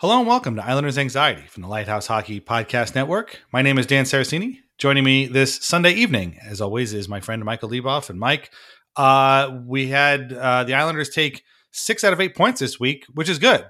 Hello 0.00 0.18
and 0.18 0.26
welcome 0.26 0.56
to 0.56 0.64
Islanders 0.64 0.96
Anxiety 0.96 1.46
from 1.46 1.62
the 1.62 1.68
Lighthouse 1.68 2.06
Hockey 2.06 2.40
Podcast 2.40 2.94
Network. 2.94 3.38
My 3.52 3.60
name 3.60 3.76
is 3.76 3.84
Dan 3.84 4.06
Saraceni. 4.06 4.60
Joining 4.78 5.04
me 5.04 5.26
this 5.26 5.56
Sunday 5.56 5.92
evening, 5.92 6.38
as 6.42 6.62
always, 6.62 6.94
is 6.94 7.06
my 7.06 7.20
friend 7.20 7.44
Michael 7.44 7.68
Leboff. 7.68 8.08
And 8.08 8.18
Mike, 8.18 8.50
uh, 8.96 9.58
we 9.66 9.88
had 9.88 10.32
uh, 10.32 10.64
the 10.64 10.72
Islanders 10.72 11.10
take 11.10 11.44
six 11.70 12.02
out 12.02 12.14
of 12.14 12.20
eight 12.22 12.34
points 12.34 12.60
this 12.60 12.80
week, 12.80 13.04
which 13.12 13.28
is 13.28 13.38
good. 13.38 13.66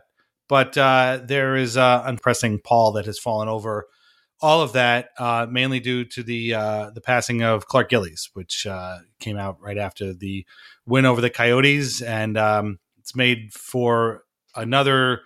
But 0.49 0.79
uh, 0.79 1.19
there 1.25 1.57
is 1.57 1.77
uh, 1.77 2.05
unpressing 2.07 2.61
pall 2.61 2.93
that 2.93 3.07
has 3.07 3.19
fallen 3.19 3.49
over 3.49 3.89
all 4.41 4.63
of 4.63 4.75
that, 4.75 5.09
uh, 5.19 5.49
mainly 5.51 5.81
due 5.81 6.05
to 6.05 6.23
the 6.23 6.55
uh, 6.55 6.91
the 6.95 7.01
passing 7.01 7.43
of 7.43 7.67
Clark 7.67 7.91
Gillies, 7.91 8.31
which 8.35 8.69
uh, 8.69 8.99
came 9.19 9.37
out 9.37 9.61
right 9.61 9.79
after 9.79 10.15
the 10.15 10.47
win 10.87 11.07
over 11.07 11.21
the 11.21 11.29
Coyotes, 11.29 12.01
and 12.01 12.39
um, 12.39 12.79
it's 13.01 13.17
made 13.17 13.53
for 13.53 14.23
another 14.55 15.23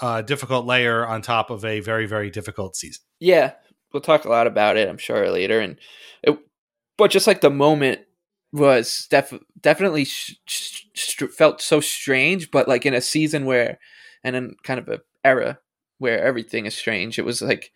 uh, 0.00 0.22
difficult 0.22 0.66
layer 0.66 1.06
on 1.06 1.22
top 1.22 1.50
of 1.50 1.64
a 1.64 1.80
very 1.80 2.06
very 2.06 2.30
difficult 2.30 2.76
season. 2.76 3.02
Yeah, 3.20 3.52
we'll 3.92 4.00
talk 4.00 4.24
a 4.24 4.30
lot 4.30 4.46
about 4.46 4.76
it, 4.76 4.88
I'm 4.88 4.98
sure 4.98 5.30
later. 5.30 5.60
And 5.60 5.76
it, 6.22 6.38
but 6.96 7.10
just 7.10 7.26
like 7.26 7.40
the 7.40 7.50
moment 7.50 8.00
was 8.52 9.06
def- 9.10 9.38
definitely 9.60 10.04
sh- 10.04 10.36
sh- 10.46 11.22
felt 11.36 11.60
so 11.60 11.80
strange, 11.80 12.50
but 12.50 12.68
like 12.68 12.86
in 12.86 12.94
a 12.94 13.00
season 13.00 13.44
where, 13.44 13.78
and 14.24 14.36
in 14.36 14.56
kind 14.62 14.80
of 14.80 14.88
a 14.88 15.00
era 15.24 15.58
where 15.98 16.22
everything 16.22 16.66
is 16.66 16.74
strange, 16.74 17.18
it 17.18 17.24
was 17.24 17.42
like 17.42 17.72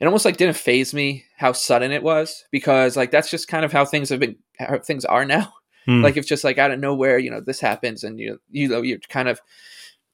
it 0.00 0.06
almost 0.06 0.24
like 0.24 0.36
didn't 0.36 0.56
phase 0.56 0.94
me 0.94 1.24
how 1.36 1.52
sudden 1.52 1.92
it 1.92 2.02
was 2.02 2.44
because 2.50 2.96
like 2.96 3.10
that's 3.10 3.30
just 3.30 3.48
kind 3.48 3.64
of 3.64 3.72
how 3.72 3.84
things 3.84 4.08
have 4.08 4.20
been 4.20 4.36
how 4.58 4.78
things 4.78 5.04
are 5.04 5.24
now. 5.24 5.52
Hmm. 5.86 6.02
Like 6.02 6.16
it's 6.16 6.28
just 6.28 6.44
like 6.44 6.58
out 6.58 6.70
of 6.70 6.78
nowhere, 6.78 7.18
you 7.18 7.30
know, 7.30 7.40
this 7.40 7.60
happens 7.60 8.04
and 8.04 8.18
you 8.18 8.40
you 8.50 8.68
know 8.68 8.82
you're 8.82 8.98
kind 9.08 9.28
of 9.28 9.40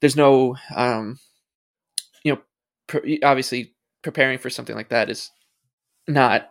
there's 0.00 0.16
no 0.16 0.56
um 0.74 1.18
you 2.24 2.32
know 2.34 3.18
obviously 3.22 3.74
preparing 4.02 4.38
for 4.38 4.50
something 4.50 4.76
like 4.76 4.90
that 4.90 5.10
is 5.10 5.30
not 6.08 6.50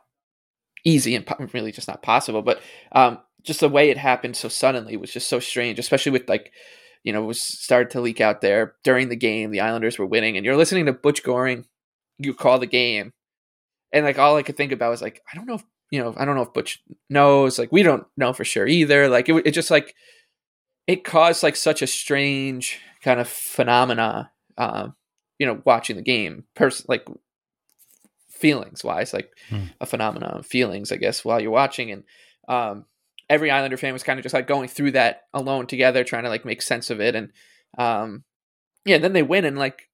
easy 0.84 1.16
and 1.16 1.26
po- 1.26 1.48
really 1.54 1.72
just 1.72 1.88
not 1.88 2.04
possible 2.04 2.42
but 2.42 2.62
um 2.92 3.18
just 3.44 3.60
the 3.60 3.70
way 3.70 3.90
it 3.90 3.98
happened 3.98 4.36
so 4.36 4.50
suddenly 4.50 4.98
was 4.98 5.12
just 5.12 5.28
so 5.28 5.40
strange 5.40 5.80
especially 5.80 6.12
with 6.12 6.28
like 6.28 6.52
you 7.04 7.14
know 7.14 7.24
was 7.24 7.40
started 7.40 7.90
to 7.90 8.02
leak 8.02 8.20
out 8.20 8.42
there 8.42 8.76
during 8.84 9.10
the 9.10 9.16
game 9.16 9.52
the 9.52 9.62
islanders 9.62 9.98
were 9.98 10.06
winning 10.06 10.36
and 10.36 10.46
you're 10.46 10.58
listening 10.58 10.86
to 10.86 10.94
butch 10.94 11.24
goring 11.24 11.66
you 12.18 12.34
call 12.34 12.60
the 12.60 12.66
game 12.66 13.14
and 13.92 14.06
like 14.06 14.20
all 14.20 14.36
i 14.36 14.44
could 14.44 14.58
think 14.58 14.72
about 14.72 14.92
was 14.92 15.02
like 15.02 15.22
i 15.32 15.36
don't 15.36 15.46
know 15.46 15.56
if 15.56 15.64
you 15.92 16.02
know 16.02 16.14
i 16.18 16.26
don't 16.26 16.36
know 16.36 16.42
if 16.42 16.54
butch 16.54 16.82
knows 17.10 17.58
like 17.58 17.72
we 17.72 17.84
don't 17.84 18.06
know 18.18 18.34
for 18.34 18.44
sure 18.44 18.68
either 18.68 19.08
like 19.08 19.30
it, 19.30 19.48
it 19.48 19.52
just 19.52 19.72
like 19.72 19.96
it 20.88 21.04
caused 21.04 21.44
like 21.44 21.56
such 21.56 21.82
a 21.82 21.88
strange 21.88 22.80
kind 23.06 23.20
of 23.20 23.28
phenomena 23.28 24.32
um 24.58 24.96
you 25.38 25.46
know 25.46 25.62
watching 25.64 25.96
the 25.96 26.02
game 26.02 26.44
person 26.56 26.84
like 26.90 27.08
feelings 28.32 28.84
wise 28.84 29.14
like 29.14 29.30
hmm. 29.50 29.66
a 29.80 29.86
phenomenon 29.86 30.40
of 30.40 30.46
feelings 30.46 30.92
i 30.92 30.96
guess 30.96 31.24
while 31.24 31.40
you're 31.40 31.52
watching 31.52 31.92
and 31.92 32.04
um 32.48 32.84
every 33.30 33.52
islander 33.52 33.78
fan 33.78 33.94
was 33.94 34.02
kind 34.02 34.18
of 34.18 34.24
just 34.24 34.34
like 34.34 34.48
going 34.48 34.68
through 34.68 34.90
that 34.90 35.22
alone 35.36 35.68
together 35.68 36.04
trying 36.04 36.24
to 36.24 36.30
like 36.30 36.46
make 36.46 36.64
sense 36.64 36.90
of 36.90 37.00
it 37.00 37.16
and 37.16 37.32
um 37.78 38.24
yeah 38.86 38.98
then 38.98 39.14
they 39.14 39.24
win 39.24 39.46
and 39.46 39.60
like 39.60 39.88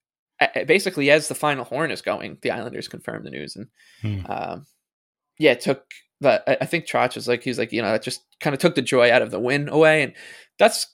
basically 0.66 1.12
as 1.12 1.28
the 1.28 1.36
final 1.36 1.66
horn 1.66 1.92
is 1.92 2.02
going 2.02 2.38
the 2.44 2.52
islanders 2.52 2.88
confirm 2.88 3.26
the 3.26 3.30
news 3.30 3.58
and 3.58 3.68
hmm. 4.02 4.26
um 4.32 4.66
yeah 5.38 5.52
it 5.52 5.60
took 5.60 5.84
but 6.22 6.44
I 6.48 6.66
think 6.68 6.86
Trotz 6.86 7.16
was 7.16 7.28
like, 7.28 7.42
he's 7.42 7.58
like, 7.58 7.72
you 7.72 7.82
know, 7.82 7.92
that 7.92 8.04
just 8.04 8.22
kind 8.40 8.54
of 8.54 8.60
took 8.60 8.76
the 8.76 8.84
joy 8.84 9.12
out 9.12 9.24
of 9.24 9.32
the 9.32 9.40
win 9.40 9.68
away. 9.70 10.04
And 10.04 10.14
that's 10.60 10.86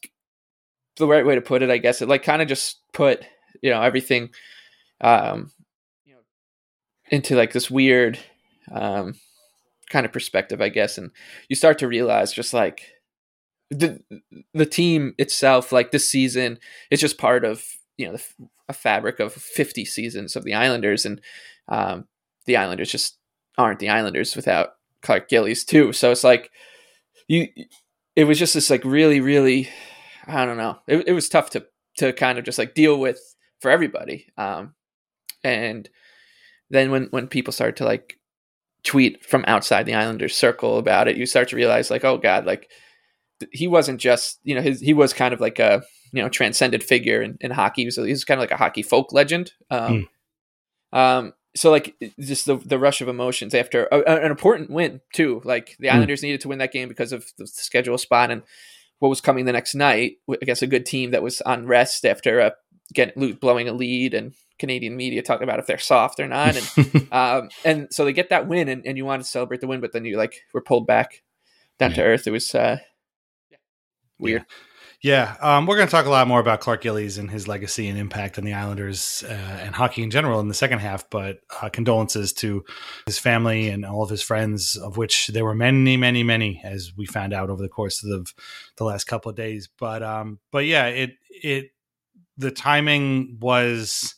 the 0.98 1.08
right 1.08 1.26
way 1.26 1.36
to 1.36 1.42
put 1.42 1.62
it, 1.62 1.70
I 1.70 1.78
guess. 1.78 2.02
It 2.02 2.10
like 2.10 2.24
kind 2.24 2.42
of 2.42 2.48
just 2.48 2.80
put 2.94 3.24
you 3.62 3.72
know 3.72 3.82
everything 3.82 4.30
um 5.02 5.52
you 6.06 6.14
know 6.14 6.20
into 7.10 7.36
like 7.36 7.54
this 7.54 7.72
weird 7.72 8.20
um 8.72 9.16
kind 9.90 10.06
of 10.06 10.12
perspective 10.12 10.62
i 10.62 10.70
guess. 10.70 10.98
And 10.98 11.12
you 11.50 11.56
start 11.56 11.80
to 11.80 11.88
realize 11.88 12.34
just 12.34 12.54
like 12.54 12.92
the 13.70 14.02
the 14.54 14.66
team 14.66 15.14
itself 15.18 15.72
like 15.72 15.92
this 15.92 16.10
season 16.10 16.60
is 16.90 17.00
just 17.00 17.18
part 17.18 17.44
of 17.44 17.64
you 17.98 18.08
know 18.08 18.14
the, 18.14 18.24
a 18.70 18.74
fabric 18.74 19.20
of 19.20 19.34
50 19.34 19.86
seasons 19.86 20.36
of 20.36 20.44
the 20.44 20.54
islanders. 20.54 21.06
And 21.06 21.22
um 21.68 22.08
the 22.46 22.58
islanders 22.58 22.92
just 22.92 23.18
aren't 23.58 23.80
the 23.80 23.90
islanders 23.90 24.36
without 24.36 24.74
clark 25.02 25.30
gillies 25.30 25.66
too. 25.66 25.94
So 25.94 26.12
it's 26.12 26.24
like 26.24 26.52
you 27.28 27.48
it 28.16 28.24
was 28.24 28.40
just 28.40 28.54
this 28.54 28.70
like 28.70 28.84
really 28.84 29.20
really 29.20 29.70
i 30.28 30.46
don't 30.46 30.58
know 30.58 30.78
it, 30.88 31.08
it 31.08 31.14
was 31.14 31.30
tough 31.30 31.50
to 31.50 31.66
to 31.98 32.14
kind 32.14 32.38
of 32.38 32.46
just 32.46 32.60
like 32.60 32.74
deal 32.74 33.00
with 33.00 33.20
for 33.60 33.72
everybody. 33.72 34.28
Um, 34.38 34.74
and 35.44 35.90
then 36.70 36.92
when 36.92 37.06
when 37.06 37.28
people 37.28 37.54
start 37.54 37.78
to 37.78 37.86
like 37.86 38.18
tweet 38.84 39.26
from 39.26 39.44
outside 39.48 39.86
the 39.86 39.96
Islanders 39.96 40.36
circle 40.36 40.78
about 40.78 41.08
it, 41.08 41.18
you 41.18 41.26
start 41.26 41.50
to 41.50 41.56
realize 41.56 41.92
like, 41.92 42.06
oh 42.06 42.18
god, 42.18 42.46
like 42.46 42.70
he 43.52 43.68
wasn't 43.68 44.00
just 44.00 44.40
you 44.44 44.56
know 44.56 44.62
his 44.62 44.82
he 44.82 44.94
was 44.94 45.14
kind 45.14 45.34
of 45.34 45.40
like 45.40 45.60
a 45.60 45.84
you 46.12 46.22
know 46.22 46.30
transcended 46.30 46.84
figure 46.84 47.22
in, 47.22 47.38
in 47.42 47.52
hockey. 47.52 47.82
He 47.84 47.86
was, 47.86 47.96
he 47.96 48.10
was 48.10 48.26
kind 48.26 48.40
of 48.40 48.44
like 48.44 48.52
a 48.52 48.58
hockey 48.58 48.84
folk 48.84 49.14
legend. 49.14 49.54
Um, 49.70 50.08
mm. 50.94 50.98
um, 50.98 51.34
so 51.56 51.72
like 51.72 51.96
just 52.20 52.46
the 52.46 52.58
the 52.58 52.80
rush 52.80 53.02
of 53.02 53.08
emotions 53.08 53.54
after 53.54 53.86
a, 53.86 54.02
an 54.02 54.32
important 54.32 54.70
win 54.70 55.02
too. 55.14 55.42
Like 55.44 55.76
the 55.80 55.90
hmm. 55.90 55.96
Islanders 55.96 56.20
mm. 56.20 56.24
needed 56.24 56.42
to 56.42 56.50
win 56.50 56.60
that 56.60 56.74
game 56.74 56.90
because 56.90 57.14
of 57.14 57.26
the 57.38 57.48
schedule 57.48 57.98
spot 57.98 58.32
and 58.32 58.44
what 59.00 59.10
was 59.10 59.22
coming 59.22 59.46
the 59.46 59.54
next 59.54 59.76
night. 59.76 60.18
I 60.30 60.46
guess 60.46 60.62
a 60.62 60.68
good 60.68 60.86
team 60.86 61.12
that 61.12 61.24
was 61.24 61.42
on 61.42 61.68
rest 61.68 62.06
after 62.06 62.40
a 62.40 62.54
get 62.94 63.16
blowing 63.40 63.68
a 63.68 63.74
lead 63.74 64.14
and 64.14 64.34
Canadian 64.60 64.96
media 64.96 65.22
talking 65.22 65.44
about 65.44 65.60
if 65.60 65.68
they're 65.68 65.78
soft 65.78 66.20
or 66.20 66.28
not. 66.28 66.56
And 66.56 67.08
um, 67.12 67.50
and 67.64 67.88
so 67.92 68.06
they 68.06 68.14
get 68.14 68.30
that 68.30 68.48
win 68.48 68.68
and, 68.68 68.86
and 68.86 68.98
you 68.98 69.06
want 69.06 69.22
to 69.22 69.28
celebrate 69.30 69.62
the 69.62 69.68
win, 69.68 69.82
but 69.82 69.94
then 69.94 70.06
you 70.06 70.18
like 70.18 70.42
were 70.54 70.62
pulled 70.62 70.88
back 70.88 71.24
down 71.80 71.92
yeah. 71.92 71.98
to 71.98 72.04
earth. 72.04 72.28
It 72.28 72.32
was 72.32 72.54
uh, 72.56 72.78
weird. 74.20 74.46
Yeah. 74.48 74.67
Yeah, 75.04 75.36
um, 75.42 75.68
we're 75.68 75.76
going 75.76 75.88
to 75.88 75.92
talk 75.92 76.08
a 76.08 76.10
lot 76.10 76.28
more 76.28 76.40
about 76.40 76.60
Clark 76.60 76.82
Gillies 76.82 77.20
and 77.20 77.30
his 77.30 77.48
legacy 77.48 77.88
and 77.88 78.00
impact 78.00 78.40
on 78.40 78.46
the 78.46 78.54
Islanders 78.54 79.24
uh, 79.30 79.32
and 79.32 79.76
hockey 79.76 80.02
in 80.02 80.10
general 80.10 80.40
in 80.40 80.48
the 80.48 80.56
second 80.56 80.80
half. 80.80 81.08
But 81.12 81.38
uh, 81.62 81.70
condolences 81.70 82.34
to 82.34 82.66
his 83.06 83.20
family 83.20 83.70
and 83.70 83.86
all 83.86 84.02
of 84.02 84.10
his 84.10 84.24
friends, 84.24 84.76
of 84.76 84.98
which 84.98 85.28
there 85.28 85.46
were 85.46 85.54
many, 85.54 85.98
many, 85.98 86.24
many, 86.24 86.62
as 86.64 86.94
we 86.98 87.06
found 87.06 87.32
out 87.32 87.52
over 87.52 87.62
the 87.62 87.70
course 87.70 88.04
of 88.04 88.10
the, 88.10 88.32
the 88.78 88.86
last 88.86 89.04
couple 89.04 89.30
of 89.30 89.36
days. 89.36 89.70
But 89.80 90.02
um, 90.02 90.40
but 90.52 90.66
yeah, 90.66 90.88
it 90.88 91.12
it 91.30 91.70
the 92.36 92.52
timing 92.52 93.38
was 93.40 94.16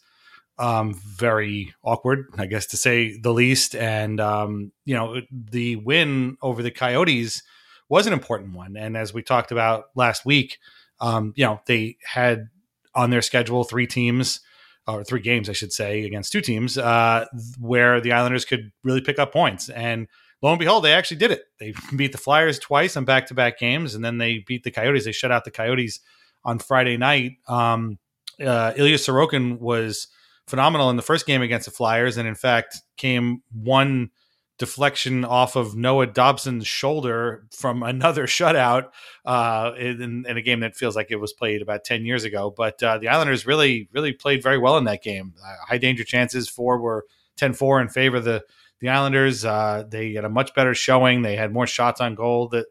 um, 0.58 0.94
very 0.94 1.74
awkward, 1.84 2.28
I 2.38 2.46
guess 2.46 2.68
to 2.68 2.78
say 2.78 3.20
the 3.20 3.34
least. 3.34 3.76
And 3.76 4.22
um, 4.22 4.72
you 4.86 4.96
know, 4.96 5.22
the 5.30 5.76
win 5.76 6.38
over 6.42 6.64
the 6.64 6.72
Coyotes 6.72 7.44
was 7.90 8.08
an 8.08 8.14
important 8.14 8.54
one. 8.56 8.78
And 8.78 8.96
as 8.96 9.14
we 9.14 9.22
talked 9.22 9.52
about 9.52 9.86
last 9.96 10.26
week, 10.26 10.60
um, 11.02 11.34
you 11.36 11.46
know, 11.46 11.60
they 11.66 11.98
had 12.06 12.50
on 12.96 13.10
their 13.10 13.22
schedule 13.22 13.64
three 13.64 13.88
teams 13.88 14.42
or 14.88 15.04
three 15.04 15.22
games, 15.22 15.50
I 15.50 15.54
should 15.54 15.74
say, 15.74 16.04
against 16.06 16.32
two 16.32 16.42
teams 16.42 16.78
uh, 16.78 17.26
where 17.60 18.02
the 18.02 18.12
Islanders 18.12 18.46
could 18.46 18.72
really 18.84 19.02
pick 19.02 19.20
up 19.20 19.32
points. 19.32 19.70
And 19.70 20.08
lo 20.42 20.52
and 20.52 20.60
behold, 20.60 20.84
they 20.84 20.94
actually 20.94 21.18
did 21.18 21.32
it. 21.32 21.44
They 21.60 21.74
beat 21.96 22.12
the 22.12 22.18
Flyers 22.18 22.60
twice 22.60 22.96
on 22.98 23.06
back 23.06 23.28
to 23.28 23.34
back 23.34 23.60
games, 23.60 23.96
and 23.96 24.04
then 24.04 24.18
they 24.18 24.44
beat 24.46 24.64
the 24.64 24.72
Coyotes. 24.72 25.06
They 25.06 25.12
shut 25.12 25.32
out 25.32 25.46
the 25.46 25.52
Coyotes 25.52 26.00
on 26.44 26.60
Friday 26.60 26.98
night. 26.98 27.34
Um, 27.48 28.00
uh, 28.44 28.74
Ilya 28.76 28.98
Sorokin 28.98 29.60
was 29.60 30.08
phenomenal 30.48 30.90
in 30.90 30.96
the 30.96 31.02
first 31.02 31.28
game 31.28 31.42
against 31.42 31.66
the 31.66 31.72
Flyers, 31.72 32.18
and 32.18 32.28
in 32.28 32.36
fact, 32.36 32.82
came 32.98 33.44
one 33.52 34.10
deflection 34.60 35.26
off 35.26 35.56
of 35.56 35.76
Noah 35.76 36.06
Dobson's 36.06 36.68
shoulder 36.68 37.46
from 37.50 37.82
another 37.82 38.28
shutout 38.28 38.90
uh, 39.26 39.72
in, 39.80 40.26
in, 40.28 40.38
a 40.38 40.42
game 40.42 40.60
that 40.60 40.76
feels 40.76 40.96
like 40.96 41.08
it 41.10 41.16
was 41.16 41.34
played 41.34 41.62
about 41.62 41.84
10 41.84 42.06
years 42.06 42.26
ago. 42.26 42.54
But 42.56 42.84
uh, 42.84 43.00
the 43.00 43.08
Islanders 43.08 43.48
really, 43.48 43.90
really 43.92 44.14
played 44.14 44.44
very 44.44 44.60
well 44.60 44.78
in 44.78 44.84
that 44.84 45.02
game. 45.02 45.34
Uh, 45.44 45.56
high 45.68 45.78
danger 45.80 46.04
chances, 46.04 46.48
four 46.48 46.80
were 46.80 47.06
10 47.38 47.54
4 47.54 47.82
in 47.82 47.88
favor 47.88 48.18
of 48.18 48.26
the, 48.26 48.44
the 48.80 48.90
Islanders. 48.90 49.46
Uh, 49.46 49.86
they 49.88 50.14
had 50.14 50.26
a 50.26 50.30
much 50.30 50.54
better 50.54 50.76
showing. 50.76 51.22
They 51.22 51.38
had 51.38 51.54
more 51.54 51.66
shots 51.66 52.02
on 52.02 52.14
goal. 52.14 52.50
The 52.50 52.66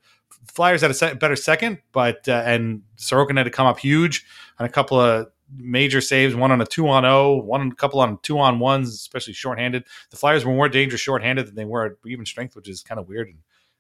Flyers 0.53 0.83
had 0.83 0.91
a 0.91 1.15
better 1.17 1.37
second, 1.37 1.79
but 1.93 2.29
uh, 2.29 2.43
and 2.45 2.83
Sorokin 2.97 3.37
had 3.37 3.45
to 3.45 3.51
come 3.51 3.67
up 3.67 3.79
huge 3.79 4.25
on 4.59 4.67
a 4.67 4.69
couple 4.69 5.01
of 5.01 5.29
major 5.57 6.01
saves, 6.01 6.35
one 6.35 6.53
on 6.53 6.61
a 6.61 6.67
two 6.67 6.89
on 6.89 7.05
O, 7.05 7.37
one 7.37 7.69
a 7.69 7.75
couple 7.75 8.01
on 8.01 8.19
two 8.23 8.39
on 8.39 8.59
ones, 8.59 8.91
especially 8.95 9.33
shorthanded. 9.33 9.85
The 10.11 10.17
Flyers 10.17 10.45
were 10.45 10.53
more 10.53 10.69
dangerous 10.69 11.01
shorthanded 11.01 11.47
than 11.47 11.55
they 11.55 11.65
were 11.65 11.87
at 11.87 11.93
even 12.07 12.27
strength, 12.27 12.57
which 12.57 12.69
is 12.69 12.83
kind 12.83 12.99
of 12.99 13.09
weird 13.09 13.29
and 13.29 13.39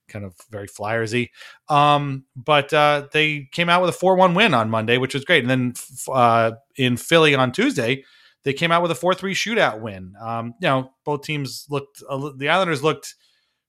kind 0.09 0.25
of 0.25 0.35
very 0.51 0.67
Flyersy. 0.67 1.31
Um, 1.69 2.25
but 2.35 2.73
uh, 2.73 3.09
they 3.13 3.49
came 3.53 3.69
out 3.69 3.83
with 3.83 3.91
a 3.91 3.99
4 3.99 4.17
1 4.17 4.35
win 4.35 4.55
on 4.55 4.71
Monday, 4.71 4.99
which 4.99 5.15
was 5.15 5.25
great. 5.25 5.45
And 5.45 5.51
then 5.51 5.75
uh, 6.13 6.53
in 6.77 6.97
Philly 6.97 7.35
on 7.35 7.53
Tuesday, 7.53 8.05
they 8.45 8.53
came 8.53 8.73
out 8.73 8.83
with 8.83 8.91
a 8.91 8.97
4 8.97 9.15
3 9.15 9.35
shootout 9.35 9.81
win. 9.81 10.15
Um, 10.21 10.55
you 10.61 10.69
know, 10.69 10.91
both 11.05 11.23
teams 11.23 11.67
looked, 11.69 12.03
uh, 12.09 12.31
the 12.37 12.49
Islanders 12.49 12.83
looked 12.83 13.15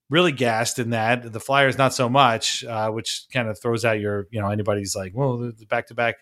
really 0.09 0.31
gassed 0.31 0.79
in 0.79 0.91
that. 0.91 1.31
The 1.31 1.39
Flyers, 1.39 1.77
not 1.77 1.93
so 1.93 2.09
much, 2.09 2.63
uh, 2.63 2.89
which 2.89 3.25
kind 3.31 3.47
of 3.47 3.59
throws 3.59 3.85
out 3.85 3.99
your, 3.99 4.27
you 4.31 4.41
know, 4.41 4.49
anybody's 4.49 4.95
like, 4.95 5.11
well, 5.13 5.37
the 5.37 5.65
back 5.67 5.87
to 5.87 5.93
back 5.93 6.15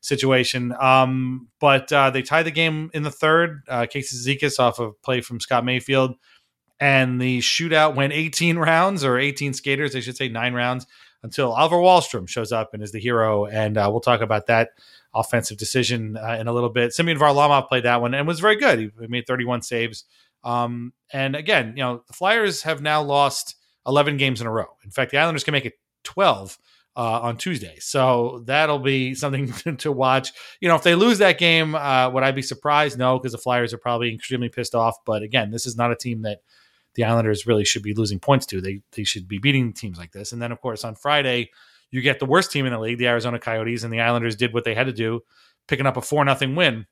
situation. 0.00 0.74
Um, 0.80 1.48
but 1.60 1.92
uh, 1.92 2.10
they 2.10 2.22
tied 2.22 2.44
the 2.44 2.50
game 2.50 2.90
in 2.94 3.02
the 3.02 3.10
third. 3.10 3.62
Uh, 3.68 3.86
Casey 3.86 4.16
Cizikas 4.16 4.58
off 4.58 4.78
of 4.78 5.00
play 5.02 5.20
from 5.20 5.40
Scott 5.40 5.64
Mayfield. 5.64 6.16
And 6.78 7.20
the 7.20 7.40
shootout 7.40 7.94
went 7.94 8.14
18 8.14 8.56
rounds 8.56 9.04
or 9.04 9.18
18 9.18 9.52
skaters, 9.52 9.94
I 9.94 10.00
should 10.00 10.16
say, 10.16 10.28
nine 10.28 10.54
rounds 10.54 10.86
until 11.22 11.52
Oliver 11.52 11.76
Wahlstrom 11.76 12.26
shows 12.26 12.52
up 12.52 12.72
and 12.72 12.82
is 12.82 12.92
the 12.92 13.00
hero. 13.00 13.44
And 13.44 13.76
uh, 13.76 13.88
we'll 13.90 14.00
talk 14.00 14.22
about 14.22 14.46
that 14.46 14.70
offensive 15.14 15.58
decision 15.58 16.16
uh, 16.16 16.38
in 16.40 16.46
a 16.46 16.52
little 16.52 16.70
bit. 16.70 16.94
Semyon 16.94 17.18
Varlamov 17.18 17.68
played 17.68 17.84
that 17.84 18.00
one 18.00 18.14
and 18.14 18.26
was 18.26 18.40
very 18.40 18.56
good. 18.56 18.78
He 18.78 19.06
made 19.08 19.26
31 19.26 19.60
saves. 19.62 20.04
Um, 20.42 20.94
and 21.12 21.36
again, 21.36 21.74
you 21.76 21.82
know, 21.82 22.02
the 22.06 22.14
Flyers 22.14 22.62
have 22.62 22.80
now 22.80 23.02
lost 23.02 23.56
11 23.86 24.16
games 24.16 24.40
in 24.40 24.46
a 24.46 24.50
row. 24.50 24.76
In 24.84 24.90
fact, 24.90 25.10
the 25.10 25.18
Islanders 25.18 25.44
can 25.44 25.52
make 25.52 25.66
it 25.66 25.74
12 26.04 26.58
uh, 26.96 27.20
on 27.20 27.36
Tuesday. 27.36 27.76
So 27.80 28.42
that'll 28.46 28.78
be 28.78 29.14
something 29.14 29.52
to 29.78 29.92
watch. 29.92 30.32
You 30.60 30.68
know, 30.68 30.76
if 30.76 30.82
they 30.82 30.94
lose 30.94 31.18
that 31.18 31.38
game, 31.38 31.74
uh, 31.74 32.10
would 32.10 32.22
I 32.22 32.32
be 32.32 32.42
surprised? 32.42 32.98
No, 32.98 33.18
because 33.18 33.32
the 33.32 33.38
Flyers 33.38 33.72
are 33.72 33.78
probably 33.78 34.14
extremely 34.14 34.48
pissed 34.48 34.74
off. 34.74 34.96
But 35.04 35.22
again, 35.22 35.50
this 35.50 35.66
is 35.66 35.76
not 35.76 35.92
a 35.92 35.96
team 35.96 36.22
that 36.22 36.40
the 36.94 37.04
Islanders 37.04 37.46
really 37.46 37.64
should 37.64 37.82
be 37.82 37.94
losing 37.94 38.18
points 38.18 38.46
to. 38.46 38.60
They 38.60 38.82
they 38.92 39.04
should 39.04 39.28
be 39.28 39.38
beating 39.38 39.72
teams 39.72 39.98
like 39.98 40.12
this. 40.12 40.32
And 40.32 40.42
then 40.42 40.52
of 40.52 40.60
course 40.60 40.84
on 40.84 40.94
Friday, 40.94 41.50
you 41.90 42.00
get 42.00 42.18
the 42.18 42.26
worst 42.26 42.52
team 42.52 42.66
in 42.66 42.72
the 42.72 42.78
league, 42.78 42.98
the 42.98 43.08
Arizona 43.08 43.38
Coyotes, 43.38 43.84
and 43.84 43.92
the 43.92 44.00
Islanders 44.00 44.36
did 44.36 44.52
what 44.52 44.64
they 44.64 44.74
had 44.74 44.86
to 44.86 44.92
do, 44.92 45.20
picking 45.68 45.86
up 45.86 45.96
a 45.96 46.02
four 46.02 46.24
nothing 46.24 46.54
win. 46.54 46.86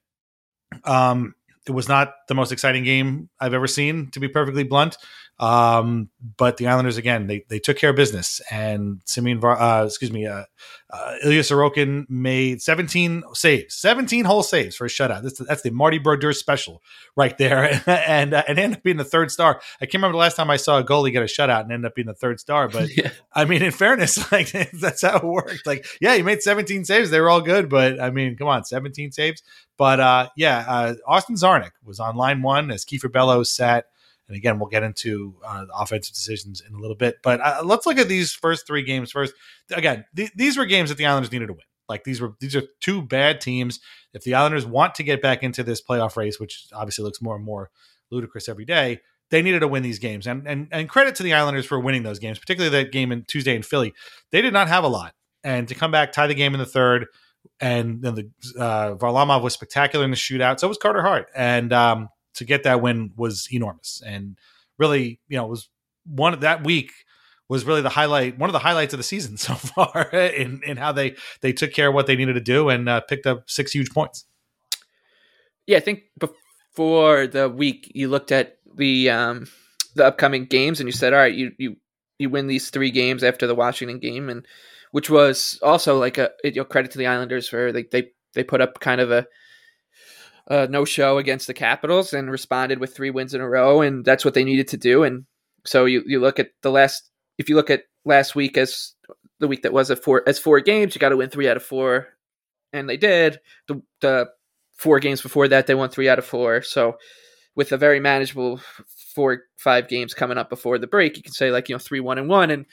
Um, 0.84 1.34
it 1.66 1.72
was 1.72 1.88
not 1.88 2.14
the 2.28 2.34
most 2.34 2.52
exciting 2.52 2.84
game 2.84 3.28
I've 3.38 3.54
ever 3.54 3.66
seen, 3.66 4.10
to 4.12 4.20
be 4.20 4.28
perfectly 4.28 4.64
blunt. 4.64 4.96
Um, 5.40 6.08
but 6.36 6.56
the 6.56 6.66
Islanders 6.66 6.96
again, 6.96 7.28
they 7.28 7.44
they 7.48 7.60
took 7.60 7.76
care 7.76 7.90
of 7.90 7.96
business, 7.96 8.40
and 8.50 9.00
Simeon, 9.04 9.40
uh, 9.44 9.84
excuse 9.86 10.10
me, 10.10 10.26
uh, 10.26 10.44
uh, 10.90 11.14
Ilya 11.22 11.42
Sorokin 11.42 12.10
made 12.10 12.60
17 12.60 13.22
saves, 13.34 13.76
17 13.76 14.24
whole 14.24 14.42
saves 14.42 14.74
for 14.74 14.86
a 14.86 14.88
shutout. 14.88 15.22
That's 15.22 15.38
the, 15.38 15.44
that's 15.44 15.62
the 15.62 15.70
Marty 15.70 15.98
Brodeur 15.98 16.32
special 16.32 16.82
right 17.14 17.36
there, 17.38 17.80
and 17.86 18.34
uh, 18.34 18.42
and 18.48 18.58
ended 18.58 18.78
up 18.78 18.82
being 18.82 18.96
the 18.96 19.04
third 19.04 19.30
star. 19.30 19.60
I 19.80 19.86
can't 19.86 19.94
remember 19.94 20.14
the 20.14 20.20
last 20.20 20.34
time 20.34 20.50
I 20.50 20.56
saw 20.56 20.78
a 20.78 20.84
goalie 20.84 21.12
get 21.12 21.22
a 21.22 21.26
shutout 21.26 21.62
and 21.62 21.72
end 21.72 21.86
up 21.86 21.94
being 21.94 22.06
the 22.06 22.14
third 22.14 22.40
star, 22.40 22.68
but 22.68 22.88
yeah. 22.96 23.10
I 23.32 23.44
mean, 23.44 23.62
in 23.62 23.70
fairness, 23.70 24.32
like 24.32 24.50
that's 24.72 25.02
how 25.02 25.18
it 25.18 25.24
worked. 25.24 25.66
Like, 25.66 25.86
yeah, 26.00 26.16
he 26.16 26.22
made 26.22 26.42
17 26.42 26.84
saves; 26.84 27.10
they 27.10 27.20
were 27.20 27.30
all 27.30 27.42
good, 27.42 27.68
but 27.68 28.00
I 28.00 28.10
mean, 28.10 28.36
come 28.36 28.48
on, 28.48 28.64
17 28.64 29.12
saves. 29.12 29.44
But 29.76 30.00
uh, 30.00 30.30
yeah, 30.36 30.64
uh, 30.66 30.94
Austin 31.06 31.36
Czarnik 31.36 31.72
was 31.84 32.00
on 32.00 32.16
line 32.16 32.42
one 32.42 32.72
as 32.72 32.84
Kiefer 32.84 33.12
Bellows 33.12 33.50
sat 33.50 33.86
and 34.28 34.36
again, 34.36 34.58
we'll 34.58 34.68
get 34.68 34.82
into 34.82 35.34
uh, 35.44 35.64
offensive 35.74 36.14
decisions 36.14 36.62
in 36.66 36.74
a 36.74 36.78
little 36.78 36.96
bit. 36.96 37.16
But 37.22 37.40
uh, 37.40 37.62
let's 37.64 37.86
look 37.86 37.98
at 37.98 38.08
these 38.08 38.32
first 38.32 38.66
three 38.66 38.82
games 38.82 39.10
first. 39.10 39.34
Again, 39.72 40.04
th- 40.14 40.32
these 40.36 40.56
were 40.56 40.66
games 40.66 40.90
that 40.90 40.98
the 40.98 41.06
Islanders 41.06 41.32
needed 41.32 41.46
to 41.46 41.54
win. 41.54 41.62
Like 41.88 42.04
these 42.04 42.20
were 42.20 42.34
these 42.38 42.54
are 42.54 42.62
two 42.80 43.00
bad 43.02 43.40
teams. 43.40 43.80
If 44.12 44.22
the 44.22 44.34
Islanders 44.34 44.66
want 44.66 44.94
to 44.96 45.02
get 45.02 45.22
back 45.22 45.42
into 45.42 45.62
this 45.62 45.82
playoff 45.82 46.16
race, 46.16 46.38
which 46.38 46.66
obviously 46.74 47.04
looks 47.04 47.22
more 47.22 47.34
and 47.34 47.44
more 47.44 47.70
ludicrous 48.10 48.48
every 48.48 48.66
day, 48.66 49.00
they 49.30 49.42
needed 49.42 49.60
to 49.60 49.68
win 49.68 49.82
these 49.82 49.98
games. 49.98 50.26
And 50.26 50.46
and 50.46 50.68
and 50.70 50.88
credit 50.88 51.14
to 51.16 51.22
the 51.22 51.32
Islanders 51.32 51.64
for 51.64 51.80
winning 51.80 52.02
those 52.02 52.18
games, 52.18 52.38
particularly 52.38 52.82
that 52.82 52.92
game 52.92 53.10
in 53.10 53.24
Tuesday 53.24 53.56
in 53.56 53.62
Philly. 53.62 53.94
They 54.30 54.42
did 54.42 54.52
not 54.52 54.68
have 54.68 54.84
a 54.84 54.88
lot, 54.88 55.14
and 55.42 55.66
to 55.68 55.74
come 55.74 55.90
back, 55.90 56.12
tie 56.12 56.26
the 56.26 56.34
game 56.34 56.52
in 56.52 56.60
the 56.60 56.66
third, 56.66 57.06
and 57.58 58.02
then 58.02 58.14
the 58.14 58.30
uh, 58.58 58.94
Varlamov 58.96 59.42
was 59.42 59.54
spectacular 59.54 60.04
in 60.04 60.10
the 60.10 60.16
shootout. 60.16 60.60
So 60.60 60.68
was 60.68 60.76
Carter 60.76 61.02
Hart, 61.02 61.30
and 61.34 61.72
um, 61.72 62.10
to 62.38 62.44
get 62.44 62.62
that 62.62 62.80
win 62.80 63.12
was 63.16 63.48
enormous 63.52 64.02
and 64.04 64.36
really, 64.78 65.20
you 65.28 65.36
know, 65.36 65.46
was 65.46 65.68
one 66.04 66.32
of 66.32 66.40
that 66.40 66.64
week 66.64 66.92
was 67.48 67.64
really 67.64 67.80
the 67.80 67.88
highlight, 67.88 68.38
one 68.38 68.48
of 68.48 68.52
the 68.52 68.58
highlights 68.60 68.94
of 68.94 68.98
the 68.98 69.04
season 69.04 69.36
so 69.36 69.54
far 69.54 70.08
in, 70.10 70.62
in 70.64 70.76
how 70.76 70.92
they, 70.92 71.16
they 71.40 71.52
took 71.52 71.72
care 71.72 71.88
of 71.88 71.94
what 71.94 72.06
they 72.06 72.16
needed 72.16 72.34
to 72.34 72.40
do 72.40 72.68
and 72.68 72.88
uh, 72.88 73.00
picked 73.00 73.26
up 73.26 73.48
six 73.50 73.72
huge 73.72 73.90
points. 73.90 74.24
Yeah. 75.66 75.78
I 75.78 75.80
think 75.80 76.04
before 76.18 77.26
the 77.26 77.48
week 77.48 77.90
you 77.94 78.08
looked 78.08 78.32
at 78.32 78.58
the, 78.74 79.10
um, 79.10 79.48
the 79.94 80.06
upcoming 80.06 80.46
games 80.46 80.80
and 80.80 80.88
you 80.88 80.92
said, 80.92 81.12
all 81.12 81.18
right, 81.18 81.34
you, 81.34 81.52
you, 81.58 81.76
you 82.18 82.30
win 82.30 82.46
these 82.46 82.70
three 82.70 82.90
games 82.90 83.24
after 83.24 83.46
the 83.46 83.54
Washington 83.54 83.98
game 83.98 84.28
and 84.28 84.46
which 84.90 85.10
was 85.10 85.58
also 85.62 85.98
like 85.98 86.16
a, 86.16 86.30
you 86.44 86.52
know, 86.52 86.64
credit 86.64 86.92
to 86.92 86.98
the 86.98 87.06
Islanders 87.06 87.48
for 87.48 87.72
like 87.72 87.90
they, 87.90 88.10
they 88.34 88.44
put 88.44 88.60
up 88.60 88.80
kind 88.80 89.00
of 89.00 89.10
a, 89.10 89.26
uh, 90.48 90.66
no 90.70 90.84
show 90.84 91.18
against 91.18 91.46
the 91.46 91.54
Capitals 91.54 92.12
and 92.12 92.30
responded 92.30 92.80
with 92.80 92.94
three 92.94 93.10
wins 93.10 93.34
in 93.34 93.40
a 93.40 93.48
row, 93.48 93.82
and 93.82 94.04
that's 94.04 94.24
what 94.24 94.34
they 94.34 94.44
needed 94.44 94.68
to 94.68 94.76
do. 94.76 95.02
And 95.02 95.26
so 95.64 95.84
you 95.84 96.02
you 96.06 96.20
look 96.20 96.38
at 96.38 96.50
the 96.62 96.70
last 96.70 97.10
if 97.36 97.48
you 97.48 97.56
look 97.56 97.70
at 97.70 97.84
last 98.04 98.34
week 98.34 98.56
as 98.56 98.94
the 99.40 99.48
week 99.48 99.62
that 99.62 99.72
was 99.72 99.90
a 99.90 99.96
four 99.96 100.22
as 100.26 100.38
four 100.38 100.60
games, 100.60 100.94
you 100.94 101.00
got 101.00 101.10
to 101.10 101.16
win 101.16 101.30
three 101.30 101.48
out 101.48 101.56
of 101.56 101.62
four, 101.62 102.08
and 102.72 102.88
they 102.88 102.96
did. 102.96 103.38
The 103.68 103.82
the 104.00 104.28
four 104.74 105.00
games 105.00 105.20
before 105.20 105.48
that, 105.48 105.66
they 105.66 105.74
won 105.74 105.90
three 105.90 106.08
out 106.08 106.18
of 106.18 106.24
four. 106.24 106.62
So 106.62 106.96
with 107.54 107.72
a 107.72 107.76
very 107.76 108.00
manageable 108.00 108.60
four 109.14 109.42
five 109.58 109.88
games 109.88 110.14
coming 110.14 110.38
up 110.38 110.48
before 110.48 110.78
the 110.78 110.86
break, 110.86 111.16
you 111.16 111.22
can 111.22 111.32
say 111.32 111.50
like 111.50 111.68
you 111.68 111.74
know 111.74 111.80
three 111.80 112.00
one 112.00 112.18
and 112.18 112.28
one 112.28 112.50
and. 112.50 112.66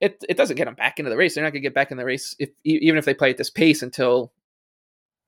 It, 0.00 0.24
it 0.28 0.36
doesn't 0.36 0.56
get 0.56 0.66
them 0.66 0.76
back 0.76 1.00
into 1.00 1.10
the 1.10 1.16
race. 1.16 1.34
They're 1.34 1.42
not 1.42 1.50
going 1.50 1.62
to 1.62 1.68
get 1.68 1.74
back 1.74 1.90
in 1.90 1.96
the 1.96 2.04
race 2.04 2.36
if 2.38 2.50
even 2.62 2.96
if 2.96 3.04
they 3.04 3.14
play 3.14 3.30
at 3.30 3.36
this 3.36 3.50
pace 3.50 3.82
until 3.82 4.32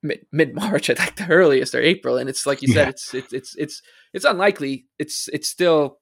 mid 0.03 0.53
March 0.55 0.89
at 0.89 0.99
like 0.99 1.15
the 1.15 1.27
earliest 1.27 1.75
or 1.75 1.81
April, 1.81 2.17
and 2.17 2.29
it's 2.29 2.45
like 2.45 2.61
you 2.61 2.69
said, 2.69 2.89
it's 2.89 3.13
it's 3.13 3.33
it's 3.33 3.55
it's 3.55 3.81
it's 4.13 4.25
unlikely. 4.25 4.85
It's 4.99 5.27
it's 5.29 5.49
still, 5.49 5.99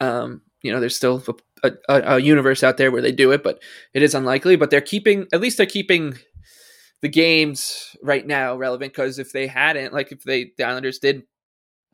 um, 0.00 0.42
you 0.62 0.72
know, 0.72 0.80
there's 0.80 0.96
still 0.96 1.22
a, 1.62 1.72
a, 1.88 2.14
a 2.14 2.18
universe 2.18 2.62
out 2.62 2.76
there 2.76 2.90
where 2.90 3.02
they 3.02 3.12
do 3.12 3.32
it, 3.32 3.42
but 3.42 3.62
it 3.94 4.02
is 4.02 4.14
unlikely. 4.14 4.56
But 4.56 4.70
they're 4.70 4.80
keeping 4.80 5.26
at 5.32 5.40
least 5.40 5.56
they're 5.56 5.66
keeping 5.66 6.18
the 7.02 7.08
games 7.08 7.96
right 8.02 8.26
now 8.26 8.56
relevant 8.56 8.92
because 8.92 9.18
if 9.18 9.32
they 9.32 9.46
hadn't, 9.46 9.92
like 9.92 10.12
if 10.12 10.22
they 10.22 10.52
the 10.56 10.64
Islanders 10.64 10.98
did 10.98 11.22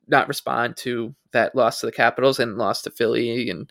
not 0.09 0.29
respond 0.29 0.77
to 0.79 1.15
that 1.33 1.55
loss 1.55 1.81
to 1.81 1.87
the 1.87 1.93
Capitals 1.93 2.39
and 2.39 2.59
lost 2.59 2.85
to 2.85 2.91
Philly 2.91 3.49
and 3.51 3.71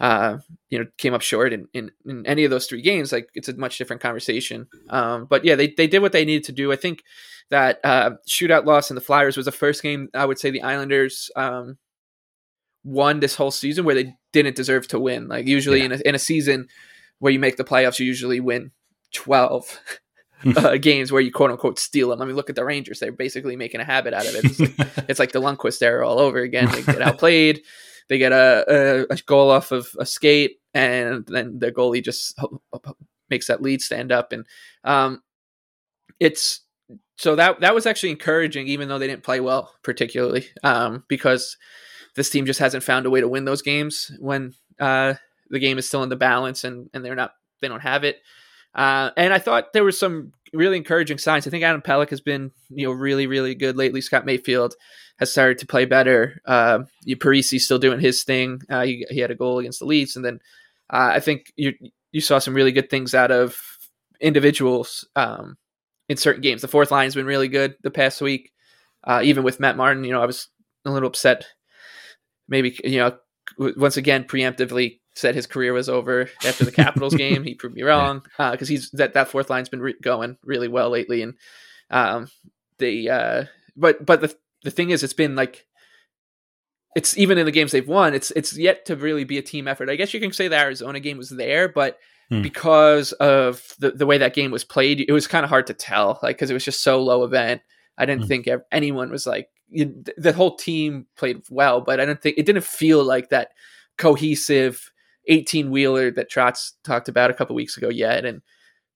uh, 0.00 0.38
you 0.68 0.78
know, 0.78 0.86
came 0.98 1.14
up 1.14 1.22
short 1.22 1.52
in, 1.52 1.68
in, 1.72 1.90
in, 2.04 2.26
any 2.26 2.44
of 2.44 2.50
those 2.50 2.66
three 2.66 2.82
games, 2.82 3.12
like 3.12 3.28
it's 3.34 3.48
a 3.48 3.56
much 3.56 3.78
different 3.78 4.02
conversation. 4.02 4.66
Um, 4.90 5.26
but 5.26 5.44
yeah, 5.44 5.54
they, 5.54 5.68
they 5.68 5.86
did 5.86 6.00
what 6.00 6.12
they 6.12 6.24
needed 6.24 6.44
to 6.44 6.52
do. 6.52 6.72
I 6.72 6.76
think 6.76 7.02
that 7.50 7.80
uh, 7.84 8.10
shootout 8.28 8.66
loss 8.66 8.90
in 8.90 8.94
the 8.94 9.00
Flyers 9.00 9.36
was 9.36 9.46
the 9.46 9.52
first 9.52 9.82
game 9.82 10.08
I 10.14 10.26
would 10.26 10.38
say 10.38 10.50
the 10.50 10.62
Islanders 10.62 11.30
um, 11.36 11.78
won 12.84 13.20
this 13.20 13.36
whole 13.36 13.50
season 13.50 13.84
where 13.84 13.94
they 13.94 14.14
didn't 14.32 14.56
deserve 14.56 14.88
to 14.88 15.00
win. 15.00 15.28
Like 15.28 15.46
usually 15.46 15.78
yeah. 15.80 15.86
in, 15.86 15.92
a, 15.92 15.98
in 16.04 16.14
a 16.14 16.20
season 16.20 16.68
where 17.18 17.32
you 17.32 17.38
make 17.38 17.56
the 17.56 17.64
playoffs, 17.64 17.98
you 17.98 18.06
usually 18.06 18.40
win 18.40 18.72
12 19.14 19.80
uh, 20.56 20.76
games 20.80 21.10
where 21.10 21.22
you 21.22 21.32
quote 21.32 21.50
unquote 21.50 21.78
steal 21.78 22.10
them. 22.10 22.22
I 22.22 22.24
mean, 22.24 22.36
look 22.36 22.50
at 22.50 22.56
the 22.56 22.64
Rangers; 22.64 23.00
they're 23.00 23.12
basically 23.12 23.56
making 23.56 23.80
a 23.80 23.84
habit 23.84 24.14
out 24.14 24.26
of 24.26 24.34
it. 24.34 24.44
It's 24.44 24.60
like, 24.60 24.74
it's 25.08 25.18
like 25.18 25.32
the 25.32 25.40
Lundqvist 25.40 25.82
era 25.82 26.06
all 26.06 26.18
over 26.18 26.38
again. 26.38 26.70
They 26.70 26.82
get 26.82 27.02
outplayed, 27.02 27.62
they 28.08 28.18
get 28.18 28.32
a, 28.32 28.64
a, 28.68 29.14
a 29.14 29.16
goal 29.26 29.50
off 29.50 29.72
of 29.72 29.88
a 29.98 30.06
skate, 30.06 30.58
and 30.74 31.26
then 31.26 31.58
the 31.58 31.72
goalie 31.72 32.04
just 32.04 32.38
makes 33.30 33.48
that 33.48 33.62
lead 33.62 33.82
stand 33.82 34.12
up. 34.12 34.32
And 34.32 34.44
um, 34.84 35.22
it's 36.20 36.60
so 37.16 37.34
that 37.36 37.60
that 37.60 37.74
was 37.74 37.86
actually 37.86 38.10
encouraging, 38.10 38.68
even 38.68 38.88
though 38.88 38.98
they 38.98 39.06
didn't 39.06 39.24
play 39.24 39.40
well 39.40 39.74
particularly, 39.82 40.48
um, 40.62 41.04
because 41.08 41.56
this 42.14 42.30
team 42.30 42.46
just 42.46 42.60
hasn't 42.60 42.84
found 42.84 43.06
a 43.06 43.10
way 43.10 43.20
to 43.20 43.28
win 43.28 43.44
those 43.44 43.62
games 43.62 44.10
when 44.18 44.54
uh, 44.80 45.14
the 45.50 45.58
game 45.58 45.78
is 45.78 45.88
still 45.88 46.02
in 46.02 46.08
the 46.08 46.16
balance 46.16 46.64
and 46.64 46.90
and 46.92 47.04
they're 47.04 47.14
not 47.14 47.32
they 47.60 47.68
don't 47.68 47.80
have 47.80 48.04
it. 48.04 48.18
Uh, 48.74 49.10
and 49.16 49.32
I 49.32 49.38
thought 49.38 49.72
there 49.72 49.84
were 49.84 49.92
some 49.92 50.32
really 50.52 50.76
encouraging 50.76 51.18
signs. 51.18 51.46
I 51.46 51.50
think 51.50 51.64
Adam 51.64 51.80
Pelech 51.80 52.10
has 52.10 52.20
been, 52.20 52.52
you 52.68 52.86
know, 52.86 52.92
really, 52.92 53.26
really 53.26 53.54
good 53.54 53.76
lately. 53.76 54.02
Scott 54.02 54.26
Mayfield 54.26 54.74
has 55.18 55.32
started 55.32 55.58
to 55.58 55.66
play 55.66 55.84
better. 55.84 56.40
Uh, 56.46 56.80
Parise's 57.20 57.64
still 57.64 57.78
doing 57.78 58.00
his 58.00 58.24
thing. 58.24 58.60
Uh, 58.68 58.84
he, 58.84 59.06
he, 59.10 59.20
had 59.20 59.30
a 59.30 59.34
goal 59.34 59.58
against 59.58 59.78
the 59.78 59.86
Leafs, 59.86 60.16
and 60.16 60.24
then 60.24 60.40
uh, 60.90 61.10
I 61.14 61.20
think 61.20 61.52
you 61.56 61.74
you 62.12 62.20
saw 62.20 62.38
some 62.38 62.54
really 62.54 62.72
good 62.72 62.90
things 62.90 63.14
out 63.14 63.30
of 63.30 63.58
individuals 64.20 65.06
um, 65.16 65.56
in 66.08 66.16
certain 66.16 66.42
games. 66.42 66.62
The 66.62 66.68
fourth 66.68 66.90
line 66.90 67.06
has 67.06 67.14
been 67.14 67.26
really 67.26 67.48
good 67.48 67.76
the 67.82 67.90
past 67.90 68.20
week. 68.20 68.52
Uh, 69.04 69.20
even 69.22 69.44
with 69.44 69.60
Matt 69.60 69.76
Martin, 69.76 70.04
you 70.04 70.12
know, 70.12 70.22
I 70.22 70.26
was 70.26 70.48
a 70.84 70.90
little 70.90 71.08
upset. 71.08 71.46
Maybe 72.48 72.78
you 72.84 72.98
know, 72.98 73.16
once 73.58 73.96
again, 73.96 74.24
preemptively 74.24 75.00
said 75.14 75.34
his 75.34 75.46
career 75.46 75.72
was 75.72 75.88
over 75.88 76.28
after 76.44 76.64
the 76.64 76.72
Capitals 76.72 77.14
game. 77.16 77.42
He 77.42 77.54
proved 77.54 77.74
me 77.74 77.82
wrong 77.82 78.22
because 78.36 78.68
uh, 78.68 78.72
he's 78.72 78.90
that 78.92 79.14
that 79.14 79.28
fourth 79.28 79.50
line's 79.50 79.68
been 79.68 79.80
re- 79.80 79.94
going 80.02 80.36
really 80.44 80.68
well 80.68 80.90
lately, 80.90 81.22
and 81.22 81.34
um, 81.90 82.28
the 82.78 83.10
uh, 83.10 83.44
but 83.76 84.04
but 84.04 84.20
the 84.20 84.34
the 84.66 84.70
thing 84.70 84.90
is, 84.90 85.02
it's 85.02 85.14
been 85.14 85.36
like 85.36 85.66
it's 86.94 87.16
even 87.16 87.38
in 87.38 87.46
the 87.46 87.52
games 87.52 87.72
they've 87.72 87.86
won, 87.86 88.14
it's 88.14 88.30
it's 88.32 88.56
yet 88.56 88.84
to 88.86 88.96
really 88.96 89.24
be 89.24 89.38
a 89.38 89.42
team 89.42 89.68
effort. 89.68 89.88
I 89.88 89.96
guess 89.96 90.12
you 90.12 90.20
can 90.20 90.32
say 90.32 90.48
the 90.48 90.58
Arizona 90.58 91.00
game 91.00 91.18
was 91.18 91.30
there, 91.30 91.68
but 91.68 91.98
hmm. 92.28 92.42
because 92.42 93.12
of 93.12 93.62
the 93.78 93.92
the 93.92 94.06
way 94.06 94.18
that 94.18 94.34
game 94.34 94.50
was 94.50 94.64
played, 94.64 95.00
it 95.00 95.12
was 95.12 95.26
kind 95.26 95.44
of 95.44 95.50
hard 95.50 95.66
to 95.68 95.74
tell, 95.74 96.18
like 96.22 96.36
because 96.36 96.50
it 96.50 96.54
was 96.54 96.64
just 96.64 96.82
so 96.82 97.00
low 97.02 97.22
event. 97.24 97.62
I 97.96 98.04
didn't 98.04 98.22
hmm. 98.22 98.28
think 98.28 98.48
anyone 98.72 99.10
was 99.10 99.26
like 99.26 99.48
you, 99.68 100.04
the 100.16 100.32
whole 100.32 100.56
team 100.56 101.06
played 101.16 101.42
well, 101.48 101.80
but 101.80 102.00
I 102.00 102.06
didn't 102.06 102.22
think 102.22 102.38
it 102.38 102.46
didn't 102.46 102.64
feel 102.64 103.04
like 103.04 103.30
that 103.30 103.50
cohesive 103.98 104.90
18 105.28 105.70
wheeler 105.70 106.10
that 106.10 106.30
Trotz 106.30 106.72
talked 106.84 107.08
about 107.08 107.30
a 107.30 107.34
couple 107.34 107.56
weeks 107.56 107.76
ago 107.76 107.88
yet. 107.88 108.24
And 108.24 108.42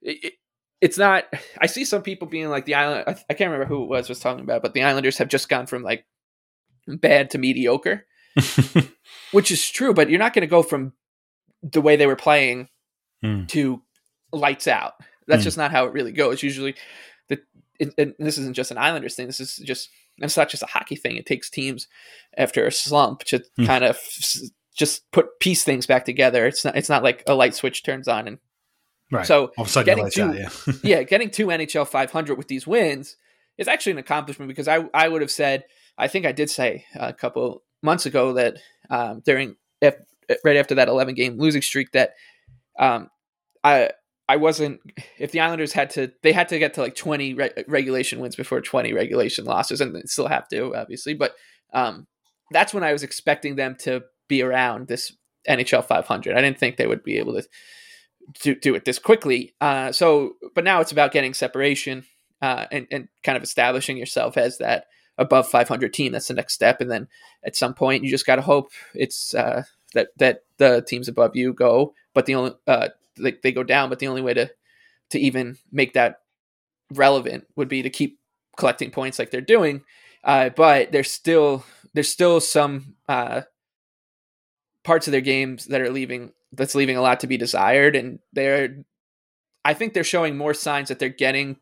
it, 0.03 0.35
it's 0.81 0.99
not, 0.99 1.25
I 1.61 1.67
see 1.67 1.85
some 1.85 2.03
people 2.03 2.27
being 2.27 2.49
like 2.49 2.65
the 2.65 2.75
Island, 2.75 3.05
I, 3.07 3.11
I, 3.29 3.35
can't 3.35 3.51
remember 3.51 3.67
who 3.67 3.83
it 3.83 3.89
was 3.89 4.09
was 4.09 4.21
talking 4.21 4.45
about, 4.45 4.63
but 4.63 4.73
the 4.73 4.83
Islanders 4.83 5.19
have 5.19 5.29
just 5.29 5.49
gone 5.49 5.67
from 5.67 5.83
like 5.83 6.07
bad 6.87 7.31
to 7.31 7.39
mediocre, 7.39 8.07
which 9.33 9.51
is 9.51 9.69
true, 9.69 9.93
but 9.93 10.09
you're 10.09 10.19
not 10.19 10.33
going 10.33 10.43
to 10.43 10.47
go 10.47 10.63
from 10.63 10.93
the 11.63 11.81
way 11.81 11.97
they 11.97 12.07
were 12.07 12.17
playing 12.17 12.69
mm. 13.23 13.47
to 13.49 13.83
lights 14.33 14.67
out. 14.67 14.95
That's 15.27 15.43
mm. 15.43 15.45
just 15.45 15.59
not 15.59 15.71
how 15.71 15.87
it 15.87 15.93
really 15.93 16.13
goes. 16.13 16.43
Usually, 16.43 16.75
the, 17.29 17.41
and 17.79 18.15
this 18.19 18.39
isn't 18.39 18.57
just 18.57 18.71
an 18.71 18.79
Islanders 18.79 19.15
thing. 19.15 19.27
This 19.27 19.41
is 19.41 19.57
just, 19.57 19.91
it's 20.19 20.37
not 20.37 20.49
just 20.49 20.63
a 20.63 20.67
hockey 20.67 20.97
thing. 20.97 21.17
It 21.17 21.27
takes 21.27 21.51
teams 21.51 21.89
after 22.37 22.67
a 22.67 22.73
slump 22.73 23.21
to 23.25 23.43
mm. 23.59 23.67
kind 23.67 23.85
of 23.85 23.99
just 24.75 25.11
put 25.13 25.39
piece 25.41 25.65
things 25.65 25.87
back 25.87 26.05
together. 26.05 26.47
It's 26.47 26.65
not 26.65 26.77
it's 26.77 26.89
not 26.89 27.03
like 27.03 27.23
a 27.27 27.35
light 27.35 27.55
switch 27.55 27.83
turns 27.83 28.09
on 28.09 28.27
and 28.27 28.39
right. 29.11 29.27
So 29.27 29.53
all 29.57 29.63
of 29.63 29.69
a 29.69 29.71
sudden 29.71 29.97
getting 29.97 30.11
to, 30.11 30.23
out, 30.23 30.35
yeah. 30.67 30.75
yeah, 30.83 31.03
getting 31.03 31.31
to 31.31 31.47
NHL 31.47 31.87
500 31.87 32.37
with 32.37 32.49
these 32.49 32.67
wins 32.67 33.17
is 33.59 33.69
actually 33.69 33.93
an 33.93 33.99
accomplishment 33.99 34.49
because 34.49 34.69
I 34.69 34.85
I 34.95 35.09
would 35.09 35.21
have 35.21 35.31
said 35.31 35.65
I 35.99 36.09
think 36.09 36.27
I 36.27 36.33
did 36.33 36.51
say 36.51 36.85
a 36.95 37.13
couple 37.13 37.63
months 37.83 38.07
ago 38.07 38.33
that 38.35 38.57
um, 38.89 39.23
during 39.25 39.57
right 40.45 40.57
after 40.57 40.75
that 40.77 40.89
11 40.89 41.15
game 41.15 41.39
losing 41.39 41.63
streak 41.63 41.93
that 41.93 42.15
um, 42.79 43.09
I 43.65 43.91
I 44.29 44.37
wasn't 44.37 44.81
if 45.19 45.33
the 45.33 45.41
Islanders 45.41 45.73
had 45.73 45.91
to 45.91 46.13
they 46.23 46.33
had 46.33 46.49
to 46.51 46.59
get 46.59 46.75
to 46.75 46.81
like 46.81 46.95
20 46.95 47.35
re- 47.35 47.65
regulation 47.67 48.21
wins 48.21 48.37
before 48.37 48.61
20 48.61 48.93
regulation 48.93 49.45
losses 49.45 49.81
and 49.81 49.95
they 49.95 50.03
still 50.05 50.29
have 50.29 50.49
to 50.49 50.75
obviously 50.75 51.15
but 51.15 51.35
um, 51.73 52.07
that's 52.51 52.75
when 52.75 52.85
I 52.85 52.93
was 52.93 53.03
expecting 53.03 53.57
them 53.57 53.77
to 53.81 54.03
be 54.29 54.43
around 54.43 54.89
this 54.89 55.13
NHL 55.49 55.85
500. 55.85 56.37
I 56.37 56.41
didn't 56.41 56.59
think 56.59 56.77
they 56.77 56.87
would 56.87 57.03
be 57.03 57.19
able 57.19 57.35
to 57.35 57.47
do, 58.43 58.55
do 58.55 58.75
it 58.75 58.85
this 58.85 58.99
quickly. 58.99 59.55
Uh, 59.61 59.93
so, 59.93 60.35
but 60.55 60.65
now 60.65 60.81
it's 60.81 60.93
about 60.93 61.13
getting 61.13 61.35
separation 61.35 62.05
uh, 62.43 62.67
and, 62.71 62.87
and 62.91 63.09
kind 63.23 63.37
of 63.37 63.43
establishing 63.43 63.97
yourself 63.97 64.37
as 64.37 64.59
that 64.59 64.87
above 65.19 65.49
500 65.49 65.93
team. 65.93 66.13
That's 66.13 66.29
the 66.29 66.35
next 66.35 66.55
step. 66.55 66.81
And 66.81 66.91
then 66.91 67.09
at 67.45 67.57
some 67.57 67.75
point, 67.75 68.05
you 68.05 68.11
just 68.11 68.27
got 68.27 68.37
to 68.37 68.43
hope 68.43 68.73
it's 68.95 69.35
uh, 69.35 69.65
that 69.95 70.09
that 70.17 70.45
the 70.59 70.83
teams 70.83 71.09
above 71.09 71.37
you 71.37 71.53
go, 71.53 71.95
but 72.15 72.27
the 72.27 72.35
only 72.35 72.53
uh, 72.67 72.89
they, 73.17 73.37
they 73.43 73.53
go 73.53 73.63
down. 73.63 73.89
But 73.89 73.99
the 73.99 74.09
only 74.09 74.23
way 74.23 74.35
to 74.35 74.51
to 75.11 75.19
even 75.19 75.59
make 75.71 75.93
that 75.95 76.21
relevant 76.93 77.47
would 77.57 77.69
be 77.69 77.83
to 77.83 77.91
keep 77.91 78.19
collecting 78.57 78.91
points 78.91 79.19
like 79.19 79.31
they're 79.31 79.41
doing. 79.41 79.83
Uh, 80.25 80.51
but 80.51 80.93
there's 80.93 81.11
still 81.11 81.65
there's 81.95 82.11
still 82.11 82.41
some 82.41 82.95
uh, 83.09 83.43
parts 84.85 85.07
of 85.07 85.13
their 85.13 85.21
games 85.21 85.67
that 85.67 85.81
are 85.81 85.91
leaving 85.91 86.33
that's 86.53 86.75
leaving 86.75 86.97
a 86.97 87.03
lot 87.03 87.21
to 87.21 87.27
be 87.27 87.37
desired 87.37 87.97
and 87.97 88.19
they're 88.33 88.77
I 89.65 89.75
think 89.75 89.93
they're 89.93 90.05
showing 90.05 90.37
more 90.37 90.55
signs 90.55 90.89
that 90.89 90.99
they're 90.99 91.09
getting 91.09 91.57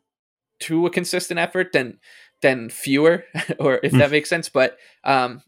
to 0.61 0.87
a 0.87 0.91
consistent 0.91 1.39
effort 1.39 1.73
than 1.73 1.99
than 2.43 2.71
fewer 2.71 3.25
or 3.59 3.81
if 3.83 3.93
that 3.93 4.07
hmm. 4.07 4.13
makes 4.13 4.29
sense 4.29 4.49
but 4.49 4.77
um 5.05 5.43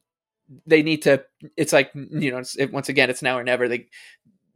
they 0.66 0.82
need 0.82 1.02
to 1.02 1.25
it's 1.56 1.73
like 1.73 1.90
you 1.94 2.30
know 2.30 2.42
it, 2.59 2.73
once 2.73 2.88
again 2.88 3.11
it's 3.11 3.23
now 3.23 3.38
or 3.38 3.44
never 3.44 3.68
they 3.68 3.87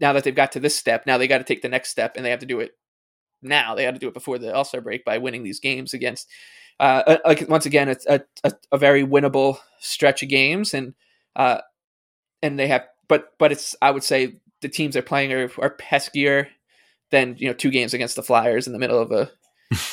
now 0.00 0.12
that 0.12 0.24
they've 0.24 0.34
got 0.34 0.52
to 0.52 0.60
this 0.60 0.76
step 0.76 1.06
now 1.06 1.18
they 1.18 1.28
got 1.28 1.38
to 1.38 1.44
take 1.44 1.62
the 1.62 1.68
next 1.68 1.90
step 1.90 2.16
and 2.16 2.24
they 2.24 2.30
have 2.30 2.40
to 2.40 2.46
do 2.46 2.60
it 2.60 2.72
now 3.42 3.74
they 3.74 3.84
got 3.84 3.92
to 3.92 4.00
do 4.00 4.08
it 4.08 4.14
before 4.14 4.38
the 4.38 4.52
all-star 4.52 4.80
break 4.80 5.04
by 5.04 5.18
winning 5.18 5.44
these 5.44 5.60
games 5.60 5.94
against 5.94 6.28
uh, 6.80 7.18
like 7.24 7.48
once 7.48 7.66
again 7.66 7.88
it's 7.88 8.04
a, 8.06 8.20
a, 8.42 8.52
a, 8.72 8.78
very 8.78 9.04
winnable 9.06 9.58
stretch 9.78 10.24
of 10.24 10.28
games 10.28 10.74
and 10.74 10.94
uh, 11.36 11.60
and 12.42 12.58
they 12.58 12.66
have 12.66 12.84
but 13.06 13.32
but 13.38 13.52
it's 13.52 13.76
I 13.80 13.92
would 13.92 14.02
say 14.02 14.36
the 14.64 14.68
teams 14.70 14.94
they're 14.94 15.02
playing 15.02 15.30
are, 15.32 15.50
are 15.58 15.76
peskier 15.76 16.48
than 17.10 17.36
you 17.38 17.46
know 17.46 17.54
two 17.54 17.70
games 17.70 17.92
against 17.92 18.16
the 18.16 18.22
Flyers 18.22 18.66
in 18.66 18.72
the 18.72 18.78
middle 18.78 18.98
of 18.98 19.12
a, 19.12 19.30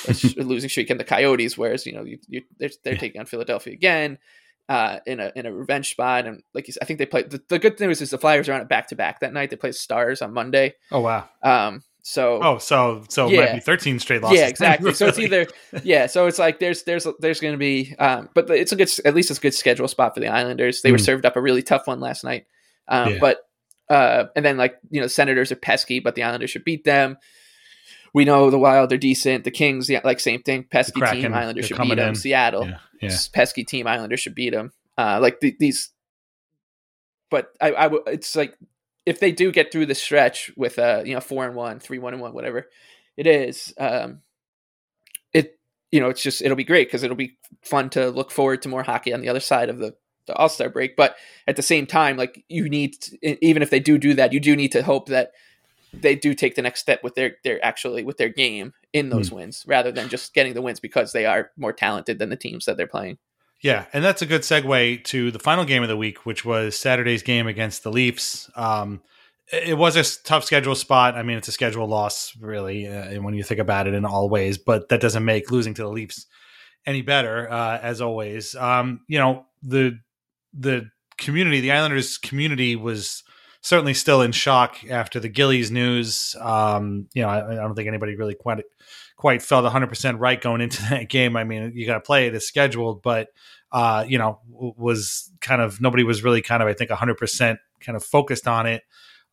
a 0.08 0.14
losing 0.44 0.70
streak 0.70 0.90
and 0.90 1.00
the 1.00 1.04
Coyotes, 1.04 1.58
whereas 1.58 1.86
you 1.86 1.94
know 1.94 2.04
you, 2.04 2.18
you, 2.28 2.42
they're, 2.58 2.70
they're 2.84 2.96
taking 2.96 3.20
on 3.20 3.28
Philadelphia 3.28 3.74
again 3.74 4.18
uh, 4.70 5.00
in 5.06 5.20
a 5.20 5.32
in 5.36 5.46
a 5.46 5.52
revenge 5.52 5.92
spot, 5.92 6.26
and 6.26 6.42
like 6.54 6.68
you 6.68 6.74
said, 6.74 6.82
I 6.82 6.86
think 6.86 7.00
they 7.00 7.06
play. 7.06 7.24
The, 7.24 7.42
the 7.50 7.60
good 7.60 7.78
news 7.82 8.02
is 8.02 8.12
the 8.12 8.18
Flyers 8.18 8.48
are 8.48 8.54
on 8.54 8.62
it 8.62 8.70
back 8.70 8.88
to 8.88 8.96
back 8.96 9.20
that 9.20 9.34
night. 9.34 9.50
They 9.50 9.58
play 9.58 9.74
Stars 9.74 10.22
on 10.22 10.34
Monday. 10.34 10.76
Oh 10.92 11.02
wow. 11.02 11.28
Um. 11.44 11.84
So 12.04 12.40
oh 12.42 12.58
so 12.58 13.04
so 13.10 13.28
yeah. 13.28 13.42
might 13.42 13.54
be 13.56 13.60
thirteen 13.60 14.00
straight 14.00 14.22
losses. 14.22 14.40
Yeah, 14.40 14.48
exactly. 14.48 14.94
so 14.94 15.08
it's 15.08 15.20
either 15.20 15.46
yeah. 15.84 16.08
So 16.08 16.28
it's 16.28 16.40
like 16.40 16.60
there's 16.60 16.84
there's 16.84 17.06
there's 17.20 17.42
going 17.42 17.54
to 17.54 17.60
be 17.60 17.94
um, 18.00 18.30
but 18.34 18.50
it's 18.50 18.72
a 18.72 18.78
good 18.78 18.90
at 19.04 19.14
least 19.14 19.30
it's 19.30 19.40
a 19.40 19.42
good 19.42 19.54
schedule 19.54 19.90
spot 19.90 20.14
for 20.14 20.22
the 20.22 20.30
Islanders. 20.30 20.82
They 20.82 20.90
mm. 20.90 20.94
were 20.94 21.00
served 21.00 21.26
up 21.26 21.36
a 21.36 21.42
really 21.42 21.64
tough 21.64 21.86
one 21.86 22.00
last 22.00 22.24
night. 22.24 22.46
Um, 22.88 23.14
yeah. 23.14 23.18
But 23.20 23.42
uh, 23.92 24.30
and 24.38 24.46
then 24.46 24.56
like 24.56 24.80
you 24.90 25.02
know, 25.02 25.08
Senators 25.08 25.52
are 25.52 25.58
pesky, 25.58 26.00
but 26.00 26.16
the 26.16 26.24
Islanders 26.24 26.50
should 26.50 26.64
beat 26.64 26.86
them. 26.86 27.18
We 28.14 28.24
know 28.24 28.50
the 28.50 28.58
Wild 28.58 28.94
are 28.94 28.98
decent. 28.98 29.44
The 29.44 29.52
Kings, 29.52 29.90
yeah, 29.90 30.00
like 30.06 30.22
same 30.22 30.42
thing. 30.42 30.64
Pesky 30.64 31.02
Kraken, 31.02 31.24
team, 31.24 31.34
Islanders 31.34 31.66
should 31.66 31.78
beat 31.78 31.96
them. 31.96 32.10
In. 32.10 32.16
Seattle, 32.16 32.68
yeah, 32.68 32.78
yeah. 33.02 33.18
pesky 33.34 33.66
team, 33.66 33.88
Islanders 33.88 34.22
should 34.22 34.34
beat 34.34 34.52
them. 34.52 34.72
Uh, 34.98 35.20
like 35.22 35.42
the, 35.42 35.54
these, 35.60 35.90
but 37.30 37.52
I, 37.60 37.74
I 37.74 37.84
w- 37.84 38.04
it's 38.08 38.34
like 38.34 38.58
if 39.06 39.20
they 39.20 39.34
do 39.34 39.52
get 39.52 39.74
through 39.74 39.88
the 39.88 39.96
stretch 39.96 40.52
with 40.56 40.80
uh 40.80 41.04
you 41.06 41.14
know 41.14 41.22
four 41.22 41.46
and 41.46 41.56
one, 41.56 41.82
three 41.82 42.00
one 42.00 42.14
and 42.14 42.22
one, 42.22 42.34
whatever 42.34 42.70
it 43.18 43.28
is, 43.28 43.74
um, 43.78 44.22
it 45.34 45.60
you 45.92 46.00
know, 46.00 46.08
it's 46.08 46.24
just 46.24 46.42
it'll 46.42 46.56
be 46.56 46.64
great 46.64 46.88
because 46.88 47.04
it'll 47.04 47.18
be 47.18 47.38
fun 47.62 47.90
to 47.90 48.10
look 48.10 48.32
forward 48.32 48.62
to 48.62 48.70
more 48.70 48.84
hockey 48.84 49.14
on 49.14 49.20
the 49.20 49.28
other 49.28 49.42
side 49.42 49.68
of 49.68 49.80
the 49.80 49.96
the 50.26 50.36
All 50.36 50.50
Star 50.50 50.70
break. 50.70 50.96
But 50.96 51.16
at 51.48 51.56
the 51.56 51.62
same 51.62 51.86
time, 51.86 52.18
like 52.18 52.44
you 52.48 52.70
need, 52.70 52.94
to, 53.02 53.46
even 53.46 53.62
if 53.62 53.70
they 53.70 53.80
do 53.80 53.98
do 53.98 54.14
that, 54.16 54.34
you 54.34 54.40
do 54.40 54.56
need 54.56 54.72
to 54.74 54.84
hope 54.84 55.08
that 55.10 55.32
they 55.94 56.16
do 56.16 56.34
take 56.34 56.56
the 56.56 56.62
next 56.62 56.80
step 56.80 57.04
with 57.04 57.16
their 57.16 57.36
their 57.44 57.64
actually 57.66 58.04
with 58.04 58.18
their 58.18 58.30
game 58.30 58.74
in 58.94 59.10
those 59.10 59.30
mm. 59.30 59.38
wins 59.38 59.66
rather 59.68 59.92
than 59.92 60.10
just 60.10 60.34
getting 60.34 60.54
the 60.54 60.62
wins 60.62 60.80
because 60.80 61.12
they 61.12 61.26
are 61.26 61.52
more 61.58 61.74
talented 61.74 62.18
than 62.18 62.30
the 62.30 62.36
teams 62.36 62.66
that 62.66 62.78
they're 62.78 62.88
playing. 62.88 63.18
Yeah, 63.62 63.86
and 63.94 64.04
that's 64.04 64.24
a 64.24 64.26
good 64.26 64.42
segue 64.42 65.04
to 65.06 65.32
the 65.32 65.38
final 65.38 65.66
game 65.66 65.84
of 65.84 65.90
the 65.90 65.98
week, 65.98 66.26
which 66.26 66.44
was 66.44 66.76
Saturday's 66.76 67.22
game 67.22 67.46
against 67.46 67.84
the 67.84 67.92
Leafs. 67.92 68.50
Um, 68.56 69.02
it 69.52 69.78
was 69.78 69.96
a 69.96 70.24
tough 70.24 70.46
schedule 70.46 70.74
spot. 70.74 71.16
I 71.16 71.24
mean, 71.24 71.38
it's 71.38 71.48
a 71.48 71.52
schedule 71.52 71.88
loss, 71.88 72.36
really, 72.40 72.88
uh, 72.88 73.22
when 73.22 73.36
you 73.36 73.44
think 73.44 73.60
about 73.60 73.86
it 73.86 73.94
in 73.94 74.04
all 74.04 74.30
ways. 74.30 74.58
But 74.58 74.90
that 74.90 75.00
doesn't 75.00 75.24
make 75.24 75.52
losing 75.52 75.76
to 75.76 75.84
the 75.84 75.90
Leafs 75.90 76.26
any 76.88 77.04
better, 77.04 77.52
uh, 77.52 77.78
as 77.80 78.02
always. 78.02 78.56
Um, 78.56 79.02
you 79.08 79.20
know, 79.20 79.46
the 79.62 80.00
the 80.54 80.90
community, 81.18 81.62
the 81.62 81.72
Islanders 81.72 82.18
community, 82.18 82.76
was 82.76 83.24
certainly 83.62 83.94
still 83.94 84.22
in 84.22 84.32
shock 84.32 84.78
after 84.90 85.20
the 85.20 85.30
Gillies 85.30 85.72
news. 85.72 86.36
Um, 86.40 87.08
you 87.14 87.22
know, 87.22 87.30
I, 87.30 87.52
I, 87.52 87.56
don't 87.56 87.76
think 87.76 87.88
anybody 87.88 88.16
really 88.16 88.36
quite 88.36 88.64
quite 89.16 89.42
felt 89.42 89.64
100 89.64 89.88
percent 89.88 90.20
right 90.20 90.42
going 90.42 90.62
into 90.62 90.82
that 90.90 91.10
game. 91.10 91.38
I 91.38 91.44
mean, 91.44 91.74
you 91.76 91.86
got 91.86 91.96
to 91.96 92.02
play 92.02 92.28
it 92.28 92.36
as 92.36 92.48
scheduled, 92.48 93.02
but 93.02 93.30
uh, 93.72 94.06
you 94.08 94.18
know, 94.18 94.40
was 94.50 95.32
kind 95.40 95.62
of 95.62 95.80
nobody 95.80 96.04
was 96.04 96.24
really 96.24 96.42
kind 96.42 96.62
of 96.62 96.70
I 96.70 96.74
think 96.74 96.90
100 96.90 97.18
percent 97.18 97.60
kind 97.80 97.96
of 97.96 98.04
focused 98.04 98.48
on 98.48 98.66
it 98.66 98.84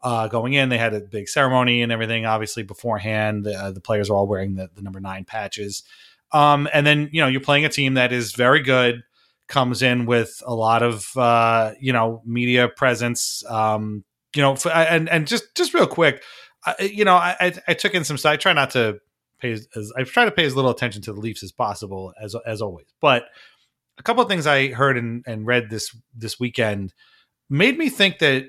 uh, 0.03 0.29
going 0.29 0.53
in. 0.53 0.69
They 0.69 0.79
had 0.79 0.95
a 0.95 1.01
big 1.01 1.29
ceremony 1.29 1.83
and 1.83 1.91
everything, 1.91 2.27
obviously 2.27 2.63
beforehand. 2.63 3.47
Uh, 3.47 3.71
the 3.73 3.81
players 3.81 4.11
are 4.11 4.15
all 4.15 4.27
wearing 4.27 4.55
the, 4.55 4.71
the 4.75 4.83
number 4.83 5.01
nine 5.01 5.25
patches. 5.25 5.83
Um, 6.33 6.69
and 6.73 6.87
then 6.87 7.09
you 7.13 7.21
know 7.21 7.27
you're 7.27 7.41
playing 7.41 7.65
a 7.65 7.71
team 7.71 7.95
that 7.95 8.13
is 8.13 8.33
very 8.33 8.63
good, 8.63 9.03
comes 9.49 9.83
in 9.83 10.07
with 10.07 10.43
a 10.47 10.55
lot 10.55 10.83
of 10.83 11.17
uh, 11.17 11.73
you 11.81 11.93
know 11.93 12.23
media 12.25 12.69
presence. 12.69 13.45
Um, 13.49 14.05
you 14.37 14.43
know, 14.43 14.57
and 14.73 15.09
and 15.09 15.26
just 15.26 15.55
just 15.55 15.75
real 15.75 15.87
quick, 15.87 16.23
you 16.81 17.05
know, 17.05 17.14
I, 17.14 17.52
I 17.67 17.75
took 17.75 17.95
in 17.95 18.05
some. 18.05 18.19
I 18.25 18.37
try 18.37 18.52
not 18.52 18.71
to 18.71 19.00
pay 19.40 19.52
as 19.52 19.93
I 19.97 20.05
try 20.05 20.25
to 20.25 20.31
pay 20.31 20.45
as 20.45 20.55
little 20.55 20.71
attention 20.71 21.02
to 21.02 21.12
the 21.12 21.21
Leafs 21.21 21.43
as 21.43 21.52
possible, 21.52 22.12
as 22.23 22.35
as 22.47 22.61
always. 22.61 22.87
But 23.00 23.25
a 23.99 24.02
couple 24.02 24.23
of 24.23 24.28
things 24.28 24.47
I 24.47 24.69
heard 24.69 24.97
and, 24.97 25.25
and 25.26 25.47
read 25.47 25.71
this 25.71 25.97
this 26.14 26.38
weekend 26.38 26.93
made 27.50 27.78
me 27.78 27.88
think 27.88 28.19
that 28.19 28.47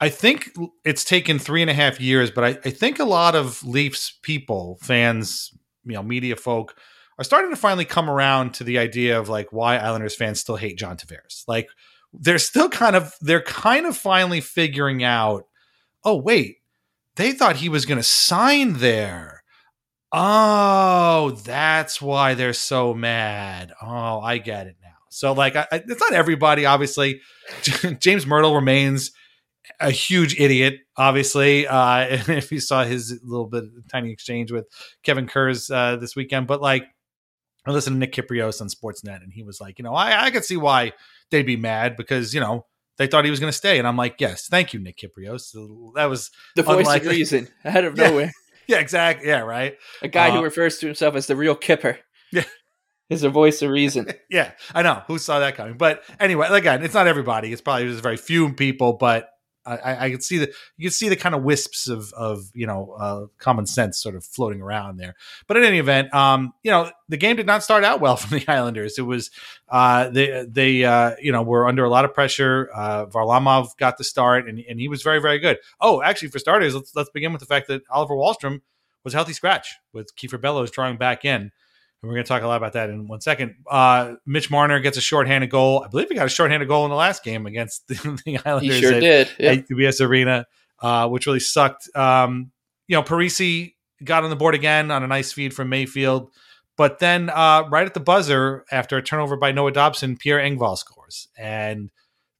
I 0.00 0.08
think 0.08 0.50
it's 0.84 1.04
taken 1.04 1.38
three 1.38 1.62
and 1.62 1.70
a 1.70 1.74
half 1.74 2.00
years, 2.00 2.30
but 2.30 2.44
I, 2.44 2.48
I, 2.64 2.70
think 2.70 2.98
a 2.98 3.04
lot 3.04 3.36
of 3.36 3.64
Leafs 3.64 4.18
people, 4.22 4.76
fans, 4.82 5.56
you 5.84 5.92
know, 5.92 6.02
media 6.02 6.34
folk, 6.34 6.76
are 7.22 7.24
starting 7.24 7.50
to 7.50 7.56
finally 7.56 7.84
come 7.84 8.10
around 8.10 8.54
to 8.54 8.64
the 8.64 8.78
idea 8.78 9.16
of 9.16 9.28
like 9.28 9.52
why 9.52 9.76
Islanders 9.76 10.16
fans 10.16 10.40
still 10.40 10.56
hate 10.56 10.76
John 10.76 10.96
Tavares. 10.96 11.44
Like 11.46 11.68
they're 12.12 12.40
still 12.40 12.68
kind 12.68 12.96
of 12.96 13.14
they're 13.20 13.42
kind 13.42 13.86
of 13.86 13.96
finally 13.96 14.40
figuring 14.40 15.04
out, 15.04 15.44
oh 16.04 16.16
wait, 16.16 16.56
they 17.14 17.30
thought 17.30 17.56
he 17.56 17.68
was 17.68 17.86
going 17.86 17.98
to 17.98 18.02
sign 18.02 18.74
there. 18.74 19.44
Oh, 20.10 21.38
that's 21.44 22.02
why 22.02 22.34
they're 22.34 22.52
so 22.52 22.92
mad. 22.92 23.72
Oh, 23.80 24.18
I 24.18 24.38
get 24.38 24.66
it 24.66 24.76
now. 24.82 24.88
So 25.10 25.32
like, 25.32 25.54
I, 25.54 25.66
it's 25.70 26.00
not 26.00 26.12
everybody. 26.12 26.66
Obviously, 26.66 27.20
James 28.00 28.24
Mirtle 28.24 28.56
remains 28.56 29.12
a 29.80 29.90
huge 29.90 30.38
idiot, 30.38 30.80
obviously. 30.96 31.66
Uh, 31.68 32.00
if 32.10 32.50
you 32.50 32.60
saw 32.60 32.84
his 32.84 33.20
little 33.22 33.46
bit 33.46 33.64
tiny 33.90 34.10
exchange 34.10 34.50
with 34.50 34.66
Kevin 35.02 35.28
Kurz 35.28 35.70
uh, 35.70 35.96
this 35.96 36.16
weekend, 36.16 36.46
but 36.46 36.60
like, 36.60 36.84
I 37.64 37.70
listened 37.70 37.94
to 37.94 37.98
Nick 37.98 38.12
Kypreos 38.12 38.60
on 38.60 38.68
Sportsnet, 38.68 39.22
and 39.22 39.32
he 39.32 39.42
was 39.42 39.60
like, 39.60 39.78
you 39.78 39.84
know, 39.84 39.94
I, 39.94 40.24
I 40.24 40.30
could 40.30 40.44
see 40.44 40.56
why 40.56 40.92
they'd 41.30 41.46
be 41.46 41.56
mad 41.56 41.96
because 41.96 42.34
you 42.34 42.40
know 42.40 42.66
they 42.98 43.06
thought 43.06 43.24
he 43.24 43.30
was 43.30 43.40
going 43.40 43.52
to 43.52 43.56
stay, 43.56 43.78
and 43.78 43.86
I'm 43.86 43.96
like, 43.96 44.16
yes, 44.20 44.48
thank 44.48 44.72
you, 44.72 44.80
Nick 44.80 44.98
Kypreos. 44.98 45.52
That 45.94 46.06
was 46.06 46.30
the 46.56 46.62
voice 46.62 46.78
unlikely. 46.78 47.08
of 47.08 47.12
reason 47.16 47.48
out 47.64 47.84
of 47.84 47.96
yeah. 47.96 48.08
nowhere. 48.08 48.32
Yeah, 48.66 48.78
exactly. 48.78 49.28
Yeah, 49.28 49.40
right. 49.40 49.76
A 50.02 50.08
guy 50.08 50.30
uh, 50.30 50.36
who 50.36 50.42
refers 50.42 50.78
to 50.78 50.86
himself 50.86 51.14
as 51.14 51.26
the 51.26 51.36
real 51.36 51.54
Kipper. 51.54 51.98
Yeah, 52.34 52.44
is 53.10 53.24
a 53.24 53.28
voice 53.28 53.60
of 53.60 53.68
reason. 53.68 54.08
yeah, 54.30 54.52
I 54.74 54.80
know. 54.80 55.02
Who 55.06 55.18
saw 55.18 55.38
that 55.40 55.54
coming? 55.54 55.76
But 55.76 56.02
anyway, 56.18 56.48
again, 56.50 56.82
it's 56.82 56.94
not 56.94 57.06
everybody. 57.06 57.52
It's 57.52 57.60
probably 57.60 57.88
just 57.88 58.02
very 58.02 58.16
few 58.16 58.54
people, 58.54 58.94
but 58.94 59.28
I, 59.64 60.06
I 60.06 60.10
can 60.10 60.20
see 60.20 60.38
the 60.38 60.52
you 60.76 60.86
can 60.86 60.92
see 60.92 61.08
the 61.08 61.16
kind 61.16 61.34
of 61.34 61.42
wisps 61.42 61.88
of 61.88 62.12
of 62.14 62.50
you 62.54 62.66
know 62.66 62.96
uh, 62.98 63.26
common 63.38 63.66
sense 63.66 63.98
sort 63.98 64.14
of 64.14 64.24
floating 64.24 64.60
around 64.60 64.96
there. 64.96 65.14
But 65.46 65.56
in 65.56 65.64
any 65.64 65.78
event, 65.78 66.12
um, 66.14 66.52
you 66.62 66.70
know 66.70 66.90
the 67.08 67.16
game 67.16 67.36
did 67.36 67.46
not 67.46 67.62
start 67.62 67.84
out 67.84 68.00
well 68.00 68.16
from 68.22 68.38
the 68.38 68.48
Islanders. 68.48 68.98
It 68.98 69.02
was 69.02 69.30
uh, 69.68 70.08
they 70.08 70.44
they 70.48 70.84
uh, 70.84 71.16
you 71.20 71.32
know 71.32 71.42
were 71.42 71.68
under 71.68 71.84
a 71.84 71.90
lot 71.90 72.04
of 72.04 72.14
pressure. 72.14 72.70
Uh, 72.74 73.06
Varlamov 73.06 73.76
got 73.78 73.98
the 73.98 74.04
start, 74.04 74.48
and, 74.48 74.58
and 74.68 74.80
he 74.80 74.88
was 74.88 75.02
very 75.02 75.20
very 75.20 75.38
good. 75.38 75.58
Oh, 75.80 76.02
actually, 76.02 76.28
for 76.28 76.38
starters, 76.38 76.74
let's 76.74 76.94
let's 76.94 77.10
begin 77.10 77.32
with 77.32 77.40
the 77.40 77.46
fact 77.46 77.68
that 77.68 77.82
Oliver 77.90 78.14
Wahlstrom 78.14 78.62
was 79.04 79.14
healthy 79.14 79.32
scratch 79.32 79.76
with 79.92 80.14
Kiefer 80.16 80.40
Bellows 80.40 80.70
drawing 80.70 80.96
back 80.96 81.24
in 81.24 81.50
and 82.02 82.08
we're 82.08 82.16
going 82.16 82.24
to 82.24 82.28
talk 82.28 82.42
a 82.42 82.46
lot 82.48 82.56
about 82.56 82.72
that 82.72 82.90
in 82.90 83.06
one 83.06 83.20
second. 83.20 83.54
Uh, 83.70 84.14
Mitch 84.26 84.50
Marner 84.50 84.80
gets 84.80 84.96
a 84.96 85.00
shorthanded 85.00 85.50
goal. 85.50 85.84
I 85.84 85.88
believe 85.88 86.08
he 86.08 86.16
got 86.16 86.26
a 86.26 86.30
shorthanded 86.30 86.68
goal 86.68 86.84
in 86.84 86.90
the 86.90 86.96
last 86.96 87.22
game 87.22 87.46
against 87.46 87.86
the, 87.86 88.20
the 88.26 88.38
Islanders. 88.44 88.74
He 88.74 88.80
sure 88.80 88.94
at, 88.94 89.00
did. 89.00 89.30
Yeah. 89.38 89.52
At 89.52 89.68
UBS 89.68 90.04
Arena, 90.04 90.46
uh, 90.80 91.08
which 91.08 91.26
really 91.26 91.40
sucked. 91.40 91.88
Um, 91.94 92.50
you 92.88 92.96
know, 92.96 93.04
Parise 93.04 93.74
got 94.02 94.24
on 94.24 94.30
the 94.30 94.36
board 94.36 94.56
again 94.56 94.90
on 94.90 95.04
a 95.04 95.06
nice 95.06 95.32
feed 95.32 95.54
from 95.54 95.68
Mayfield. 95.68 96.32
But 96.76 96.98
then 96.98 97.30
uh, 97.30 97.68
right 97.70 97.86
at 97.86 97.94
the 97.94 98.00
buzzer, 98.00 98.64
after 98.72 98.96
a 98.96 99.02
turnover 99.02 99.36
by 99.36 99.52
Noah 99.52 99.72
Dobson, 99.72 100.16
Pierre 100.16 100.40
Engvall 100.40 100.76
scores. 100.76 101.28
And 101.38 101.90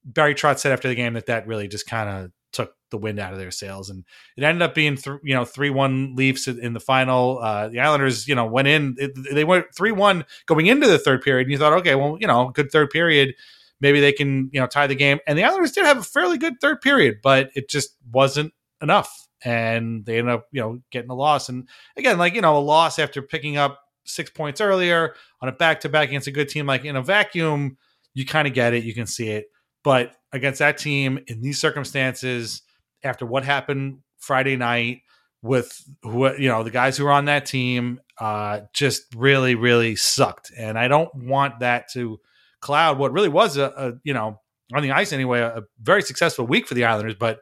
Barry 0.04 0.34
Trotz 0.34 0.58
said 0.58 0.72
after 0.72 0.88
the 0.88 0.96
game 0.96 1.14
that 1.14 1.26
that 1.26 1.46
really 1.46 1.68
just 1.68 1.86
kind 1.86 2.08
of 2.08 2.32
took 2.52 2.74
the 2.90 2.98
wind 2.98 3.18
out 3.18 3.32
of 3.32 3.38
their 3.38 3.50
sails, 3.50 3.90
and 3.90 4.04
it 4.36 4.44
ended 4.44 4.62
up 4.62 4.74
being 4.74 4.96
th- 4.96 5.20
you 5.22 5.34
know 5.34 5.44
three 5.44 5.70
one 5.70 6.14
Leafs 6.14 6.46
in 6.46 6.72
the 6.72 6.80
final. 6.80 7.38
Uh, 7.38 7.68
the 7.68 7.80
Islanders 7.80 8.28
you 8.28 8.34
know 8.34 8.46
went 8.46 8.68
in 8.68 8.96
it, 8.98 9.12
they 9.32 9.44
went 9.44 9.74
three 9.74 9.92
one 9.92 10.24
going 10.46 10.66
into 10.66 10.86
the 10.86 10.98
third 10.98 11.22
period, 11.22 11.46
and 11.46 11.52
you 11.52 11.58
thought 11.58 11.72
okay, 11.74 11.94
well 11.94 12.16
you 12.20 12.26
know 12.26 12.50
good 12.50 12.70
third 12.70 12.90
period, 12.90 13.34
maybe 13.80 14.00
they 14.00 14.12
can 14.12 14.50
you 14.52 14.60
know 14.60 14.66
tie 14.66 14.86
the 14.86 14.94
game, 14.94 15.18
and 15.26 15.38
the 15.38 15.44
Islanders 15.44 15.72
did 15.72 15.84
have 15.84 15.98
a 15.98 16.02
fairly 16.02 16.38
good 16.38 16.60
third 16.60 16.80
period, 16.80 17.16
but 17.22 17.50
it 17.54 17.68
just 17.68 17.96
wasn't 18.12 18.52
enough, 18.80 19.28
and 19.44 20.04
they 20.04 20.18
ended 20.18 20.34
up 20.34 20.46
you 20.52 20.60
know 20.60 20.80
getting 20.90 21.10
a 21.10 21.14
loss, 21.14 21.48
and 21.48 21.68
again 21.96 22.18
like 22.18 22.34
you 22.34 22.40
know 22.40 22.56
a 22.56 22.60
loss 22.60 22.98
after 22.98 23.22
picking 23.22 23.56
up 23.56 23.80
six 24.04 24.30
points 24.30 24.60
earlier 24.60 25.14
on 25.40 25.48
a 25.48 25.52
back 25.52 25.80
to 25.80 25.88
back 25.88 26.08
against 26.08 26.26
a 26.26 26.32
good 26.32 26.48
team 26.48 26.66
like 26.66 26.84
in 26.84 26.96
a 26.96 27.02
vacuum, 27.02 27.76
you 28.14 28.26
kind 28.26 28.48
of 28.48 28.54
get 28.54 28.74
it, 28.74 28.84
you 28.84 28.94
can 28.94 29.06
see 29.06 29.28
it. 29.28 29.46
But 29.84 30.14
against 30.32 30.58
that 30.60 30.78
team 30.78 31.18
in 31.26 31.40
these 31.40 31.60
circumstances, 31.60 32.62
after 33.04 33.26
what 33.26 33.44
happened 33.44 33.98
Friday 34.18 34.56
night 34.56 35.02
with 35.42 35.82
who 36.02 36.32
you 36.36 36.48
know 36.48 36.62
the 36.62 36.70
guys 36.70 36.96
who 36.96 37.04
were 37.04 37.12
on 37.12 37.26
that 37.26 37.46
team, 37.46 38.00
uh, 38.18 38.60
just 38.72 39.02
really 39.14 39.54
really 39.54 39.96
sucked, 39.96 40.52
and 40.56 40.78
I 40.78 40.88
don't 40.88 41.14
want 41.14 41.60
that 41.60 41.90
to 41.92 42.20
cloud 42.60 42.98
what 42.98 43.12
really 43.12 43.28
was 43.28 43.56
a, 43.56 43.72
a 43.76 43.92
you 44.04 44.14
know 44.14 44.40
on 44.72 44.82
the 44.82 44.92
ice 44.92 45.12
anyway 45.12 45.40
a, 45.40 45.58
a 45.58 45.62
very 45.80 46.02
successful 46.02 46.46
week 46.46 46.66
for 46.66 46.74
the 46.74 46.84
Islanders. 46.84 47.16
But 47.18 47.40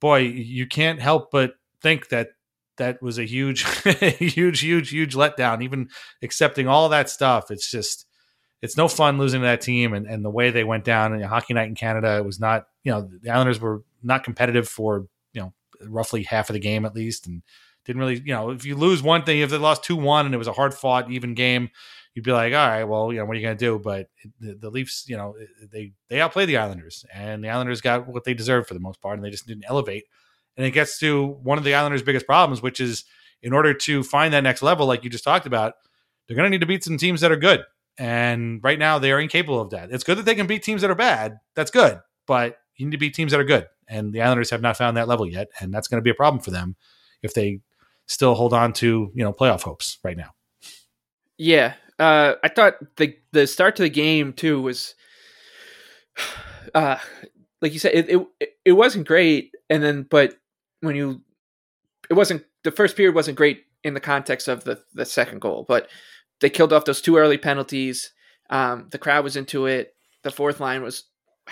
boy, 0.00 0.18
you 0.18 0.66
can't 0.66 1.00
help 1.00 1.30
but 1.30 1.54
think 1.80 2.08
that 2.08 2.28
that 2.80 3.02
was 3.02 3.18
a 3.18 3.24
huge, 3.24 3.64
huge, 4.18 4.60
huge, 4.60 4.90
huge 4.90 5.14
letdown. 5.14 5.62
Even 5.62 5.88
accepting 6.22 6.66
all 6.66 6.88
that 6.88 7.08
stuff, 7.08 7.50
it's 7.50 7.70
just 7.70 8.06
it's 8.62 8.76
no 8.76 8.88
fun 8.88 9.18
losing 9.18 9.40
to 9.40 9.46
that 9.46 9.60
team 9.60 9.94
and, 9.94 10.06
and 10.06 10.24
the 10.24 10.30
way 10.30 10.50
they 10.50 10.64
went 10.64 10.84
down 10.84 11.14
in 11.14 11.22
hockey 11.22 11.54
night 11.54 11.68
in 11.68 11.74
Canada. 11.74 12.18
It 12.18 12.24
was 12.24 12.38
not, 12.38 12.66
you 12.84 12.92
know, 12.92 13.08
the 13.22 13.30
Islanders 13.30 13.60
were 13.60 13.82
not 14.02 14.24
competitive 14.24 14.68
for, 14.68 15.06
you 15.32 15.40
know, 15.40 15.54
roughly 15.86 16.22
half 16.22 16.50
of 16.50 16.54
the 16.54 16.60
game 16.60 16.84
at 16.84 16.94
least. 16.94 17.26
And 17.26 17.42
didn't 17.86 18.00
really, 18.00 18.18
you 18.18 18.34
know, 18.34 18.50
if 18.50 18.66
you 18.66 18.76
lose 18.76 19.02
one 19.02 19.24
thing, 19.24 19.40
if 19.40 19.50
they 19.50 19.56
lost 19.56 19.84
2 19.84 19.96
1 19.96 20.26
and 20.26 20.34
it 20.34 20.38
was 20.38 20.46
a 20.46 20.52
hard 20.52 20.74
fought, 20.74 21.10
even 21.10 21.34
game, 21.34 21.70
you'd 22.14 22.24
be 22.24 22.32
like, 22.32 22.52
all 22.52 22.68
right, 22.68 22.84
well, 22.84 23.12
you 23.12 23.18
know, 23.18 23.24
what 23.24 23.36
are 23.36 23.40
you 23.40 23.46
going 23.46 23.56
to 23.56 23.64
do? 23.64 23.78
But 23.78 24.08
the, 24.40 24.54
the, 24.54 24.70
Leafs, 24.70 25.04
you 25.08 25.16
know, 25.16 25.34
they, 25.72 25.92
they 26.08 26.20
outplayed 26.20 26.48
the 26.48 26.58
Islanders 26.58 27.04
and 27.14 27.42
the 27.42 27.48
Islanders 27.48 27.80
got 27.80 28.06
what 28.06 28.24
they 28.24 28.34
deserved 28.34 28.68
for 28.68 28.74
the 28.74 28.80
most 28.80 29.00
part 29.00 29.16
and 29.16 29.24
they 29.24 29.30
just 29.30 29.46
didn't 29.46 29.64
elevate. 29.68 30.04
And 30.56 30.66
it 30.66 30.72
gets 30.72 30.98
to 30.98 31.26
one 31.42 31.56
of 31.56 31.64
the 31.64 31.74
Islanders' 31.74 32.02
biggest 32.02 32.26
problems, 32.26 32.60
which 32.60 32.80
is 32.80 33.04
in 33.42 33.54
order 33.54 33.72
to 33.72 34.02
find 34.02 34.34
that 34.34 34.42
next 34.42 34.62
level, 34.62 34.86
like 34.86 35.04
you 35.04 35.08
just 35.08 35.24
talked 35.24 35.46
about, 35.46 35.74
they're 36.26 36.36
going 36.36 36.44
to 36.46 36.50
need 36.50 36.60
to 36.60 36.66
beat 36.66 36.84
some 36.84 36.98
teams 36.98 37.22
that 37.22 37.32
are 37.32 37.36
good. 37.36 37.62
And 38.00 38.64
right 38.64 38.78
now 38.78 38.98
they 38.98 39.12
are 39.12 39.20
incapable 39.20 39.60
of 39.60 39.70
that. 39.70 39.92
It's 39.92 40.04
good 40.04 40.16
that 40.16 40.24
they 40.24 40.34
can 40.34 40.46
beat 40.46 40.62
teams 40.62 40.80
that 40.80 40.90
are 40.90 40.94
bad. 40.94 41.38
That's 41.54 41.70
good. 41.70 42.00
But 42.26 42.56
you 42.76 42.86
need 42.86 42.92
to 42.92 42.98
beat 42.98 43.12
teams 43.12 43.30
that 43.32 43.40
are 43.40 43.44
good. 43.44 43.66
And 43.88 44.10
the 44.10 44.22
Islanders 44.22 44.48
have 44.50 44.62
not 44.62 44.78
found 44.78 44.96
that 44.96 45.06
level 45.06 45.28
yet. 45.28 45.48
And 45.60 45.72
that's 45.72 45.86
going 45.86 45.98
to 45.98 46.02
be 46.02 46.08
a 46.08 46.14
problem 46.14 46.42
for 46.42 46.50
them 46.50 46.76
if 47.22 47.34
they 47.34 47.60
still 48.06 48.34
hold 48.34 48.54
on 48.54 48.72
to, 48.74 49.12
you 49.14 49.22
know, 49.22 49.34
playoff 49.34 49.62
hopes 49.64 49.98
right 50.02 50.16
now. 50.16 50.30
Yeah. 51.36 51.74
Uh, 51.98 52.36
I 52.42 52.48
thought 52.48 52.76
the 52.96 53.18
the 53.32 53.46
start 53.46 53.76
to 53.76 53.82
the 53.82 53.90
game 53.90 54.32
too 54.32 54.62
was 54.62 54.94
uh 56.74 56.96
like 57.60 57.74
you 57.74 57.78
said, 57.78 57.92
it, 57.92 58.08
it 58.08 58.54
it 58.64 58.72
wasn't 58.72 59.06
great. 59.06 59.54
And 59.68 59.82
then 59.82 60.06
but 60.08 60.36
when 60.80 60.96
you 60.96 61.20
it 62.08 62.14
wasn't 62.14 62.44
the 62.64 62.70
first 62.70 62.96
period 62.96 63.14
wasn't 63.14 63.36
great 63.36 63.64
in 63.84 63.92
the 63.92 64.00
context 64.00 64.48
of 64.48 64.64
the 64.64 64.82
the 64.94 65.04
second 65.04 65.42
goal, 65.42 65.66
but 65.68 65.90
they 66.40 66.50
killed 66.50 66.72
off 66.72 66.84
those 66.84 67.00
two 67.00 67.16
early 67.16 67.38
penalties. 67.38 68.12
Um, 68.48 68.88
the 68.90 68.98
crowd 68.98 69.24
was 69.24 69.36
into 69.36 69.66
it. 69.66 69.94
The 70.22 70.30
fourth 70.30 70.60
line 70.60 70.82
was 70.82 71.04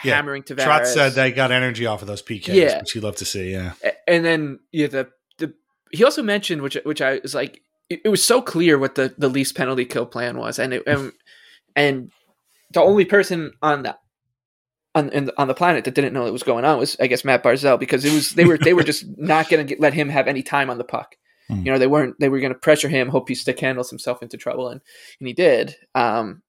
Yeah. 0.04 0.14
hammering 0.16 0.42
Tavares. 0.42 0.64
Trotz 0.64 0.86
said 0.86 1.12
they 1.12 1.32
got 1.32 1.50
energy 1.52 1.86
off 1.86 2.02
of 2.02 2.08
those 2.08 2.22
PKs, 2.22 2.54
Yeah. 2.54 2.78
which 2.80 2.92
he 2.92 3.00
loved 3.00 3.18
to 3.18 3.24
see. 3.24 3.50
Yeah. 3.52 3.72
And 4.06 4.24
then 4.24 4.60
yeah, 4.72 4.86
the 4.88 5.08
the 5.38 5.54
he 5.92 6.04
also 6.04 6.22
mentioned 6.22 6.62
which 6.62 6.76
which 6.84 7.00
I 7.02 7.20
was 7.22 7.34
like 7.34 7.62
it, 7.88 8.00
it 8.04 8.08
was 8.08 8.22
so 8.22 8.42
clear 8.42 8.78
what 8.78 8.94
the 8.96 9.14
the 9.18 9.28
least 9.28 9.54
penalty 9.56 9.84
kill 9.84 10.06
plan 10.06 10.36
was, 10.38 10.58
and 10.58 10.74
it, 10.74 10.82
and 10.86 11.12
and 11.74 12.10
the 12.72 12.80
only 12.82 13.04
person 13.04 13.52
on 13.62 13.82
that 13.84 13.98
on 14.94 15.08
in, 15.10 15.30
on 15.38 15.48
the 15.48 15.54
planet 15.54 15.84
that 15.84 15.94
didn't 15.94 16.12
know 16.12 16.22
what 16.24 16.32
was 16.32 16.42
going 16.42 16.64
on 16.64 16.78
was 16.78 16.96
I 17.00 17.06
guess 17.06 17.24
Matt 17.24 17.42
Barzal 17.42 17.78
because 17.78 18.04
it 18.04 18.12
was 18.12 18.32
they 18.32 18.44
were 18.44 18.58
they 18.58 18.74
were 18.74 18.82
just 18.82 19.04
not 19.16 19.48
going 19.48 19.66
to 19.66 19.76
let 19.78 19.94
him 19.94 20.08
have 20.10 20.26
any 20.28 20.42
time 20.42 20.68
on 20.70 20.78
the 20.78 20.84
puck. 20.84 21.16
Hmm. 21.48 21.64
You 21.64 21.72
know 21.72 21.78
they 21.78 21.86
weren't 21.86 22.18
they 22.20 22.28
were 22.28 22.40
going 22.40 22.52
to 22.52 22.58
pressure 22.58 22.88
him, 22.88 23.08
hope 23.08 23.28
he 23.28 23.34
stick 23.34 23.60
handles 23.60 23.90
himself 23.90 24.22
into 24.22 24.36
trouble, 24.36 24.68
and 24.68 24.80
and 25.20 25.26
he 25.26 25.34
did. 25.34 25.74
Um, 25.94 26.42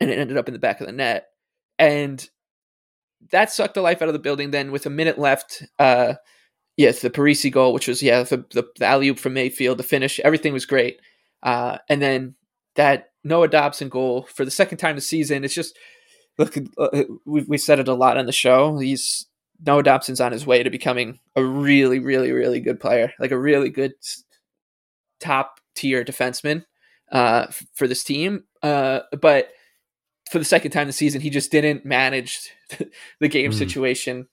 and 0.00 0.10
it 0.10 0.18
ended 0.18 0.36
up 0.36 0.48
in 0.48 0.54
the 0.54 0.60
back 0.60 0.80
of 0.80 0.86
the 0.86 0.92
net, 0.92 1.26
and 1.78 2.28
that 3.32 3.52
sucked 3.52 3.74
the 3.74 3.82
life 3.82 4.00
out 4.02 4.08
of 4.08 4.14
the 4.14 4.18
building. 4.18 4.50
Then 4.50 4.72
with 4.72 4.86
a 4.86 4.90
minute 4.90 5.18
left, 5.18 5.64
uh, 5.78 6.14
yes, 6.76 7.00
the 7.00 7.10
Parise 7.10 7.50
goal, 7.52 7.72
which 7.72 7.88
was 7.88 8.02
yeah 8.02 8.22
the 8.22 8.44
the, 8.50 8.66
the 8.78 8.86
alley 8.86 9.08
oop 9.08 9.18
from 9.18 9.34
Mayfield, 9.34 9.78
the 9.78 9.82
finish, 9.82 10.20
everything 10.20 10.52
was 10.52 10.66
great. 10.66 11.00
Uh, 11.42 11.78
and 11.88 12.00
then 12.00 12.34
that 12.76 13.10
Noah 13.24 13.48
Dobson 13.48 13.88
goal 13.88 14.26
for 14.32 14.44
the 14.44 14.50
second 14.50 14.78
time 14.78 14.94
this 14.94 15.06
season. 15.06 15.44
It's 15.44 15.54
just 15.54 15.76
look, 16.38 16.56
uh, 16.78 17.04
we 17.24 17.42
we 17.42 17.58
said 17.58 17.78
it 17.78 17.88
a 17.88 17.94
lot 17.94 18.16
on 18.16 18.26
the 18.26 18.32
show. 18.32 18.78
He's 18.78 19.26
Noah 19.66 19.82
Dobson's 19.82 20.20
on 20.20 20.32
his 20.32 20.46
way 20.46 20.62
to 20.62 20.70
becoming 20.70 21.18
a 21.36 21.44
really, 21.44 21.98
really, 21.98 22.32
really 22.32 22.60
good 22.60 22.80
player, 22.80 23.12
like 23.18 23.30
a 23.30 23.38
really 23.38 23.68
good 23.70 23.92
top 25.20 25.60
tier 25.74 26.04
defenseman 26.04 26.64
uh, 27.12 27.46
f- 27.48 27.66
for 27.74 27.86
this 27.86 28.02
team. 28.04 28.44
Uh, 28.62 29.00
but 29.20 29.50
for 30.30 30.38
the 30.38 30.44
second 30.44 30.70
time 30.70 30.86
this 30.86 30.96
season, 30.96 31.20
he 31.20 31.30
just 31.30 31.50
didn't 31.50 31.84
manage 31.84 32.50
the 33.20 33.28
game 33.28 33.50
Mm. 33.50 33.58
situation 33.58 34.28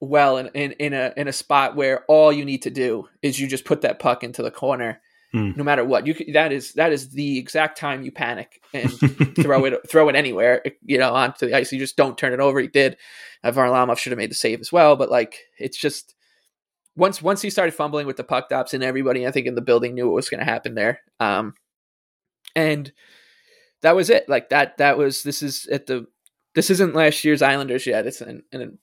well 0.00 0.38
in, 0.38 0.46
in, 0.48 0.72
in 0.72 0.94
a 0.94 1.12
in 1.16 1.28
a 1.28 1.32
spot 1.32 1.76
where 1.76 2.04
all 2.06 2.32
you 2.32 2.44
need 2.44 2.62
to 2.62 2.70
do 2.70 3.06
is 3.20 3.38
you 3.38 3.46
just 3.46 3.66
put 3.66 3.82
that 3.82 3.98
puck 3.98 4.24
into 4.24 4.42
the 4.42 4.50
corner 4.50 5.00
Mm. 5.34 5.56
no 5.56 5.62
matter 5.62 5.84
what. 5.84 6.06
You 6.06 6.32
that 6.32 6.52
is 6.52 6.72
that 6.72 6.92
is 6.92 7.10
the 7.10 7.38
exact 7.38 7.78
time 7.78 8.02
you 8.02 8.10
panic 8.10 8.60
and 8.72 8.90
throw 9.36 9.64
it 9.64 9.88
throw 9.88 10.08
it 10.08 10.16
anywhere 10.16 10.62
you 10.84 10.98
know 10.98 11.14
onto 11.14 11.46
the 11.46 11.56
ice. 11.56 11.72
You 11.72 11.78
just 11.78 11.96
don't 11.96 12.18
turn 12.18 12.32
it 12.32 12.40
over. 12.40 12.58
He 12.60 12.66
did. 12.66 12.96
Uh, 13.44 13.52
Varlamov 13.52 13.98
should 13.98 14.10
have 14.10 14.18
made 14.18 14.30
the 14.30 14.34
save 14.34 14.60
as 14.60 14.72
well 14.72 14.96
but 14.96 15.08
like 15.08 15.38
it's 15.58 15.78
just 15.78 16.14
once 16.96 17.22
once 17.22 17.40
he 17.42 17.48
started 17.48 17.72
fumbling 17.72 18.06
with 18.06 18.16
the 18.16 18.24
puck 18.24 18.48
tops 18.48 18.74
and 18.74 18.82
everybody 18.82 19.26
I 19.26 19.30
think 19.30 19.46
in 19.46 19.54
the 19.54 19.62
building 19.62 19.94
knew 19.94 20.06
what 20.06 20.16
was 20.16 20.28
going 20.28 20.40
to 20.40 20.44
happen 20.44 20.74
there 20.74 21.00
um 21.20 21.54
and 22.56 22.92
that 23.82 23.96
was 23.96 24.10
it. 24.10 24.28
Like 24.28 24.48
that 24.50 24.78
that 24.78 24.98
was 24.98 25.22
this 25.22 25.42
is 25.42 25.66
at 25.66 25.86
the 25.86 26.06
this 26.54 26.70
isn't 26.70 26.94
last 26.94 27.24
year's 27.24 27.42
Islanders 27.42 27.86
yet. 27.86 28.06
It's 28.06 28.20
and 28.20 28.42
and 28.52 28.78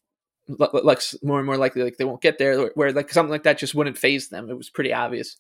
looks 0.48 1.16
more 1.22 1.40
and 1.40 1.46
more 1.46 1.58
likely 1.58 1.84
like 1.84 1.98
they 1.98 2.06
won't 2.06 2.22
get 2.22 2.38
there 2.38 2.68
where 2.70 2.94
like 2.94 3.12
something 3.12 3.32
like 3.32 3.44
that 3.44 3.58
just 3.58 3.76
wouldn't 3.76 3.98
phase 3.98 4.30
them. 4.30 4.50
It 4.50 4.58
was 4.58 4.70
pretty 4.70 4.94
obvious 4.94 5.36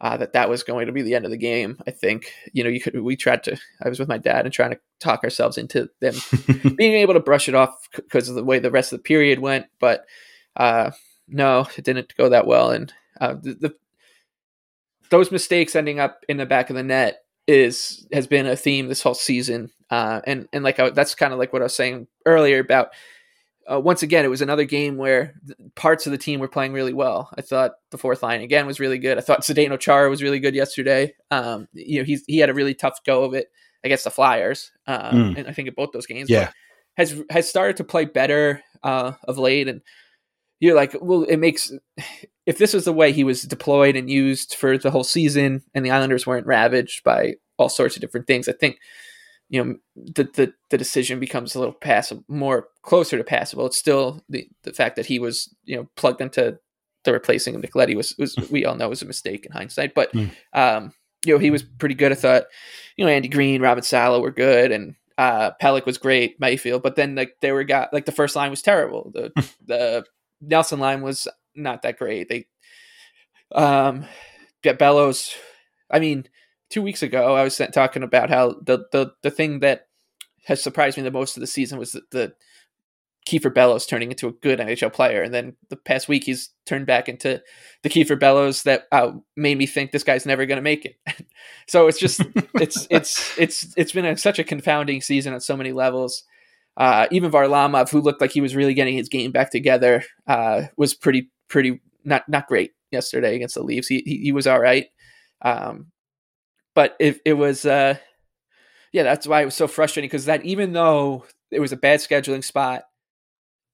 uh, 0.00 0.16
that 0.16 0.32
that 0.32 0.48
was 0.48 0.62
going 0.62 0.86
to 0.86 0.92
be 0.92 1.02
the 1.02 1.14
end 1.14 1.24
of 1.24 1.30
the 1.30 1.36
game. 1.36 1.78
I 1.86 1.90
think 1.90 2.32
you 2.52 2.62
know 2.62 2.70
you 2.70 2.80
could 2.80 3.00
we 3.00 3.16
tried 3.16 3.42
to. 3.44 3.58
I 3.82 3.88
was 3.88 3.98
with 3.98 4.08
my 4.08 4.18
dad 4.18 4.44
and 4.44 4.52
trying 4.52 4.70
to 4.70 4.80
talk 5.00 5.24
ourselves 5.24 5.58
into 5.58 5.88
them 6.00 6.14
being 6.76 6.94
able 6.94 7.14
to 7.14 7.20
brush 7.20 7.48
it 7.48 7.54
off 7.54 7.76
because 7.94 8.28
of 8.28 8.34
the 8.34 8.44
way 8.44 8.58
the 8.58 8.70
rest 8.70 8.92
of 8.92 8.98
the 8.98 9.02
period 9.04 9.40
went, 9.40 9.66
but 9.80 10.04
uh, 10.56 10.90
no, 11.26 11.66
it 11.76 11.84
didn't 11.84 12.16
go 12.16 12.28
that 12.28 12.46
well. 12.46 12.70
And 12.70 12.92
uh, 13.20 13.34
the, 13.34 13.54
the 13.54 13.74
those 15.10 15.32
mistakes 15.32 15.74
ending 15.74 16.00
up 16.00 16.24
in 16.28 16.36
the 16.36 16.46
back 16.46 16.70
of 16.70 16.76
the 16.76 16.82
net 16.82 17.22
is 17.46 18.06
has 18.12 18.26
been 18.26 18.46
a 18.46 18.56
theme 18.56 18.88
this 18.88 19.02
whole 19.02 19.14
season. 19.14 19.70
Uh, 19.90 20.20
and 20.26 20.48
and 20.52 20.62
like 20.62 20.78
I, 20.78 20.90
that's 20.90 21.14
kind 21.14 21.32
of 21.32 21.38
like 21.38 21.52
what 21.52 21.62
I 21.62 21.64
was 21.64 21.74
saying 21.74 22.06
earlier 22.26 22.60
about 22.60 22.90
uh, 23.70 23.80
once 23.80 24.02
again, 24.02 24.24
it 24.24 24.28
was 24.28 24.40
another 24.42 24.64
game 24.64 24.96
where 24.96 25.34
parts 25.74 26.06
of 26.06 26.12
the 26.12 26.18
team 26.18 26.40
were 26.40 26.48
playing 26.48 26.72
really 26.72 26.92
well. 26.94 27.30
I 27.36 27.42
thought 27.42 27.72
the 27.90 27.98
fourth 27.98 28.22
line 28.22 28.40
again 28.40 28.66
was 28.66 28.80
really 28.80 28.98
good. 28.98 29.18
I 29.18 29.20
thought 29.20 29.42
Zdeno 29.42 29.78
Chara 29.78 30.08
was 30.10 30.22
really 30.22 30.38
good 30.40 30.54
yesterday. 30.54 31.14
Um, 31.30 31.68
you 31.72 31.98
know, 32.00 32.04
he's 32.04 32.24
he 32.26 32.38
had 32.38 32.50
a 32.50 32.54
really 32.54 32.74
tough 32.74 32.98
go 33.04 33.24
of 33.24 33.34
it 33.34 33.48
against 33.84 34.04
the 34.04 34.10
Flyers, 34.10 34.72
um, 34.86 34.98
Mm. 35.14 35.38
and 35.38 35.48
I 35.48 35.52
think 35.52 35.68
in 35.68 35.74
both 35.74 35.90
those 35.92 36.06
games. 36.06 36.28
Yeah. 36.30 36.50
has 36.96 37.22
has 37.30 37.48
started 37.48 37.76
to 37.76 37.84
play 37.84 38.04
better 38.06 38.62
uh, 38.82 39.12
of 39.24 39.38
late, 39.38 39.68
and 39.68 39.82
you're 40.60 40.74
like, 40.74 40.96
well, 41.00 41.22
it 41.24 41.36
makes 41.36 41.70
if 42.46 42.58
this 42.58 42.72
was 42.74 42.84
the 42.86 42.92
way 42.92 43.12
he 43.12 43.24
was 43.24 43.42
deployed 43.42 43.94
and 43.96 44.08
used 44.10 44.54
for 44.54 44.78
the 44.78 44.90
whole 44.90 45.04
season, 45.04 45.62
and 45.74 45.84
the 45.84 45.90
Islanders 45.90 46.26
weren't 46.26 46.46
ravaged 46.46 47.04
by 47.04 47.34
all 47.58 47.68
sorts 47.68 47.96
of 47.96 48.00
different 48.00 48.26
things. 48.26 48.48
I 48.48 48.52
think 48.52 48.78
you 49.48 49.64
know 49.64 49.76
the 49.96 50.24
the, 50.24 50.52
the 50.70 50.78
decision 50.78 51.18
becomes 51.20 51.54
a 51.54 51.58
little 51.58 51.74
passive, 51.74 52.18
more 52.28 52.68
closer 52.82 53.16
to 53.18 53.24
passable. 53.24 53.66
It's 53.66 53.78
still 53.78 54.22
the 54.28 54.48
the 54.62 54.72
fact 54.72 54.96
that 54.96 55.06
he 55.06 55.18
was 55.18 55.54
you 55.64 55.76
know 55.76 55.88
plugged 55.96 56.20
into 56.20 56.58
the 57.04 57.12
replacing 57.12 57.54
of 57.54 57.62
Nick 57.62 57.74
Leddy 57.74 57.94
was 57.96 58.14
was 58.18 58.36
we 58.50 58.64
all 58.64 58.74
know 58.74 58.88
was 58.88 59.02
a 59.02 59.06
mistake 59.06 59.46
in 59.46 59.52
hindsight, 59.52 59.94
but 59.94 60.12
Mm. 60.12 60.30
um, 60.52 60.92
you 61.24 61.32
know 61.34 61.38
he 61.38 61.50
was 61.50 61.62
pretty 61.62 61.94
good. 61.94 62.12
I 62.12 62.16
thought 62.16 62.44
you 62.96 63.04
know 63.04 63.10
Andy 63.10 63.28
Greene, 63.28 63.62
Robin 63.62 63.82
Salo 63.82 64.20
were 64.20 64.30
good, 64.30 64.70
and 64.72 64.94
uh, 65.16 65.50
Pelech 65.62 65.86
was 65.86 65.98
great, 65.98 66.38
Mayfield, 66.38 66.82
but 66.82 66.94
then 66.96 67.14
like 67.14 67.34
they 67.40 67.50
were 67.52 67.64
got 67.64 67.92
like 67.92 68.04
the 68.06 68.12
first 68.12 68.36
line 68.36 68.50
was 68.50 68.62
terrible. 68.62 69.10
The 69.14 69.32
the 69.66 70.04
Nelson 70.40 70.78
line 70.78 71.02
was 71.02 71.26
not 71.56 71.82
that 71.82 71.98
great. 71.98 72.28
They 72.28 72.46
um 73.54 74.04
Bellows. 74.78 75.34
I 75.90 75.98
mean, 76.00 76.26
two 76.70 76.82
weeks 76.82 77.02
ago 77.02 77.34
I 77.34 77.44
was 77.44 77.60
talking 77.72 78.02
about 78.02 78.30
how 78.30 78.56
the 78.62 78.86
the 78.92 79.12
the 79.22 79.30
thing 79.30 79.60
that 79.60 79.88
has 80.46 80.62
surprised 80.62 80.96
me 80.96 81.02
the 81.02 81.10
most 81.10 81.36
of 81.36 81.40
the 81.40 81.46
season 81.46 81.78
was 81.78 81.92
the, 81.92 82.02
the 82.10 82.32
Kiefer 83.28 83.52
Bellows 83.52 83.84
turning 83.84 84.10
into 84.10 84.26
a 84.26 84.32
good 84.32 84.58
NHL 84.58 84.92
player, 84.92 85.22
and 85.22 85.34
then 85.34 85.54
the 85.68 85.76
past 85.76 86.08
week 86.08 86.24
he's 86.24 86.50
turned 86.64 86.86
back 86.86 87.10
into 87.10 87.42
the 87.82 87.90
Kiefer 87.90 88.18
Bellows 88.18 88.62
that 88.62 88.84
uh, 88.90 89.12
made 89.36 89.58
me 89.58 89.66
think 89.66 89.90
this 89.90 90.02
guy's 90.02 90.24
never 90.24 90.46
going 90.46 90.56
to 90.56 90.62
make 90.62 90.86
it. 90.86 90.96
so 91.68 91.88
it's 91.88 91.98
just 91.98 92.22
it's 92.54 92.86
it's 92.90 93.38
it's 93.38 93.74
it's 93.76 93.92
been 93.92 94.06
a, 94.06 94.16
such 94.16 94.38
a 94.38 94.44
confounding 94.44 95.02
season 95.02 95.34
on 95.34 95.40
so 95.40 95.56
many 95.56 95.72
levels. 95.72 96.24
Uh, 96.78 97.06
even 97.10 97.30
Varlamov, 97.30 97.90
who 97.90 98.00
looked 98.00 98.20
like 98.20 98.32
he 98.32 98.40
was 98.40 98.56
really 98.56 98.72
getting 98.72 98.96
his 98.96 99.10
game 99.10 99.30
back 99.30 99.50
together, 99.50 100.04
uh, 100.26 100.62
was 100.78 100.94
pretty 100.94 101.30
pretty 101.48 101.82
not 102.04 102.26
not 102.28 102.46
great 102.46 102.70
yesterday 102.90 103.36
against 103.36 103.56
the 103.56 103.62
Leafs. 103.62 103.88
He 103.88 104.02
he, 104.06 104.18
he 104.18 104.32
was 104.32 104.46
all 104.46 104.60
right, 104.60 104.86
um, 105.42 105.88
but 106.78 106.94
it 107.00 107.20
it 107.24 107.32
was 107.32 107.66
uh, 107.66 107.96
yeah 108.92 109.02
that's 109.02 109.26
why 109.26 109.42
it 109.42 109.46
was 109.46 109.56
so 109.56 109.66
frustrating 109.66 110.06
because 110.06 110.26
that 110.26 110.44
even 110.44 110.74
though 110.74 111.24
it 111.50 111.58
was 111.58 111.72
a 111.72 111.76
bad 111.76 111.98
scheduling 111.98 112.44
spot, 112.44 112.84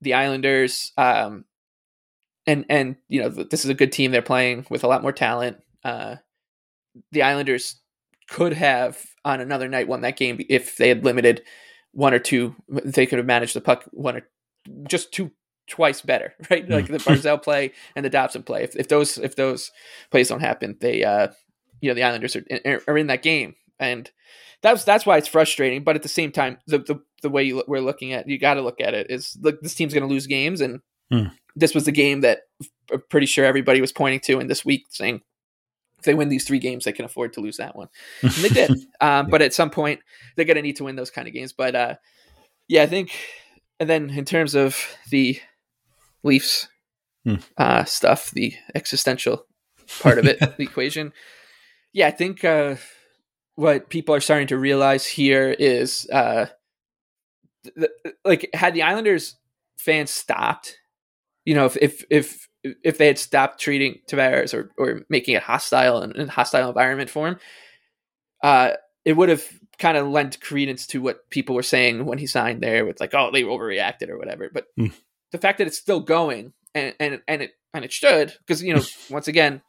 the 0.00 0.14
Islanders 0.14 0.90
um, 0.96 1.44
and 2.46 2.64
and 2.70 2.96
you 3.08 3.20
know 3.20 3.28
this 3.28 3.62
is 3.62 3.68
a 3.68 3.74
good 3.74 3.92
team 3.92 4.10
they're 4.10 4.22
playing 4.22 4.64
with 4.70 4.84
a 4.84 4.88
lot 4.88 5.02
more 5.02 5.12
talent. 5.12 5.58
Uh, 5.84 6.16
the 7.12 7.20
Islanders 7.20 7.76
could 8.30 8.54
have 8.54 9.04
on 9.22 9.38
another 9.38 9.68
night 9.68 9.86
won 9.86 10.00
that 10.00 10.16
game 10.16 10.42
if 10.48 10.78
they 10.78 10.88
had 10.88 11.04
limited 11.04 11.42
one 11.92 12.14
or 12.14 12.18
two. 12.18 12.56
They 12.70 13.04
could 13.04 13.18
have 13.18 13.26
managed 13.26 13.54
the 13.54 13.60
puck 13.60 13.84
one 13.92 14.16
or 14.16 14.22
just 14.88 15.12
two 15.12 15.30
twice 15.68 16.00
better, 16.00 16.32
right? 16.50 16.66
Like 16.66 16.86
the 16.86 16.96
Barzal 16.96 17.42
play 17.42 17.72
and 17.94 18.02
the 18.02 18.08
Dobson 18.08 18.44
play. 18.44 18.62
If, 18.62 18.74
if 18.76 18.88
those 18.88 19.18
if 19.18 19.36
those 19.36 19.72
plays 20.10 20.30
don't 20.30 20.40
happen, 20.40 20.78
they 20.80 21.04
uh 21.04 21.28
you 21.85 21.90
know 21.90 21.94
the 21.94 22.03
Islanders 22.03 22.35
are 22.37 22.44
are 22.88 22.99
in 22.99 23.09
that 23.09 23.23
game, 23.23 23.55
and 23.79 24.11
that's 24.62 24.85
that's 24.85 25.05
why 25.05 25.18
it's 25.18 25.29
frustrating. 25.29 25.85
But 25.85 25.97
at 25.97 26.03
the 26.03 26.09
same 26.09 26.33
time, 26.33 26.59
the 26.66 26.79
the, 26.79 27.01
the 27.23 27.29
way 27.31 27.44
you, 27.44 27.62
we're 27.66 27.81
looking 27.81 28.12
at 28.12 28.27
you 28.29 28.38
got 28.38 28.55
to 28.55 28.62
look 28.62 28.81
at 28.81 28.94
it 28.94 29.11
is 29.11 29.37
look 29.40 29.61
this 29.61 29.75
team's 29.75 29.92
going 29.94 30.07
to 30.09 30.12
lose 30.12 30.27
games, 30.27 30.61
and 30.61 30.81
Hmm. 31.11 31.27
this 31.55 31.75
was 31.75 31.85
the 31.85 31.92
game 31.92 32.23
that 32.23 32.38
I'm 32.90 33.03
pretty 33.11 33.27
sure 33.27 33.44
everybody 33.44 33.81
was 33.83 33.92
pointing 33.92 34.20
to 34.20 34.40
in 34.40 34.47
this 34.47 34.64
week, 34.64 34.85
saying 34.88 35.20
if 35.99 36.05
they 36.07 36.14
win 36.14 36.31
these 36.31 36.47
three 36.47 36.59
games, 36.59 36.85
they 36.85 36.92
can 36.92 37.05
afford 37.05 37.35
to 37.35 37.40
lose 37.40 37.59
that 37.59 37.77
one. 37.77 37.88
And 38.23 38.33
they 38.33 38.49
did. 38.49 38.70
Um, 39.03 39.29
But 39.29 39.42
at 39.42 39.53
some 39.53 39.68
point, 39.70 40.01
they're 40.35 40.47
going 40.47 40.57
to 40.57 40.62
need 40.62 40.77
to 40.77 40.85
win 40.85 40.97
those 40.97 41.11
kind 41.11 41.29
of 41.29 41.35
games. 41.35 41.53
But 41.53 41.75
uh, 41.75 41.94
yeah, 42.68 42.83
I 42.83 42.87
think. 42.87 43.11
And 43.79 43.88
then 43.90 44.09
in 44.11 44.25
terms 44.25 44.55
of 44.55 44.79
the 45.11 45.38
Leafs 46.23 46.68
Hmm. 47.25 47.37
uh, 47.57 47.85
stuff, 47.85 48.31
the 48.33 48.55
existential 48.75 49.47
part 50.01 50.18
of 50.18 50.27
it, 50.27 50.38
the 50.57 50.62
equation. 50.62 51.12
Yeah, 51.94 52.09
I 52.09 52.11
think 52.11 52.44
uh, 52.44 52.74
what 53.54 53.88
people 53.88 54.14
are 54.14 54.20
starting 54.20 54.48
to 54.48 54.59
realize 54.59 55.07
here 55.07 55.50
is, 55.50 56.07
uh, 56.12 56.46
th- 57.62 57.88
th- 58.02 58.14
like, 58.24 58.50
had 58.52 58.74
the 58.74 58.83
Islanders 58.83 59.37
fans 59.78 60.11
stopped, 60.11 60.76
you 61.44 61.54
know, 61.54 61.66
if 61.66 61.76
if 61.80 62.04
if 62.11 62.48
if 62.83 62.98
they 62.98 63.07
had 63.07 63.18
stopped 63.18 63.61
treating 63.61 64.00
Tavares 64.11 64.52
or 64.52 64.70
or 64.76 65.02
making 65.09 65.35
it 65.37 65.42
hostile 65.42 65.98
and, 66.02 66.16
and 66.16 66.30
hostile 66.30 66.68
environment 66.68 67.11
for 67.11 67.28
him, 67.28 67.38
uh, 68.42 68.72
it 69.04 69.12
would 69.12 69.28
have 69.28 69.44
kind 69.78 69.96
of 69.96 70.09
lent 70.09 70.40
credence 70.40 70.87
to 70.88 71.00
what 71.00 71.30
people 71.30 71.54
were 71.54 71.62
saying 71.62 72.07
when 72.07 72.18
he 72.18 72.26
signed 72.26 72.61
there 72.61 72.85
with 72.85 73.00
like, 73.00 73.14
oh, 73.14 73.30
they 73.33 73.42
overreacted 73.42 74.09
or 74.09 74.18
whatever. 74.18 74.50
But 74.52 74.66
Hmm. 74.76 74.88
the 75.30 75.38
fact 75.38 75.59
that 75.59 75.66
it's 75.68 75.78
still 75.78 76.00
going 76.00 76.54
and 76.74 76.94
and 76.98 77.22
and 77.28 77.42
it 77.42 77.52
and 77.72 77.85
it 77.85 77.92
should 77.92 78.35
because 78.38 78.62
you 78.62 78.74
know 78.74 78.83
once 79.11 79.28
again 79.28 79.62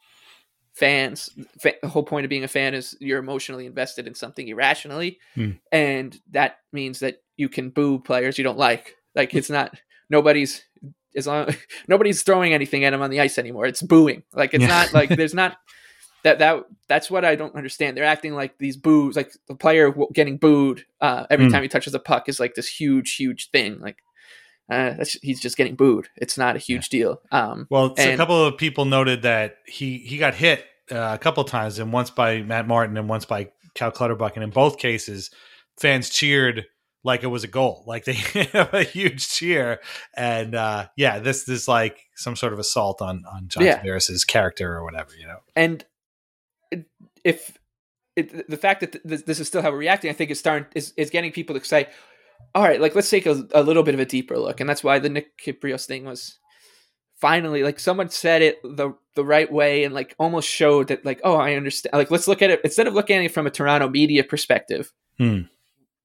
fans 0.76 1.30
fa- 1.60 1.74
the 1.82 1.88
whole 1.88 2.02
point 2.04 2.24
of 2.24 2.30
being 2.30 2.44
a 2.44 2.48
fan 2.48 2.74
is 2.74 2.96
you're 3.00 3.18
emotionally 3.18 3.66
invested 3.66 4.06
in 4.06 4.14
something 4.14 4.46
irrationally 4.48 5.18
Hmm. 5.34 5.52
and 5.72 6.18
that 6.30 6.58
means 6.72 7.00
that 7.00 7.22
you 7.36 7.48
can 7.48 7.70
boo 7.70 7.98
players 7.98 8.36
you 8.38 8.44
don't 8.44 8.58
like 8.58 8.94
like 9.14 9.34
it's 9.34 9.50
not 9.50 9.74
nobody's 10.10 10.62
as 11.16 11.26
long 11.26 11.48
nobody's 11.88 12.22
throwing 12.22 12.52
anything 12.52 12.84
at 12.84 12.92
him 12.92 13.00
on 13.02 13.10
the 13.10 13.20
ice 13.20 13.38
anymore 13.38 13.66
it's 13.66 13.80
booing 13.82 14.22
like 14.34 14.52
it's 14.54 14.62
Yeah. 14.62 14.68
not 14.68 14.92
like 14.92 15.08
there's 15.08 15.34
not 15.34 15.56
that 16.24 16.38
that 16.40 16.64
that's 16.88 17.10
what 17.10 17.24
I 17.24 17.34
don't 17.36 17.54
understand. 17.54 17.96
They're 17.96 18.04
acting 18.04 18.34
like 18.34 18.58
these 18.58 18.76
boos, 18.76 19.16
like 19.16 19.32
the 19.48 19.54
player 19.54 19.88
w- 19.90 20.08
getting 20.12 20.38
booed 20.38 20.84
uh, 21.00 21.26
every 21.30 21.46
Hmm. 21.46 21.52
time 21.52 21.62
he 21.62 21.68
touches 21.68 21.94
a 21.94 21.98
puck 22.00 22.28
is 22.28 22.38
like 22.40 22.54
this 22.54 22.68
huge, 22.68 23.14
huge 23.16 23.50
thing. 23.50 23.78
Like 23.80 23.98
uh, 24.70 24.94
that's, 24.94 25.12
he's 25.22 25.40
just 25.40 25.56
getting 25.56 25.74
booed. 25.74 26.08
It's 26.16 26.36
not 26.36 26.56
a 26.56 26.58
huge 26.58 26.88
deal. 26.88 27.20
Um, 27.30 27.66
Well, 27.70 27.94
so 27.96 28.12
a 28.12 28.16
couple 28.16 28.44
of 28.44 28.56
people 28.56 28.84
noted 28.84 29.22
that 29.22 29.58
he 29.66 29.98
he 29.98 30.18
got 30.18 30.34
hit 30.34 30.64
uh, 30.90 31.12
a 31.14 31.18
couple 31.18 31.44
of 31.44 31.50
times, 31.50 31.78
and 31.78 31.92
once 31.92 32.10
by 32.10 32.42
Matt 32.42 32.66
Martin 32.66 32.96
and 32.96 33.08
once 33.08 33.24
by 33.24 33.50
Cal 33.74 33.90
Clutterbuck, 33.90 34.36
and 34.36 34.42
in 34.44 34.50
both 34.50 34.78
cases, 34.78 35.30
fans 35.78 36.08
cheered 36.10 36.66
like 37.04 37.22
it 37.22 37.28
was 37.28 37.44
a 37.44 37.48
goal, 37.48 37.84
like 37.86 38.04
they 38.04 38.14
have 38.52 38.74
a 38.74 38.82
huge 38.82 39.28
cheer, 39.28 39.80
and 40.16 40.54
uh, 40.56 40.86
yeah, 40.96 41.18
this 41.20 41.44
this 41.44 41.68
like 41.68 42.00
some 42.16 42.34
sort 42.34 42.52
of 42.52 42.58
assault 42.58 43.00
on 43.00 43.24
on 43.32 43.46
John 43.48 43.64
Yeah. 43.64 43.80
Tavares's 43.82 44.24
character 44.24 44.74
or 44.74 44.82
whatever, 44.82 45.10
you 45.16 45.26
know. 45.26 45.38
and 45.54 45.84
if 47.24 47.58
it, 48.16 48.48
the 48.48 48.56
fact 48.56 48.80
that 48.80 48.92
th- 49.06 49.24
this 49.24 49.40
is 49.40 49.46
still 49.46 49.62
how 49.62 49.70
we're 49.70 49.78
reacting, 49.78 50.10
I 50.10 50.14
think 50.14 50.30
is 50.30 50.38
starting 50.38 50.66
is, 50.74 50.92
is 50.96 51.10
getting 51.10 51.32
people 51.32 51.58
to 51.58 51.64
say, 51.64 51.88
"All 52.54 52.62
right, 52.62 52.80
like 52.80 52.94
let's 52.94 53.10
take 53.10 53.26
a, 53.26 53.46
a 53.54 53.62
little 53.62 53.82
bit 53.82 53.94
of 53.94 54.00
a 54.00 54.06
deeper 54.06 54.38
look," 54.38 54.60
and 54.60 54.68
that's 54.68 54.84
why 54.84 54.98
the 54.98 55.08
Nick 55.08 55.38
Kypreos 55.38 55.86
thing 55.86 56.04
was 56.04 56.38
finally 57.16 57.62
like 57.62 57.80
someone 57.80 58.10
said 58.10 58.42
it 58.42 58.62
the 58.62 58.92
the 59.14 59.24
right 59.24 59.50
way 59.50 59.84
and 59.84 59.94
like 59.94 60.14
almost 60.18 60.48
showed 60.48 60.88
that 60.88 61.04
like, 61.04 61.20
oh, 61.24 61.36
I 61.36 61.54
understand. 61.54 61.94
Like 61.94 62.10
let's 62.10 62.28
look 62.28 62.42
at 62.42 62.50
it 62.50 62.60
instead 62.62 62.86
of 62.86 62.94
looking 62.94 63.16
at 63.16 63.24
it 63.24 63.32
from 63.32 63.46
a 63.46 63.50
Toronto 63.50 63.88
media 63.88 64.22
perspective, 64.24 64.92
Hmm. 65.18 65.42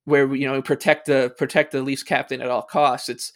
where 0.06 0.28
we, 0.28 0.40
you 0.40 0.48
know 0.48 0.62
protect 0.62 1.08
the 1.08 1.34
protect 1.38 1.74
the 1.74 1.82
Leafs 1.82 2.04
captain 2.04 2.42
at 2.42 2.50
all 2.50 2.62
costs. 2.62 3.10
It's 3.10 3.34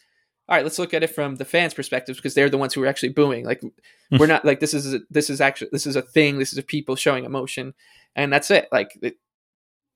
all 0.48 0.56
right. 0.56 0.64
Let's 0.64 0.78
look 0.78 0.94
at 0.94 1.02
it 1.02 1.10
from 1.10 1.36
the 1.36 1.44
fans' 1.44 1.74
perspectives 1.74 2.18
because 2.18 2.34
they're 2.34 2.48
the 2.48 2.56
ones 2.58 2.72
who 2.72 2.82
are 2.82 2.86
actually 2.86 3.10
booing. 3.10 3.44
Like 3.44 3.60
we're 4.12 4.26
not 4.26 4.44
like 4.44 4.60
this 4.60 4.74
is 4.74 4.94
a, 4.94 5.00
this 5.10 5.28
is 5.28 5.40
actually 5.40 5.68
this 5.72 5.86
is 5.86 5.96
a 5.96 6.02
thing. 6.02 6.38
This 6.38 6.52
is 6.52 6.58
a 6.58 6.62
people 6.62 6.96
showing 6.96 7.24
emotion, 7.24 7.74
and 8.14 8.32
that's 8.32 8.50
it. 8.50 8.68
Like 8.72 8.96
it, 9.02 9.16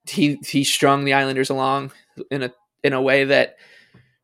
he 0.09 0.39
he 0.45 0.65
strung 0.65 1.05
the 1.05 1.15
Islanders 1.15 1.51
along 1.51 1.93
in 2.31 2.43
a 2.43 2.53
in 2.83 2.93
a 2.93 3.03
way 3.03 3.25
that 3.25 3.57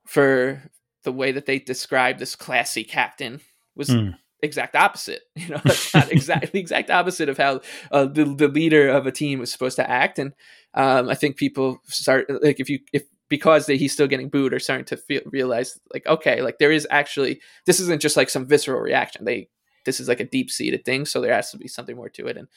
for 0.07 0.63
the 1.05 1.13
way 1.13 1.33
that 1.33 1.47
they 1.47 1.59
described 1.59 2.19
this 2.19 2.37
classy 2.37 2.85
captain 2.85 3.41
was 3.75 3.89
Hmm. 3.89 4.11
exact 4.43 4.75
opposite. 4.77 5.23
You 5.37 5.49
know, 5.51 5.61
that's 5.65 5.95
not 5.95 6.11
exactly 6.13 6.51
the 6.53 6.61
exact 6.61 6.91
opposite 6.91 7.29
of 7.29 7.39
how 7.39 7.61
uh, 7.91 8.07
the 8.07 8.25
the 8.25 8.49
leader 8.49 8.89
of 8.89 9.07
a 9.07 9.13
team 9.13 9.39
was 9.39 9.53
supposed 9.53 9.77
to 9.77 9.89
act. 9.89 10.19
And 10.19 10.33
um, 10.75 11.09
I 11.09 11.15
think 11.15 11.37
people 11.37 11.79
start 11.87 12.27
like 12.43 12.61
if 12.61 12.69
you 12.69 12.81
if 12.93 13.05
because 13.29 13.67
they, 13.67 13.77
he's 13.77 13.93
still 13.93 14.07
getting 14.07 14.29
booed 14.29 14.55
are 14.55 14.59
starting 14.59 14.85
to 14.87 14.97
feel 14.97 15.21
realize 15.27 15.79
like 15.93 16.07
okay 16.07 16.43
like 16.43 16.59
there 16.59 16.71
is 16.71 16.87
actually 16.91 17.41
this 17.67 17.81
isn't 17.81 18.03
just 18.03 18.17
like 18.17 18.31
some 18.31 18.47
visceral 18.47 18.81
reaction 18.81 19.25
they 19.25 19.49
this 19.85 20.01
is 20.01 20.09
like 20.09 20.21
a 20.21 20.25
deep 20.25 20.51
seated 20.51 20.85
thing 20.85 21.05
so 21.05 21.21
there 21.21 21.33
has 21.33 21.51
to 21.51 21.59
be 21.59 21.69
something 21.69 21.97
more 21.97 22.09
to 22.09 22.27
it 22.27 22.37
and 22.37 22.49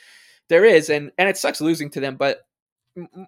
there 0.47 0.65
is 0.65 0.89
and 0.89 1.11
and 1.17 1.27
it 1.29 1.37
sucks 1.37 1.61
losing 1.61 1.89
to 1.89 1.99
them 1.99 2.15
but 2.17 2.41
mm, 2.97 3.07
mm, 3.17 3.25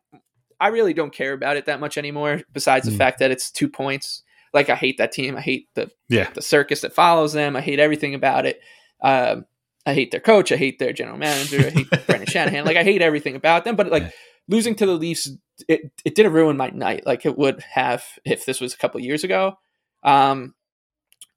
i 0.61 0.67
really 0.67 0.93
don't 0.93 1.13
care 1.13 1.33
about 1.33 1.57
it 1.57 1.65
that 1.65 1.79
much 1.81 1.97
anymore 1.97 2.41
besides 2.53 2.85
the 2.85 2.91
Mm. 2.93 2.97
fact 2.97 3.19
that 3.19 3.31
it's 3.31 3.51
two 3.51 3.67
points. 3.67 4.23
Like 4.53 4.69
i 4.69 4.75
hate 4.75 4.97
that 4.99 5.11
team. 5.11 5.35
I 5.35 5.41
hate 5.41 5.67
the 5.75 5.89
Yeah, 6.09 6.29
the 6.33 6.41
circus 6.41 6.81
that 6.81 6.93
follows 6.93 7.33
them. 7.33 7.55
I 7.55 7.61
hate 7.61 7.79
everything 7.79 8.13
about 8.15 8.45
it. 8.45 8.59
Um 9.01 9.45
i 9.85 9.93
hate 9.93 10.11
their 10.11 10.19
coach. 10.21 10.51
I 10.51 10.57
hate 10.57 10.77
their 10.79 10.93
general 10.93 11.17
manager. 11.17 11.59
I 11.65 11.69
hate 11.71 11.89
brendan 12.07 12.27
shanahan. 12.27 12.65
Like 12.65 12.77
i 12.77 12.83
hate 12.83 13.01
everything 13.01 13.35
about 13.35 13.63
them. 13.65 13.75
But 13.75 13.89
like 13.91 14.03
Yeah. 14.03 14.09
losing 14.47 14.75
to 14.75 14.85
the 14.85 14.93
leafs 14.93 15.29
it, 15.67 15.81
it 16.05 16.15
didn't 16.15 16.33
ruin 16.33 16.57
my 16.57 16.69
night 16.69 17.05
like 17.05 17.25
it 17.25 17.37
would 17.37 17.61
have 17.61 18.03
if 18.25 18.45
this 18.45 18.59
was 18.61 18.73
a 18.73 18.77
couple 18.77 18.99
years 19.01 19.23
ago. 19.23 19.55
Um 20.03 20.53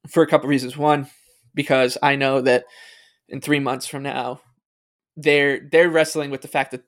for 0.08 0.22
a 0.22 0.26
couple 0.26 0.48
reasons. 0.48 0.76
One 0.76 1.08
because 1.54 1.96
i 2.02 2.16
know 2.16 2.40
that 2.40 2.64
in 3.28 3.40
three 3.40 3.60
months 3.60 3.87
from 3.87 4.02
now 4.02 4.40
they're 5.16 5.60
they're 5.70 5.88
wrestling 5.88 6.30
with 6.30 6.42
the 6.42 6.48
fact 6.48 6.72
that 6.72 6.82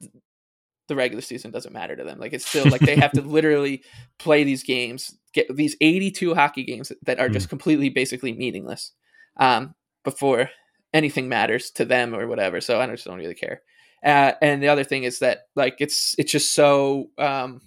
the 0.88 0.96
regular 0.96 1.20
season 1.22 1.51
doesn't 1.51 1.72
matter 1.72 1.96
to 1.96 2.05
them 2.05 2.18
like 2.18 2.33
it's 2.33 2.46
still 2.46 2.66
like 2.68 2.81
they 2.83 2.96
have 2.96 3.12
to 3.12 3.20
literally 3.37 3.83
play 4.18 4.44
these 4.44 4.62
games 4.62 5.16
get 5.33 5.55
these 5.55 5.77
82 5.81 6.35
hockey 6.35 6.64
games 6.64 6.92
that 7.03 7.18
are 7.18 7.29
just 7.29 7.49
completely 7.49 7.88
basically 7.88 8.33
meaningless 8.33 8.92
um 9.38 9.75
before 10.05 10.51
anything 10.94 11.29
matters 11.29 11.70
to 11.72 11.85
them 11.85 12.14
or 12.14 12.27
whatever 12.27 12.61
so 12.61 12.81
i 12.81 12.87
just 12.87 13.05
don't 13.05 13.18
really 13.18 13.35
care 13.35 13.62
uh, 14.05 14.33
and 14.40 14.62
the 14.62 14.68
other 14.68 14.85
thing 14.85 15.03
is 15.05 15.18
that 15.18 15.49
like 15.57 15.77
it's 15.81 16.14
it's 16.18 16.31
just 16.31 16.55
so 16.55 17.11
um 17.18 17.61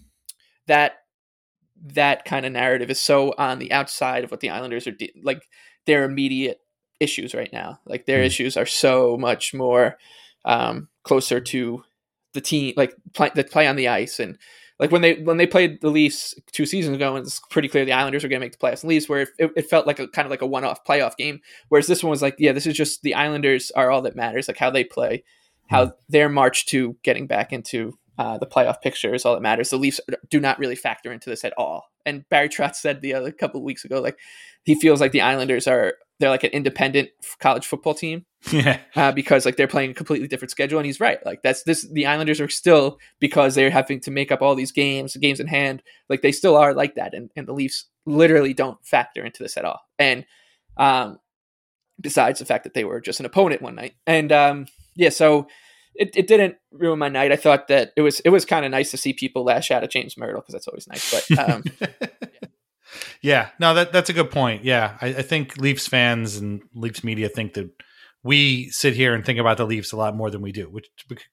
that 0.67 0.93
that 1.82 2.25
kind 2.25 2.45
of 2.45 2.51
narrative 2.51 2.89
is 2.89 2.99
so 2.99 3.34
on 3.38 3.60
the 3.60 3.71
outside 3.71 4.23
of 4.23 4.32
what 4.32 4.39
the 4.39 4.49
Islanders 4.49 4.88
are 4.88 4.91
de- 4.91 5.13
like 5.23 5.43
their 5.86 6.03
immediate 6.03 6.60
issues 6.99 7.34
right 7.34 7.51
now. 7.53 7.79
Like 7.86 8.05
their 8.05 8.21
Mm. 8.21 8.25
issues 8.25 8.58
are 8.58 8.65
so 8.65 9.17
much 9.17 9.53
more 9.53 9.97
um, 10.45 10.89
closer 11.03 11.39
to 11.39 11.84
the 12.34 12.42
team, 12.42 12.74
like 12.78 12.94
play, 13.13 13.32
that 13.36 13.52
play 13.52 13.68
on 13.68 13.76
the 13.76 13.88
ice, 13.88 14.20
and 14.20 14.38
like 14.80 14.92
when 14.92 15.02
they 15.02 15.15
when 15.22 15.38
they 15.38 15.48
played 15.48 15.82
the 15.82 15.89
Leafs 15.89 16.34
two 16.52 16.65
seasons 16.65 16.96
ago, 16.96 17.15
and 17.15 17.26
it's 17.26 17.42
pretty 17.50 17.68
clear 17.68 17.86
the 17.86 17.92
Islanders 17.92 18.24
are 18.24 18.30
going 18.30 18.39
to 18.39 18.46
make 18.46 18.58
the 18.58 18.58
playoffs. 18.58 18.84
And 18.84 18.89
Leafs, 18.89 19.10
where 19.10 19.22
it, 19.22 19.30
it, 19.38 19.52
it 19.58 19.70
felt 19.70 19.88
like 19.88 20.00
a 20.00 20.08
kind 20.08 20.26
of 20.26 20.30
like 20.30 20.42
a 20.42 20.48
one 20.48 20.63
off 20.63 20.86
playoff 20.86 21.18
game, 21.18 21.42
whereas 21.68 21.88
this 21.88 22.04
one 22.04 22.12
was 22.12 22.22
like, 22.22 22.36
yeah, 22.39 22.54
this 22.54 22.65
is 22.65 22.76
just 22.76 23.02
the 23.02 23.15
Islanders 23.15 23.72
are 23.72 23.92
all 23.92 24.02
that 24.04 24.15
matters, 24.15 24.48
like 24.48 24.58
how 24.58 24.70
they 24.70 24.84
play, 24.84 25.24
how 25.68 25.88
hmm. 25.88 25.92
their 26.08 26.30
march 26.30 26.65
to 26.68 26.96
getting 27.04 27.28
back 27.28 27.52
into 27.52 27.98
uh, 28.19 28.38
the 28.38 28.45
playoff 28.45 28.82
picture 28.82 29.15
is 29.15 29.25
all 29.25 29.34
that 29.34 29.41
matters. 29.41 29.69
The 29.69 29.77
Leafs 29.77 30.01
do 30.29 30.41
not 30.41 30.60
really 30.60 30.75
factor 30.75 31.10
into 31.10 31.29
this 31.29 31.45
at 31.45 31.53
all. 31.58 31.86
And 32.05 32.27
Barry 32.27 32.49
Trotz 32.49 32.75
said 32.75 33.01
the 33.01 33.13
other 33.13 33.32
couple 33.32 33.62
of 33.62 33.63
weeks 33.63 33.86
ago, 33.86 34.01
like 34.01 34.19
he 34.63 34.75
feels 34.75 34.99
like 34.99 35.13
the 35.13 35.21
Islanders 35.21 35.67
are 35.67 35.93
they're 36.19 36.29
like 36.29 36.43
an 36.43 36.49
independent 36.49 37.12
college 37.39 37.65
football 37.65 37.93
team 37.93 38.25
yeah, 38.51 38.82
uh, 38.97 39.13
because 39.13 39.45
like 39.45 39.55
they're 39.55 39.69
playing 39.69 39.91
a 39.91 39.93
completely 39.93 40.27
different 40.27 40.51
schedule. 40.51 40.79
And 40.79 40.86
he's 40.86 40.99
right. 40.99 41.25
Like 41.25 41.43
that's 41.43 41.63
this. 41.63 41.88
The 41.93 42.08
Islanders 42.08 42.41
are 42.41 42.49
still 42.49 42.97
because 43.21 43.55
they're 43.55 43.71
having 43.71 44.01
to 44.01 44.12
make 44.12 44.34
up 44.34 44.41
all 44.41 44.53
these 44.53 44.73
games, 44.73 45.15
games 45.15 45.39
in 45.39 45.47
hand. 45.47 45.82
Like 46.10 46.21
they 46.21 46.34
still 46.34 46.58
are 46.58 46.73
like 46.73 46.95
that. 46.95 47.13
And 47.13 47.32
and 47.38 47.47
the 47.47 47.53
Leafs 47.53 47.86
literally 48.05 48.53
don't 48.53 48.86
factor 48.86 49.23
into 49.23 49.41
this 49.41 49.55
at 49.55 49.63
all. 49.63 49.79
And 49.97 50.25
um, 50.75 51.19
besides 52.01 52.39
the 52.39 52.45
fact 52.45 52.65
that 52.65 52.73
they 52.73 52.84
were 52.84 52.99
just 52.99 53.21
an 53.21 53.25
opponent 53.25 53.62
one 53.62 53.75
night. 53.75 53.93
And 54.05 54.34
um, 54.34 54.65
yeah, 54.97 55.10
so 55.10 55.47
it, 55.99 56.15
it 56.15 56.27
didn't 56.27 56.55
ruin 56.71 56.97
my 56.97 57.09
night. 57.09 57.31
I 57.31 57.35
thought 57.35 57.67
that 57.67 57.91
it 57.97 58.01
was 58.01 58.21
it 58.21 58.29
was 58.29 58.45
kind 58.45 58.65
of 58.65 58.71
nice 58.71 58.89
to 58.91 58.97
see 58.97 59.13
people 59.13 59.43
lash 59.43 59.69
out 59.69 59.83
at 59.83 59.91
James 59.91 60.15
Mirtle 60.15 60.35
because 60.35 60.53
that's 60.53 60.67
always 60.67 60.88
nice. 60.88 61.27
But 61.27 61.49
um, 61.49 61.63
yeah, 63.21 63.49
no, 63.59 63.73
that 63.73 63.91
that's 63.91 64.09
a 64.09 64.13
good 64.13 64.31
point. 64.31 64.63
Yeah, 64.63 64.97
I, 65.01 65.07
I 65.07 65.21
think 65.21 65.57
Leafs 65.57 65.88
fans 65.88 66.38
and 66.38 66.62
Leafs 66.73 67.03
media 67.03 67.27
think 67.27 67.53
that 67.55 67.69
we 68.23 68.69
sit 68.69 68.95
here 68.95 69.13
and 69.13 69.25
think 69.25 69.39
about 69.39 69.57
the 69.57 69.65
Leafs 69.65 69.91
a 69.91 69.97
lot 69.97 70.15
more 70.15 70.31
than 70.31 70.41
we 70.41 70.53
do, 70.53 70.69
which 70.69 70.88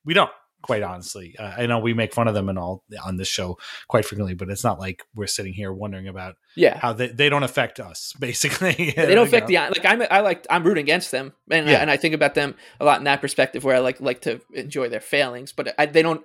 we 0.04 0.14
don't. 0.14 0.30
Quite 0.66 0.82
honestly, 0.82 1.36
uh, 1.38 1.52
I 1.56 1.66
know 1.66 1.78
we 1.78 1.94
make 1.94 2.12
fun 2.12 2.26
of 2.26 2.34
them 2.34 2.48
and 2.48 2.58
all 2.58 2.82
on 3.04 3.16
this 3.16 3.28
show 3.28 3.56
quite 3.88 4.04
frequently, 4.04 4.34
but 4.34 4.50
it's 4.50 4.64
not 4.64 4.80
like 4.80 5.04
we're 5.14 5.28
sitting 5.28 5.52
here 5.52 5.72
wondering 5.72 6.08
about 6.08 6.34
yeah, 6.56 6.76
how 6.76 6.92
they, 6.92 7.06
they 7.06 7.28
don't 7.28 7.44
affect 7.44 7.78
us. 7.78 8.12
Basically, 8.20 8.92
they 8.96 9.14
don't 9.14 9.28
affect 9.28 9.46
the 9.46 9.54
like 9.54 9.84
I'm 9.84 10.02
I 10.10 10.20
like 10.20 10.44
I'm 10.50 10.64
rooting 10.64 10.82
against 10.82 11.12
them 11.12 11.34
and 11.48 11.68
Yeah. 11.68 11.76
and 11.78 11.88
I 11.88 11.96
think 11.96 12.14
about 12.14 12.34
them 12.34 12.56
a 12.80 12.84
lot 12.84 12.98
in 12.98 13.04
that 13.04 13.20
perspective 13.20 13.62
where 13.62 13.76
I 13.76 13.78
like 13.78 14.00
like 14.00 14.22
to 14.22 14.40
enjoy 14.52 14.88
their 14.88 15.00
failings, 15.00 15.52
but 15.52 15.72
I, 15.78 15.86
they 15.86 16.02
don't 16.02 16.24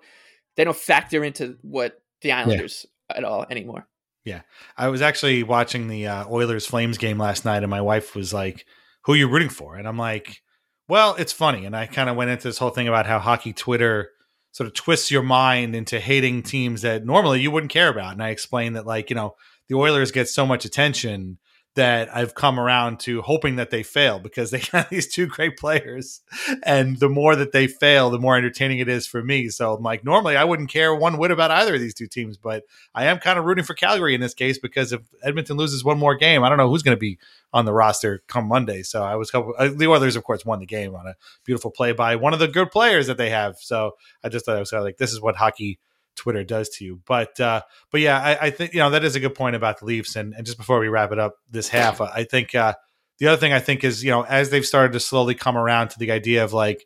they 0.58 0.64
don't 0.64 0.76
factor 0.76 1.24
into 1.24 1.58
what 1.62 2.02
the 2.22 2.32
Islanders 2.32 2.88
at 3.16 3.24
all 3.24 3.46
anymore. 3.50 3.88
Yeah, 4.26 4.42
I 4.78 4.90
was 4.90 5.02
actually 5.02 5.44
watching 5.44 5.88
the 5.88 6.08
uh, 6.08 6.26
Oilers 6.30 6.66
Flames 6.66 6.98
game 6.98 7.18
last 7.18 7.46
night, 7.46 7.64
and 7.64 7.70
my 7.70 7.82
wife 7.82 8.16
was 8.16 8.34
like, 8.34 8.66
"Who 9.06 9.14
are 9.14 9.18
you 9.18 9.28
rooting 9.28 9.50
for?" 9.50 9.76
And 9.76 9.88
I'm 9.88 9.98
like, 9.98 10.42
"Well, 10.88 11.16
it's 11.16 11.32
funny." 11.34 11.66
And 11.66 11.76
I 11.76 11.88
kind 11.88 12.10
of 12.10 12.16
went 12.16 12.30
into 12.30 12.48
this 12.48 12.60
whole 12.60 12.70
thing 12.70 12.88
about 12.88 13.08
how 13.08 13.18
hockey 13.20 13.52
Twitter 13.54 14.12
sort 14.52 14.68
of 14.68 14.74
twists 14.74 15.12
your 15.12 15.24
mind 15.24 15.76
into 15.76 16.00
hating 16.00 16.44
teams 16.44 16.82
that 16.82 17.06
normally 17.06 17.42
you 17.42 17.52
wouldn't 17.52 17.72
care 17.72 17.90
about. 17.90 18.14
And 18.14 18.24
I 18.24 18.30
explained 18.30 18.76
that, 18.76 18.86
like, 18.86 19.10
you 19.10 19.16
know, 19.16 19.36
the 19.70 19.76
Oilers 19.76 20.12
get 20.12 20.28
so 20.28 20.46
much 20.46 20.66
attention 20.66 21.38
that 21.76 22.14
I've 22.14 22.36
come 22.36 22.60
around 22.60 23.00
to 23.02 23.22
hoping 23.22 23.56
that 23.56 23.70
they 23.70 23.82
fail 23.82 24.20
because 24.20 24.52
they 24.52 24.60
got 24.72 24.90
these 24.90 25.08
two 25.08 25.26
great 25.26 25.58
players. 25.58 26.22
And 26.64 27.00
the 27.00 27.08
more 27.08 27.36
that 27.36 27.54
they 27.54 27.68
fail, 27.68 28.10
the 28.10 28.20
more 28.20 28.36
entertaining 28.36 28.80
it 28.80 28.90
is 28.90 29.08
for 29.08 29.24
me. 29.24 29.50
So 29.50 29.74
I'm 29.74 29.84
like, 29.84 30.04
normally 30.04 30.36
I 30.36 30.44
wouldn't 30.44 30.70
care 30.70 30.94
one 30.94 31.18
whit 31.18 31.32
about 31.32 31.52
either 31.52 31.76
of 31.76 31.80
these 31.80 31.94
two 31.94 32.08
teams, 32.08 32.38
but 32.38 32.64
I 32.94 33.06
am 33.06 33.20
kind 33.20 33.40
of 33.40 33.46
rooting 33.46 33.64
for 33.64 33.74
Calgary 33.74 34.14
in 34.14 34.22
this 34.22 34.34
case 34.34 34.58
because 34.58 34.92
if 34.92 35.02
Edmonton 35.24 35.56
loses 35.56 35.84
one 35.84 35.98
more 35.98 36.16
game, 36.16 36.44
I 36.44 36.50
don't 36.50 36.58
know 36.58 36.70
who's 36.70 36.84
going 36.84 36.98
to 36.98 37.00
be 37.00 37.20
on 37.54 37.66
the 37.66 37.74
roster 37.74 38.22
come 38.28 38.48
Monday. 38.48 38.84
So 38.84 39.04
I 39.04 39.16
was 39.16 39.32
uh, 39.34 39.70
the 39.74 39.88
Oilers, 39.88 40.16
of 40.16 40.24
course, 40.24 40.46
won 40.46 40.60
the 40.60 40.66
game 40.66 40.94
on 40.94 41.08
a 41.08 41.16
beautiful 41.46 41.72
play 41.72 41.94
by 41.94 42.18
one 42.18 42.34
of 42.34 42.40
the 42.40 42.48
good 42.48 42.72
players 42.72 43.08
that 43.08 43.18
they 43.18 43.30
have. 43.30 43.58
So 43.60 43.96
I 44.24 44.30
just 44.30 44.46
thought 44.46 44.58
I 44.58 44.60
was 44.60 44.72
kind 44.72 44.80
of 44.80 44.86
like, 44.86 44.98
this 44.98 45.14
is 45.14 45.22
what 45.22 45.36
hockey 45.36 45.80
Twitter 46.16 46.44
does 46.44 46.70
to 46.70 46.86
you. 46.86 47.02
But 47.06 47.40
uh, 47.40 47.62
but 47.92 48.02
yeah, 48.02 48.20
I, 48.22 48.48
I 48.48 48.50
think 48.52 48.74
you 48.74 48.80
know 48.80 48.90
that 48.90 49.04
is 49.04 49.16
a 49.16 49.20
good 49.20 49.36
point 49.36 49.56
about 49.56 49.80
the 49.80 49.86
Leafs. 49.86 50.16
And, 50.16 50.34
and 50.34 50.46
just 50.46 50.58
before 50.58 50.80
we 50.80 50.88
wrap 50.88 51.12
it 51.12 51.20
up 51.20 51.36
this 51.50 51.70
half, 51.70 52.00
I 52.02 52.24
think 52.24 52.54
uh, 52.56 52.74
the 53.20 53.28
other 53.28 53.38
thing 53.38 53.54
I 53.54 53.60
think 53.60 53.84
is 53.84 54.04
you 54.04 54.12
know 54.12 54.24
as 54.24 54.50
they've 54.50 54.66
started 54.66 54.94
to 54.94 55.00
slowly 55.00 55.36
come 55.36 55.58
around 55.58 55.90
to 55.90 56.00
the 56.00 56.12
idea 56.12 56.44
of 56.44 56.54
like 56.54 56.86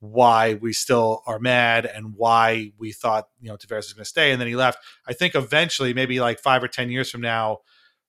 why 0.00 0.54
we 0.54 0.72
still 0.72 1.22
are 1.26 1.38
mad 1.38 1.86
and 1.86 2.14
why 2.16 2.72
we 2.78 2.92
thought 2.92 3.24
you 3.40 3.48
know 3.48 3.56
Tavares 3.56 3.76
was 3.78 3.92
going 3.94 4.04
to 4.04 4.08
stay, 4.08 4.32
and 4.32 4.40
then 4.40 4.48
he 4.48 4.56
left. 4.56 4.78
I 5.06 5.12
think 5.14 5.34
eventually, 5.34 5.94
maybe 5.94 6.20
like 6.20 6.38
five 6.40 6.62
or 6.62 6.68
ten 6.68 6.90
years 6.90 7.10
from 7.10 7.20
now, 7.22 7.58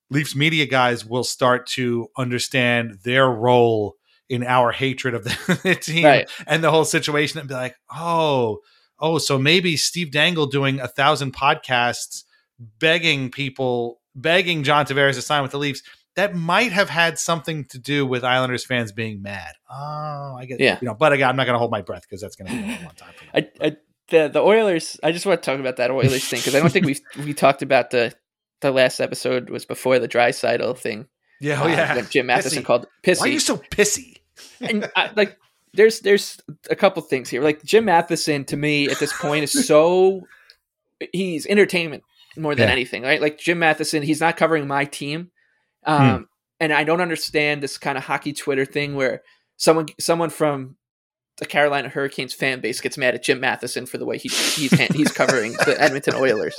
Leafs 0.10 0.36
media 0.36 0.66
guys 0.66 1.06
will 1.06 1.24
start 1.24 1.68
to 1.68 2.08
understand 2.18 3.00
their 3.04 3.30
role 3.30 3.96
in 4.28 4.44
our 4.44 4.72
hatred 4.72 5.14
of 5.14 5.24
the, 5.24 5.60
the 5.64 5.76
team 5.76 6.04
Right. 6.06 6.30
and 6.48 6.64
the 6.64 6.72
whole 6.72 6.86
situation, 6.86 7.40
and 7.40 7.48
be 7.48 7.54
like, 7.56 7.76
oh, 7.96 8.60
oh, 9.00 9.18
so 9.18 9.38
maybe 9.38 9.78
Steve 9.78 10.12
Dangle 10.12 10.46
doing 10.46 10.80
a 10.80 10.88
thousand 10.88 11.34
podcasts 11.34 12.24
begging 12.80 13.30
people, 13.32 14.02
begging 14.16 14.64
John 14.64 14.86
Tavares 14.86 15.16
to 15.16 15.22
sign 15.22 15.42
with 15.42 15.52
the 15.52 15.58
Leafs. 15.60 15.82
That 16.16 16.34
might 16.34 16.72
have 16.72 16.90
had 16.90 17.20
something 17.20 17.66
to 17.66 17.78
do 17.78 18.06
with 18.06 18.24
Islanders 18.24 18.66
fans 18.66 18.94
being 18.94 19.22
mad. 19.22 19.54
Oh, 19.70 20.36
I 20.40 20.46
get, 20.48 20.62
Yeah. 20.62 20.78
you 20.82 20.88
know. 20.88 20.94
But 20.94 21.12
again, 21.12 21.28
I'm 21.28 21.36
not 21.36 21.44
going 21.46 21.56
to 21.56 21.60
hold 21.60 21.72
my 21.72 21.82
breath 21.82 22.04
because 22.04 22.22
that's 22.22 22.38
going 22.38 22.48
to 22.50 22.54
be 22.56 22.64
a 22.64 22.86
long 22.86 22.96
time. 22.96 23.14
For 23.18 23.26
me. 23.26 23.32
I, 23.62 23.66
I, 23.68 23.78
the 24.08 24.30
the 24.30 24.40
Oilers. 24.40 24.98
I 25.04 25.12
just 25.12 25.26
want 25.26 25.42
to 25.44 25.46
talk 25.52 25.60
about 25.60 25.76
that 25.78 25.92
Oilers 25.92 26.26
thing 26.26 26.40
because 26.40 26.56
I 26.56 26.60
don't 26.60 26.72
think 26.72 26.86
we 26.86 26.96
we 27.24 27.34
talked 27.34 27.62
about 27.64 27.90
the 27.90 28.14
the 28.62 28.72
last 28.72 29.02
episode 29.02 29.50
was 29.50 29.66
before 29.66 30.00
the 30.00 30.08
dry 30.08 30.32
thing. 30.32 31.08
yeah, 31.42 31.62
oh 31.62 31.66
uh, 31.66 31.68
yeah. 31.68 31.96
when 31.96 32.08
Jim 32.10 32.28
Matheson 32.28 32.64
Pissy. 32.64 32.66
called 32.66 32.88
pissy. 33.04 33.20
Why 33.20 33.26
are 33.28 33.32
you 33.32 33.40
so 33.40 33.58
pissy? 33.58 34.18
and 34.62 34.90
I, 34.96 35.12
like 35.16 35.38
there's 35.76 36.00
there's 36.02 36.40
a 36.70 36.76
couple 36.76 37.02
things 37.04 37.30
here. 37.30 37.42
Like 37.44 37.64
Jim 37.64 37.86
Matheson 37.86 38.46
to 38.46 38.58
me 38.58 38.90
at 38.90 39.00
this 39.00 39.14
point 39.14 39.44
is 39.44 39.68
so 39.68 40.22
he's 41.12 41.46
entertainment 41.46 42.04
more 42.38 42.56
than 42.56 42.68
Yeah. 42.68 42.74
anything, 42.74 43.04
right? 43.04 43.22
Like 43.22 43.38
Jim 43.38 43.60
Matheson, 43.60 44.04
he's 44.04 44.20
not 44.22 44.38
covering 44.38 44.68
my 44.68 44.86
team. 44.86 45.32
Um 45.86 46.28
and 46.60 46.72
I 46.74 46.84
don't 46.84 47.02
understand 47.02 47.62
this 47.62 47.78
kind 47.78 47.98
of 47.98 48.06
hockey 48.06 48.34
Twitter 48.34 48.66
thing 48.66 48.96
where 48.96 49.22
someone 49.58 49.88
someone 50.00 50.30
from 50.30 50.78
the 51.38 51.46
Carolina 51.46 51.90
Hurricanes 51.90 52.34
fan 52.34 52.62
base 52.62 52.80
gets 52.80 52.98
mad 52.98 53.14
at 53.14 53.24
Jim 53.24 53.40
Matheson 53.42 53.86
for 53.86 53.98
the 53.98 54.06
way 54.06 54.18
he, 54.18 54.30
he's 54.30 54.72
he's 54.72 55.12
covering 55.12 55.52
the 55.54 55.76
Edmonton 55.82 56.16
Oilers 56.16 56.56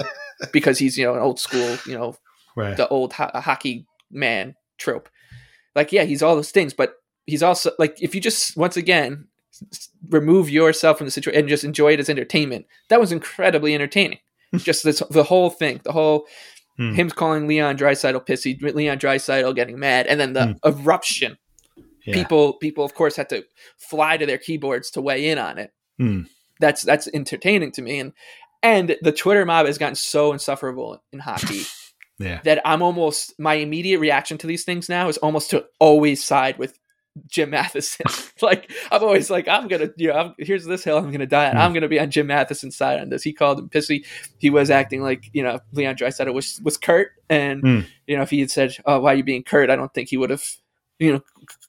because 0.52 0.78
he's 0.78 0.98
you 0.98 1.04
know 1.06 1.14
an 1.14 1.20
old 1.22 1.40
school 1.40 1.76
you 1.86 1.96
know 1.96 2.16
Right. 2.54 2.76
the 2.76 2.88
old 2.88 3.12
ho- 3.12 3.30
hockey 3.34 3.86
man 4.10 4.54
trope. 4.78 5.10
Like, 5.74 5.92
yeah, 5.92 6.04
he's 6.04 6.22
all 6.22 6.34
those 6.36 6.50
things, 6.52 6.72
but 6.72 6.94
he's 7.26 7.42
also 7.42 7.72
like, 7.78 8.00
if 8.00 8.14
you 8.14 8.20
just 8.20 8.56
once 8.56 8.76
again 8.76 9.26
remove 10.08 10.50
yourself 10.50 10.98
from 10.98 11.06
the 11.06 11.10
situation 11.10 11.40
and 11.40 11.48
just 11.48 11.64
enjoy 11.64 11.92
it 11.92 12.00
as 12.00 12.08
entertainment, 12.08 12.66
that 12.88 13.00
was 13.00 13.12
incredibly 13.12 13.74
entertaining. 13.74 14.18
just 14.56 14.84
this, 14.84 15.02
the 15.10 15.24
whole 15.24 15.50
thing, 15.50 15.80
the 15.84 15.92
whole 15.92 16.26
Hmm. 16.78 16.92
him 16.92 17.08
calling 17.08 17.46
Leon 17.48 17.78
Draisaitl 17.78 18.26
pissy, 18.26 18.60
Leon 18.60 18.98
Draisaitl 18.98 19.54
getting 19.54 19.78
mad, 19.78 20.06
and 20.06 20.20
then 20.20 20.34
the 20.34 20.58
eruption. 20.62 21.38
Yeah. 22.04 22.12
People, 22.12 22.52
people, 22.52 22.84
of 22.84 22.92
course, 22.94 23.16
had 23.16 23.30
to 23.30 23.44
fly 23.78 24.18
to 24.18 24.26
their 24.26 24.36
keyboards 24.36 24.90
to 24.90 25.00
weigh 25.00 25.30
in 25.30 25.38
on 25.38 25.56
it. 25.56 25.72
Hmm. 25.98 26.24
That's 26.60 26.82
that's 26.82 27.08
entertaining 27.14 27.72
to 27.72 27.82
me, 27.82 27.98
and 27.98 28.12
and 28.62 28.96
the 29.00 29.12
Twitter 29.12 29.46
mob 29.46 29.64
has 29.64 29.78
gotten 29.78 29.94
so 29.94 30.34
insufferable 30.34 31.02
in 31.14 31.20
hockey 31.20 31.62
Yeah. 32.18 32.40
that 32.44 32.60
I'm 32.64 32.82
almost 32.82 33.32
my 33.38 33.54
immediate 33.54 33.98
reaction 33.98 34.36
to 34.38 34.46
these 34.46 34.64
things 34.64 34.88
now 34.90 35.08
is 35.08 35.16
almost 35.18 35.48
to 35.52 35.64
always 35.80 36.22
side 36.22 36.58
with 36.58 36.78
Jim 37.28 37.50
Matheson. 37.50 38.06
like 38.42 38.70
I'm 38.90 39.02
always 39.02 39.30
like 39.30 39.48
I'm 39.48 39.68
gonna 39.68 39.90
you 39.96 40.08
know 40.08 40.14
I'm, 40.14 40.34
here's 40.38 40.64
this 40.64 40.84
hill 40.84 40.98
I'm 40.98 41.10
gonna 41.10 41.26
die 41.26 41.50
on. 41.50 41.56
I'm 41.56 41.72
gonna 41.72 41.88
be 41.88 41.98
on 42.00 42.10
Jim 42.10 42.26
Matheson's 42.26 42.76
side 42.76 43.00
on 43.00 43.08
this. 43.08 43.22
He 43.22 43.32
called 43.32 43.58
him 43.58 43.68
pissy. 43.68 44.04
He 44.38 44.50
was 44.50 44.70
acting 44.70 45.02
like 45.02 45.30
you 45.32 45.42
know 45.42 45.60
Leon 45.72 45.96
Draisaitl 45.96 46.34
was 46.34 46.60
was 46.62 46.76
curt, 46.76 47.12
and 47.30 47.60
Hmm. 47.62 47.80
you 48.06 48.16
know 48.16 48.22
if 48.22 48.30
he 48.30 48.40
had 48.40 48.50
said 48.50 48.76
oh 48.84 49.00
why 49.00 49.12
are 49.12 49.16
you 49.16 49.24
being 49.24 49.42
curt 49.44 49.70
I 49.70 49.76
don't 49.76 49.92
think 49.94 50.08
he 50.10 50.16
would 50.16 50.30
have 50.30 50.44
you 50.98 51.12
know 51.12 51.20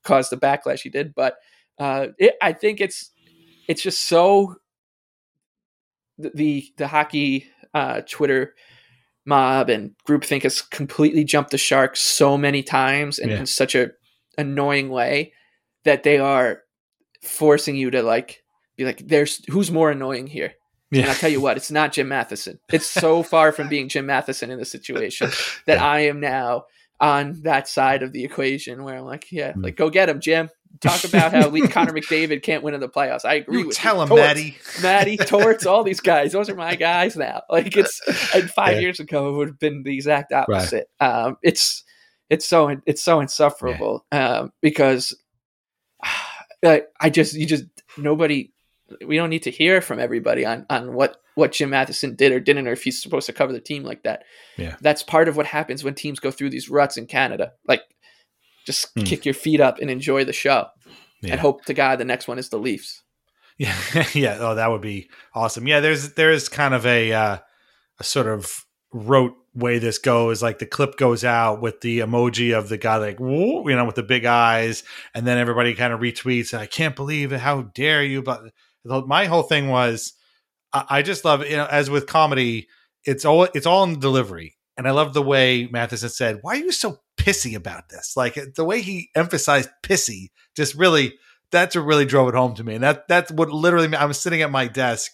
caused 0.03 0.31
the 0.31 0.38
backlash 0.38 0.81
he 0.81 0.89
did. 0.89 1.15
But 1.15 1.36
uh, 1.79 2.07
it, 2.17 2.36
I 2.41 2.53
think 2.53 2.81
it's 2.81 3.12
it's 3.67 3.81
just 3.81 4.01
so 4.07 4.55
the 6.17 6.31
the, 6.33 6.65
the 6.77 6.88
hockey 6.88 7.45
uh, 7.73 8.01
Twitter 8.10 8.53
mob 9.25 9.69
and 9.69 9.91
groupthink 10.07 10.43
has 10.43 10.62
completely 10.62 11.23
jumped 11.23 11.51
the 11.51 11.57
shark 11.57 11.95
so 11.95 12.38
many 12.38 12.63
times 12.63 13.19
and 13.19 13.29
Yeah. 13.31 13.39
in 13.39 13.45
such 13.45 13.75
a 13.75 13.91
annoying 14.38 14.89
way 14.89 15.33
that 15.88 16.04
they 16.04 16.17
are 16.19 16.62
forcing 17.23 17.76
you 17.76 17.91
to 17.91 18.04
like 18.04 18.43
be 18.78 18.86
like 18.86 19.00
there's 19.08 19.43
who's 19.50 19.71
more 19.71 19.89
annoying 19.91 20.28
here 20.28 20.54
and 20.93 21.06
i'll 21.06 21.15
tell 21.15 21.30
you 21.30 21.41
what 21.41 21.58
it's 21.58 21.71
not 21.71 21.91
jim 21.91 22.08
matheson 22.08 22.60
it's 22.71 22.86
so 22.86 23.23
far 23.34 23.52
from 23.52 23.67
being 23.67 23.89
jim 23.89 24.06
matheson 24.06 24.52
in 24.52 24.60
this 24.60 24.71
situation 24.71 25.30
that 25.65 25.80
i 25.80 26.02
am 26.02 26.19
now 26.19 26.63
on 27.00 27.34
that 27.43 27.67
side 27.67 28.04
of 28.04 28.12
the 28.13 28.23
equation 28.23 28.84
where 28.84 28.97
i'm 28.97 29.04
like 29.06 29.32
yeah 29.32 29.54
Hmm. 29.54 29.62
like 29.63 29.76
go 29.76 29.89
get 29.89 30.10
him 30.10 30.19
jim 30.21 30.50
talk 30.80 31.04
about 31.06 31.32
how 31.32 31.47
Lee, 31.50 31.67
connor 31.67 31.91
mcdavid 31.91 32.43
can't 32.43 32.62
win 32.63 32.73
in 32.76 32.80
the 32.80 32.88
playoffs 32.89 33.26
i 33.26 33.34
agree 33.36 33.60
You 33.62 33.67
with 33.67 33.76
tell 33.78 33.95
you. 33.95 34.02
him, 34.04 34.08
Torts. 34.10 34.21
Maddie. 34.21 34.58
Maddie, 34.82 35.17
Torts, 35.26 35.65
all 35.65 35.84
these 35.84 36.00
guys. 36.02 36.34
Those 36.34 36.50
are 36.50 36.56
my 36.56 36.76
guys 36.76 37.15
now. 37.15 37.41
Like 37.50 37.76
it's 37.76 38.00
and 38.36 38.50
five 38.52 38.73
Yeah. 38.76 38.82
years 38.82 39.00
ago 39.00 39.30
it 39.30 39.38
would 39.38 39.47
have 39.47 39.60
been 39.60 39.82
the 39.84 39.95
exact 39.95 40.32
opposite. 40.34 40.88
Um, 41.00 41.38
it's 41.41 41.84
it's 42.30 42.45
so 42.45 42.76
it's 42.86 43.02
so 43.02 43.21
insufferable 43.21 44.06
um, 44.12 44.52
because 44.62 45.15
I, 46.65 46.84
I 47.00 47.10
just 47.10 47.34
you 47.36 47.46
just 47.46 47.65
nobody 47.98 48.52
we 49.06 49.15
don't 49.17 49.30
need 49.30 49.43
to 49.43 49.52
hear 49.52 49.82
from 49.82 50.00
everybody 50.00 50.46
on 50.46 50.65
on 50.70 50.93
what 50.93 51.17
what 51.36 51.52
Jim 51.52 51.70
Matheson 51.70 52.15
did 52.15 52.32
or 52.32 52.39
didn't 52.39 52.67
or 52.67 52.72
if 52.72 52.84
he's 52.84 53.02
supposed 53.02 53.28
to 53.28 53.34
cover 53.34 53.54
the 53.54 53.60
team 53.62 53.84
like 53.84 54.04
that. 54.04 54.24
Yeah. 54.58 54.76
That's 54.82 55.04
part 55.04 55.28
of 55.28 55.38
what 55.38 55.46
happens 55.46 55.84
when 55.84 55.93
teams 55.93 56.20
go 56.20 56.32
through 56.32 56.50
these 56.50 56.70
ruts 56.70 56.98
in 56.98 57.06
Canada. 57.06 57.52
Like 57.67 57.82
just 58.65 58.88
Hmm. 58.96 59.04
kick 59.04 59.24
your 59.26 59.34
feet 59.36 59.62
up 59.62 59.80
and 59.80 59.89
enjoy 59.91 60.24
the 60.26 60.34
show 60.34 60.67
Yeah. 61.22 61.34
and 61.34 61.39
hope 61.39 61.65
to 61.65 61.74
God 61.74 62.00
the 62.00 62.06
next 62.06 62.28
one 62.28 62.39
is 62.39 62.50
the 62.50 62.58
Leafs. 62.58 63.04
Yeah, 63.60 63.76
yeah. 64.13 64.38
Oh, 64.39 64.56
that 64.56 64.70
would 64.72 64.82
be 64.82 65.10
awesome. 65.34 65.67
Yeah, 65.67 65.80
there's 65.80 66.13
there's 66.13 66.48
kind 66.50 66.74
of 66.74 66.86
a 66.86 67.12
uh, 67.13 67.38
a 68.00 68.04
sort 68.04 68.28
of 68.28 68.65
rote 68.93 69.36
way 69.58 69.80
this 69.80 69.98
goes. 69.98 70.41
Like 70.41 70.60
the 70.60 70.65
clip 70.65 70.98
goes 70.98 71.24
out 71.24 71.62
with 71.62 71.82
the 71.82 72.00
emoji 72.00 72.58
of 72.58 72.70
the 72.70 72.78
guy 72.78 72.98
like 72.98 73.20
you 73.20 73.63
know, 73.65 73.86
with 73.86 73.96
the 73.96 74.04
big 74.04 74.26
eyes, 74.26 74.84
and 75.13 75.26
then 75.26 75.38
everybody 75.38 75.74
kind 75.74 75.93
of 75.93 76.00
retweets. 76.00 76.54
And 76.54 76.62
I 76.62 76.67
can't 76.67 76.96
believe 76.96 77.34
it. 77.34 77.39
How 77.39 77.63
dare 77.63 78.04
you? 78.04 78.22
But 78.22 78.52
my 78.86 79.26
whole 79.26 79.43
thing 79.43 79.67
was, 79.67 80.13
I, 80.72 80.86
I 80.89 81.02
just 81.02 81.26
love 81.26 81.46
you 81.46 81.58
know, 81.58 81.65
as 81.65 81.89
with 81.89 82.08
comedy, 82.08 82.67
it's 83.04 83.26
all 83.26 83.43
it's 83.43 83.65
all 83.65 83.84
in 83.84 83.93
the 83.93 84.00
delivery, 84.00 84.56
and 84.78 84.88
I 84.88 84.91
love 84.91 85.13
the 85.13 85.22
way 85.22 85.67
Matheson 85.72 86.10
said, 86.10 86.39
"Why 86.41 86.54
are 86.54 86.63
you 86.63 86.72
so 86.72 87.00
pissy 87.17 87.56
about 87.56 87.89
this?" 87.89 88.13
Like 88.15 88.38
the 88.56 88.65
way 88.65 88.82
he 88.82 89.10
emphasized 89.15 89.70
pissy, 89.84 90.30
just 90.56 90.76
really 90.76 91.15
that's 91.52 91.76
what 91.76 91.86
really 91.86 92.06
drove 92.06 92.30
it 92.30 92.36
home 92.36 92.56
to 92.56 92.63
me. 92.63 92.76
And 92.76 92.84
that 92.84 93.08
that's 93.08 93.32
what 93.32 93.50
literally 93.50 93.96
I 93.96 94.06
was 94.06 94.20
sitting 94.20 94.41
at 94.41 94.52
my 94.52 94.67
desk, 94.67 95.12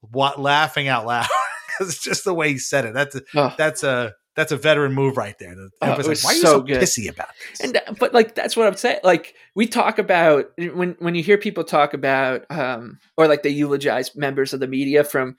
what 0.00 0.40
laughing 0.40 0.88
out 0.88 1.06
loud 1.06 1.26
because 1.80 1.94
it's 1.94 2.02
just 2.04 2.24
the 2.24 2.34
way 2.34 2.52
he 2.52 2.58
said 2.58 2.84
it. 2.84 2.94
That's 2.94 3.14
a, 3.16 3.22
Oh. 3.34 3.54
that's 3.56 3.82
a 3.82 4.12
that's 4.36 4.52
a 4.52 4.56
veteran 4.56 4.92
move 4.92 5.16
right 5.16 5.36
there. 5.40 5.54
To 5.54 5.68
Oh, 5.82 5.96
was 5.96 6.22
Why 6.22 6.30
are 6.30 6.34
you 6.34 6.40
so 6.40 6.46
so 6.58 6.60
good. 6.60 6.80
pissy 6.80 7.10
about 7.10 7.28
this? 7.50 7.60
and 7.60 7.76
uh, 7.76 7.94
but 7.98 8.14
like 8.14 8.34
that's 8.34 8.56
what 8.56 8.66
i'm 8.68 8.76
saying 8.76 9.00
like 9.02 9.34
we 9.56 9.66
talk 9.66 9.98
about 9.98 10.46
when 10.74 10.94
when 11.00 11.14
you 11.14 11.22
hear 11.22 11.36
people 11.36 11.64
talk 11.64 11.94
about 11.94 12.44
um 12.50 12.98
or 13.16 13.26
like 13.26 13.42
they 13.42 13.50
eulogize 13.50 14.14
members 14.14 14.52
of 14.54 14.60
the 14.60 14.68
media 14.68 15.02
from 15.04 15.36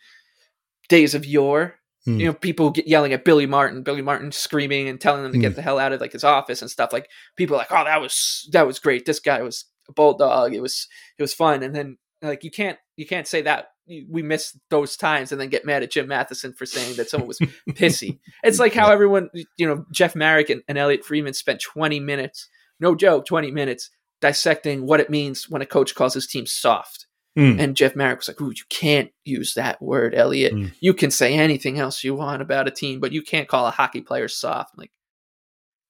days 0.90 1.14
of 1.16 1.26
yore 1.26 1.76
Hmm. 2.06 2.20
you 2.20 2.26
know 2.26 2.34
people 2.34 2.72
get 2.72 2.88
yelling 2.88 3.14
at 3.14 3.24
billy 3.24 3.46
martin 3.46 3.84
billy 3.84 4.02
martin 4.02 4.32
screaming 4.32 4.90
and 4.90 5.00
telling 5.00 5.22
them 5.22 5.32
to 5.34 5.38
Hmm. 5.38 5.42
get 5.44 5.56
the 5.56 5.62
hell 5.62 5.78
out 5.78 5.94
of 5.94 6.02
like 6.02 6.12
his 6.14 6.24
office 6.24 6.62
and 6.64 6.70
stuff 6.72 6.92
like 6.92 7.08
people 7.38 7.56
are 7.56 7.60
like 7.60 7.72
oh 7.72 7.84
that 7.86 8.02
was 8.02 8.50
that 8.54 8.66
was 8.66 8.80
great 8.80 9.06
this 9.06 9.20
guy 9.20 9.42
was 9.44 9.66
a 9.88 9.94
bulldog 9.94 10.54
it 10.56 10.62
was 10.62 10.88
it 11.20 11.22
was 11.22 11.32
fun 11.34 11.62
and 11.64 11.76
then 11.76 11.98
like 12.24 12.44
you 12.44 12.50
can't 12.52 12.80
you 12.98 13.06
can't 13.06 13.28
say 13.28 13.44
that 13.44 13.68
we 14.10 14.22
miss 14.22 14.58
those 14.70 14.96
times 14.96 15.32
and 15.32 15.40
then 15.40 15.50
get 15.50 15.66
mad 15.66 15.84
at 15.84 15.92
jim 15.92 16.08
matheson 16.08 16.54
for 16.54 16.66
saying 16.66 16.96
that 16.96 17.10
someone 17.10 17.28
was 17.28 17.40
pissy 17.72 18.20
it's 18.44 18.60
like 18.60 18.74
how 18.74 18.92
everyone, 18.92 19.30
you 19.58 19.68
know, 19.68 19.86
Jeff 19.92 20.16
Marek 20.16 20.50
and, 20.50 20.62
and 20.68 20.78
Elliotte 20.78 21.06
Friedman 21.06 21.34
spent 21.34 21.62
20 21.62 22.00
minutes, 22.00 22.50
no 22.80 22.96
joke, 22.96 23.26
20 23.26 23.52
minutes 23.52 23.90
dissecting 24.20 24.86
what 24.86 25.00
it 25.00 25.10
means 25.10 25.50
when 25.50 25.62
a 25.62 25.66
coach 25.66 25.96
calls 25.96 26.14
his 26.14 26.28
team 26.28 26.46
soft. 26.46 27.08
Hmm. 27.36 27.60
And 27.60 27.78
Jeff 27.78 27.96
Marek 27.96 28.20
was 28.20 28.28
like, 28.28 28.42
Ooh, 28.42 28.50
you 28.50 28.64
can't 28.70 29.10
use 29.24 29.54
that 29.54 29.82
word, 29.82 30.14
Elliotte. 30.14 30.52
Hmm. 30.52 30.66
You 30.82 30.94
can 30.94 31.12
say 31.12 31.34
anything 31.34 31.80
else 31.80 32.04
you 32.04 32.14
want 32.14 32.42
about 32.42 32.68
a 32.68 32.72
team, 32.72 33.00
but 33.00 33.14
you 33.14 33.22
can't 33.22 33.48
call 33.48 33.66
a 33.66 33.72
hockey 33.72 34.02
player 34.02 34.28
soft. 34.28 34.72
I'm 34.74 34.82
like, 34.82 34.92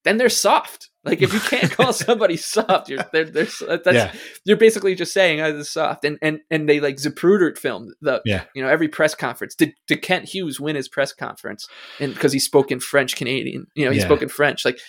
then 0.03 0.17
they're 0.17 0.30
soft. 0.30 0.90
Like 1.03 1.21
if 1.23 1.33
you 1.33 1.39
can't 1.39 1.71
call 1.71 1.93
somebody 2.07 2.37
soft, 2.37 2.89
you're 2.89 3.03
they're, 3.11 3.25
they're 3.25 3.45
that's 3.45 3.85
Yeah. 3.87 4.13
you're 4.45 4.57
basically 4.57 4.93
just 4.93 5.13
saying 5.13 5.41
oh, 5.41 5.51
this 5.51 5.67
is 5.67 5.73
soft. 5.73 6.05
And 6.05 6.19
and 6.21 6.41
and 6.51 6.69
they 6.69 6.79
like 6.79 6.97
Zapruder 6.97 7.57
filmed 7.57 7.93
the 8.01 8.21
Yeah. 8.25 8.43
you 8.53 8.61
know 8.61 8.69
every 8.69 8.87
press 8.87 9.15
conference. 9.15 9.55
Did 9.55 9.73
did 9.87 10.03
Kent 10.03 10.29
Hughes 10.29 10.59
win 10.59 10.75
his 10.75 10.87
press 10.87 11.11
conference? 11.11 11.67
And 11.99 12.13
because 12.13 12.33
he 12.33 12.39
spoke 12.39 12.71
in 12.71 12.79
French 12.79 13.15
Canadian, 13.15 13.65
you 13.75 13.85
know, 13.85 13.91
he 13.91 13.97
Yeah. 13.97 14.05
spoke 14.05 14.21
in 14.21 14.29
French. 14.29 14.63
Like 14.63 14.79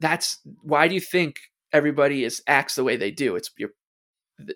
that's 0.00 0.38
why 0.62 0.88
do 0.88 0.94
you 0.94 1.00
think 1.00 1.36
everybody 1.72 2.24
is 2.24 2.42
acts 2.46 2.74
the 2.74 2.84
way 2.84 2.96
they 2.96 3.10
do? 3.10 3.36
It's 3.36 3.50
you're 3.56 3.70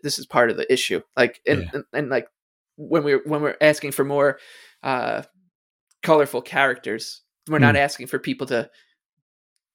this 0.02 0.18
is 0.18 0.26
part 0.26 0.50
of 0.50 0.56
the 0.56 0.70
issue. 0.72 1.00
Like 1.16 1.40
and, 1.46 1.62
Yeah. 1.62 1.68
and, 1.72 1.84
and 1.92 2.08
like 2.10 2.28
when 2.76 3.04
we're 3.04 3.22
when 3.24 3.40
we're 3.42 3.56
asking 3.60 3.92
for 3.92 4.04
more 4.04 4.38
uh 4.82 5.22
colorful 6.02 6.42
characters, 6.42 7.22
we're 7.48 7.58
not 7.58 7.74
Hmm. 7.74 7.80
asking 7.80 8.06
for 8.08 8.18
people 8.18 8.46
to 8.48 8.68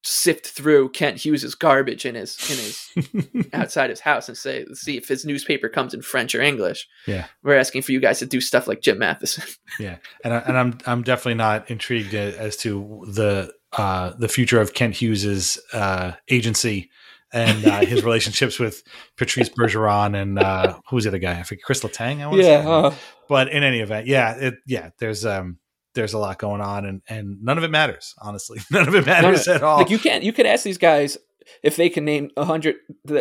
sift 0.04 0.48
through 0.48 0.90
Kent 0.90 1.24
Hughes's 1.24 1.56
garbage 1.56 2.06
in 2.06 2.16
his 2.16 2.38
in 2.50 2.58
his 2.58 3.48
outside 3.54 3.90
his 3.90 4.00
house 4.00 4.28
and 4.28 4.38
say 4.38 4.66
see 4.74 4.98
if 4.98 5.08
his 5.08 5.26
newspaper 5.26 5.70
comes 5.70 5.94
in 5.94 6.02
French 6.02 6.34
or 6.34 6.42
English. 6.42 6.88
Yeah, 7.06 7.26
we're 7.44 7.58
asking 7.58 7.84
for 7.84 7.92
you 7.92 8.00
guys 8.00 8.20
to 8.20 8.26
do 8.26 8.42
stuff 8.42 8.68
like 8.68 8.82
Jim 8.82 8.98
Matheson. 9.00 9.44
yeah, 9.80 9.98
and 10.24 10.34
I, 10.34 10.38
and 10.40 10.58
I'm 10.58 10.78
I'm 10.86 11.04
definitely 11.04 11.36
not 11.36 11.70
intrigued 11.70 12.14
as 12.14 12.58
to 12.58 13.06
the 13.08 13.54
uh, 13.74 14.14
the 14.18 14.28
future 14.28 14.60
of 14.60 14.74
Kent 14.74 14.96
Hughes's 14.96 15.60
uh, 15.74 16.14
agency 16.30 16.90
and 17.32 17.66
uh, 17.66 17.86
his 17.86 18.04
relationships 18.04 18.60
with 18.60 18.84
Patrice 19.18 19.50
Bergeron 19.50 20.20
and 20.20 20.40
uh, 20.40 20.80
who's 20.90 21.04
the 21.04 21.12
other 21.12 21.20
guy? 21.20 21.40
I 21.40 21.44
forget 21.44 21.64
Chris 21.64 21.84
Letang. 21.84 22.22
I 22.22 22.28
want 22.28 22.42
yeah, 22.42 22.68
uh, 22.68 22.94
but 23.30 23.50
in 23.50 23.64
any 23.64 23.80
event, 23.80 24.08
yeah, 24.08 24.36
it, 24.36 24.56
yeah. 24.66 24.90
There's 25.00 25.26
um 25.26 25.58
there's 25.94 26.14
a 26.14 26.18
lot 26.18 26.40
going 26.40 26.62
on, 26.62 26.86
and 26.86 27.02
and 27.08 27.42
none 27.42 27.58
of 27.58 27.64
it 27.64 27.72
matters. 27.72 28.16
Honestly, 28.20 28.60
none 28.72 28.88
of 28.88 28.96
it 28.96 29.06
matters 29.06 29.48
at 29.48 29.64
all. 29.64 29.78
Like 29.80 29.90
you 29.90 30.00
can't 30.00 30.24
you 30.24 30.34
could 30.34 30.46
ask 30.46 30.64
these 30.64 30.78
guys 30.78 31.18
if 31.64 31.76
they 31.76 31.90
can 31.90 32.06
name 32.06 32.30
a 32.38 32.46
hundred 32.46 32.76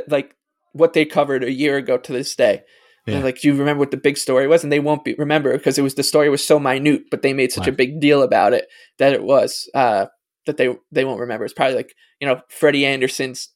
like 0.08 0.36
what 0.72 0.92
they 0.92 1.04
covered 1.04 1.44
a 1.44 1.52
year 1.52 1.76
ago 1.76 1.98
to 1.98 2.12
this 2.12 2.34
day. 2.34 2.62
Yeah. 3.06 3.16
And 3.16 3.24
like, 3.24 3.40
do 3.40 3.48
you 3.48 3.56
remember 3.56 3.80
what 3.80 3.90
the 3.90 3.96
big 3.96 4.18
story 4.18 4.46
was? 4.46 4.62
And 4.62 4.70
they 4.70 4.78
won't 4.78 5.04
be 5.04 5.14
remember 5.14 5.56
because 5.56 5.78
it 5.78 5.82
was 5.82 5.94
the 5.94 6.02
story 6.02 6.28
was 6.28 6.46
so 6.46 6.60
minute, 6.60 7.04
but 7.10 7.22
they 7.22 7.32
made 7.32 7.50
such 7.50 7.62
right. 7.62 7.72
a 7.72 7.76
big 7.76 8.00
deal 8.00 8.22
about 8.22 8.52
it 8.52 8.68
that 8.98 9.12
it 9.12 9.22
was 9.22 9.68
uh, 9.74 10.06
that 10.46 10.56
they 10.56 10.76
they 10.92 11.04
won't 11.04 11.20
remember. 11.20 11.44
It's 11.44 11.54
probably 11.54 11.76
like 11.76 11.94
you 12.20 12.26
know 12.26 12.40
Freddie 12.48 12.86
Andersen's 12.86 13.48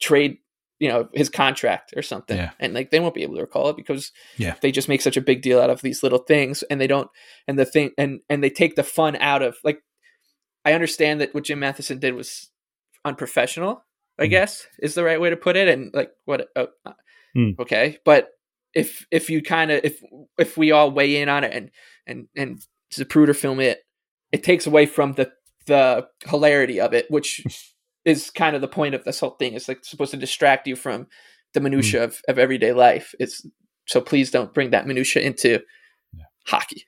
trade 0.00 0.38
you 0.82 0.88
know 0.88 1.08
his 1.14 1.28
contract 1.28 1.94
or 1.96 2.02
something 2.02 2.36
yeah. 2.36 2.50
and 2.58 2.74
like 2.74 2.90
they 2.90 2.98
won't 2.98 3.14
be 3.14 3.22
able 3.22 3.36
to 3.36 3.40
recall 3.40 3.68
it 3.68 3.76
because 3.76 4.10
yeah 4.36 4.56
they 4.62 4.72
just 4.72 4.88
make 4.88 5.00
such 5.00 5.16
a 5.16 5.20
big 5.20 5.40
deal 5.40 5.60
out 5.60 5.70
of 5.70 5.80
these 5.80 6.02
little 6.02 6.18
things 6.18 6.64
and 6.64 6.80
they 6.80 6.88
don't 6.88 7.08
and 7.46 7.56
the 7.56 7.64
thing 7.64 7.92
and 7.96 8.18
and 8.28 8.42
they 8.42 8.50
take 8.50 8.74
the 8.74 8.82
fun 8.82 9.14
out 9.16 9.42
of 9.42 9.56
like 9.62 9.80
i 10.64 10.72
understand 10.72 11.20
that 11.20 11.32
what 11.34 11.44
jim 11.44 11.60
matheson 11.60 12.00
did 12.00 12.16
was 12.16 12.50
unprofessional 13.04 13.84
i 14.18 14.26
mm. 14.26 14.30
guess 14.30 14.66
is 14.80 14.94
the 14.94 15.04
right 15.04 15.20
way 15.20 15.30
to 15.30 15.36
put 15.36 15.54
it 15.54 15.68
and 15.68 15.94
like 15.94 16.10
what 16.24 16.48
uh, 16.56 16.66
mm. 17.36 17.56
okay 17.60 17.98
but 18.04 18.30
if 18.74 19.06
if 19.12 19.30
you 19.30 19.40
kind 19.40 19.70
of 19.70 19.84
if 19.84 20.02
if 20.36 20.56
we 20.56 20.72
all 20.72 20.90
weigh 20.90 21.22
in 21.22 21.28
on 21.28 21.44
it 21.44 21.52
and 21.52 21.70
and 22.08 22.26
and 22.34 22.60
Zapruder 22.92 23.36
film 23.36 23.60
it 23.60 23.78
it 24.32 24.42
takes 24.42 24.66
away 24.66 24.86
from 24.86 25.12
the 25.12 25.30
the 25.66 26.08
hilarity 26.24 26.80
of 26.80 26.92
it 26.92 27.08
which 27.08 27.44
is 28.04 28.30
kind 28.30 28.54
of 28.56 28.62
the 28.62 28.68
point 28.68 28.94
of 28.94 29.04
this 29.04 29.20
whole 29.20 29.36
thing. 29.38 29.54
It's 29.54 29.68
like 29.68 29.84
supposed 29.84 30.10
to 30.12 30.16
distract 30.16 30.66
you 30.66 30.76
from 30.76 31.06
the 31.54 31.60
minutia 31.60 32.00
mm. 32.00 32.04
of, 32.04 32.20
of 32.28 32.38
everyday 32.38 32.72
life. 32.72 33.14
It's 33.18 33.46
so 33.86 34.00
please 34.00 34.30
don't 34.30 34.54
bring 34.54 34.70
that 34.70 34.86
minutia 34.86 35.22
into 35.22 35.60
yeah. 36.12 36.24
hockey. 36.46 36.84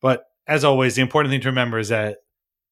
But 0.00 0.24
as 0.46 0.64
always, 0.64 0.94
the 0.94 1.02
important 1.02 1.32
thing 1.32 1.40
to 1.42 1.48
remember 1.48 1.78
is 1.78 1.88
that 1.88 2.18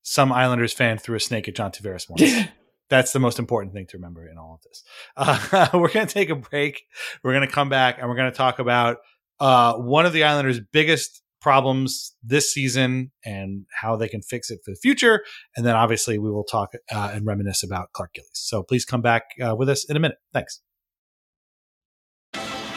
some 0.03 0.33
Islanders 0.33 0.73
fan 0.73 0.99
threw 0.99 1.17
a 1.17 1.21
snake 1.21 1.49
at 1.49 1.55
John 1.55 1.71
Tavares 1.71 2.09
once. 2.09 2.49
That's 2.91 3.13
the 3.13 3.19
most 3.19 3.39
important 3.39 3.75
thing 3.75 3.87
to 3.89 3.99
remember 3.99 4.27
in 4.27 4.39
all 4.39 4.55
of 4.55 4.63
this. 4.63 4.83
Uh, 5.17 5.69
we're 5.79 5.93
going 5.93 6.07
to 6.07 6.13
take 6.13 6.31
a 6.31 6.35
break. 6.35 6.83
We're 7.23 7.35
going 7.35 7.47
to 7.47 7.53
come 7.53 7.69
back 7.69 7.99
and 7.99 8.09
we're 8.09 8.17
going 8.17 8.31
to 8.31 8.37
talk 8.37 8.59
about 8.59 8.97
uh, 9.41 9.75
one 9.75 10.07
of 10.07 10.15
the 10.15 10.25
Islanders' 10.25 10.61
biggest 10.73 11.23
problems 11.49 12.15
this 12.23 12.53
season 12.53 13.11
and 13.25 13.65
how 13.81 13.97
they 13.97 14.07
can 14.07 14.21
fix 14.21 14.51
it 14.51 14.59
for 14.63 14.71
the 14.71 14.77
future. 14.77 15.25
And 15.57 15.65
then 15.65 15.75
obviously 15.75 16.19
we 16.19 16.31
will 16.31 16.45
talk 16.45 16.75
uh, 16.95 17.11
and 17.15 17.25
reminisce 17.25 17.63
about 17.63 17.89
Clark 17.95 18.13
Gillies. 18.13 18.29
So 18.35 18.63
please 18.63 18.85
come 18.85 19.01
back 19.01 19.23
uh, 19.43 19.57
with 19.57 19.71
us 19.71 19.89
in 19.89 19.97
a 19.97 20.01
minute. 20.01 20.19
Thanks. 20.35 20.61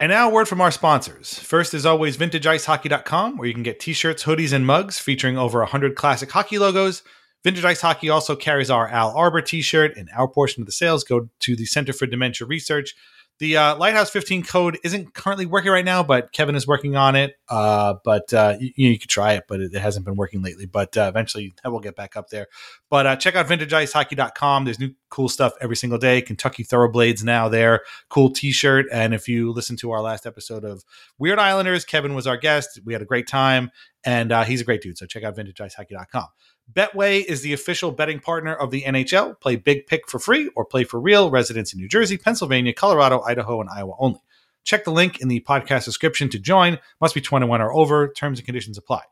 And 0.00 0.10
now, 0.10 0.30
a 0.30 0.32
word 0.32 0.46
from 0.46 0.60
our 0.60 0.70
sponsors. 0.70 1.40
First, 1.40 1.74
as 1.74 1.84
always, 1.84 2.16
VintageIceHockey.com, 2.16 3.36
where 3.36 3.48
you 3.48 3.54
can 3.54 3.64
get 3.64 3.80
t 3.80 3.92
shirts, 3.92 4.22
hoodies, 4.22 4.52
and 4.52 4.64
mugs 4.64 5.00
featuring 5.00 5.36
over 5.36 5.58
100 5.58 5.96
classic 5.96 6.30
hockey 6.30 6.56
logos. 6.56 7.02
Vintage 7.42 7.64
Ice 7.64 7.80
Hockey 7.80 8.08
also 8.08 8.36
carries 8.36 8.70
our 8.70 8.86
Al 8.86 9.10
Arbour 9.16 9.40
t 9.40 9.60
shirt, 9.60 9.96
and 9.96 10.08
our 10.16 10.28
portion 10.28 10.62
of 10.62 10.66
the 10.66 10.72
sales 10.72 11.02
go 11.02 11.28
to 11.40 11.56
the 11.56 11.66
Center 11.66 11.92
for 11.92 12.06
Dementia 12.06 12.46
Research. 12.46 12.94
The 13.38 13.56
uh, 13.56 13.76
Lighthouse 13.76 14.10
15 14.10 14.42
code 14.42 14.78
isn't 14.82 15.14
currently 15.14 15.46
working 15.46 15.70
right 15.70 15.84
now, 15.84 16.02
but 16.02 16.32
Kevin 16.32 16.56
is 16.56 16.66
working 16.66 16.96
on 16.96 17.14
it. 17.14 17.36
Uh, 17.48 17.94
but 18.04 18.32
uh, 18.34 18.56
you, 18.58 18.72
you, 18.74 18.98
could 18.98 19.08
try 19.08 19.34
it, 19.34 19.44
but 19.46 19.60
it, 19.60 19.72
hasn't 19.74 20.04
been 20.04 20.16
working 20.16 20.42
lately. 20.42 20.66
But 20.66 20.96
uh, 20.96 21.06
eventually 21.08 21.54
that 21.62 21.70
will 21.70 21.78
get 21.78 21.94
back 21.94 22.16
up 22.16 22.30
there. 22.30 22.48
But 22.90 23.06
uh, 23.06 23.16
check 23.16 23.36
out 23.36 23.46
vintageicehockey.com. 23.46 24.64
There's 24.64 24.80
new 24.80 24.92
cool 25.08 25.28
stuff 25.28 25.52
every 25.60 25.76
single 25.76 25.98
day. 25.98 26.20
Kentucky 26.20 26.64
Thoroughblades 26.64 27.22
now 27.22 27.48
there. 27.48 27.82
Cool 28.08 28.30
t 28.30 28.50
shirt. 28.50 28.86
And 28.90 29.14
if 29.14 29.28
you 29.28 29.52
listen 29.52 29.76
to 29.76 29.92
our 29.92 30.00
last 30.00 30.26
episode 30.26 30.64
of 30.64 30.84
Weird 31.18 31.38
Islanders, 31.38 31.84
Kevin 31.84 32.14
was 32.14 32.26
our 32.26 32.36
guest. 32.36 32.80
We 32.84 32.92
had 32.92 33.02
a 33.02 33.06
great 33.06 33.28
time, 33.28 33.70
and 34.04 34.32
uh, 34.32 34.42
he's 34.42 34.60
a 34.60 34.64
great 34.64 34.82
dude. 34.82 34.98
So 34.98 35.06
check 35.06 35.22
out 35.22 35.36
vintageicehockey.com. 35.36 36.26
Betway 36.72 37.24
is 37.24 37.42
the 37.42 37.52
official 37.52 37.92
betting 37.92 38.20
partner 38.20 38.54
of 38.54 38.70
the 38.70 38.82
NHL. 38.82 39.40
Play 39.40 39.56
Big 39.56 39.86
Pick 39.86 40.08
for 40.08 40.18
free 40.18 40.50
or 40.54 40.64
play 40.64 40.84
for 40.84 41.00
real. 41.00 41.30
Residents 41.30 41.72
in 41.72 41.80
New 41.80 41.88
Jersey, 41.88 42.18
Pennsylvania, 42.18 42.72
Colorado, 42.72 43.20
Idaho, 43.22 43.60
and 43.60 43.70
Iowa 43.70 43.94
only. 43.98 44.20
Check 44.64 44.84
the 44.84 44.90
link 44.90 45.20
in 45.20 45.28
the 45.28 45.40
podcast 45.40 45.86
description 45.86 46.28
to 46.28 46.38
join. 46.38 46.78
Must 47.00 47.14
be 47.14 47.22
21 47.22 47.62
or 47.62 47.72
over. 47.72 48.12
Terms 48.12 48.38
and 48.38 48.46
conditions 48.46 48.76
apply. 48.76 49.02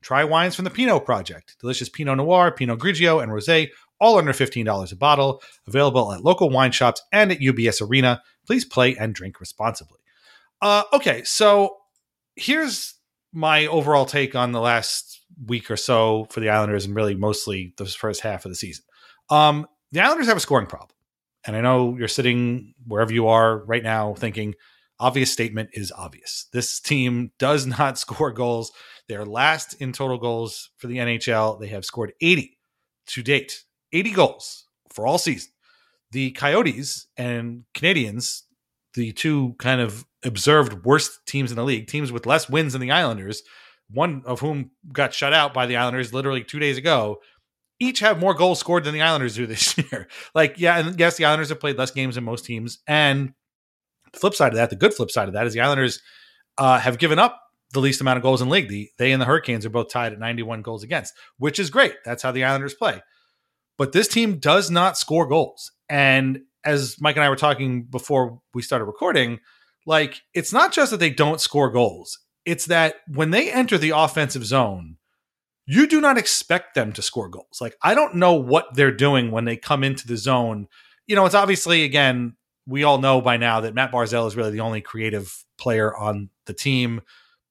Try 0.00 0.24
wines 0.24 0.56
from 0.56 0.64
the 0.64 0.70
Pinot 0.70 1.04
Project. 1.04 1.56
Delicious 1.60 1.88
Pinot 1.88 2.16
Noir, 2.16 2.50
Pinot 2.50 2.78
Grigio, 2.78 3.22
and 3.22 3.30
Rosé, 3.30 3.68
all 4.00 4.18
under 4.18 4.32
$15 4.32 4.92
a 4.92 4.96
bottle. 4.96 5.42
Available 5.66 6.12
at 6.12 6.24
local 6.24 6.50
wine 6.50 6.72
shops 6.72 7.02
and 7.12 7.30
at 7.30 7.38
UBS 7.38 7.86
Arena. 7.86 8.22
Please 8.46 8.64
play 8.64 8.96
and 8.96 9.14
drink 9.14 9.40
responsibly. 9.40 9.98
Uh, 10.60 10.82
okay, 10.92 11.22
so 11.24 11.76
here's 12.34 12.94
my 13.32 13.66
overall 13.66 14.04
take 14.06 14.34
on 14.34 14.52
the 14.52 14.60
last 14.60 15.17
week 15.46 15.70
or 15.70 15.76
so 15.76 16.26
for 16.30 16.40
the 16.40 16.48
Islanders 16.48 16.84
and 16.84 16.94
really 16.94 17.14
mostly 17.14 17.74
the 17.76 17.86
first 17.86 18.20
half 18.20 18.44
of 18.44 18.50
the 18.50 18.56
season. 18.56 18.84
Um, 19.30 19.66
the 19.92 20.00
Islanders 20.00 20.28
have 20.28 20.36
a 20.36 20.40
scoring 20.40 20.66
problem. 20.66 20.90
And 21.46 21.56
I 21.56 21.60
know 21.60 21.96
you're 21.96 22.08
sitting 22.08 22.74
wherever 22.86 23.12
you 23.12 23.28
are 23.28 23.64
right 23.64 23.82
now 23.82 24.14
thinking, 24.14 24.54
obvious 24.98 25.32
statement 25.32 25.70
is 25.72 25.92
obvious. 25.92 26.46
This 26.52 26.80
team 26.80 27.30
does 27.38 27.66
not 27.78 27.98
score 27.98 28.32
goals. 28.32 28.72
They're 29.08 29.24
last 29.24 29.74
in 29.80 29.92
total 29.92 30.18
goals 30.18 30.70
for 30.76 30.86
the 30.86 30.98
NHL. 30.98 31.60
They 31.60 31.68
have 31.68 31.84
scored 31.84 32.12
80 32.20 32.58
to 33.08 33.22
date, 33.22 33.64
80 33.92 34.10
goals 34.12 34.64
for 34.92 35.06
all 35.06 35.18
season. 35.18 35.50
The 36.10 36.30
Coyotes 36.32 37.06
and 37.16 37.64
Canadiens, 37.74 38.42
the 38.94 39.12
two 39.12 39.54
kind 39.58 39.80
of 39.80 40.06
observed 40.24 40.84
worst 40.84 41.20
teams 41.26 41.50
in 41.50 41.56
the 41.56 41.64
league, 41.64 41.86
teams 41.86 42.10
with 42.10 42.26
less 42.26 42.48
wins 42.48 42.72
than 42.72 42.82
the 42.82 42.90
Islanders, 42.90 43.42
one 43.90 44.22
of 44.26 44.40
whom 44.40 44.70
got 44.92 45.14
shut 45.14 45.32
out 45.32 45.54
by 45.54 45.66
the 45.66 45.76
Islanders 45.76 46.12
literally 46.12 46.44
two 46.44 46.58
days 46.58 46.76
ago, 46.76 47.18
each 47.80 48.00
have 48.00 48.18
more 48.18 48.34
goals 48.34 48.58
scored 48.58 48.84
than 48.84 48.94
the 48.94 49.02
Islanders 49.02 49.36
do 49.36 49.46
this 49.46 49.76
year. 49.92 50.08
like, 50.34 50.58
yeah, 50.58 50.78
and 50.78 50.98
yes, 50.98 51.16
the 51.16 51.24
Islanders 51.24 51.48
have 51.48 51.60
played 51.60 51.78
less 51.78 51.90
games 51.90 52.16
than 52.16 52.24
most 52.24 52.44
teams. 52.44 52.78
And 52.86 53.32
the 54.12 54.18
flip 54.18 54.34
side 54.34 54.52
of 54.52 54.56
that, 54.56 54.70
the 54.70 54.76
good 54.76 54.94
flip 54.94 55.10
side 55.10 55.28
of 55.28 55.34
that 55.34 55.46
is 55.46 55.54
the 55.54 55.60
Islanders 55.60 56.00
uh, 56.58 56.78
have 56.78 56.98
given 56.98 57.18
up 57.18 57.40
the 57.72 57.80
least 57.80 58.00
amount 58.00 58.16
of 58.16 58.22
goals 58.22 58.42
in 58.42 58.48
league. 58.48 58.68
The, 58.68 58.90
they 58.98 59.12
and 59.12 59.20
the 59.20 59.26
Hurricanes 59.26 59.64
are 59.64 59.70
both 59.70 59.90
tied 59.90 60.12
at 60.12 60.18
91 60.18 60.62
goals 60.62 60.82
against, 60.82 61.14
which 61.36 61.58
is 61.58 61.70
great. 61.70 61.94
That's 62.04 62.22
how 62.22 62.32
the 62.32 62.44
Islanders 62.44 62.74
play. 62.74 63.00
But 63.76 63.92
this 63.92 64.08
team 64.08 64.38
does 64.38 64.70
not 64.70 64.98
score 64.98 65.26
goals. 65.26 65.70
And 65.88 66.40
as 66.64 66.96
Mike 67.00 67.16
and 67.16 67.24
I 67.24 67.28
were 67.28 67.36
talking 67.36 67.84
before 67.84 68.40
we 68.54 68.62
started 68.62 68.86
recording, 68.86 69.38
like 69.86 70.20
it's 70.34 70.52
not 70.52 70.72
just 70.72 70.90
that 70.90 71.00
they 71.00 71.10
don't 71.10 71.40
score 71.40 71.70
goals 71.70 72.18
it's 72.48 72.64
that 72.66 72.96
when 73.06 73.30
they 73.30 73.52
enter 73.52 73.76
the 73.76 73.90
offensive 73.90 74.44
zone, 74.44 74.96
you 75.66 75.86
do 75.86 76.00
not 76.00 76.16
expect 76.16 76.74
them 76.74 76.92
to 76.94 77.02
score 77.02 77.28
goals. 77.28 77.58
Like 77.60 77.76
I 77.82 77.94
don't 77.94 78.14
know 78.14 78.32
what 78.34 78.74
they're 78.74 78.90
doing 78.90 79.30
when 79.30 79.44
they 79.44 79.56
come 79.56 79.84
into 79.84 80.06
the 80.06 80.16
zone. 80.16 80.66
You 81.06 81.14
know, 81.14 81.26
it's 81.26 81.34
obviously 81.34 81.84
again, 81.84 82.36
we 82.66 82.84
all 82.84 82.98
know 82.98 83.20
by 83.20 83.36
now 83.36 83.60
that 83.60 83.74
Matt 83.74 83.92
Barzal 83.92 84.26
is 84.26 84.34
really 84.34 84.50
the 84.50 84.60
only 84.60 84.80
creative 84.80 85.44
player 85.58 85.94
on 85.94 86.30
the 86.46 86.54
team 86.54 87.02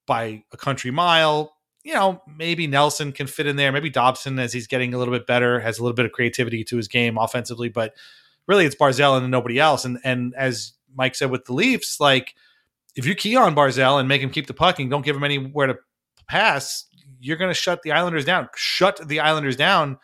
by 0.07 0.43
a 0.51 0.57
country 0.57 0.89
mile. 0.89 1.53
You 1.83 1.93
know, 1.93 2.21
maybe 2.27 2.65
Nelson 2.65 3.11
can 3.11 3.27
fit 3.27 3.45
in 3.45 3.55
there. 3.55 3.71
Maybe 3.71 3.89
Dobson, 3.89 4.39
as 4.39 4.51
he's 4.51 4.67
getting 4.67 4.93
a 4.93 4.97
little 4.97 5.13
bit 5.13 5.27
better, 5.27 5.59
has 5.59 5.77
a 5.77 5.83
little 5.83 5.95
bit 5.95 6.05
of 6.05 6.11
creativity 6.11 6.63
to 6.65 6.77
his 6.77 6.87
game 6.87 7.17
offensively. 7.17 7.69
But 7.69 7.93
really, 8.47 8.65
it's 8.65 8.75
Barzal 8.75 9.17
and 9.17 9.29
nobody 9.29 9.59
else. 9.59 9.85
And 9.85 9.99
and 10.03 10.33
as 10.35 10.73
Mike 10.95 11.13
said 11.13 11.29
with 11.29 11.45
the 11.45 11.53
Leafs, 11.53 11.99
like 11.99 12.33
if 12.97 13.05
you 13.05 13.15
key 13.15 13.35
on 13.35 13.55
Barzal 13.55 13.99
and 13.99 14.09
make 14.09 14.21
him 14.21 14.31
keep 14.31 14.47
the 14.47 14.53
puck 14.53 14.79
and 14.79 14.89
don't 14.89 15.05
give 15.05 15.15
him 15.15 15.23
anywhere 15.23 15.67
to 15.67 15.77
pass, 16.27 16.85
you're 17.19 17.37
going 17.37 17.51
to 17.51 17.59
shut 17.59 17.83
the 17.83 17.91
Islanders 17.91 18.25
down. 18.25 18.49
Shut 18.55 19.07
the 19.07 19.19
Islanders 19.19 19.55
down 19.55 19.97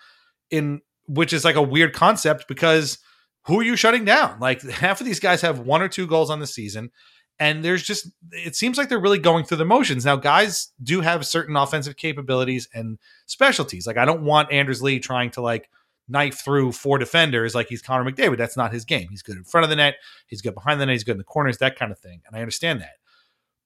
in 0.49 0.81
which 1.07 1.33
is 1.33 1.43
like 1.43 1.55
a 1.55 1.61
weird 1.61 1.93
concept 1.93 2.47
because 2.47 2.99
who 3.45 3.59
are 3.59 3.63
you 3.63 3.75
shutting 3.75 4.05
down? 4.05 4.39
Like 4.39 4.61
half 4.69 5.01
of 5.01 5.05
these 5.05 5.19
guys 5.19 5.41
have 5.41 5.59
one 5.59 5.81
or 5.81 5.89
two 5.89 6.07
goals 6.07 6.29
on 6.29 6.39
the 6.39 6.47
season 6.47 6.91
and 7.39 7.65
there's 7.65 7.83
just 7.83 8.09
it 8.31 8.55
seems 8.55 8.77
like 8.77 8.89
they're 8.89 8.99
really 8.99 9.19
going 9.19 9.43
through 9.43 9.57
the 9.57 9.65
motions. 9.65 10.05
Now 10.05 10.15
guys 10.15 10.71
do 10.81 11.01
have 11.01 11.25
certain 11.25 11.55
offensive 11.55 11.97
capabilities 11.97 12.69
and 12.73 12.99
specialties. 13.25 13.87
Like 13.87 13.97
I 13.97 14.05
don't 14.05 14.23
want 14.23 14.51
Anders 14.51 14.81
Lee 14.81 14.99
trying 14.99 15.31
to 15.31 15.41
like 15.41 15.69
knife 16.07 16.43
through 16.43 16.71
four 16.71 16.97
defenders 16.97 17.55
like 17.55 17.67
he's 17.67 17.81
Connor 17.81 18.09
McDavid. 18.09 18.37
That's 18.37 18.57
not 18.57 18.73
his 18.73 18.85
game. 18.85 19.07
He's 19.09 19.21
good 19.21 19.37
in 19.37 19.43
front 19.43 19.63
of 19.63 19.69
the 19.69 19.75
net, 19.75 19.95
he's 20.27 20.41
good 20.41 20.55
behind 20.55 20.79
the 20.79 20.85
net, 20.85 20.93
he's 20.93 21.03
good 21.03 21.13
in 21.13 21.17
the 21.17 21.23
corners, 21.23 21.57
that 21.59 21.77
kind 21.77 21.91
of 21.91 21.99
thing. 21.99 22.21
And 22.25 22.35
I 22.35 22.39
understand 22.39 22.81
that. 22.81 22.93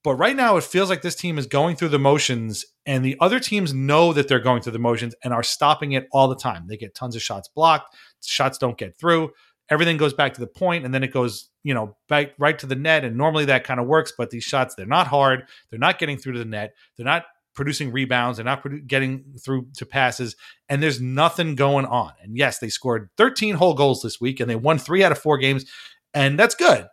But 0.03 0.15
right 0.15 0.35
now, 0.35 0.55
it 0.57 0.63
feels 0.63 0.89
like 0.89 1.01
this 1.01 1.15
team 1.15 1.37
is 1.37 1.47
going 1.47 1.75
through 1.75 1.89
the 1.89 1.99
motions, 1.99 2.65
and 2.85 3.03
the 3.03 3.17
other 3.19 3.39
teams 3.39 3.73
know 3.73 4.13
that 4.13 4.27
they're 4.27 4.39
going 4.39 4.61
through 4.61 4.73
the 4.73 4.79
motions 4.79 5.15
and 5.23 5.33
are 5.33 5.43
stopping 5.43 5.93
it 5.93 6.07
all 6.11 6.27
the 6.27 6.35
time. 6.35 6.67
They 6.67 6.77
get 6.77 6.95
tons 6.95 7.15
of 7.15 7.21
shots 7.21 7.49
blocked, 7.49 7.95
shots 8.23 8.57
don't 8.57 8.77
get 8.77 8.97
through. 8.97 9.31
Everything 9.69 9.97
goes 9.97 10.13
back 10.13 10.33
to 10.35 10.39
the 10.39 10.47
point, 10.47 10.85
and 10.85 10.93
then 10.93 11.03
it 11.03 11.11
goes, 11.11 11.49
you 11.63 11.73
know, 11.73 11.97
back 12.07 12.31
right 12.39 12.57
to 12.59 12.65
the 12.65 12.75
net. 12.75 13.03
And 13.03 13.17
normally 13.17 13.43
that 13.45 13.65
kind 13.65 13.81
of 13.81 13.87
works, 13.87 14.13
but 14.17 14.29
these 14.29 14.45
shots 14.45 14.75
they're 14.75 14.85
not 14.85 15.07
hard. 15.07 15.49
They're 15.69 15.79
not 15.79 15.99
getting 15.99 16.17
through 16.17 16.33
to 16.33 16.39
the 16.39 16.45
net. 16.45 16.73
They're 16.95 17.05
not 17.05 17.25
producing 17.57 17.91
rebounds. 17.91 18.37
They're 18.37 18.45
not 18.45 18.63
produ- 18.63 18.87
getting 18.87 19.25
through 19.43 19.67
to 19.75 19.85
passes, 19.85 20.37
and 20.69 20.81
there's 20.81 21.01
nothing 21.01 21.55
going 21.55 21.85
on. 21.85 22.13
And 22.21 22.37
yes, 22.37 22.59
they 22.59 22.69
scored 22.69 23.09
13 23.17 23.55
whole 23.55 23.73
goals 23.73 24.01
this 24.01 24.21
week, 24.21 24.39
and 24.39 24.49
they 24.49 24.55
won 24.55 24.77
three 24.77 25.03
out 25.03 25.11
of 25.11 25.17
four 25.17 25.37
games, 25.37 25.65
and 26.13 26.39
that's 26.39 26.55
good. 26.55 26.87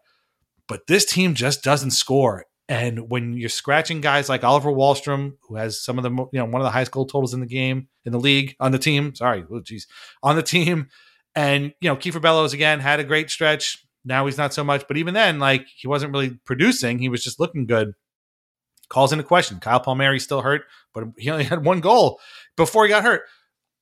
But 0.67 0.89
this 0.89 1.05
team 1.05 1.35
just 1.35 1.62
doesn't 1.62 1.93
score. 1.93 2.47
And 2.69 3.11
when 3.11 3.35
you're 3.35 3.51
scratching 3.51 4.01
guys 4.01 4.31
like 4.31 4.43
Oliver 4.43 4.71
Wahlstrom, 4.71 5.35
who 5.43 5.57
has 5.57 5.85
some 5.85 5.99
of 5.99 6.03
the 6.03 6.11
you 6.11 6.41
know 6.41 6.47
one 6.47 6.62
of 6.62 6.65
the 6.65 6.71
highest 6.71 6.91
goal 6.91 7.07
totals 7.07 7.35
in 7.35 7.41
the 7.41 7.47
game 7.47 7.89
in 8.07 8.12
the 8.12 8.19
league 8.19 8.57
on 8.59 8.73
the 8.73 8.79
team, 8.79 9.15
sorry, 9.15 9.45
oh 9.53 9.61
geez, 9.61 9.87
on 10.23 10.35
the 10.35 10.43
team, 10.43 10.89
and 11.37 11.75
you 11.83 11.91
know 11.91 11.97
Kiefer 11.97 12.23
Bellows 12.23 12.55
again 12.55 12.81
had 12.81 13.01
a 13.01 13.05
great 13.05 13.31
stretch. 13.31 13.85
Now 14.07 14.25
he's 14.25 14.39
not 14.39 14.55
so 14.55 14.65
much, 14.65 14.87
but 14.89 14.97
even 14.97 15.12
then, 15.12 15.39
like 15.39 15.67
he 15.77 15.87
wasn't 15.87 16.12
really 16.12 16.39
producing; 16.47 16.99
he 16.99 17.11
was 17.11 17.23
just 17.23 17.39
looking 17.39 17.67
good. 17.67 17.93
Calls 18.95 19.13
into 19.13 19.25
question. 19.25 19.59
Kyle 19.59 19.81
Palmieri 19.81 20.21
still 20.21 20.43
hurt, 20.43 20.67
but 20.93 21.03
he 21.19 21.29
only 21.29 21.43
had 21.53 21.65
one 21.65 21.81
goal 21.81 22.21
before 22.57 22.85
he 22.85 22.89
got 22.89 23.03
hurt. 23.03 23.23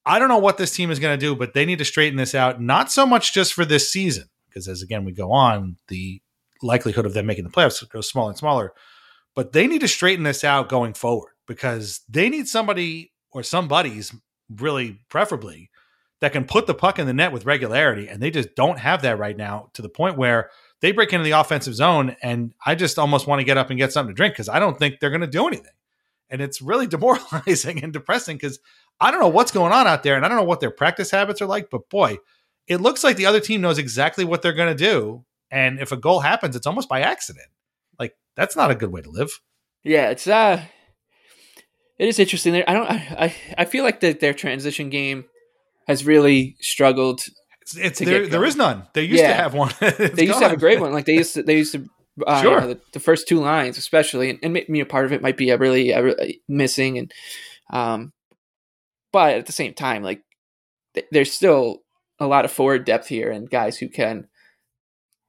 I 0.07 0.19
don't 0.19 0.31
know 0.31 0.39
what 0.39 0.57
this 0.57 0.75
team 0.75 0.91
is 0.91 0.99
going 0.99 1.19
to 1.19 1.23
do, 1.23 1.37
but 1.37 1.53
they 1.53 1.67
need 1.67 1.81
to 1.81 1.85
straighten 1.85 2.17
this 2.17 2.35
out. 2.35 2.63
Not 2.63 2.91
so 2.91 3.05
much 3.05 3.35
just 3.35 3.53
for 3.53 3.67
this 3.67 3.93
season, 3.93 4.31
because 4.49 4.67
as 4.69 4.81
again 4.81 5.05
we 5.05 5.13
go 5.13 5.31
on, 5.31 5.77
the 5.89 6.23
likelihood 6.63 7.05
of 7.05 7.13
them 7.13 7.27
making 7.27 7.45
the 7.45 7.51
playoffs 7.51 7.87
goes 7.91 8.09
smaller 8.09 8.31
and 8.31 8.39
smaller. 8.39 8.73
But 9.35 9.53
they 9.53 9.67
need 9.67 9.83
to 9.83 9.89
straighten 9.89 10.25
this 10.25 10.45
out 10.45 10.71
going 10.71 10.95
forward 10.95 11.33
because 11.47 12.01
they 12.09 12.31
need 12.31 12.49
somebody 12.49 13.13
or 13.33 13.43
somebody's 13.43 14.15
really 14.49 14.99
preferably 15.11 15.69
that 16.23 16.33
can 16.33 16.47
put 16.47 16.67
the 16.67 16.75
puck 16.75 16.99
in 16.99 17.07
the 17.07 17.13
net 17.13 17.33
with 17.33 17.45
regularity. 17.45 18.09
And 18.09 18.23
they 18.23 18.31
just 18.31 18.55
don't 18.55 18.79
have 18.79 19.03
that 19.03 19.19
right 19.19 19.37
now 19.37 19.69
to 19.75 19.83
the 19.83 19.91
point 19.91 20.17
where 20.17 20.49
they 20.83 20.93
break 20.93 21.12
into 21.12 21.24
the 21.24 21.30
offensive 21.30 21.74
zone. 21.74 22.16
And 22.22 22.53
I 22.64 22.74
just 22.74 22.99
almost 22.99 23.26
want 23.26 23.41
to 23.41 23.45
get 23.45 23.57
up 23.57 23.70
and 23.70 23.78
get 23.78 23.93
something 23.93 24.14
to 24.14 24.16
drink 24.16 24.35
because 24.35 24.51
I 24.51 24.59
don't 24.59 24.78
think 24.78 25.01
they're 25.01 25.11
going 25.11 25.22
to 25.22 25.26
do 25.26 25.47
anything. 25.47 25.72
And 26.28 26.43
it's 26.43 26.61
really 26.61 26.87
demoralizing 26.89 27.83
and 27.83 27.93
depressing 27.93 28.37
because 28.37 28.59
I 29.01 29.11
don't 29.11 29.20
know 29.20 29.28
what's 29.28 29.53
going 29.53 29.72
on 29.72 29.87
out 29.87 30.03
there 30.03 30.16
and 30.16 30.26
I 30.26 30.28
don't 30.28 30.37
know 30.37 30.45
what 30.45 30.61
their 30.61 30.70
practice 30.70 31.11
habits 31.11 31.41
are 31.41 31.47
like, 31.47 31.70
but 31.70 31.89
boy, 31.89 32.18
it 32.68 32.83
looks 32.83 33.03
like 33.03 33.16
the 33.16 33.26
other 33.26 33.41
team 33.41 33.62
knows 33.62 33.78
exactly 33.78 34.24
what 34.24 34.43
they're 34.43 34.53
going 34.53 34.76
to 34.76 34.85
do 34.85 35.24
and 35.53 35.78
if 35.78 35.93
a 35.93 35.97
goal 35.99 36.20
happens, 36.20 36.57
it's 36.57 36.66
almost 36.66 36.89
by 36.89 37.03
accident. 37.03 37.47
Like 37.99 38.16
that's 38.35 38.57
not 38.57 38.70
a 38.70 38.74
good 38.74 38.91
way 38.91 39.03
to 39.03 39.11
live. 39.11 39.30
Yeah, 39.85 40.09
it's 40.11 40.26
uh 40.26 40.64
it 41.99 42.09
is 42.09 42.18
interesting. 42.18 42.55
I 42.66 42.72
don't 42.72 42.91
I 42.91 43.37
I 43.59 43.64
feel 43.66 43.85
like 43.85 44.01
that 44.01 44.20
their 44.20 44.33
transition 44.33 44.89
game 44.89 45.26
has 45.87 46.05
really 46.07 46.57
struggled. 46.61 47.22
It's, 47.77 47.99
there, 47.99 48.27
there 48.27 48.45
is 48.45 48.57
none. 48.57 48.87
They 48.93 49.03
used 49.03 49.23
yeah. 49.23 49.29
to 49.29 49.43
have 49.43 49.55
one. 49.55 49.73
they 49.81 50.25
used 50.25 50.33
gone. 50.33 50.41
to 50.41 50.49
have 50.49 50.53
a 50.53 50.57
great 50.57 50.81
one. 50.81 50.93
Like 50.93 51.07
they 51.07 51.15
used 51.15 51.35
to 51.35 51.43
they 51.43 51.59
used 51.59 51.73
to 51.73 51.89
uh, 52.27 52.43
sure. 52.43 52.55
You 52.55 52.61
know, 52.61 52.69
the, 52.75 52.81
the, 52.93 53.01
first 53.01 53.27
two 53.27 53.41
lines, 53.41 53.79
especially, 53.79 54.31
and, 54.31 54.39
and 54.43 54.53
maybe 54.53 54.81
a 54.81 54.87
part 54.87 55.07
of 55.07 55.13
it 55.13 55.23
might 55.23 55.37
be 55.37 55.51
a 55.51 55.57
really, 55.57 55.93
a 55.93 56.03
really 56.03 56.43
missing, 56.49 56.99
and 56.99 57.13
um, 57.71 58.13
but 59.13 59.35
at 59.35 59.47
the 59.47 59.53
same 59.53 59.75
time, 59.75 60.03
like 60.03 60.23
th- 60.95 61.07
there's 61.11 61.33
still 61.33 61.83
a 62.19 62.27
lot 62.27 62.45
of 62.45 62.53
forward 62.53 62.85
depth 62.85 63.09
here 63.09 63.31
and 63.31 63.51
guys 63.51 63.79
who 63.79 63.89
can 63.89 64.29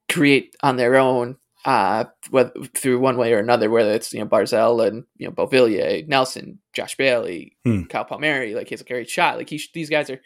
create 0.09 0.55
on 0.61 0.75
their 0.75 0.95
own 0.95 1.37
uh, 1.65 2.05
whether, 2.29 2.51
through 2.75 2.99
one 2.99 3.17
way 3.17 3.33
or 3.33 3.39
another, 3.39 3.69
whether 3.69 3.91
it's 3.91 4.13
you 4.13 4.19
know 4.19 4.27
Barzal 4.27 4.85
and 4.85 5.05
you 5.15 5.27
know 5.27 5.33
Beauvillier, 5.33 6.05
Nelson, 6.07 6.59
Josh 6.73 6.95
Bailey, 6.95 7.55
hmm. 7.63 7.83
Kyle 7.83 8.05
Palmieri, 8.05 8.55
like 8.55 8.67
he's 8.67 8.81
a 8.81 8.85
great 8.85 9.09
shot. 9.09 9.37
Like 9.37 9.49
he, 9.49 9.61
these 9.73 9.89
guys 9.89 10.09
are 10.09 10.19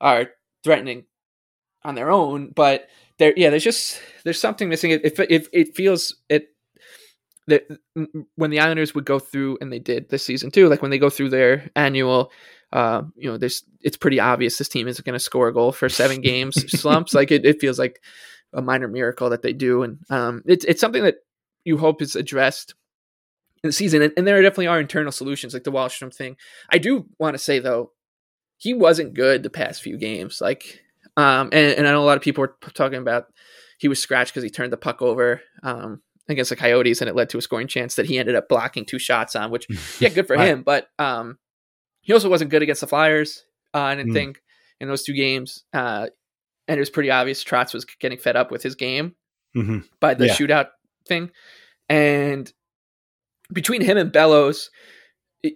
are 0.00 0.28
threatening 0.62 1.04
on 1.86 1.94
their 1.94 2.10
own, 2.10 2.52
but 2.54 2.88
there, 3.18 3.32
yeah, 3.36 3.50
there's 3.50 3.64
just 3.64 4.00
there's 4.24 4.40
something 4.40 4.68
missing. 4.68 4.90
It 4.90 5.04
it, 5.04 5.18
it, 5.30 5.48
it 5.52 5.76
feels 5.76 6.16
it 6.28 6.48
that 7.46 7.66
when 8.34 8.50
the 8.50 8.60
Islanders 8.60 8.94
would 8.94 9.04
go 9.04 9.18
through, 9.18 9.58
and 9.60 9.72
they 9.72 9.78
did 9.78 10.08
this 10.10 10.24
season 10.24 10.50
too, 10.50 10.68
like 10.68 10.82
when 10.82 10.90
they 10.90 10.98
go 10.98 11.10
through 11.10 11.30
their 11.30 11.70
annual. 11.76 12.30
Uh, 12.72 13.02
you 13.14 13.30
know, 13.30 13.38
there's 13.38 13.62
it's 13.80 13.96
pretty 13.96 14.18
obvious 14.18 14.58
this 14.58 14.68
team 14.68 14.88
isn't 14.88 15.06
going 15.06 15.14
to 15.14 15.20
score 15.20 15.46
a 15.46 15.54
goal 15.54 15.70
for 15.70 15.88
seven 15.88 16.20
games 16.20 16.56
slumps. 16.80 17.14
Like 17.14 17.30
it, 17.30 17.46
it 17.46 17.60
feels 17.60 17.78
like 17.78 18.02
a 18.52 18.60
minor 18.60 18.88
miracle 18.88 19.30
that 19.30 19.42
they 19.42 19.52
do, 19.52 19.84
and 19.84 19.98
um, 20.10 20.42
it's 20.46 20.64
it's 20.64 20.80
something 20.80 21.04
that 21.04 21.18
you 21.64 21.78
hope 21.78 22.02
is 22.02 22.16
addressed 22.16 22.74
in 23.62 23.68
the 23.68 23.72
season. 23.72 24.02
And, 24.02 24.12
and 24.16 24.26
there 24.26 24.42
definitely 24.42 24.66
are 24.66 24.80
internal 24.80 25.12
solutions, 25.12 25.54
like 25.54 25.64
the 25.64 25.72
Wahlstrom 25.72 26.14
thing. 26.14 26.36
I 26.68 26.78
do 26.78 27.06
want 27.18 27.34
to 27.34 27.38
say 27.38 27.60
though, 27.60 27.92
he 28.56 28.74
wasn't 28.74 29.14
good 29.14 29.42
the 29.42 29.50
past 29.50 29.82
few 29.82 29.96
games. 29.96 30.40
Like, 30.40 30.82
um, 31.16 31.48
and, 31.52 31.78
and 31.78 31.88
I 31.88 31.92
know 31.92 32.02
a 32.02 32.04
lot 32.06 32.16
of 32.16 32.22
people 32.22 32.42
were 32.42 32.56
talking 32.74 32.98
about 32.98 33.26
he 33.78 33.88
was 33.88 34.00
scratched 34.00 34.32
because 34.32 34.44
he 34.44 34.50
turned 34.50 34.72
the 34.72 34.78
puck 34.78 35.02
over. 35.02 35.40
Um, 35.62 36.02
against 36.28 36.50
the 36.50 36.56
Coyotes, 36.56 37.00
and 37.00 37.08
it 37.08 37.14
led 37.14 37.28
to 37.30 37.38
a 37.38 37.40
scoring 37.40 37.68
chance 37.68 37.94
that 37.94 38.06
he 38.06 38.18
ended 38.18 38.34
up 38.34 38.48
blocking 38.48 38.84
two 38.84 38.98
shots 38.98 39.36
on, 39.36 39.52
which 39.52 39.68
yeah, 40.00 40.08
good 40.08 40.26
for 40.26 40.36
him. 40.36 40.64
But 40.64 40.88
um, 40.98 41.38
he 42.00 42.12
also 42.12 42.28
wasn't 42.28 42.50
good 42.50 42.62
against 42.62 42.80
the 42.80 42.88
Flyers. 42.88 43.44
Uh, 43.72 43.78
I 43.78 43.94
didn't 43.94 44.10
mm. 44.10 44.14
think 44.14 44.42
in 44.80 44.88
those 44.88 45.02
two 45.02 45.12
games. 45.12 45.64
Uh, 45.72 46.08
and 46.68 46.76
it 46.76 46.80
was 46.80 46.90
pretty 46.90 47.10
obvious 47.10 47.44
Trotz 47.44 47.72
was 47.72 47.84
getting 47.84 48.18
fed 48.18 48.36
up 48.36 48.50
with 48.50 48.62
his 48.62 48.74
game 48.74 49.14
mm-hmm. 49.56 49.80
by 50.00 50.14
the 50.14 50.26
yeah. 50.26 50.34
shootout 50.34 50.68
thing. 51.06 51.30
And 51.88 52.52
between 53.52 53.82
him 53.82 53.96
and 53.96 54.10
Bellows, 54.10 54.70
it, 55.42 55.54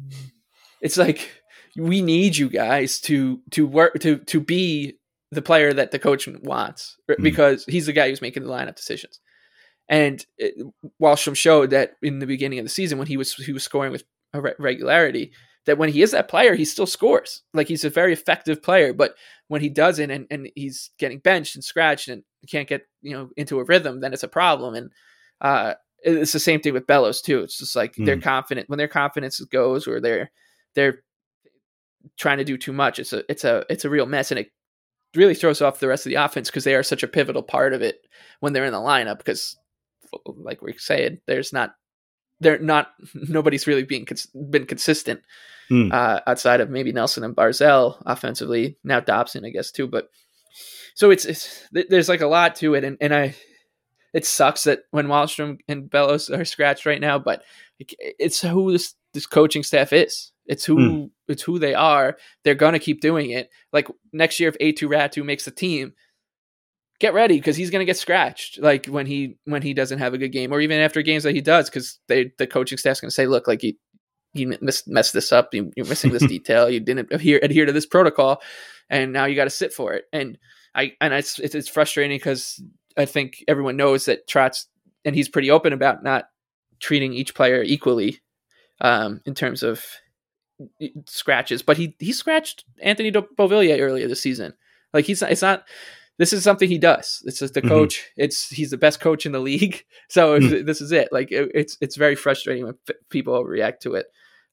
it's 0.80 0.96
like 0.96 1.39
we 1.76 2.02
need 2.02 2.36
you 2.36 2.48
guys 2.48 3.00
to 3.00 3.40
to 3.50 3.66
work 3.66 3.98
to 4.00 4.18
to 4.18 4.40
be 4.40 4.98
the 5.30 5.42
player 5.42 5.72
that 5.72 5.90
the 5.90 5.98
coach 5.98 6.28
wants 6.42 6.96
mm-hmm. 7.08 7.22
because 7.22 7.64
he's 7.66 7.86
the 7.86 7.92
guy 7.92 8.08
who's 8.08 8.22
making 8.22 8.42
the 8.42 8.48
lineup 8.48 8.76
decisions. 8.76 9.20
And 9.88 10.24
it, 10.38 10.54
Wahlstrom 11.00 11.36
showed 11.36 11.70
that 11.70 11.92
in 12.02 12.20
the 12.20 12.26
beginning 12.26 12.58
of 12.58 12.64
the 12.64 12.70
season 12.70 12.98
when 12.98 13.08
he 13.08 13.16
was 13.16 13.34
he 13.34 13.52
was 13.52 13.64
scoring 13.64 13.92
with 13.92 14.04
regularity, 14.32 15.32
that 15.66 15.78
when 15.78 15.88
he 15.88 16.02
is 16.02 16.12
that 16.12 16.28
player, 16.28 16.54
he 16.54 16.64
still 16.64 16.86
scores. 16.86 17.42
Like 17.54 17.68
he's 17.68 17.84
a 17.84 17.90
very 17.90 18.12
effective 18.12 18.62
player, 18.62 18.92
but 18.92 19.14
when 19.48 19.60
he 19.60 19.68
doesn't 19.68 20.10
and, 20.10 20.26
and 20.30 20.48
he's 20.54 20.90
getting 20.98 21.18
benched 21.18 21.56
and 21.56 21.64
scratched 21.64 22.08
and 22.08 22.22
can't 22.48 22.68
get, 22.68 22.86
you 23.02 23.12
know, 23.12 23.30
into 23.36 23.58
a 23.58 23.64
rhythm, 23.64 24.00
then 24.00 24.12
it's 24.12 24.22
a 24.22 24.28
problem. 24.28 24.74
And 24.74 24.90
uh, 25.40 25.74
it's 26.02 26.32
the 26.32 26.38
same 26.38 26.60
thing 26.60 26.72
with 26.72 26.86
Bellows 26.86 27.20
too. 27.20 27.40
It's 27.40 27.58
just 27.58 27.74
like 27.76 27.94
mm. 27.96 28.06
they're 28.06 28.20
confident 28.20 28.68
when 28.68 28.78
their 28.78 28.88
confidence 28.88 29.40
goes 29.40 29.86
or 29.88 30.00
they're 30.00 30.30
they're 30.74 31.02
trying 32.16 32.38
to 32.38 32.44
do 32.44 32.56
too 32.56 32.72
much. 32.72 32.98
It's 32.98 33.12
a 33.12 33.24
it's 33.30 33.44
a 33.44 33.64
it's 33.68 33.84
a 33.84 33.90
real 33.90 34.06
mess 34.06 34.30
and 34.30 34.40
it 34.40 34.50
really 35.14 35.34
throws 35.34 35.60
off 35.60 35.80
the 35.80 35.88
rest 35.88 36.06
of 36.06 36.10
the 36.10 36.16
offense 36.16 36.48
because 36.48 36.64
they 36.64 36.74
are 36.74 36.82
such 36.82 37.02
a 37.02 37.08
pivotal 37.08 37.42
part 37.42 37.72
of 37.72 37.82
it 37.82 38.06
when 38.40 38.52
they're 38.52 38.64
in 38.64 38.72
the 38.72 38.78
lineup 38.78 39.18
because 39.18 39.56
like 40.26 40.62
we're 40.62 40.78
saying, 40.78 41.20
there's 41.26 41.52
not 41.52 41.74
they're 42.40 42.58
not 42.58 42.88
nobody's 43.14 43.66
really 43.66 43.84
being 43.84 44.06
been 44.50 44.66
consistent 44.66 45.20
mm. 45.70 45.92
uh, 45.92 46.20
outside 46.26 46.60
of 46.60 46.70
maybe 46.70 46.92
Nelson 46.92 47.24
and 47.24 47.36
Barzal 47.36 48.02
offensively. 48.06 48.76
Now 48.84 49.00
Dobson, 49.00 49.44
I 49.44 49.50
guess 49.50 49.70
too, 49.70 49.86
but 49.86 50.08
so 50.94 51.10
it's 51.10 51.24
it's 51.24 51.68
there's 51.72 52.08
like 52.08 52.20
a 52.20 52.26
lot 52.26 52.56
to 52.56 52.74
it, 52.74 52.84
and 52.84 52.96
and 53.00 53.14
I 53.14 53.34
it 54.12 54.26
sucks 54.26 54.64
that 54.64 54.80
when 54.90 55.06
Wahlstrom 55.06 55.58
and 55.68 55.88
Bellows 55.88 56.30
are 56.30 56.44
scratched 56.44 56.86
right 56.86 57.00
now, 57.00 57.18
but 57.18 57.42
it's 57.78 58.40
who 58.40 58.72
this 58.72 58.94
this 59.14 59.26
coaching 59.26 59.62
staff 59.62 59.92
is. 59.92 60.32
It's 60.50 60.64
who 60.64 60.76
mm. 60.76 61.10
it's 61.28 61.42
who 61.42 61.60
they 61.60 61.74
are. 61.74 62.16
They're 62.42 62.56
gonna 62.56 62.80
keep 62.80 63.00
doing 63.00 63.30
it. 63.30 63.48
Like 63.72 63.88
next 64.12 64.40
year, 64.40 64.48
if 64.48 64.58
Aatu 64.58 64.88
Räty 64.88 65.24
makes 65.24 65.44
the 65.44 65.52
team, 65.52 65.92
get 66.98 67.14
ready 67.14 67.36
because 67.36 67.56
he's 67.56 67.70
gonna 67.70 67.84
get 67.84 67.96
scratched. 67.96 68.58
Like 68.58 68.86
when 68.86 69.06
he 69.06 69.38
when 69.44 69.62
he 69.62 69.74
doesn't 69.74 70.00
have 70.00 70.12
a 70.12 70.18
good 70.18 70.32
game, 70.32 70.52
or 70.52 70.60
even 70.60 70.80
after 70.80 71.02
games 71.02 71.22
that 71.22 71.36
he 71.36 71.40
does, 71.40 71.70
because 71.70 72.00
they 72.08 72.32
the 72.36 72.48
coaching 72.48 72.78
staff's 72.78 73.00
gonna 73.00 73.12
say, 73.12 73.28
look, 73.28 73.46
like 73.46 73.62
you 73.62 73.74
you 74.34 74.56
missed, 74.60 74.88
messed 74.88 75.12
this 75.12 75.30
up. 75.30 75.54
You, 75.54 75.72
are 75.78 75.84
missing 75.84 76.12
this 76.12 76.26
detail. 76.26 76.68
You 76.68 76.80
didn't 76.80 77.12
adhere 77.12 77.38
adhere 77.42 77.66
to 77.66 77.72
this 77.72 77.86
protocol, 77.86 78.42
and 78.88 79.12
now 79.12 79.26
you 79.26 79.36
got 79.36 79.44
to 79.44 79.50
sit 79.50 79.72
for 79.72 79.92
it. 79.92 80.06
And 80.12 80.36
I 80.74 80.94
and 81.00 81.14
it's 81.14 81.38
it's, 81.38 81.54
it's 81.54 81.68
frustrating 81.68 82.16
because 82.16 82.60
I 82.96 83.04
think 83.04 83.44
everyone 83.46 83.76
knows 83.76 84.06
that 84.06 84.28
Trotz 84.28 84.66
and 85.04 85.14
he's 85.14 85.28
pretty 85.28 85.50
open 85.50 85.72
about 85.72 86.02
not 86.02 86.24
treating 86.80 87.12
each 87.14 87.34
player 87.34 87.62
equally 87.62 88.20
um, 88.80 89.20
in 89.26 89.34
terms 89.34 89.62
of 89.62 89.84
scratches. 91.06 91.62
But 91.62 91.76
he 91.76 91.96
he 91.98 92.12
scratched 92.12 92.64
Anthony 92.80 93.12
Beauvillier 93.12 93.80
earlier 93.80 94.08
this 94.08 94.22
season. 94.22 94.54
Like 94.92 95.04
he's 95.04 95.22
it's 95.22 95.42
not. 95.42 95.64
This 96.18 96.34
is 96.34 96.44
something 96.44 96.68
he 96.68 96.76
does. 96.76 97.22
This 97.24 97.40
is 97.40 97.52
the 97.52 97.60
mm-hmm. 97.60 97.70
coach. 97.70 98.10
It's 98.16 98.50
he's 98.50 98.70
the 98.70 98.76
best 98.76 99.00
coach 99.00 99.24
in 99.24 99.32
the 99.32 99.40
league. 99.50 99.84
So 100.08 100.38
mm-hmm. 100.38 100.66
this 100.66 100.80
is 100.80 100.92
it. 100.92 101.08
Like 101.12 101.32
it, 101.32 101.50
it's 101.54 101.78
it's 101.80 101.96
very 101.96 102.14
frustrating 102.14 102.64
when 102.64 102.74
f- 102.88 102.96
people 103.08 103.44
react 103.44 103.82
to 103.82 103.94
it. 103.94 104.06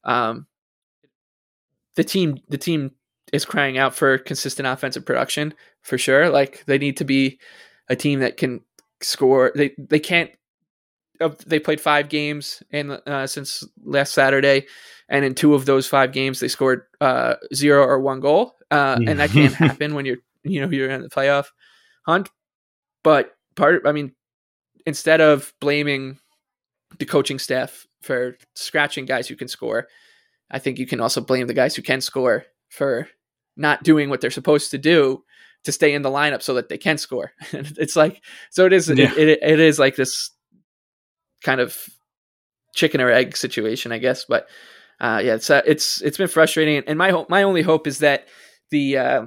Um, 0.04 0.46
the 1.96 2.04
team 2.04 2.38
the 2.48 2.58
team 2.58 2.92
is 3.32 3.44
crying 3.44 3.76
out 3.76 3.94
for 3.94 4.16
consistent 4.18 4.66
offensive 4.66 5.04
production 5.04 5.52
for 5.82 5.98
sure. 5.98 6.30
Like 6.30 6.64
they 6.66 6.78
need 6.78 6.96
to 6.98 7.04
be 7.04 7.38
a 7.88 7.96
team 7.96 8.20
that 8.20 8.36
can 8.36 8.62
score. 9.02 9.52
They 9.54 9.74
they 9.78 10.00
can't. 10.00 10.30
They 11.46 11.58
played 11.58 11.80
five 11.80 12.08
games 12.08 12.62
in 12.70 12.92
uh, 12.92 13.26
since 13.26 13.64
last 13.82 14.14
Saturday, 14.14 14.66
and 15.08 15.24
in 15.24 15.34
two 15.34 15.54
of 15.54 15.66
those 15.66 15.86
five 15.86 16.12
games 16.12 16.40
they 16.40 16.48
scored 16.48 16.82
uh, 17.00 17.34
zero 17.54 17.84
or 17.84 18.00
one 18.00 18.20
goal, 18.20 18.56
uh, 18.70 18.98
and 19.06 19.18
that 19.18 19.30
can't 19.30 19.54
happen 19.66 19.94
when 19.94 20.06
you're 20.06 20.18
you 20.44 20.60
know 20.60 20.70
you're 20.70 20.90
in 20.90 21.02
the 21.02 21.08
playoff 21.08 21.46
hunt. 22.06 22.30
But 23.02 23.36
part, 23.56 23.82
I 23.86 23.92
mean, 23.92 24.12
instead 24.86 25.20
of 25.20 25.52
blaming 25.60 26.18
the 26.98 27.06
coaching 27.06 27.38
staff 27.38 27.86
for 28.02 28.36
scratching 28.54 29.06
guys 29.06 29.28
who 29.28 29.36
can 29.36 29.48
score, 29.48 29.88
I 30.50 30.58
think 30.58 30.78
you 30.78 30.86
can 30.86 31.00
also 31.00 31.20
blame 31.20 31.46
the 31.46 31.54
guys 31.54 31.76
who 31.76 31.82
can 31.82 32.00
score 32.00 32.44
for 32.68 33.08
not 33.56 33.82
doing 33.82 34.08
what 34.08 34.20
they're 34.20 34.30
supposed 34.30 34.70
to 34.70 34.78
do 34.78 35.22
to 35.64 35.72
stay 35.72 35.92
in 35.92 36.02
the 36.02 36.10
lineup 36.10 36.42
so 36.42 36.54
that 36.54 36.68
they 36.68 36.78
can 36.78 36.98
score. 36.98 37.32
it's 37.52 37.96
like 37.96 38.22
so 38.50 38.66
it 38.66 38.72
is 38.72 38.88
yeah. 38.88 39.12
it, 39.16 39.28
it, 39.28 39.38
it 39.42 39.60
is 39.60 39.78
like 39.78 39.96
this 39.96 40.30
kind 41.42 41.60
of 41.60 41.76
chicken 42.74 43.00
or 43.00 43.10
egg 43.10 43.36
situation, 43.36 43.92
I 43.92 43.98
guess. 43.98 44.24
But 44.24 44.48
uh, 45.00 45.20
yeah, 45.24 45.34
it's 45.34 45.50
uh, 45.50 45.62
it's 45.64 46.02
it's 46.02 46.18
been 46.18 46.28
frustrating, 46.28 46.82
and 46.86 46.98
my 46.98 47.10
hope, 47.10 47.30
my 47.30 47.44
only 47.44 47.62
hope 47.62 47.86
is 47.86 48.00
that 48.00 48.28
the 48.70 48.98
uh, 48.98 49.26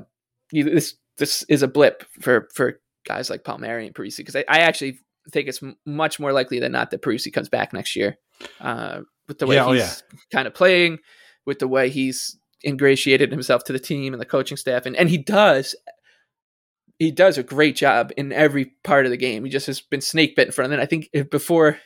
this 0.51 0.95
this 1.17 1.43
is 1.43 1.63
a 1.63 1.67
blip 1.67 2.03
for 2.19 2.49
for 2.53 2.79
guys 3.05 3.29
like 3.29 3.43
Palmieri 3.43 3.85
and 3.85 3.95
Parise 3.95 4.17
because 4.17 4.35
I, 4.35 4.43
I, 4.47 4.59
actually 4.59 4.99
think 5.31 5.47
it's 5.47 5.63
m- 5.63 5.75
much 5.85 6.19
more 6.19 6.33
likely 6.33 6.59
than 6.59 6.71
not 6.71 6.91
that 6.91 7.01
Parise 7.01 7.31
comes 7.33 7.49
back 7.49 7.73
next 7.73 7.95
year 7.95 8.17
uh, 8.59 9.01
with 9.27 9.39
the 9.39 9.47
way 9.47 9.55
yeah, 9.55 9.65
oh, 9.65 9.71
he's 9.71 9.81
oh 10.03 10.05
yeah. 10.13 10.19
kind 10.31 10.47
of 10.47 10.53
playing, 10.53 10.99
with 11.45 11.59
the 11.59 11.67
way 11.67 11.89
he's 11.89 12.37
ingratiated 12.63 13.31
himself 13.31 13.63
to 13.63 13.73
the 13.73 13.79
team 13.79 14.13
and 14.13 14.21
the 14.21 14.25
coaching 14.25 14.57
staff, 14.57 14.85
and 14.85 14.95
and 14.97 15.09
he 15.09 15.17
does 15.17 15.75
he 16.99 17.11
does 17.11 17.37
a 17.37 17.43
great 17.43 17.75
job 17.75 18.11
in 18.17 18.31
every 18.33 18.73
part 18.83 19.05
of 19.05 19.11
the 19.11 19.17
game. 19.17 19.43
He 19.45 19.49
just 19.49 19.67
has 19.67 19.79
been 19.81 20.01
snake 20.01 20.35
bit 20.35 20.47
in 20.47 20.51
front 20.51 20.71
of 20.71 20.79
it. 20.79 20.83
I 20.83 20.85
think 20.85 21.09
before 21.31 21.79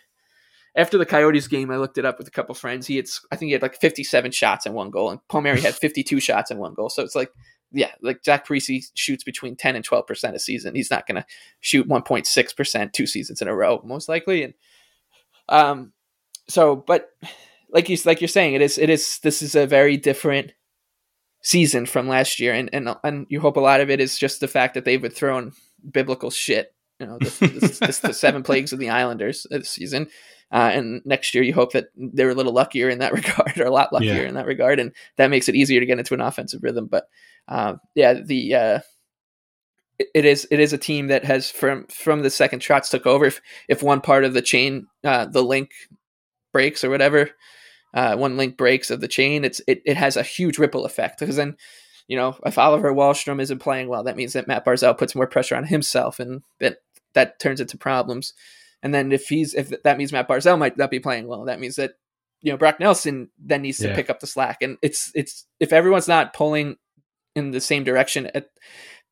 after 0.76 0.98
the 0.98 1.06
Coyotes 1.06 1.48
game, 1.48 1.72
I 1.72 1.78
looked 1.78 1.98
it 1.98 2.06
up 2.06 2.18
with 2.18 2.28
a 2.28 2.32
couple 2.32 2.54
friends. 2.56 2.88
He 2.88 2.98
had 2.98 3.08
I 3.32 3.36
think 3.36 3.50
he 3.50 3.54
had 3.54 3.62
like 3.62 3.80
57 3.80 4.32
shots 4.32 4.66
and 4.66 4.76
one 4.76 4.90
goal, 4.90 5.10
and 5.10 5.20
Palmieri 5.28 5.62
had 5.62 5.76
52 5.76 6.20
shots 6.20 6.52
and 6.52 6.60
one 6.60 6.74
goal. 6.74 6.90
So 6.90 7.04
it's 7.04 7.16
like 7.16 7.32
yeah, 7.72 7.92
like 8.02 8.24
Zach 8.24 8.48
Parise 8.48 8.92
shoots 8.94 9.24
between 9.24 9.56
10 9.56 9.76
and 9.76 9.84
12 9.84 10.08
percent 10.08 10.36
a 10.36 10.40
season. 10.40 10.76
He's 10.76 10.92
not 10.92 11.08
going 11.08 11.22
to 11.22 11.26
shoot 11.60 11.88
1.6 11.88 12.56
percent 12.56 12.94
two 12.94 13.06
seasons 13.08 13.42
in 13.42 13.48
a 13.48 13.56
row, 13.56 13.82
most 13.84 14.08
likely. 14.10 14.44
And 14.44 14.54
um, 15.50 15.94
so, 16.48 16.76
but 16.76 17.10
like 17.70 17.90
you 17.90 17.98
like 18.06 18.22
you're 18.22 18.28
saying, 18.28 18.54
it 18.54 18.62
is 18.62 18.78
it 18.78 18.90
is 18.90 19.20
this 19.20 19.42
is 19.42 19.56
a 19.56 19.68
very 19.68 19.98
different 19.98 20.54
season 21.42 21.86
from 21.86 22.08
last 22.08 22.40
year, 22.40 22.54
and 22.54 22.70
and 22.74 22.96
and 23.04 23.28
you 23.30 23.40
hope 23.40 23.58
a 23.58 23.62
lot 23.62 23.82
of 23.82 23.90
it 23.90 24.00
is 24.00 24.18
just 24.18 24.40
the 24.40 24.48
fact 24.48 24.74
that 24.74 24.86
they've 24.86 25.02
been 25.02 25.12
thrown 25.12 25.54
biblical 25.92 26.32
shit. 26.32 26.74
You 27.00 27.08
know, 27.08 27.18
this, 27.20 27.40
this, 27.40 27.80
this 27.80 28.00
the 28.00 28.14
seven 28.14 28.42
plagues 28.44 28.72
of 28.72 28.80
the 28.80 28.90
Islanders 28.90 29.46
this 29.50 29.70
season. 29.70 30.08
Uh, 30.52 30.72
and 30.74 31.02
next 31.06 31.34
year, 31.34 31.44
you 31.44 31.54
hope 31.54 31.74
that 31.74 31.88
they're 31.96 32.30
a 32.30 32.36
little 32.36 32.54
luckier 32.54 32.90
in 32.90 33.00
that 33.00 33.14
regard, 33.14 33.58
or 33.60 33.66
a 33.66 33.72
lot 33.72 33.92
luckier 33.92 34.22
yeah. 34.22 34.28
in 34.28 34.36
that 34.36 34.46
regard, 34.46 34.80
and 34.80 34.94
that 35.18 35.30
makes 35.30 35.50
it 35.50 35.56
easier 35.56 35.80
to 35.80 35.86
get 35.86 36.00
into 36.00 36.14
an 36.14 36.22
offensive 36.22 36.64
rhythm. 36.64 36.88
But 36.88 37.10
uh, 37.48 37.76
yeah, 37.96 38.14
the 38.14 38.56
uh, 38.56 38.80
it, 40.00 40.26
is 40.26 40.48
it 40.52 40.60
is 40.60 40.74
a 40.74 40.78
team 40.78 41.08
that 41.08 41.26
has 41.26 41.50
from 41.50 41.86
from 41.88 42.22
the 42.22 42.30
second 42.30 42.60
Trotz 42.60 42.90
took 42.90 43.06
over. 43.06 43.26
If 43.26 43.42
if 43.68 43.84
one 43.84 44.02
part 44.02 44.24
of 44.24 44.34
the 44.34 44.42
chain, 44.42 44.88
uh, 45.04 45.26
the 45.26 45.44
link 45.44 45.72
breaks 46.52 46.84
or 46.84 46.90
whatever, 46.90 47.32
uh, 47.94 48.16
one 48.16 48.38
link 48.38 48.58
breaks 48.58 48.92
of 48.92 49.02
the 49.02 49.08
chain, 49.08 49.46
it's 49.46 49.62
it, 49.68 49.82
it 49.86 49.98
has 49.98 50.18
a 50.18 50.24
huge 50.24 50.58
ripple 50.58 50.86
effect 50.86 51.20
because 51.20 51.38
then 51.38 51.56
you 52.08 52.18
know 52.18 52.36
if 52.46 52.58
Oliver 52.58 52.94
Wahlstrom 52.94 53.42
isn't 53.42 53.60
playing 53.60 53.88
well, 53.88 54.04
that 54.04 54.18
means 54.18 54.34
that 54.34 54.48
Matt 54.48 54.66
Barzal 54.66 54.98
puts 54.98 55.16
more 55.16 55.28
pressure 55.28 55.56
on 55.56 55.66
himself, 55.66 56.20
and 56.20 56.44
that 56.60 56.78
that 57.14 57.40
turns 57.40 57.62
into 57.62 57.78
problems. 57.78 58.34
And 58.84 58.94
then 58.94 59.12
if 59.12 59.28
he's 59.28 59.54
if 59.54 59.82
that 59.84 59.98
means 59.98 60.12
Matt 60.12 60.28
Barzal 60.28 60.60
might 60.60 60.78
not 60.78 60.92
be 60.92 61.00
playing 61.00 61.28
well, 61.28 61.46
that 61.46 61.60
means 61.60 61.76
that 61.78 61.94
you 62.42 62.52
know 62.52 62.58
Brock 62.58 62.80
Nelson 62.80 63.30
then 63.40 63.64
needs 63.64 63.80
to 63.80 63.88
yeah. 63.88 63.96
pick 63.96 64.10
up 64.10 64.20
the 64.20 64.28
slack. 64.28 64.62
And 64.62 64.78
it's 64.82 65.12
it's 65.16 65.46
if 65.60 65.74
everyone's 65.74 66.08
not 66.08 66.34
pulling 66.34 66.78
in 67.36 67.52
the 67.52 67.62
same 67.62 67.84
direction 67.84 68.30
at 68.34 68.50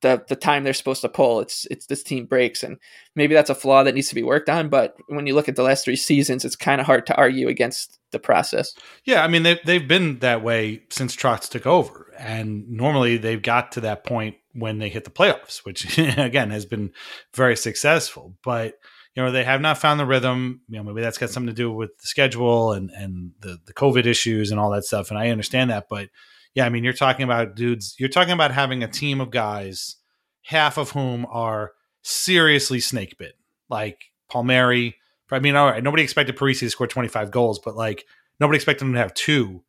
the 0.03 0.23
the 0.27 0.35
time 0.35 0.63
they're 0.63 0.73
supposed 0.73 1.01
to 1.01 1.09
pull. 1.09 1.39
It's 1.39 1.65
it's 1.71 1.87
this 1.87 2.03
team 2.03 2.27
breaks, 2.27 2.61
and 2.61 2.77
maybe 3.15 3.33
that's 3.33 3.49
a 3.49 3.55
flaw 3.55 3.83
that 3.83 3.95
needs 3.95 4.09
to 4.09 4.15
be 4.15 4.21
worked 4.21 4.49
on. 4.49 4.69
But 4.69 4.95
when 5.07 5.25
you 5.25 5.33
look 5.33 5.49
at 5.49 5.55
the 5.55 5.63
last 5.63 5.85
three 5.85 5.95
seasons, 5.95 6.45
it's 6.45 6.55
kind 6.55 6.79
of 6.79 6.85
hard 6.85 7.07
to 7.07 7.15
argue 7.15 7.47
against 7.47 7.99
the 8.11 8.19
process. 8.19 8.75
Yeah, 9.05 9.23
I 9.23 9.27
mean 9.27 9.41
they've 9.41 9.59
they've 9.65 9.87
been 9.87 10.19
that 10.19 10.43
way 10.43 10.83
since 10.91 11.15
Trotz 11.15 11.49
took 11.49 11.65
over, 11.65 12.13
and 12.19 12.69
normally 12.69 13.17
they've 13.17 13.41
got 13.41 13.71
to 13.71 13.81
that 13.81 14.03
point 14.03 14.35
when 14.53 14.77
they 14.77 14.89
hit 14.89 15.05
the 15.05 15.09
playoffs, 15.09 15.65
which 15.65 15.97
again 16.17 16.51
has 16.51 16.65
been 16.65 16.91
very 17.33 17.55
successful. 17.55 18.35
But 18.43 18.75
you 19.15 19.23
know 19.23 19.31
they 19.31 19.43
have 19.43 19.61
not 19.61 19.77
found 19.77 19.99
the 19.99 20.05
rhythm. 20.05 20.61
You 20.67 20.77
know 20.77 20.83
maybe 20.83 21.01
that's 21.01 21.17
got 21.17 21.29
something 21.29 21.53
to 21.53 21.53
do 21.53 21.71
with 21.71 21.97
the 21.97 22.07
schedule 22.07 22.73
and 22.73 22.89
and 22.91 23.31
the 23.39 23.59
the 23.65 23.73
COVID 23.73 24.05
issues 24.05 24.51
and 24.51 24.59
all 24.59 24.71
that 24.71 24.85
stuff. 24.85 25.09
And 25.09 25.19
I 25.19 25.29
understand 25.29 25.69
that, 25.69 25.87
but 25.89 26.09
yeah, 26.53 26.65
I 26.65 26.69
mean, 26.69 26.83
you're 26.83 26.93
talking 26.93 27.23
about 27.23 27.55
dudes, 27.55 27.95
you're 27.97 28.09
talking 28.09 28.33
about 28.33 28.51
having 28.51 28.83
a 28.83 28.87
team 28.87 29.21
of 29.21 29.31
guys, 29.31 29.95
half 30.43 30.77
of 30.77 30.91
whom 30.91 31.25
are 31.29 31.71
seriously 32.03 32.79
snake 32.79 33.17
bit. 33.17 33.33
Like 33.69 34.11
Palmieri, 34.29 34.95
I 35.31 35.39
mean, 35.39 35.55
all 35.55 35.69
right, 35.69 35.83
nobody 35.83 36.03
expected 36.03 36.37
Parise 36.37 36.59
to 36.59 36.69
score 36.69 36.85
25 36.85 37.31
goals, 37.31 37.59
but 37.59 37.75
like 37.75 38.05
nobody 38.39 38.57
expected 38.57 38.85
him 38.85 38.93
to 38.93 38.99
have 38.99 39.13
two 39.13 39.63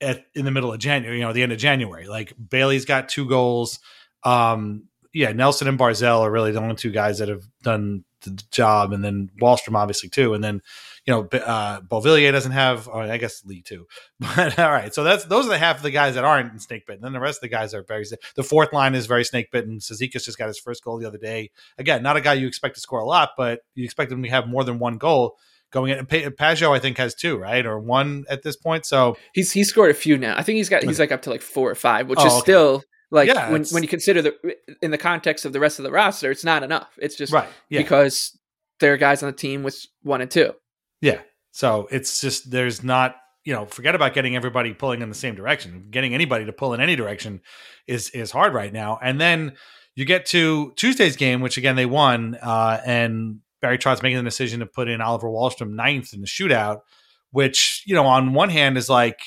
at 0.00 0.24
in 0.34 0.44
the 0.44 0.50
middle 0.50 0.72
of 0.72 0.78
January, 0.78 1.18
you 1.18 1.24
know, 1.24 1.32
the 1.32 1.42
end 1.42 1.52
of 1.52 1.58
January. 1.58 2.06
Like 2.06 2.32
Bailey's 2.48 2.86
got 2.86 3.10
two 3.10 3.28
goals. 3.28 3.78
Um, 4.24 4.88
yeah, 5.12 5.32
Nelson 5.32 5.68
and 5.68 5.78
Barzal 5.78 6.20
are 6.20 6.30
really 6.30 6.52
the 6.52 6.60
only 6.60 6.76
two 6.76 6.90
guys 6.90 7.18
that 7.18 7.28
have 7.28 7.44
done 7.62 8.04
the 8.22 8.42
job, 8.50 8.92
and 8.92 9.04
then 9.04 9.30
Wahlstrom 9.40 9.76
obviously 9.76 10.08
too, 10.08 10.34
and 10.34 10.42
then 10.42 10.62
you 11.04 11.12
know, 11.12 11.28
uh, 11.38 11.80
Beauvillier 11.80 12.30
doesn't 12.30 12.52
have, 12.52 12.88
oh, 12.92 13.00
I 13.00 13.18
guess 13.18 13.44
Lee 13.44 13.62
too. 13.62 13.86
But 14.20 14.58
all 14.58 14.70
right, 14.70 14.94
so 14.94 15.02
that's 15.02 15.24
those 15.24 15.46
are 15.46 15.50
the 15.50 15.58
half 15.58 15.78
of 15.78 15.82
the 15.82 15.90
guys 15.90 16.14
that 16.14 16.24
aren't 16.24 16.52
in 16.52 16.58
snake 16.60 16.86
bitten. 16.86 17.02
Then 17.02 17.12
the 17.12 17.20
rest 17.20 17.38
of 17.38 17.42
the 17.42 17.48
guys 17.48 17.74
are 17.74 17.82
very. 17.82 18.04
The 18.36 18.44
fourth 18.44 18.72
line 18.72 18.94
is 18.94 19.06
very 19.06 19.24
snake 19.24 19.50
bitten. 19.50 19.78
Cizikas 19.78 20.24
just 20.24 20.38
got 20.38 20.46
his 20.46 20.58
first 20.58 20.84
goal 20.84 20.98
the 20.98 21.06
other 21.06 21.18
day. 21.18 21.50
Again, 21.76 22.02
not 22.02 22.16
a 22.16 22.20
guy 22.20 22.34
you 22.34 22.46
expect 22.46 22.76
to 22.76 22.80
score 22.80 23.00
a 23.00 23.04
lot, 23.04 23.30
but 23.36 23.60
you 23.74 23.84
expect 23.84 24.12
him 24.12 24.22
to 24.22 24.28
have 24.28 24.46
more 24.46 24.62
than 24.62 24.78
one 24.78 24.98
goal 24.98 25.36
going 25.72 25.90
in. 25.90 26.06
Pageau, 26.06 26.70
I 26.70 26.78
think, 26.78 26.98
has 26.98 27.14
two, 27.16 27.36
right, 27.36 27.66
or 27.66 27.80
one 27.80 28.24
at 28.30 28.42
this 28.42 28.56
point. 28.56 28.86
So 28.86 29.16
he's 29.32 29.50
he 29.50 29.64
scored 29.64 29.90
a 29.90 29.94
few 29.94 30.16
now. 30.16 30.36
I 30.36 30.42
think 30.42 30.58
he's 30.58 30.68
got 30.68 30.84
he's 30.84 31.00
like 31.00 31.10
up 31.10 31.22
to 31.22 31.30
like 31.30 31.42
four 31.42 31.68
or 31.68 31.74
five, 31.74 32.08
which 32.08 32.20
oh, 32.20 32.26
is 32.26 32.32
okay. 32.34 32.40
still 32.42 32.84
like 33.12 33.28
yeah, 33.28 33.50
when 33.50 33.64
when 33.66 33.82
you 33.82 33.88
consider 33.88 34.22
the 34.22 34.56
in 34.80 34.90
the 34.90 34.98
context 34.98 35.44
of 35.44 35.52
the 35.52 35.60
rest 35.60 35.78
of 35.78 35.82
the 35.82 35.92
roster, 35.92 36.30
it's 36.30 36.44
not 36.44 36.62
enough. 36.62 36.88
It's 36.96 37.14
just 37.14 37.30
right 37.30 37.48
yeah. 37.68 37.82
because 37.82 38.36
there 38.80 38.94
are 38.94 38.96
guys 38.96 39.22
on 39.22 39.26
the 39.26 39.36
team 39.36 39.62
with 39.62 39.86
one 40.02 40.22
and 40.22 40.30
two. 40.30 40.54
Yeah. 41.02 41.20
So 41.50 41.88
it's 41.90 42.22
just 42.22 42.50
there's 42.50 42.82
not 42.82 43.16
you 43.44 43.52
know 43.52 43.66
forget 43.66 43.94
about 43.94 44.14
getting 44.14 44.34
everybody 44.34 44.72
pulling 44.72 45.02
in 45.02 45.10
the 45.10 45.14
same 45.14 45.34
direction. 45.34 45.88
Getting 45.90 46.14
anybody 46.14 46.46
to 46.46 46.54
pull 46.54 46.72
in 46.72 46.80
any 46.80 46.96
direction 46.96 47.42
is 47.86 48.08
is 48.10 48.30
hard 48.30 48.54
right 48.54 48.72
now. 48.72 48.98
And 49.02 49.20
then 49.20 49.56
you 49.94 50.06
get 50.06 50.24
to 50.26 50.72
Tuesday's 50.76 51.16
game, 51.16 51.42
which 51.42 51.58
again 51.58 51.76
they 51.76 51.84
won, 51.84 52.38
uh, 52.40 52.80
and 52.86 53.40
Barry 53.60 53.76
Trotz 53.76 54.02
making 54.02 54.16
the 54.16 54.24
decision 54.24 54.60
to 54.60 54.66
put 54.66 54.88
in 54.88 55.02
Oliver 55.02 55.28
Wahlstrom 55.28 55.74
ninth 55.74 56.14
in 56.14 56.22
the 56.22 56.26
shootout, 56.26 56.80
which 57.30 57.82
you 57.84 57.94
know 57.94 58.06
on 58.06 58.32
one 58.32 58.48
hand 58.48 58.78
is 58.78 58.88
like 58.88 59.20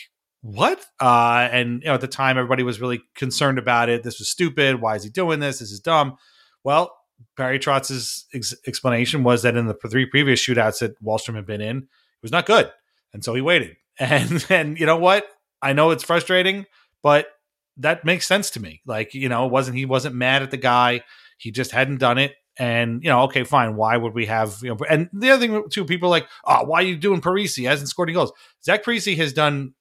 what? 0.45 0.85
Uh, 0.99 1.49
and 1.51 1.81
you 1.81 1.87
know 1.87 1.95
at 1.95 2.01
the 2.01 2.07
time 2.07 2.37
everybody 2.37 2.61
was 2.61 2.79
really 2.79 3.01
concerned 3.15 3.57
about 3.57 3.89
it. 3.89 4.03
This 4.03 4.19
was 4.19 4.29
stupid. 4.29 4.79
Why 4.79 4.95
is 4.95 5.03
he 5.03 5.09
doing 5.09 5.39
this? 5.39 5.57
This 5.57 5.71
is 5.71 5.79
dumb. 5.79 6.17
Well, 6.63 6.95
Barry 7.35 7.57
Trotz's 7.57 8.27
ex- 8.31 8.53
explanation 8.67 9.23
was 9.23 9.41
that 9.41 9.55
in 9.55 9.65
the 9.65 9.73
three 9.73 10.05
previous 10.05 10.39
shootouts 10.39 10.79
that 10.79 11.01
Wahlstrom 11.03 11.35
had 11.35 11.47
been 11.47 11.61
in, 11.61 11.77
it 11.77 12.21
was 12.21 12.31
not 12.31 12.45
good, 12.45 12.71
and 13.11 13.23
so 13.23 13.33
he 13.33 13.41
waited. 13.41 13.75
And 13.97 14.45
and 14.49 14.77
you 14.77 14.85
know 14.85 14.97
what? 14.97 15.25
I 15.61 15.71
know 15.71 15.91
it's 15.91 16.03
frustrating, 16.03 16.65
but 17.01 17.27
that 17.77 18.03
makes 18.03 18.27
sense 18.27 18.49
to 18.51 18.59
me. 18.59 18.81
Like, 18.85 19.13
you 19.13 19.29
know, 19.29 19.45
it 19.45 19.51
wasn't 19.53 19.77
he 19.77 19.85
wasn't 19.85 20.15
mad 20.15 20.43
at 20.43 20.51
the 20.51 20.57
guy. 20.57 21.01
He 21.37 21.49
just 21.49 21.71
hadn't 21.71 21.99
done 21.99 22.17
it. 22.17 22.33
And, 22.59 23.01
you 23.03 23.09
know, 23.09 23.21
okay, 23.23 23.45
fine. 23.45 23.77
Why 23.77 23.95
would 23.95 24.13
we 24.13 24.25
have, 24.25 24.59
you 24.61 24.69
know, 24.69 24.77
and 24.89 25.09
the 25.13 25.31
other 25.31 25.47
thing 25.47 25.63
too, 25.69 25.85
people 25.85 26.09
like, 26.09 26.27
oh, 26.45 26.65
why 26.65 26.79
are 26.79 26.85
you 26.85 26.97
doing 26.97 27.21
Parise? 27.21 27.55
He 27.55 27.63
hasn't 27.63 27.87
scored 27.87 28.09
any 28.09 28.15
goals. 28.15 28.33
Zach 28.65 28.83
Parise 28.83 29.15
has 29.15 29.31
done 29.31 29.73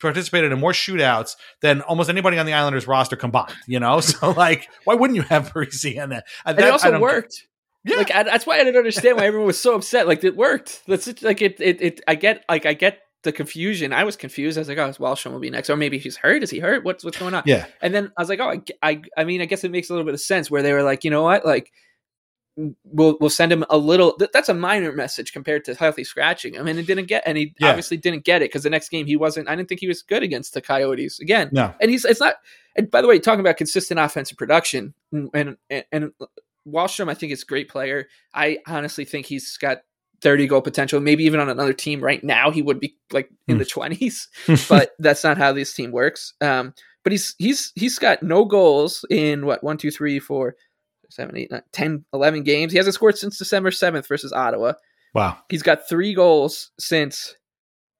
participated 0.00 0.52
in 0.52 0.58
more 0.58 0.72
shootouts 0.72 1.36
than 1.60 1.82
almost 1.82 2.08
anybody 2.08 2.38
on 2.38 2.46
the 2.46 2.52
Islanders 2.52 2.86
roster 2.86 3.16
combined, 3.16 3.54
you 3.66 3.80
know? 3.80 4.00
So 4.08 4.30
like, 4.30 4.68
why 4.84 4.94
wouldn't 4.94 5.16
you 5.16 5.22
have 5.22 5.52
Parise 5.52 5.92
in 5.92 6.00
uh, 6.00 6.06
that? 6.06 6.26
And, 6.46 6.58
it 6.58 6.70
also 6.70 6.98
worked. 6.98 7.46
Yeah. 7.84 7.96
Like 7.96 8.14
I, 8.14 8.22
that's 8.22 8.46
why 8.46 8.54
I 8.54 8.64
didn't 8.64 8.76
understand 8.76 9.16
why 9.16 9.26
everyone 9.26 9.46
was 9.46 9.60
so 9.60 9.74
upset. 9.74 10.06
Like 10.06 10.24
it 10.24 10.36
worked. 10.36 10.82
That's 10.86 11.22
like 11.22 11.42
it, 11.42 11.60
it. 11.60 11.80
It. 11.80 12.00
I 12.08 12.14
get. 12.14 12.44
Like 12.48 12.66
I 12.66 12.74
get 12.74 13.00
the 13.22 13.32
confusion. 13.32 13.92
I 13.92 14.04
was 14.04 14.16
confused. 14.16 14.58
I 14.58 14.62
was 14.62 14.68
like, 14.68 14.78
oh, 14.78 14.90
Wahlstrom 14.92 15.32
will 15.32 15.40
be 15.40 15.50
next, 15.50 15.70
or 15.70 15.76
maybe 15.76 15.98
he's 15.98 16.16
hurt. 16.16 16.42
Is 16.42 16.50
he 16.50 16.58
hurt? 16.58 16.84
What's 16.84 17.04
what's 17.04 17.18
going 17.18 17.34
on? 17.34 17.42
Yeah. 17.46 17.66
And 17.82 17.94
then 17.94 18.12
I 18.16 18.22
was 18.22 18.28
like, 18.28 18.40
oh, 18.40 18.50
I, 18.50 18.62
I, 18.82 19.02
I 19.16 19.24
mean, 19.24 19.40
I 19.40 19.44
guess 19.44 19.64
it 19.64 19.70
makes 19.70 19.90
a 19.90 19.92
little 19.92 20.04
bit 20.04 20.14
of 20.14 20.20
sense 20.20 20.50
where 20.50 20.62
they 20.62 20.72
were 20.72 20.82
like, 20.82 21.04
you 21.04 21.10
know 21.10 21.22
what, 21.22 21.44
like. 21.44 21.72
We'll 22.84 23.16
we'll 23.20 23.30
send 23.30 23.52
him 23.52 23.64
a 23.70 23.78
little. 23.78 24.14
Th- 24.16 24.30
that's 24.32 24.48
a 24.48 24.54
minor 24.54 24.90
message 24.90 25.32
compared 25.32 25.64
to 25.66 25.74
healthy 25.74 26.02
scratching. 26.02 26.58
I 26.58 26.62
mean, 26.62 26.76
it 26.76 26.86
didn't 26.88 27.06
get, 27.06 27.22
and 27.24 27.38
he 27.38 27.54
Yeah. 27.60 27.68
obviously 27.68 27.96
didn't 27.96 28.24
get 28.24 28.42
it 28.42 28.46
because 28.46 28.64
the 28.64 28.70
next 28.70 28.88
game 28.88 29.06
he 29.06 29.14
wasn't. 29.16 29.48
I 29.48 29.54
didn't 29.54 29.68
think 29.68 29.80
he 29.80 29.86
was 29.86 30.02
good 30.02 30.24
against 30.24 30.54
the 30.54 30.60
Coyotes 30.60 31.20
again. 31.20 31.50
No. 31.52 31.72
and 31.80 31.88
he's 31.90 32.04
it's 32.04 32.18
not. 32.20 32.34
And 32.74 32.90
by 32.90 33.00
the 33.00 33.06
way, 33.06 33.20
talking 33.20 33.40
about 33.40 33.58
consistent 33.58 34.00
offensive 34.00 34.36
production, 34.36 34.92
and 35.12 35.56
and, 35.70 35.84
and 35.92 36.10
Wahlstrom, 36.66 37.08
I 37.10 37.14
think 37.14 37.32
is 37.32 37.42
a 37.42 37.46
great 37.46 37.68
player. 37.68 38.08
I 38.34 38.58
honestly 38.66 39.04
think 39.04 39.26
he's 39.26 39.56
got 39.56 39.78
30 40.22 40.48
goal 40.48 40.60
potential. 40.60 40.98
Maybe 41.00 41.22
even 41.24 41.38
on 41.38 41.48
another 41.48 41.72
team 41.72 42.00
right 42.02 42.22
now, 42.24 42.50
he 42.50 42.60
would 42.60 42.80
be 42.80 42.96
like 43.12 43.30
in 43.46 43.54
Hmm. 43.54 43.58
the 43.60 43.64
20s. 43.66 44.26
but 44.68 44.90
that's 44.98 45.22
not 45.22 45.38
how 45.38 45.52
this 45.52 45.72
team 45.72 45.92
works. 45.92 46.34
Um, 46.40 46.74
but 47.04 47.12
he's 47.12 47.34
he's 47.38 47.72
he's 47.76 47.98
got 48.00 48.22
no 48.22 48.44
goals 48.44 49.04
in 49.08 49.46
what 49.46 49.62
one, 49.62 49.78
two, 49.78 49.90
three, 49.92 50.18
four, 50.18 50.56
seven, 51.10 51.36
eight, 51.36 51.50
nine, 51.50 51.62
10, 51.72 52.04
11 52.12 52.42
games. 52.42 52.72
He 52.72 52.78
hasn't 52.78 52.94
scored 52.94 53.16
since 53.18 53.38
December 53.38 53.70
7th 53.70 54.06
versus 54.06 54.32
Ottawa. 54.32 54.74
Wow. 55.14 55.38
He's 55.48 55.62
got 55.62 55.88
three 55.88 56.14
goals 56.14 56.70
since 56.78 57.34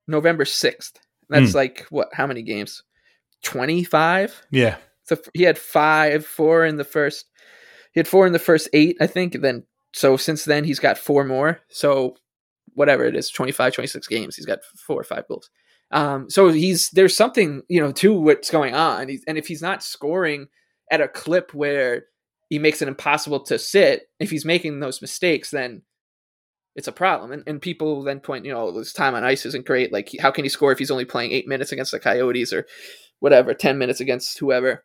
November 0.07 0.45
6th. 0.45 0.93
That's 1.29 1.53
Hmm. 1.53 1.57
like 1.57 1.87
what? 1.91 2.09
How 2.13 2.27
many 2.27 2.43
games? 2.43 2.83
25. 3.43 4.43
Yeah. 4.51 4.77
So 5.05 5.17
he 5.35 5.43
had 5.45 5.59
five, 5.59 6.27
four 6.27 6.65
in 6.65 6.77
the 6.77 6.85
first. 6.85 7.27
He 7.93 8.01
had 8.01 8.09
four 8.09 8.27
in 8.27 8.33
the 8.33 8.39
first 8.39 8.69
eight, 8.73 8.97
I 9.01 9.07
think. 9.07 9.35
And 9.35 9.45
then 9.45 9.65
so 9.95 10.17
since 10.17 10.45
then 10.45 10.65
he's 10.65 10.79
got 10.79 10.99
four 10.99 11.25
more. 11.25 11.61
So 11.69 12.17
whatever 12.75 13.05
it 13.05 13.17
is, 13.17 13.31
25, 13.31 13.73
26 13.75 14.07
games, 14.07 14.37
he's 14.37 14.47
got 14.47 14.61
four 14.77 15.01
or 15.01 15.05
five 15.05 15.27
goals. 15.29 15.51
Um, 15.91 16.29
so 16.29 16.51
he's 16.51 16.91
there's 16.91 17.17
something 17.17 17.63
you 17.69 17.81
know 17.81 17.93
to 17.93 18.13
what's 18.13 18.51
going 18.51 18.75
on, 18.75 19.09
he's, 19.09 19.25
and 19.27 19.39
if 19.39 19.47
he's 19.47 19.63
not 19.63 19.83
scoring 19.83 20.49
at 20.91 21.01
a 21.01 21.09
clip 21.09 21.55
where 21.55 22.05
he 22.49 22.59
makes 22.59 22.83
it 22.83 22.89
impossible 22.89 23.41
to 23.45 23.59
sit, 23.59 24.09
if 24.19 24.31
he's 24.31 24.45
making 24.45 24.81
those 24.81 25.03
mistakes, 25.03 25.51
then 25.51 25.83
it's 26.75 26.89
a 26.89 26.93
problem. 26.93 27.33
And, 27.33 27.43
and 27.47 27.61
people 27.61 28.03
then 28.03 28.21
point, 28.21 28.45
you 28.45 28.53
know, 28.53 28.69
oh, 28.69 28.79
his 28.79 28.93
time 28.93 29.15
on 29.15 29.25
ice 29.25 29.45
isn't 29.45 29.67
great. 29.67 29.93
Like, 29.93 30.11
how 30.21 30.31
can 30.31 30.45
he 30.45 30.49
score 30.49 30.73
if 30.73 30.79
he's 30.79 30.91
only 30.91 31.05
playing 31.05 31.33
eight 31.33 31.49
minutes 31.49 31.73
against 31.73 31.93
the 31.93 32.01
Coyotes 32.01 32.53
or 32.53 32.67
whatever, 33.21 33.53
ten 33.53 33.79
minutes 33.79 34.01
against 34.01 34.39
whoever? 34.39 34.85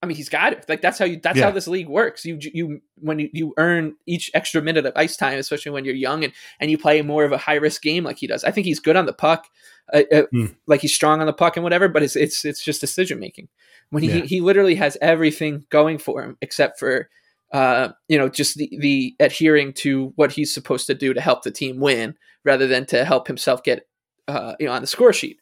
I 0.00 0.06
mean, 0.06 0.16
he's 0.16 0.28
got 0.28 0.52
it. 0.52 0.64
Like 0.68 0.80
that's 0.80 0.98
how 0.98 1.04
you. 1.06 1.18
That's 1.20 1.38
Yeah. 1.38 1.46
how 1.46 1.50
this 1.50 1.66
league 1.66 1.88
works. 1.88 2.24
You 2.24 2.38
you 2.40 2.80
when 2.96 3.18
you, 3.18 3.30
you 3.32 3.54
earn 3.56 3.96
each 4.06 4.30
extra 4.32 4.62
minute 4.62 4.86
of 4.86 4.92
ice 4.94 5.16
time, 5.16 5.38
especially 5.38 5.72
when 5.72 5.84
you're 5.84 5.94
young 5.94 6.22
and 6.22 6.32
and 6.60 6.70
you 6.70 6.78
play 6.78 7.02
more 7.02 7.24
of 7.24 7.32
a 7.32 7.38
high 7.38 7.56
risk 7.56 7.82
game 7.82 8.04
like 8.04 8.18
he 8.18 8.26
does. 8.28 8.44
I 8.44 8.52
think 8.52 8.64
he's 8.66 8.78
good 8.78 8.94
on 8.96 9.06
the 9.06 9.12
puck, 9.12 9.46
uh, 9.92 10.02
uh, 10.12 10.22
Hmm. 10.30 10.46
like 10.68 10.82
he's 10.82 10.94
strong 10.94 11.20
on 11.20 11.26
the 11.26 11.32
puck 11.32 11.56
and 11.56 11.64
whatever. 11.64 11.88
But 11.88 12.04
it's 12.04 12.14
it's 12.14 12.44
it's 12.44 12.62
just 12.62 12.80
decision 12.80 13.18
making. 13.18 13.48
When 13.90 14.04
he 14.04 14.18
Yeah. 14.20 14.24
he 14.24 14.40
literally 14.40 14.76
has 14.76 14.96
everything 15.00 15.66
going 15.70 15.98
for 15.98 16.22
him 16.22 16.36
except 16.40 16.78
for 16.78 17.08
uh 17.52 17.88
you 18.08 18.18
know 18.18 18.28
just 18.28 18.56
the 18.56 18.70
the 18.78 19.16
adhering 19.18 19.72
to 19.72 20.12
what 20.16 20.30
he's 20.30 20.52
supposed 20.54 20.86
to 20.86 20.94
do 20.94 21.12
to 21.14 21.20
help 21.20 21.42
the 21.42 21.50
team 21.50 21.80
win 21.80 22.14
rather 22.44 22.66
than 22.68 22.86
to 22.86 23.04
help 23.04 23.26
himself 23.26 23.62
get 23.64 23.88
uh 24.28 24.54
you 24.60 24.66
know 24.66 24.72
on 24.72 24.80
the 24.82 24.86
score 24.86 25.12
sheet. 25.12 25.38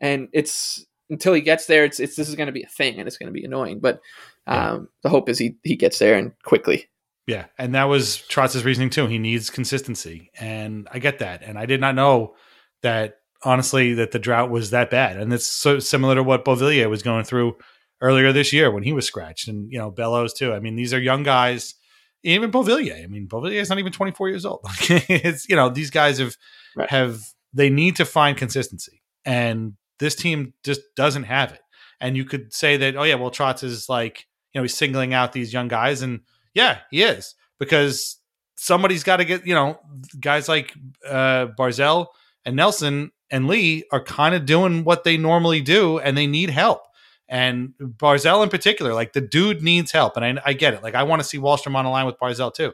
And 0.00 0.28
it's 0.32 0.86
until 1.10 1.34
he 1.34 1.40
gets 1.40 1.66
there, 1.66 1.84
it's 1.84 2.00
it's 2.00 2.16
this 2.16 2.28
is 2.28 2.34
going 2.36 2.46
to 2.46 2.52
be 2.52 2.62
a 2.62 2.68
thing 2.68 2.98
and 2.98 3.06
it's 3.06 3.18
going 3.18 3.26
to 3.26 3.32
be 3.32 3.44
annoying. 3.44 3.80
But 3.80 4.00
um, 4.46 4.88
the 5.02 5.08
hope 5.08 5.28
is 5.28 5.38
he 5.38 5.56
he 5.62 5.76
gets 5.76 5.98
there 5.98 6.16
and 6.16 6.32
quickly. 6.44 6.86
Yeah, 7.26 7.46
and 7.58 7.74
that 7.74 7.84
was 7.84 8.24
Trotz's 8.28 8.64
reasoning 8.64 8.90
too. 8.90 9.06
He 9.06 9.18
needs 9.18 9.50
consistency, 9.50 10.30
and 10.40 10.88
I 10.90 10.98
get 10.98 11.18
that. 11.18 11.42
And 11.42 11.58
I 11.58 11.66
did 11.66 11.80
not 11.80 11.94
know 11.94 12.34
that 12.82 13.18
honestly 13.44 13.94
that 13.94 14.10
the 14.12 14.18
drought 14.18 14.50
was 14.50 14.70
that 14.70 14.90
bad, 14.90 15.16
and 15.18 15.32
it's 15.32 15.46
so 15.46 15.78
similar 15.78 16.14
to 16.14 16.22
what 16.22 16.44
Beauvillier 16.44 16.88
was 16.88 17.02
going 17.02 17.24
through 17.24 17.56
earlier 18.00 18.32
this 18.32 18.52
year 18.52 18.70
when 18.70 18.82
he 18.82 18.92
was 18.92 19.06
scratched, 19.06 19.48
and 19.48 19.70
you 19.70 19.78
know 19.78 19.90
Bellows 19.90 20.32
too. 20.32 20.52
I 20.52 20.60
mean, 20.60 20.76
these 20.76 20.94
are 20.94 21.00
young 21.00 21.22
guys. 21.22 21.74
Even 22.22 22.50
Beauvillier. 22.50 23.02
I 23.02 23.06
mean, 23.06 23.28
Beauvillier 23.28 23.60
is 23.60 23.68
not 23.70 23.78
even 23.78 23.92
twenty 23.92 24.12
four 24.12 24.28
years 24.28 24.44
old. 24.44 24.60
it's 24.88 25.48
you 25.48 25.56
know 25.56 25.68
these 25.68 25.90
guys 25.90 26.18
have 26.18 26.36
Right. 26.76 26.88
have 26.90 27.20
they 27.52 27.68
need 27.68 27.96
to 27.96 28.04
find 28.04 28.36
consistency, 28.36 29.02
and 29.24 29.74
this 30.00 30.16
team 30.16 30.54
just 30.64 30.80
doesn't 30.96 31.24
have 31.24 31.52
it. 31.52 31.60
And 32.00 32.16
you 32.16 32.24
could 32.24 32.52
say 32.52 32.76
that, 32.78 32.96
oh 32.96 33.04
yeah, 33.04 33.14
well 33.14 33.30
Trotz 33.30 33.62
is 33.62 33.88
like 33.88 34.26
you 34.52 34.58
know 34.58 34.62
he's 34.62 34.76
singling 34.76 35.14
out 35.14 35.32
these 35.32 35.52
young 35.52 35.68
guys, 35.68 36.02
and 36.02 36.20
yeah, 36.54 36.78
he 36.90 37.02
is 37.02 37.34
because 37.58 38.16
somebody's 38.56 39.04
got 39.04 39.18
to 39.18 39.24
get 39.24 39.46
you 39.46 39.54
know 39.54 39.78
guys 40.18 40.48
like 40.48 40.74
uh, 41.06 41.46
Barzal 41.58 42.06
and 42.44 42.56
Nelson 42.56 43.12
and 43.30 43.46
Lee 43.46 43.84
are 43.92 44.02
kind 44.02 44.34
of 44.34 44.44
doing 44.46 44.82
what 44.82 45.04
they 45.04 45.16
normally 45.16 45.60
do, 45.60 45.98
and 45.98 46.16
they 46.16 46.26
need 46.26 46.50
help. 46.50 46.80
And 47.28 47.74
Barzal 47.80 48.42
in 48.42 48.48
particular, 48.48 48.92
like 48.92 49.12
the 49.12 49.20
dude 49.20 49.62
needs 49.62 49.92
help, 49.92 50.16
and 50.16 50.24
I, 50.24 50.42
I 50.46 50.52
get 50.54 50.74
it. 50.74 50.82
Like 50.82 50.94
I 50.94 51.04
want 51.04 51.20
to 51.20 51.28
see 51.28 51.38
Wahlstrom 51.38 51.76
on 51.76 51.84
the 51.84 51.90
line 51.90 52.06
with 52.06 52.18
Barzal 52.18 52.52
too. 52.52 52.72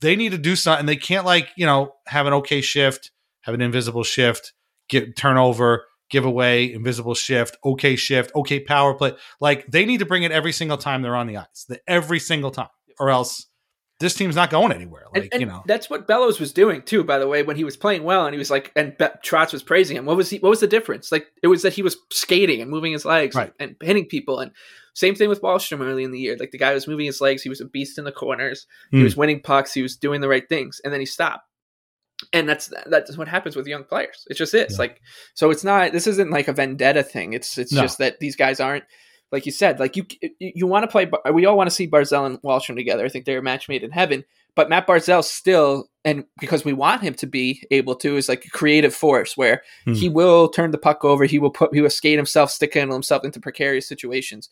They 0.00 0.16
need 0.16 0.32
to 0.32 0.38
do 0.38 0.56
something. 0.56 0.84
They 0.86 0.96
can't 0.96 1.24
like 1.24 1.48
you 1.56 1.64
know 1.64 1.94
have 2.08 2.26
an 2.26 2.32
okay 2.34 2.60
shift, 2.60 3.12
have 3.42 3.54
an 3.54 3.62
invisible 3.62 4.02
shift, 4.02 4.52
get 4.88 5.16
turnover, 5.16 5.86
give 6.12 6.24
away, 6.24 6.72
invisible 6.72 7.14
shift, 7.14 7.56
okay 7.64 7.96
shift, 7.96 8.30
okay 8.36 8.60
power 8.60 8.94
play. 8.94 9.14
Like 9.40 9.66
they 9.66 9.84
need 9.84 9.98
to 9.98 10.06
bring 10.06 10.22
it 10.22 10.30
every 10.30 10.52
single 10.52 10.76
time 10.78 11.02
they're 11.02 11.16
on 11.16 11.26
the 11.26 11.38
ice, 11.38 11.64
the, 11.68 11.80
every 11.88 12.20
single 12.20 12.52
time, 12.52 12.68
or 13.00 13.10
else 13.10 13.46
this 13.98 14.14
team's 14.14 14.34
not 14.36 14.50
going 14.50 14.72
anywhere. 14.72 15.04
Like 15.14 15.24
and, 15.24 15.32
and 15.34 15.40
you 15.40 15.46
know, 15.46 15.62
that's 15.66 15.88
what 15.88 16.06
Bellows 16.08 16.38
was 16.40 16.52
doing 16.52 16.82
too. 16.82 17.02
By 17.04 17.18
the 17.18 17.26
way, 17.28 17.42
when 17.42 17.56
he 17.56 17.64
was 17.64 17.76
playing 17.76 18.02
well, 18.04 18.26
and 18.26 18.34
he 18.34 18.38
was 18.38 18.50
like, 18.50 18.70
and 18.76 18.96
Be- 18.98 19.06
Trotz 19.24 19.52
was 19.52 19.62
praising 19.62 19.96
him. 19.96 20.04
What 20.06 20.16
was 20.16 20.28
he? 20.30 20.38
What 20.38 20.50
was 20.50 20.60
the 20.60 20.66
difference? 20.66 21.10
Like 21.10 21.26
it 21.42 21.46
was 21.48 21.62
that 21.62 21.72
he 21.72 21.82
was 21.82 21.96
skating 22.12 22.60
and 22.60 22.70
moving 22.70 22.92
his 22.92 23.04
legs 23.04 23.34
Right. 23.34 23.52
and 23.58 23.74
hitting 23.82 24.06
people. 24.06 24.38
And 24.40 24.50
same 24.94 25.14
thing 25.14 25.28
with 25.30 25.40
Wahlstrom 25.40 25.80
early 25.80 26.04
in 26.04 26.10
the 26.10 26.18
year. 26.18 26.36
Like 26.38 26.50
the 26.50 26.58
guy 26.58 26.74
was 26.74 26.86
moving 26.88 27.06
his 27.06 27.20
legs. 27.20 27.42
He 27.42 27.48
was 27.48 27.60
a 27.62 27.64
beast 27.64 27.96
in 27.96 28.04
the 28.04 28.12
corners. 28.12 28.66
He 28.90 28.98
Hmm. 28.98 29.04
was 29.04 29.16
winning 29.16 29.40
pucks. 29.40 29.72
He 29.72 29.82
was 29.82 29.96
doing 29.96 30.20
the 30.20 30.28
right 30.28 30.46
things, 30.48 30.80
and 30.84 30.92
then 30.92 31.00
he 31.00 31.06
stopped. 31.06 31.46
And 32.32 32.48
that's 32.48 32.72
that's 32.86 33.16
what 33.16 33.28
happens 33.28 33.56
with 33.56 33.66
young 33.66 33.84
players. 33.84 34.24
It 34.30 34.34
just 34.34 34.54
is 34.54 34.72
Yeah. 34.72 34.78
like 34.78 35.00
so. 35.34 35.50
It's 35.50 35.64
not. 35.64 35.92
This 35.92 36.06
isn't 36.06 36.30
like 36.30 36.48
a 36.48 36.52
vendetta 36.52 37.02
thing. 37.02 37.32
It's 37.32 37.58
it's 37.58 37.72
No. 37.72 37.82
just 37.82 37.98
that 37.98 38.20
these 38.20 38.36
guys 38.36 38.60
aren't 38.60 38.84
like 39.30 39.46
you 39.46 39.52
said. 39.52 39.80
Like 39.80 39.96
you 39.96 40.04
you, 40.38 40.66
want 40.66 40.82
to 40.84 40.88
play. 40.88 41.10
We 41.32 41.46
all 41.46 41.56
want 41.56 41.68
to 41.70 41.74
see 41.74 41.88
Barzal 41.88 42.26
and 42.26 42.40
Wahlstrom 42.42 42.76
together. 42.76 43.04
I 43.04 43.08
think 43.08 43.24
they're 43.24 43.38
a 43.38 43.42
match 43.42 43.68
made 43.68 43.82
in 43.82 43.90
heaven. 43.90 44.24
But 44.54 44.68
Matt 44.68 44.86
Barzal 44.86 45.24
still, 45.24 45.88
and 46.04 46.24
because 46.38 46.62
we 46.62 46.74
want 46.74 47.00
him 47.00 47.14
to 47.14 47.26
be 47.26 47.62
able 47.70 47.94
to, 47.96 48.18
is 48.18 48.28
like 48.28 48.44
a 48.44 48.50
creative 48.50 48.94
force 48.94 49.34
where 49.34 49.62
Hmm. 49.86 49.94
he 49.94 50.10
will 50.10 50.50
turn 50.50 50.70
the 50.72 50.76
puck 50.78 51.04
over. 51.06 51.24
He 51.24 51.38
will 51.38 51.50
put. 51.50 51.74
He 51.74 51.80
will 51.80 51.88
skate 51.88 52.18
himself, 52.18 52.50
stick 52.50 52.74
handle 52.74 52.94
himself 52.94 53.24
into 53.24 53.40
precarious 53.40 53.88
situations. 53.88 54.50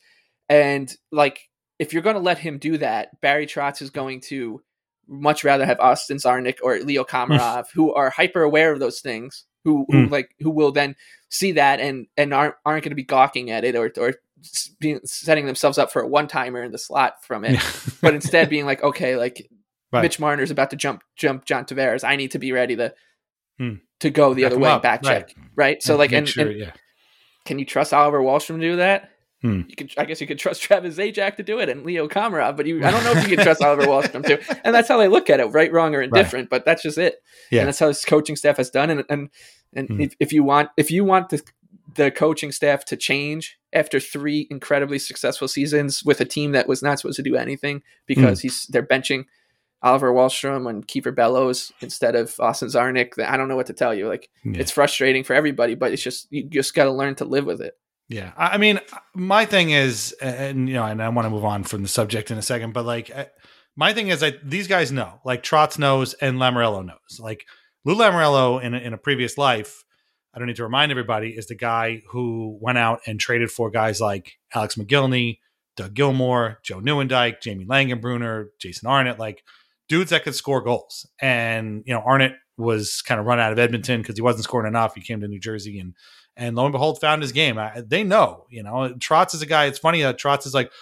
And 0.48 0.90
like, 1.12 1.48
if 1.78 1.92
you're 1.92 2.02
going 2.02 2.16
to 2.16 2.20
let 2.22 2.38
him 2.38 2.56
do 2.58 2.78
that, 2.78 3.20
Barry 3.20 3.46
Trotz 3.46 3.82
is 3.82 3.90
going 3.90 4.20
to 4.22 4.62
much 5.11 5.42
rather 5.44 5.66
have 5.66 5.80
Austin 5.80 6.16
Czarnik 6.18 6.58
or 6.62 6.78
Leo 6.78 7.04
Komarov, 7.04 7.64
who 7.74 7.92
are 7.92 8.08
hyper 8.11 8.42
aware 8.42 8.72
of 8.72 8.78
those 8.80 9.00
things, 9.00 9.44
who, 9.64 9.84
who 9.90 10.06
Hmm. 10.06 10.12
like 10.12 10.30
who 10.38 10.50
will 10.50 10.72
then 10.72 10.94
see 11.28 11.52
that 11.52 11.80
and 11.80 12.06
and 12.16 12.32
aren't 12.32 12.54
aren't 12.64 12.84
going 12.84 12.92
to 12.92 12.94
be 12.96 13.02
gawking 13.04 13.50
at 13.50 13.64
it 13.64 13.74
or 13.76 13.92
or 13.98 14.14
being, 14.80 15.00
setting 15.04 15.44
themselves 15.46 15.76
up 15.76 15.92
for 15.92 16.00
a 16.00 16.06
one 16.08 16.28
timer 16.28 16.62
in 16.62 16.72
the 16.72 16.78
slot 16.78 17.22
from 17.24 17.44
it, 17.44 17.61
but 18.00 18.14
instead 18.14 18.48
being 18.48 18.64
like, 18.66 18.82
okay, 18.82 19.16
like 19.16 19.46
Right. 19.92 20.02
Mitch 20.02 20.20
Marner's 20.20 20.52
about 20.52 20.70
to 20.70 20.76
jump 20.76 21.02
jump 21.16 21.44
John 21.46 21.64
Tavares. 21.64 22.04
I 22.04 22.14
need 22.14 22.30
to 22.30 22.38
be 22.38 22.52
ready 22.52 22.76
to 22.76 22.94
Hmm. 23.58 23.74
to 23.98 24.11
go 24.11 24.32
the 24.34 24.42
Back 24.44 24.52
other 24.52 24.61
way, 24.61 24.70
up, 24.70 24.82
back 24.82 25.02
check, 25.02 25.34
right? 25.56 25.82
So 25.82 25.94
And 25.94 25.98
like, 25.98 26.12
and, 26.12 26.28
sure- 26.28 26.46
and 26.48 26.58
yeah, 26.58 26.72
can 27.44 27.58
you 27.58 27.64
trust 27.64 27.92
Oliver 27.92 28.20
Wahlstrom 28.20 28.54
to 28.56 28.61
do 28.61 28.76
that? 28.76 29.11
Hmm. 29.43 29.62
You 29.68 29.74
could, 29.76 29.93
I 29.97 30.05
guess, 30.05 30.20
you 30.20 30.26
could 30.26 30.38
trust 30.38 30.61
Travis 30.62 30.97
Zajac 30.99 31.36
to 31.36 31.43
do 31.43 31.61
it 31.61 31.68
and 31.70 31.84
Leo 31.84 32.09
Komarov, 32.09 32.57
but 32.57 32.66
you, 32.66 32.84
I 32.84 32.91
don't 32.91 33.03
know 33.05 33.12
if 33.12 33.26
you 33.28 33.36
can 33.36 33.45
trust 33.45 33.62
Oliver 33.62 33.82
Wahlstrom 33.84 34.26
too. 34.26 34.38
And 34.64 34.74
that's 34.74 34.88
how 34.88 34.99
they 34.99 35.09
look 35.09 35.30
at 35.30 35.41
it, 35.41 35.47
right, 35.47 35.72
wrong, 35.72 35.95
or 35.95 36.03
indifferent. 36.03 36.51
But 36.51 36.64
that's 36.66 36.82
just 36.82 36.99
it. 36.99 37.16
Yeah. 37.51 37.61
And 37.61 37.68
that's 37.68 37.78
how 37.78 37.86
this 37.86 38.05
coaching 38.05 38.36
staff 38.36 38.59
has 38.59 38.68
done. 38.70 38.91
And 38.91 39.05
and 39.09 39.30
and 39.74 39.88
Hmm. 39.88 40.01
if, 40.03 40.14
if 40.20 40.32
you 40.32 40.43
want, 40.45 40.68
if 40.76 40.91
you 40.91 41.05
want 41.05 41.30
the 41.30 41.43
the 41.95 42.11
coaching 42.11 42.53
staff 42.53 42.84
to 42.84 42.97
change 42.97 43.59
after 43.72 43.99
three 43.99 44.47
incredibly 44.51 44.99
successful 44.99 45.49
seasons 45.49 46.05
with 46.05 46.20
a 46.20 46.24
team 46.24 46.53
that 46.53 46.68
was 46.68 46.82
not 46.82 46.99
supposed 47.01 47.16
to 47.16 47.22
do 47.22 47.34
anything 47.36 47.82
because 48.07 48.41
Hmm. 48.41 48.43
he's 48.47 48.66
they're 48.66 48.82
benching 48.86 49.24
Oliver 49.82 50.12
Wahlstrom 50.12 50.68
and 50.68 50.86
Kiefer 50.86 51.14
Bellows 51.14 51.72
instead 51.80 52.14
of 52.14 52.38
Austin 52.38 52.68
Czarnik. 52.68 53.18
I 53.18 53.36
don't 53.38 53.49
know 53.49 53.57
what 53.57 53.66
to 53.68 53.72
tell 53.72 53.95
you. 53.95 54.07
Like 54.07 54.28
Yeah. 54.45 54.61
it's 54.61 54.70
frustrating 54.70 55.24
for 55.24 55.32
everybody, 55.34 55.74
but 55.74 55.93
it's 55.93 56.03
just 56.03 56.26
you 56.30 56.45
just 56.45 56.74
got 56.74 56.84
to 56.84 56.93
learn 56.93 57.14
to 57.16 57.24
live 57.24 57.47
with 57.47 57.62
it. 57.62 57.74
Yeah, 58.11 58.32
I 58.36 58.48
I 58.48 58.56
mean, 58.58 58.80
my 59.14 59.44
thing 59.44 59.70
is, 59.70 60.12
and 60.20 60.68
you 60.68 60.74
know, 60.74 60.84
and 60.84 61.00
I 61.00 61.08
want 61.11 61.26
to 61.26 61.30
move 61.30 61.44
on 61.44 61.62
from 61.62 61.82
the 61.82 61.88
subject 61.88 62.32
in 62.32 62.38
a 62.38 62.42
second, 62.42 62.72
but 62.74 62.84
like, 62.84 63.11
my 63.76 63.94
thing 63.94 64.08
is, 64.08 64.18
that 64.18 64.38
these 64.50 64.66
guys 64.66 64.90
know, 64.90 65.20
like 65.24 65.44
Trotz 65.44 65.78
knows, 65.78 66.14
and 66.14 66.36
Lamoriello 66.36 66.84
knows. 66.84 67.20
Like 67.20 67.46
Lou 67.84 67.94
Lamoriello 67.94 68.61
in 68.62 68.74
a, 68.74 68.78
in 68.78 68.92
a 68.92 68.98
previous 68.98 69.38
life, 69.38 69.84
I 70.34 70.40
don't 70.40 70.48
need 70.48 70.56
to 70.56 70.64
remind 70.64 70.90
everybody, 70.90 71.30
is 71.30 71.46
the 71.46 71.54
guy 71.54 72.02
who 72.11 72.58
went 72.61 72.78
out 72.78 72.98
and 73.06 73.20
traded 73.20 73.52
for 73.52 73.70
guys 73.70 74.00
like 74.00 74.32
Alex 74.52 74.74
Mogilny, 74.74 75.38
Doug 75.76 75.94
Gilmour, 75.94 76.56
Joe 76.64 76.80
Nieuwendyk, 76.80 77.40
Jamie 77.40 77.64
Langenbrunner, 77.64 78.46
Jason 78.61 78.88
Arnott, 78.88 79.20
like 79.20 79.44
dudes 79.88 80.11
that 80.11 80.24
could 80.24 80.34
score 80.34 80.62
goals. 80.62 81.06
And 81.20 81.84
you 81.86 81.94
know, 81.94 82.02
Arnott 82.04 82.32
was 82.58 83.02
kind 83.02 83.20
of 83.20 83.26
run 83.26 83.38
out 83.38 83.52
of 83.52 83.58
Edmonton 83.61 84.02
because 84.02 84.16
he 84.16 84.22
wasn't 84.22 84.44
scoring 84.44 84.66
enough. 84.66 84.96
He 84.96 85.00
came 85.00 85.20
to 85.20 85.28
New 85.28 85.40
Jersey 85.40 85.78
and 85.78 85.94
and 86.41 86.57
lo 86.57 86.64
and 86.64 86.72
behold, 86.72 87.01
found 87.01 87.22
his 87.22 87.32
game. 87.32 87.59
I, 87.59 87.82
they 87.86 88.03
know, 88.03 88.47
you 88.49 88.62
know, 88.62 88.95
Trotz 88.99 89.34
is 89.34 89.43
a 89.43 89.47
guy. 89.47 89.66
It's 89.66 89.78
funny 89.78 90.03
that 90.03 90.18
Trotz 90.18 90.47
is 90.47 90.55
like 90.55 90.72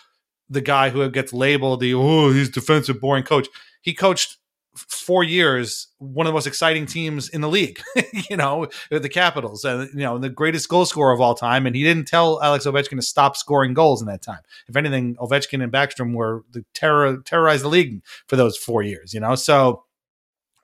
the 0.48 0.60
guy 0.60 0.88
who 0.88 1.10
gets 1.10 1.32
labeled 1.32 1.80
the 1.80 1.94
oh, 1.94 2.32
he's 2.32 2.48
defensive 2.48 3.00
boring 3.00 3.24
coach. 3.24 3.48
He 3.82 3.92
coached 3.92 4.36
four 4.76 5.24
years, 5.24 5.88
one 5.98 6.26
of 6.26 6.30
the 6.30 6.34
most 6.34 6.46
exciting 6.46 6.86
teams 6.86 7.28
in 7.28 7.40
the 7.40 7.48
league, 7.48 7.80
you 8.30 8.36
know, 8.36 8.68
the 8.88 9.08
Capitals, 9.08 9.64
and 9.64 9.90
you 9.92 10.04
know, 10.04 10.16
the 10.16 10.28
greatest 10.28 10.68
goal 10.68 10.86
scorer 10.86 11.12
of 11.12 11.20
all 11.20 11.34
time. 11.34 11.66
And 11.66 11.74
he 11.74 11.82
didn't 11.82 12.06
tell 12.06 12.40
Alex 12.40 12.64
Ovechkin 12.64 12.96
to 12.96 13.02
stop 13.02 13.36
scoring 13.36 13.74
goals 13.74 14.00
in 14.00 14.06
that 14.06 14.22
time. 14.22 14.40
If 14.68 14.76
anything, 14.76 15.16
Ovechkin 15.16 15.60
and 15.60 15.72
Backstrom 15.72 16.14
were 16.14 16.44
the 16.52 16.64
terror 16.72 17.18
terrorized 17.24 17.64
the 17.64 17.68
league 17.68 18.04
for 18.28 18.36
those 18.36 18.56
four 18.56 18.82
years, 18.84 19.12
you 19.12 19.18
know. 19.18 19.34
So, 19.34 19.82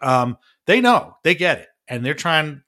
um, 0.01 0.39
they 0.67 0.81
know, 0.81 1.17
they 1.25 1.35
get 1.35 1.59
it, 1.59 1.69
and 1.89 2.07
they're 2.07 2.15
trying 2.15 2.63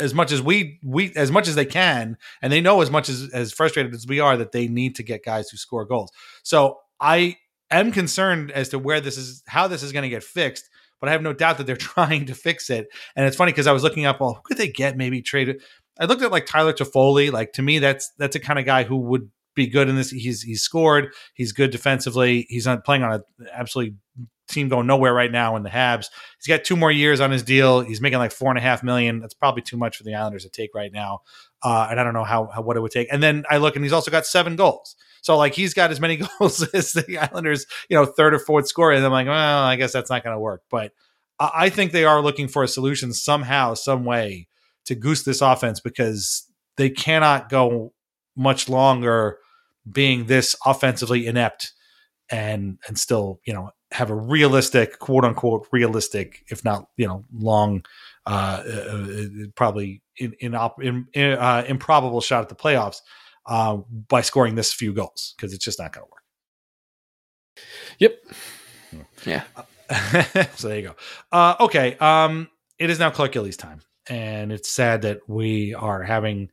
as 0.00 0.14
much 0.14 0.32
as 0.32 0.42
we 0.42 0.78
we 0.84 1.12
as 1.14 1.30
much 1.30 1.48
as 1.48 1.54
they 1.54 1.64
can 1.64 2.16
and 2.42 2.52
they 2.52 2.60
know 2.60 2.80
as 2.80 2.90
much 2.90 3.08
as 3.08 3.30
as 3.32 3.52
frustrated 3.52 3.94
as 3.94 4.06
we 4.06 4.20
are 4.20 4.36
that 4.36 4.52
they 4.52 4.68
need 4.68 4.94
to 4.94 5.02
get 5.02 5.24
guys 5.24 5.48
who 5.48 5.56
score 5.56 5.84
goals 5.84 6.10
so 6.42 6.78
i 7.00 7.36
am 7.70 7.92
concerned 7.92 8.50
as 8.52 8.68
to 8.68 8.78
where 8.78 9.00
this 9.00 9.16
is 9.16 9.42
how 9.46 9.68
this 9.68 9.82
is 9.82 9.92
going 9.92 10.02
to 10.02 10.08
get 10.08 10.22
fixed 10.22 10.68
but 11.00 11.08
i 11.08 11.12
have 11.12 11.22
no 11.22 11.32
doubt 11.32 11.58
that 11.58 11.66
they're 11.66 11.76
trying 11.94 12.26
to 12.26 12.34
fix 12.34 12.70
it 12.70 12.88
and 13.16 13.26
it's 13.26 13.36
funny 13.36 13.52
because 13.52 13.66
i 13.66 13.72
was 13.72 13.82
looking 13.82 14.06
up 14.06 14.20
well 14.20 14.34
who 14.34 14.42
could 14.42 14.58
they 14.58 14.68
get 14.68 14.96
maybe 14.96 15.22
traded 15.22 15.62
i 15.98 16.04
looked 16.04 16.22
at 16.22 16.32
like 16.32 16.46
tyler 16.46 16.72
Toffoli. 16.72 17.30
like 17.32 17.52
to 17.52 17.62
me 17.62 17.78
that's 17.78 18.10
that's 18.18 18.36
a 18.36 18.40
kind 18.40 18.58
of 18.58 18.64
guy 18.64 18.84
who 18.84 18.96
would 18.96 19.30
be 19.54 19.66
good 19.66 19.88
in 19.88 19.96
this 19.96 20.10
he's 20.10 20.42
he's 20.42 20.62
scored 20.62 21.12
he's 21.34 21.52
good 21.52 21.72
defensively 21.72 22.46
he's 22.48 22.66
not 22.66 22.84
playing 22.84 23.02
on 23.02 23.12
a 23.12 23.22
absolutely 23.52 23.96
team 24.48 24.68
going 24.68 24.86
nowhere 24.86 25.14
right 25.14 25.30
now 25.30 25.56
in 25.56 25.62
the 25.62 25.70
Habs. 25.70 26.06
He's 26.38 26.46
got 26.46 26.64
two 26.64 26.76
more 26.76 26.90
years 26.90 27.20
on 27.20 27.30
his 27.30 27.42
deal. 27.42 27.80
He's 27.80 28.00
making 28.00 28.18
like 28.18 28.32
four 28.32 28.50
and 28.50 28.58
a 28.58 28.62
half 28.62 28.82
million. 28.82 29.20
That's 29.20 29.34
probably 29.34 29.62
too 29.62 29.76
much 29.76 29.96
for 29.96 30.04
the 30.04 30.14
Islanders 30.14 30.44
to 30.44 30.50
take 30.50 30.74
right 30.74 30.92
now. 30.92 31.20
Uh, 31.62 31.88
and 31.90 32.00
I 32.00 32.04
don't 32.04 32.14
know 32.14 32.24
how, 32.24 32.46
how 32.46 32.62
what 32.62 32.76
it 32.76 32.80
would 32.80 32.92
take. 32.92 33.08
And 33.12 33.22
then 33.22 33.44
I 33.50 33.58
look 33.58 33.76
and 33.76 33.84
he's 33.84 33.92
also 33.92 34.10
got 34.10 34.26
seven 34.26 34.56
goals. 34.56 34.96
So 35.22 35.36
like 35.36 35.54
he's 35.54 35.74
got 35.74 35.90
as 35.90 36.00
many 36.00 36.16
goals 36.38 36.62
as 36.74 36.92
the 36.92 37.18
Islanders, 37.18 37.66
you 37.88 37.96
know, 37.96 38.06
third 38.06 38.34
or 38.34 38.38
fourth 38.38 38.68
scorer. 38.68 38.92
And 38.92 39.04
I'm 39.04 39.12
like, 39.12 39.26
well, 39.26 39.64
I 39.64 39.76
guess 39.76 39.92
that's 39.92 40.10
not 40.10 40.24
going 40.24 40.34
to 40.34 40.40
work. 40.40 40.62
But 40.70 40.92
I 41.38 41.50
I 41.54 41.68
think 41.70 41.92
they 41.92 42.04
are 42.04 42.20
looking 42.20 42.48
for 42.48 42.62
a 42.62 42.68
solution 42.68 43.12
somehow, 43.12 43.74
some 43.74 44.04
way 44.04 44.48
to 44.86 44.94
goose 44.94 45.22
this 45.22 45.42
offense 45.42 45.80
because 45.80 46.48
they 46.76 46.88
cannot 46.88 47.48
go 47.48 47.92
much 48.36 48.68
longer 48.68 49.38
being 49.90 50.26
this 50.26 50.56
offensively 50.64 51.26
inept 51.26 51.72
and 52.30 52.78
and 52.86 52.98
still 52.98 53.40
you 53.44 53.52
know 53.52 53.70
have 53.92 54.10
a 54.10 54.14
realistic 54.14 54.98
quote 54.98 55.24
unquote 55.24 55.66
realistic 55.72 56.44
if 56.48 56.64
not 56.64 56.88
you 56.96 57.06
know 57.06 57.24
long 57.32 57.82
uh, 58.26 58.62
uh 58.66 59.06
probably 59.54 60.02
in 60.16 60.34
in, 60.40 60.54
op, 60.54 60.82
in, 60.82 61.06
in 61.14 61.32
uh, 61.32 61.64
improbable 61.66 62.20
shot 62.20 62.42
at 62.42 62.48
the 62.48 62.54
playoffs 62.54 62.98
uh, 63.46 63.76
by 64.08 64.20
scoring 64.20 64.54
this 64.56 64.72
few 64.72 64.92
goals 64.92 65.34
because 65.36 65.54
it's 65.54 65.64
just 65.64 65.78
not 65.78 65.92
going 65.92 66.04
to 66.04 66.10
work 66.10 66.18
Yep. 67.98 68.18
Yeah. 69.26 69.42
so 70.54 70.68
there 70.68 70.78
you 70.78 70.88
go. 70.88 70.94
Uh, 71.32 71.56
okay. 71.60 71.96
Um, 71.98 72.48
it 72.78 72.90
is 72.90 72.98
now 72.98 73.10
Clark 73.10 73.32
Gillies 73.32 73.56
time, 73.56 73.80
and 74.08 74.52
it's 74.52 74.70
sad 74.70 75.02
that 75.02 75.20
we 75.28 75.74
are 75.74 76.02
having 76.02 76.50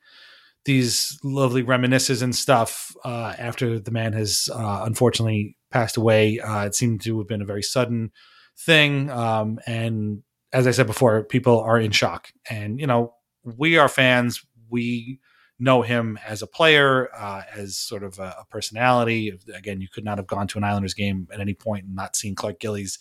these 0.65 1.19
lovely 1.23 1.61
reminiscences 1.61 2.23
and 2.23 2.35
stuff 2.35 2.95
uh, 3.03 3.33
after 3.37 3.79
the 3.79 3.91
man 3.91 4.13
has 4.13 4.49
uh, 4.53 4.81
unfortunately 4.85 5.55
passed 5.71 5.97
away. 5.97 6.39
Uh, 6.39 6.65
it 6.65 6.75
seemed 6.75 7.01
to 7.01 7.17
have 7.19 7.27
been 7.27 7.41
a 7.41 7.45
very 7.45 7.63
sudden 7.63 8.11
thing, 8.57 9.09
um, 9.09 9.59
and 9.65 10.23
as 10.53 10.67
I 10.67 10.71
said 10.71 10.87
before, 10.87 11.23
people 11.23 11.59
are 11.59 11.79
in 11.79 11.91
shock. 11.91 12.31
And 12.49 12.79
you 12.79 12.87
know, 12.87 13.13
we 13.43 13.77
are 13.77 13.89
fans. 13.89 14.45
We 14.69 15.19
know 15.59 15.81
him 15.81 16.19
as 16.25 16.41
a 16.41 16.47
player, 16.47 17.09
uh, 17.15 17.43
as 17.55 17.77
sort 17.77 18.03
of 18.03 18.19
a, 18.19 18.35
a 18.39 18.45
personality. 18.49 19.37
Again, 19.53 19.81
you 19.81 19.87
could 19.87 20.03
not 20.03 20.17
have 20.17 20.27
gone 20.27 20.47
to 20.47 20.57
an 20.57 20.63
Islanders 20.63 20.93
game 20.93 21.27
at 21.31 21.39
any 21.39 21.53
point 21.53 21.85
and 21.85 21.95
not 21.95 22.15
seen 22.15 22.35
Clark 22.35 22.59
Gillies. 22.59 22.99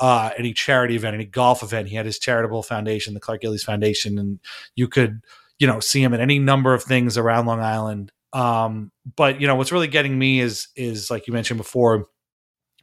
Uh, 0.00 0.30
any 0.36 0.52
charity 0.52 0.96
event, 0.96 1.14
any 1.14 1.26
golf 1.26 1.62
event. 1.62 1.88
He 1.88 1.96
had 1.96 2.06
his 2.06 2.18
charitable 2.18 2.62
foundation, 2.62 3.14
the 3.14 3.20
Clark 3.20 3.42
Gillies 3.42 3.62
Foundation, 3.62 4.18
and 4.18 4.40
you 4.74 4.88
could, 4.88 5.20
you 5.58 5.66
know, 5.66 5.80
see 5.80 6.02
him 6.02 6.14
at 6.14 6.20
any 6.20 6.38
number 6.38 6.74
of 6.74 6.82
things 6.82 7.16
around 7.16 7.46
Long 7.46 7.60
Island. 7.60 8.10
Um, 8.32 8.90
but 9.16 9.40
you 9.40 9.46
know, 9.46 9.56
what's 9.56 9.72
really 9.72 9.88
getting 9.88 10.18
me 10.18 10.40
is 10.40 10.68
is 10.76 11.10
like 11.10 11.26
you 11.26 11.32
mentioned 11.32 11.58
before, 11.58 12.06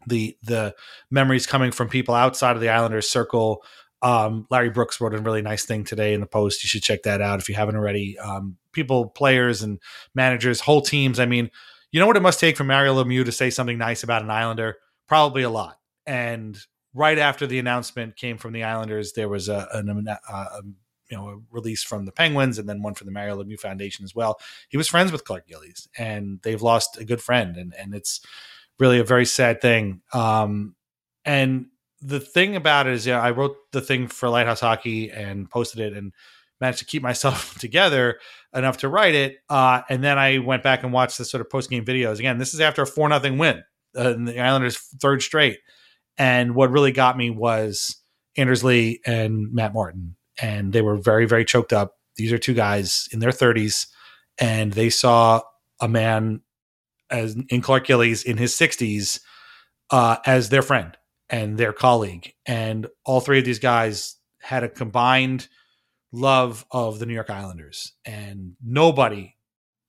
the 0.07 0.37
the 0.43 0.75
memories 1.09 1.47
coming 1.47 1.71
from 1.71 1.89
people 1.89 2.15
outside 2.15 2.55
of 2.55 2.61
the 2.61 2.69
Islanders 2.69 3.09
circle. 3.09 3.63
Um, 4.01 4.47
Larry 4.49 4.69
Brooks 4.69 5.01
wrote 5.01 5.13
a 5.13 5.17
really 5.17 5.41
nice 5.41 5.65
thing 5.65 5.83
today 5.83 6.13
in 6.13 6.21
the 6.21 6.27
post. 6.27 6.63
You 6.63 6.67
should 6.67 6.83
check 6.83 7.03
that 7.03 7.21
out 7.21 7.39
if 7.39 7.49
you 7.49 7.55
haven't 7.55 7.75
already. 7.75 8.17
Um, 8.17 8.57
people, 8.71 9.09
players, 9.09 9.61
and 9.61 9.79
managers, 10.15 10.61
whole 10.61 10.81
teams. 10.81 11.19
I 11.19 11.25
mean, 11.25 11.51
you 11.91 11.99
know 11.99 12.07
what 12.07 12.15
it 12.15 12.21
must 12.21 12.39
take 12.39 12.55
for 12.55 12.63
Mario 12.63 12.95
Lemieux 12.95 13.25
to 13.25 13.31
say 13.31 13.49
something 13.49 13.77
nice 13.77 14.03
about 14.03 14.21
an 14.21 14.29
Islander? 14.29 14.77
Probably 15.07 15.43
a 15.43 15.49
lot. 15.49 15.77
And 16.05 16.57
right 16.93 17.17
after 17.17 17.45
the 17.45 17.59
announcement 17.59 18.15
came 18.15 18.37
from 18.37 18.53
the 18.53 18.63
Islanders, 18.63 19.13
there 19.13 19.27
was 19.27 19.49
a, 19.49 19.67
an, 19.73 20.07
uh, 20.07 20.15
a 20.31 20.61
you 21.09 21.17
know 21.17 21.29
a 21.29 21.37
release 21.51 21.83
from 21.83 22.05
the 22.05 22.11
Penguins 22.11 22.57
and 22.57 22.67
then 22.67 22.81
one 22.81 22.93
from 22.93 23.05
the 23.05 23.11
Mario 23.11 23.41
Lemieux 23.41 23.59
Foundation 23.59 24.03
as 24.03 24.15
well. 24.15 24.39
He 24.69 24.77
was 24.77 24.87
friends 24.87 25.11
with 25.11 25.25
Clark 25.25 25.47
Gillies, 25.47 25.87
and 25.97 26.39
they've 26.43 26.61
lost 26.61 26.97
a 26.97 27.05
good 27.05 27.21
friend, 27.21 27.57
and 27.57 27.73
and 27.77 27.93
it's 27.93 28.21
really 28.79 28.99
a 28.99 29.03
very 29.03 29.25
sad 29.25 29.61
thing. 29.61 30.01
Um, 30.13 30.75
and 31.25 31.67
the 32.01 32.19
thing 32.19 32.55
about 32.55 32.87
it 32.87 32.93
is, 32.93 33.05
yeah, 33.05 33.21
I 33.21 33.31
wrote 33.31 33.57
the 33.71 33.81
thing 33.81 34.07
for 34.07 34.29
Lighthouse 34.29 34.61
Hockey 34.61 35.11
and 35.11 35.49
posted 35.49 35.79
it, 35.81 35.97
and 35.97 36.13
managed 36.61 36.79
to 36.79 36.85
keep 36.85 37.01
myself 37.01 37.55
together 37.59 38.19
enough 38.53 38.77
to 38.77 38.89
write 38.89 39.15
it. 39.15 39.37
Uh, 39.49 39.81
and 39.89 40.03
then 40.03 40.17
I 40.17 40.39
went 40.39 40.63
back 40.63 40.83
and 40.83 40.93
watched 40.93 41.17
the 41.17 41.25
sort 41.25 41.41
of 41.41 41.49
post 41.49 41.69
game 41.69 41.85
videos. 41.85 42.19
Again, 42.19 42.37
this 42.37 42.53
is 42.53 42.61
after 42.61 42.81
a 42.81 42.87
four 42.87 43.07
nothing 43.09 43.37
win, 43.37 43.63
uh, 43.95 44.13
the 44.13 44.39
Islanders' 44.39 44.77
third 44.77 45.21
straight. 45.21 45.59
And 46.17 46.53
what 46.53 46.71
really 46.71 46.91
got 46.91 47.17
me 47.17 47.29
was 47.29 47.97
Anders 48.35 48.63
Lee 48.63 48.99
and 49.05 49.53
Matt 49.53 49.73
Martin, 49.73 50.15
and 50.41 50.73
they 50.73 50.81
were 50.81 50.97
very, 50.97 51.25
very 51.25 51.45
choked 51.45 51.73
up. 51.73 51.97
These 52.15 52.31
are 52.31 52.37
two 52.37 52.53
guys 52.53 53.07
in 53.11 53.19
their 53.19 53.31
thirties, 53.31 53.87
and 54.37 54.73
they 54.73 54.89
saw 54.89 55.41
a 55.79 55.87
man 55.87 56.41
as 57.09 57.35
in 57.49 57.61
Clark 57.61 57.87
Gillies 57.87 58.23
in 58.23 58.37
his 58.37 58.53
sixties 58.53 59.21
uh, 59.89 60.17
as 60.25 60.49
their 60.49 60.61
friend 60.61 60.97
and 61.29 61.57
their 61.57 61.73
colleague, 61.73 62.33
and 62.45 62.87
all 63.05 63.21
three 63.21 63.39
of 63.39 63.45
these 63.45 63.59
guys 63.59 64.15
had 64.41 64.63
a 64.63 64.69
combined 64.69 65.47
love 66.11 66.65
of 66.71 66.99
the 66.99 67.05
New 67.05 67.13
York 67.13 67.29
Islanders, 67.29 67.93
and 68.05 68.55
nobody, 68.63 69.35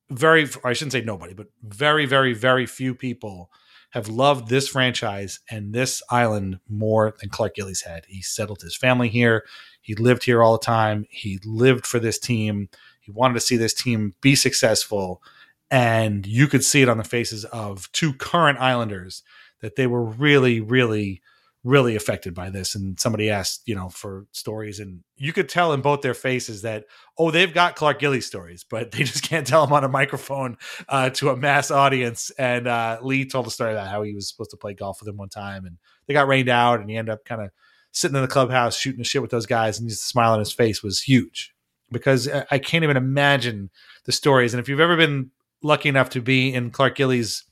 very, 0.09 0.47
I 0.63 0.73
shouldn't 0.73 0.91
say 0.91 1.01
nobody, 1.01 1.33
but 1.33 1.47
very, 1.63 2.05
very, 2.05 2.33
very 2.33 2.65
few 2.65 2.93
people 2.93 3.49
have 3.91 4.07
loved 4.07 4.47
this 4.47 4.67
franchise 4.67 5.39
and 5.49 5.73
this 5.73 6.01
island 6.09 6.59
more 6.69 7.15
than 7.19 7.29
Clark 7.29 7.55
Gillies 7.55 7.81
had. 7.81 8.05
He 8.07 8.21
settled 8.21 8.61
his 8.61 8.75
family 8.75 9.09
here. 9.09 9.43
He 9.81 9.95
lived 9.95 10.23
here 10.23 10.41
all 10.41 10.53
the 10.53 10.65
time. 10.65 11.05
He 11.09 11.39
lived 11.43 11.85
for 11.85 11.99
this 11.99 12.19
team. 12.19 12.69
He 13.01 13.11
wanted 13.11 13.33
to 13.35 13.39
see 13.39 13.57
this 13.57 13.73
team 13.73 14.15
be 14.21 14.35
successful. 14.35 15.21
And 15.69 16.25
you 16.25 16.47
could 16.47 16.63
see 16.63 16.81
it 16.81 16.89
on 16.89 16.97
the 16.97 17.03
faces 17.03 17.45
of 17.45 17.91
two 17.91 18.13
current 18.13 18.59
Islanders 18.59 19.23
that 19.61 19.75
they 19.75 19.87
were 19.87 20.03
really, 20.03 20.59
really 20.59 21.21
really 21.63 21.95
affected 21.95 22.33
by 22.33 22.49
this 22.49 22.73
and 22.73 22.99
somebody 22.99 23.29
asked 23.29 23.61
you 23.67 23.75
know 23.75 23.87
for 23.87 24.25
stories 24.31 24.79
and 24.79 25.03
you 25.15 25.31
could 25.31 25.47
tell 25.47 25.73
in 25.73 25.81
both 25.81 26.01
their 26.01 26.15
faces 26.15 26.63
that 26.63 26.85
oh 27.19 27.29
they've 27.29 27.53
got 27.53 27.75
clark 27.75 27.99
gillies 27.99 28.25
stories 28.25 28.65
but 28.67 28.91
they 28.91 29.03
just 29.03 29.23
can't 29.23 29.45
tell 29.45 29.63
them 29.63 29.73
on 29.73 29.83
a 29.83 29.87
microphone 29.87 30.57
uh, 30.89 31.09
to 31.11 31.29
a 31.29 31.37
mass 31.37 31.69
audience 31.69 32.31
and 32.31 32.67
uh, 32.67 32.97
lee 33.03 33.25
told 33.25 33.45
a 33.45 33.51
story 33.51 33.73
about 33.73 33.87
how 33.87 34.01
he 34.01 34.15
was 34.15 34.27
supposed 34.27 34.49
to 34.49 34.57
play 34.57 34.73
golf 34.73 34.99
with 34.99 35.07
him 35.07 35.17
one 35.17 35.29
time 35.29 35.65
and 35.65 35.77
they 36.07 36.13
got 36.13 36.27
rained 36.27 36.49
out 36.49 36.79
and 36.79 36.89
he 36.89 36.97
ended 36.97 37.13
up 37.13 37.23
kind 37.25 37.41
of 37.41 37.51
sitting 37.91 38.15
in 38.15 38.21
the 38.21 38.27
clubhouse 38.27 38.75
shooting 38.75 38.99
the 38.99 39.03
shit 39.03 39.21
with 39.21 39.31
those 39.31 39.45
guys 39.45 39.79
and 39.79 39.89
just 39.89 40.07
smile 40.07 40.33
on 40.33 40.39
his 40.39 40.51
face 40.51 40.81
was 40.81 41.01
huge 41.01 41.53
because 41.91 42.27
I- 42.27 42.59
can't 42.59 42.83
even 42.83 42.97
imagine 42.97 43.69
the 44.05 44.11
stories 44.11 44.53
and 44.53 44.61
if 44.61 44.69
you've 44.69 44.79
ever 44.79 44.97
been 44.97 45.31
lucky 45.61 45.89
enough 45.89 46.09
to 46.11 46.21
be 46.21 46.53
in 46.53 46.71
clark 46.71 46.95
gillies 46.95 47.45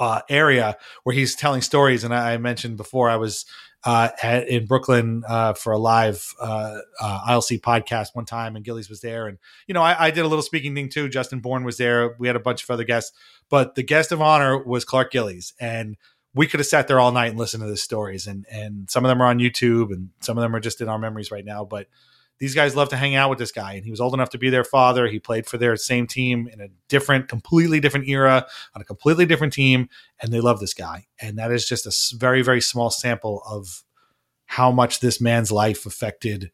uh, 0.00 0.22
area 0.30 0.76
where 1.04 1.14
he's 1.14 1.36
telling 1.36 1.60
stories. 1.60 2.02
And 2.02 2.12
I, 2.12 2.32
I 2.32 2.38
mentioned 2.38 2.78
before 2.78 3.10
I 3.10 3.16
was 3.16 3.44
uh, 3.84 4.08
at, 4.22 4.48
in 4.48 4.66
Brooklyn 4.66 5.22
uh, 5.28 5.52
for 5.52 5.72
a 5.72 5.78
live 5.78 6.26
uh, 6.40 6.78
uh, 7.00 7.20
ILC 7.28 7.60
podcast 7.60 8.08
one 8.14 8.24
time, 8.24 8.56
and 8.56 8.64
Gillies 8.64 8.90
was 8.90 9.00
there, 9.00 9.26
and 9.26 9.38
you 9.66 9.72
know 9.72 9.82
I, 9.82 10.06
I, 10.06 10.10
did 10.10 10.22
a 10.22 10.28
little 10.28 10.42
speaking 10.42 10.74
thing 10.74 10.90
too. 10.90 11.08
Justin 11.08 11.40
Bourne 11.40 11.64
was 11.64 11.78
there. 11.78 12.14
We 12.18 12.26
had 12.26 12.36
a 12.36 12.40
bunch 12.40 12.62
of 12.62 12.70
other 12.70 12.84
guests, 12.84 13.16
but 13.48 13.76
the 13.76 13.82
guest 13.82 14.12
of 14.12 14.20
honor 14.20 14.62
was 14.62 14.84
Clark 14.84 15.10
Gillies, 15.10 15.54
and 15.58 15.96
we 16.34 16.46
could 16.46 16.60
have 16.60 16.66
sat 16.66 16.88
there 16.88 17.00
all 17.00 17.12
night 17.12 17.30
and 17.30 17.38
listened 17.38 17.62
to 17.62 17.68
the 17.68 17.76
stories, 17.76 18.26
and 18.26 18.46
and 18.50 18.90
some 18.90 19.04
of 19.04 19.08
them 19.08 19.20
are 19.20 19.26
on 19.26 19.38
YouTube, 19.38 19.92
and 19.92 20.10
some 20.20 20.38
of 20.38 20.42
them 20.42 20.54
are 20.54 20.60
just 20.60 20.80
in 20.80 20.88
our 20.88 20.98
memories 20.98 21.30
right 21.30 21.44
now, 21.44 21.64
but 21.64 21.88
these 22.40 22.54
guys 22.54 22.74
love 22.74 22.88
to 22.88 22.96
hang 22.96 23.14
out 23.14 23.28
with 23.28 23.38
this 23.38 23.52
guy 23.52 23.74
and 23.74 23.84
he 23.84 23.90
was 23.90 24.00
old 24.00 24.14
enough 24.14 24.30
to 24.30 24.38
be 24.38 24.48
their 24.48 24.64
father. 24.64 25.06
He 25.06 25.20
played 25.20 25.46
for 25.46 25.58
their 25.58 25.76
same 25.76 26.06
team 26.06 26.48
in 26.48 26.60
a 26.60 26.68
different 26.88 27.28
completely 27.28 27.80
different 27.80 28.08
era 28.08 28.46
on 28.74 28.80
a 28.80 28.84
completely 28.84 29.26
different 29.26 29.52
team 29.52 29.88
and 30.20 30.32
they 30.32 30.40
love 30.40 30.58
this 30.58 30.74
guy. 30.74 31.06
And 31.20 31.38
that 31.38 31.52
is 31.52 31.66
just 31.66 31.86
a 31.86 32.16
very 32.16 32.42
very 32.42 32.62
small 32.62 32.90
sample 32.90 33.42
of 33.46 33.84
how 34.46 34.72
much 34.72 35.00
this 35.00 35.20
man's 35.20 35.52
life 35.52 35.84
affected 35.84 36.50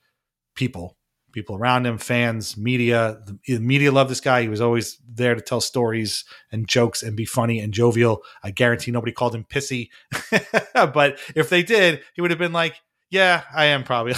people 0.55 0.96
people 1.37 1.55
around 1.55 1.85
him 1.85 1.99
fans 1.99 2.57
media 2.57 3.21
the 3.47 3.59
media 3.59 3.93
love 3.93 4.09
this 4.09 4.23
guy 4.23 4.41
he 4.41 4.49
was 4.49 4.63
always 4.63 4.97
there 5.07 5.35
to 5.35 5.43
tell 5.43 5.61
stories 5.61 6.25
and 6.51 6.67
jokes 6.67 7.03
and 7.03 7.15
be 7.15 7.27
funny 7.27 7.61
and 7.61 7.75
jovial 7.75 8.23
i 8.43 8.51
guarantee 8.51 8.91
nobody 8.91 9.13
called 9.13 9.35
him 9.35 9.45
pissy 9.45 9.91
but 10.75 11.19
if 11.35 11.51
they 11.51 11.63
did 11.63 12.01
he 12.15 12.23
would 12.23 12.31
have 12.31 12.39
been 12.39 12.55
like 12.55 12.81
yeah, 13.09 13.45
I 13.55 13.67
am 13.67 13.85
probably. 13.85 14.15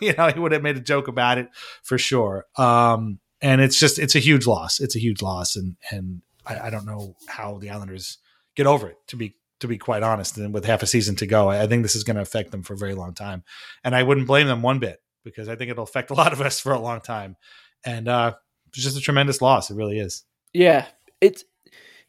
you 0.00 0.14
know, 0.14 0.28
he 0.28 0.40
would 0.40 0.52
have 0.52 0.62
made 0.62 0.78
a 0.78 0.80
joke 0.80 1.08
about 1.08 1.36
it 1.36 1.48
for 1.82 1.98
sure. 1.98 2.46
Um, 2.56 3.20
and 3.42 3.60
it's 3.60 3.78
just 3.78 3.98
it's 3.98 4.14
a 4.14 4.18
huge 4.18 4.46
loss. 4.46 4.80
It's 4.80 4.96
a 4.96 4.98
huge 4.98 5.20
loss, 5.22 5.56
and 5.56 5.76
and 5.90 6.22
I, 6.46 6.60
I, 6.60 6.70
don't 6.70 6.86
know 6.86 7.16
how 7.28 7.58
the 7.58 7.68
Islanders 7.70 8.18
get 8.54 8.66
over 8.66 8.88
it. 8.88 8.96
To 9.08 9.16
be 9.16 9.36
to 9.60 9.68
be 9.68 9.78
quite 9.78 10.02
honest, 10.02 10.38
and 10.38 10.54
with 10.54 10.64
half 10.64 10.82
a 10.82 10.86
season 10.86 11.16
to 11.16 11.26
go, 11.26 11.50
I 11.50 11.66
think 11.66 11.82
this 11.82 11.96
is 11.96 12.04
going 12.04 12.16
to 12.16 12.22
affect 12.22 12.50
them 12.50 12.62
for 12.62 12.74
a 12.74 12.78
very 12.78 12.94
long 12.94 13.14
time. 13.14 13.44
And 13.84 13.94
I 13.94 14.02
wouldn't 14.02 14.26
blame 14.26 14.46
them 14.46 14.62
one 14.62 14.78
bit 14.78 15.00
because 15.24 15.48
I 15.48 15.56
think 15.56 15.70
it'll 15.70 15.84
affect 15.84 16.10
a 16.10 16.14
lot 16.14 16.32
of 16.32 16.40
us 16.40 16.60
for 16.60 16.72
a 16.72 16.80
long 16.80 17.00
time. 17.00 17.36
And 17.84 18.08
uh, 18.08 18.34
it's 18.68 18.82
just 18.82 18.96
a 18.96 19.00
tremendous 19.00 19.40
loss. 19.40 19.70
It 19.70 19.76
really 19.76 19.98
is. 19.98 20.24
Yeah, 20.52 20.86
it's 21.20 21.44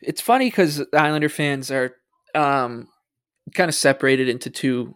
it's 0.02 0.22
funny 0.22 0.48
because 0.48 0.84
Islander 0.94 1.30
fans 1.30 1.72
are 1.72 1.96
um, 2.34 2.88
kind 3.54 3.70
of 3.70 3.76
separated 3.76 4.30
into 4.30 4.50
two 4.50 4.96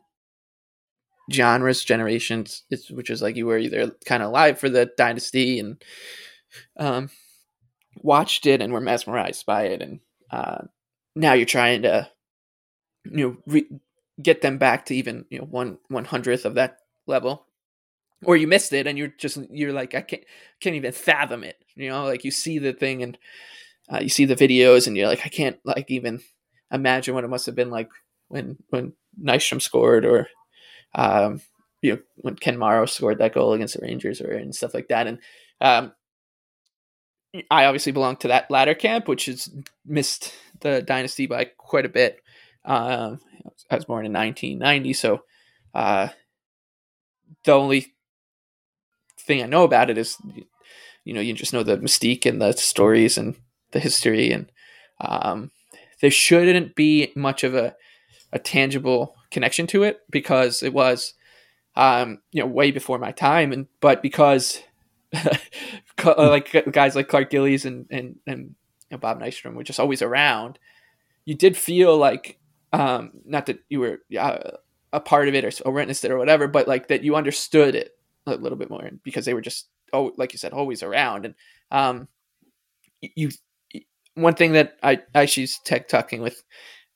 genres, 1.32 1.84
generations, 1.84 2.64
which 2.90 3.10
is 3.10 3.22
like 3.22 3.36
you 3.36 3.46
were 3.46 3.58
either 3.58 3.92
kind 4.06 4.24
of 4.24 4.30
alive 4.30 4.60
for 4.60 4.70
the 4.70 4.92
dynasty 4.98 5.60
and 5.60 5.84
um, 6.78 7.10
watched 8.02 8.46
it 8.46 8.62
and 8.62 8.74
were 8.74 8.82
mesmerized 8.82 9.46
by 9.46 9.64
it, 9.64 9.82
and 9.82 10.00
uh, 10.32 10.64
now 11.16 11.34
you're 11.34 11.46
trying 11.46 11.84
to 11.84 12.10
you 13.06 13.28
know 13.28 13.38
re- 13.46 13.80
get 14.22 14.42
them 14.42 14.58
back 14.58 14.86
to 14.86 14.96
even 14.96 15.26
you 15.30 15.40
know 15.40 15.46
one 15.46 15.78
one 15.88 16.06
hundredth 16.06 16.46
of 16.46 16.56
that 16.56 16.78
level, 17.08 17.45
or 18.26 18.38
you 18.38 18.48
missed 18.48 18.74
it 18.74 18.88
and 18.88 18.98
you're 18.98 19.14
just 19.18 19.38
you're 19.50 19.74
like 19.74 19.96
I 19.96 20.02
can't 20.02 20.24
can't 20.60 20.76
even 20.76 20.92
fathom 20.92 21.44
it. 21.44 21.58
You 21.76 21.90
know, 21.90 22.06
like 22.06 22.24
you 22.24 22.32
see 22.32 22.60
the 22.60 22.74
thing 22.74 23.04
and 23.04 23.18
uh, 23.92 24.00
you 24.00 24.10
see 24.10 24.26
the 24.26 24.36
videos 24.36 24.88
and 24.88 24.98
you're 24.98 25.08
like 25.08 25.26
I 25.26 25.30
can't 25.30 25.58
like 25.64 25.90
even 25.90 26.22
imagine 26.72 27.14
what 27.14 27.24
it 27.24 27.30
must 27.30 27.46
have 27.46 27.56
been 27.56 27.70
like 27.70 27.90
when 28.28 28.58
when 28.70 28.94
Nystrom 29.22 29.62
scored 29.62 30.06
or 30.06 30.28
um, 30.94 31.42
you 31.82 31.94
know, 31.94 32.00
when 32.16 32.36
Ken 32.36 32.58
Morrow 32.58 32.86
scored 32.86 33.20
that 33.20 33.34
goal 33.34 33.54
against 33.54 33.80
the 33.80 33.86
Rangers 33.86 34.22
or 34.22 34.32
and 34.32 34.56
stuff 34.56 34.74
like 34.74 34.88
that. 34.88 35.08
And 35.08 35.20
um, 35.62 35.92
I 37.52 37.66
obviously 37.66 37.92
belong 37.92 38.18
to 38.18 38.30
that 38.30 38.50
latter 38.50 38.74
camp, 38.74 39.08
which 39.08 39.26
has 39.26 39.54
missed 39.86 40.34
the 40.62 40.82
dynasty 40.82 41.28
by 41.28 41.46
quite 41.58 41.86
a 41.86 41.90
bit. 41.90 42.22
Uh, 42.64 43.18
I 43.70 43.76
was 43.76 43.86
born 43.86 44.06
in 44.06 44.14
1990, 44.14 44.94
so 44.94 45.24
uh, 45.74 46.08
the 47.44 47.52
only 47.52 47.94
thing 49.26 49.42
I 49.42 49.48
know 49.48 49.64
about 49.64 49.90
it 49.90 49.98
is, 49.98 50.18
you 51.04 51.14
know, 51.14 51.22
you 51.22 51.34
just 51.34 51.54
know 51.54 51.64
the 51.64 51.78
mystique 51.78 52.26
and 52.26 52.42
the 52.42 52.54
stories 52.54 53.18
and 53.18 53.36
the 53.72 53.80
history, 53.80 54.32
and 54.32 54.52
um, 55.02 55.52
there 56.02 56.12
shouldn't 56.12 56.76
be 56.76 57.12
much 57.16 57.44
of 57.44 57.56
a 57.56 57.76
a 58.32 58.40
tangible 58.40 59.16
connection 59.32 59.66
to 59.68 59.84
it 59.84 60.02
because 60.10 60.62
it 60.62 60.74
was 60.74 61.14
um, 61.76 62.20
you 62.32 62.42
know 62.42 62.48
way 62.48 62.72
before 62.72 62.98
my 62.98 63.12
time 63.12 63.52
and 63.52 63.68
but 63.80 64.02
because 64.02 64.62
like 66.06 66.72
guys 66.72 66.96
like 66.96 67.08
Clark 67.08 67.30
Gillies 67.30 67.66
and 67.66 67.86
and 67.90 68.18
and 68.28 68.56
Bob 69.00 69.20
Nystrom 69.20 69.56
were 69.56 69.64
just 69.64 69.80
always 69.80 70.02
around. 70.02 70.60
You 71.26 71.36
did 71.36 71.58
feel 71.58 71.98
like 71.98 72.40
um, 72.72 73.12
not 73.26 73.46
that 73.48 73.60
you 73.70 73.80
were 73.80 74.00
uh, 74.20 74.52
a 74.92 75.00
part 75.00 75.28
of 75.28 75.36
it 75.36 75.44
or, 75.44 75.52
or 75.66 75.74
witnessed 75.74 76.06
it 76.06 76.12
or 76.12 76.18
whatever 76.18 76.48
but 76.48 76.68
like 76.68 76.88
that 76.88 77.04
you 77.04 77.16
understood 77.16 77.76
it 77.76 77.98
a 78.28 78.32
little 78.32 78.58
bit 78.58 78.70
more 78.70 78.90
because 79.04 79.26
they 79.26 79.34
were 79.34 79.42
just 79.42 79.68
oh 79.94 80.12
like 80.18 80.34
you 80.34 80.40
said 80.40 80.54
always 80.54 80.84
around. 80.84 81.26
And 81.26 81.36
um, 81.72 82.08
you 83.02 83.30
one 84.16 84.36
thing 84.36 84.54
that 84.54 84.78
I 84.82 85.02
I 85.14 85.26
she's 85.26 85.60
tech 85.66 85.88
talking 85.88 86.22
with 86.22 86.44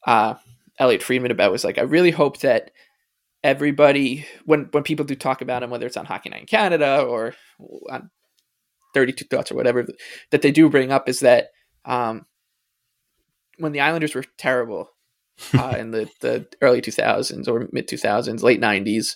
uh, 0.05 0.36
Elliotte 0.80 1.03
Friedman 1.03 1.32
about 1.32 1.51
was 1.51 1.63
like, 1.63 1.77
I 1.77 1.84
really 1.84 2.11
hope 2.11 2.39
that 2.39 2.71
everybody, 3.43 4.25
when 4.45 4.69
when 4.71 4.84
people 4.84 5.05
do 5.05 5.15
talk 5.15 5.41
about 5.41 5.63
him, 5.63 5.69
whether 5.69 5.86
it's 5.86 5.97
on 5.97 6.05
Hockey 6.05 6.30
Night 6.30 6.41
in 6.41 6.47
Canada 6.47 7.01
or 7.01 7.36
on 7.89 8.09
32 8.93 9.25
Thoughts 9.25 9.51
or 9.51 9.55
whatever, 9.55 9.86
that 10.32 10.41
they 10.41 10.51
do 10.51 10.69
bring 10.69 10.91
up 10.91 11.07
is 11.07 11.19
that 11.19 11.49
um, 11.86 12.25
when 13.57 13.71
the 13.71 13.82
Islanders 13.82 14.15
were 14.15 14.25
terrible 14.38 14.89
uh, 15.53 15.75
in 15.77 15.91
the, 15.91 16.09
the 16.21 16.47
early 16.61 16.82
2000s 16.82 17.47
or 17.47 17.67
mid 17.71 17.88
2000s, 17.88 18.41
late 18.41 18.61
90s, 18.61 19.15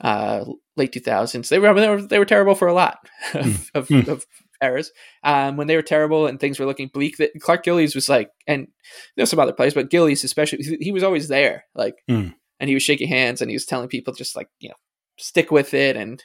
uh, 0.00 0.44
late 0.76 0.92
2000s, 0.92 1.48
they 1.48 1.58
were, 1.58 1.74
they 1.74 1.88
were 1.88 2.02
they 2.02 2.18
were 2.18 2.24
terrible 2.24 2.54
for 2.54 2.68
a 2.68 2.74
lot 2.74 2.98
of, 3.34 3.44
mm. 3.44 4.00
of, 4.02 4.08
of 4.08 4.26
eras 4.62 4.92
um, 5.22 5.56
when 5.56 5.66
they 5.66 5.76
were 5.76 5.82
terrible 5.82 6.26
and 6.26 6.40
things 6.40 6.58
were 6.58 6.66
looking 6.66 6.88
bleak. 6.88 7.16
That 7.18 7.32
Clark 7.40 7.64
Gillies 7.64 7.94
was 7.94 8.08
like, 8.08 8.30
and 8.46 8.68
there's 9.16 9.30
some 9.30 9.40
other 9.40 9.52
players, 9.52 9.74
but 9.74 9.90
Gillies 9.90 10.24
especially, 10.24 10.62
he 10.80 10.92
was 10.92 11.02
always 11.02 11.28
there, 11.28 11.64
like, 11.74 11.94
mm. 12.10 12.34
and 12.60 12.68
he 12.68 12.74
was 12.74 12.82
shaking 12.82 13.08
hands 13.08 13.40
and 13.40 13.50
he 13.50 13.56
was 13.56 13.66
telling 13.66 13.88
people 13.88 14.14
just 14.14 14.36
like 14.36 14.48
you 14.60 14.68
know 14.68 14.76
stick 15.18 15.50
with 15.50 15.74
it 15.74 15.96
and 15.96 16.22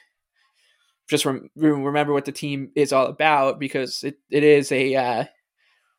just 1.09 1.25
rem- 1.25 1.49
remember 1.55 2.13
what 2.13 2.25
the 2.25 2.31
team 2.31 2.71
is 2.75 2.93
all 2.93 3.05
about 3.05 3.59
because 3.59 4.03
it, 4.03 4.15
it 4.29 4.43
is 4.43 4.71
a 4.71 4.95
uh, 4.95 5.25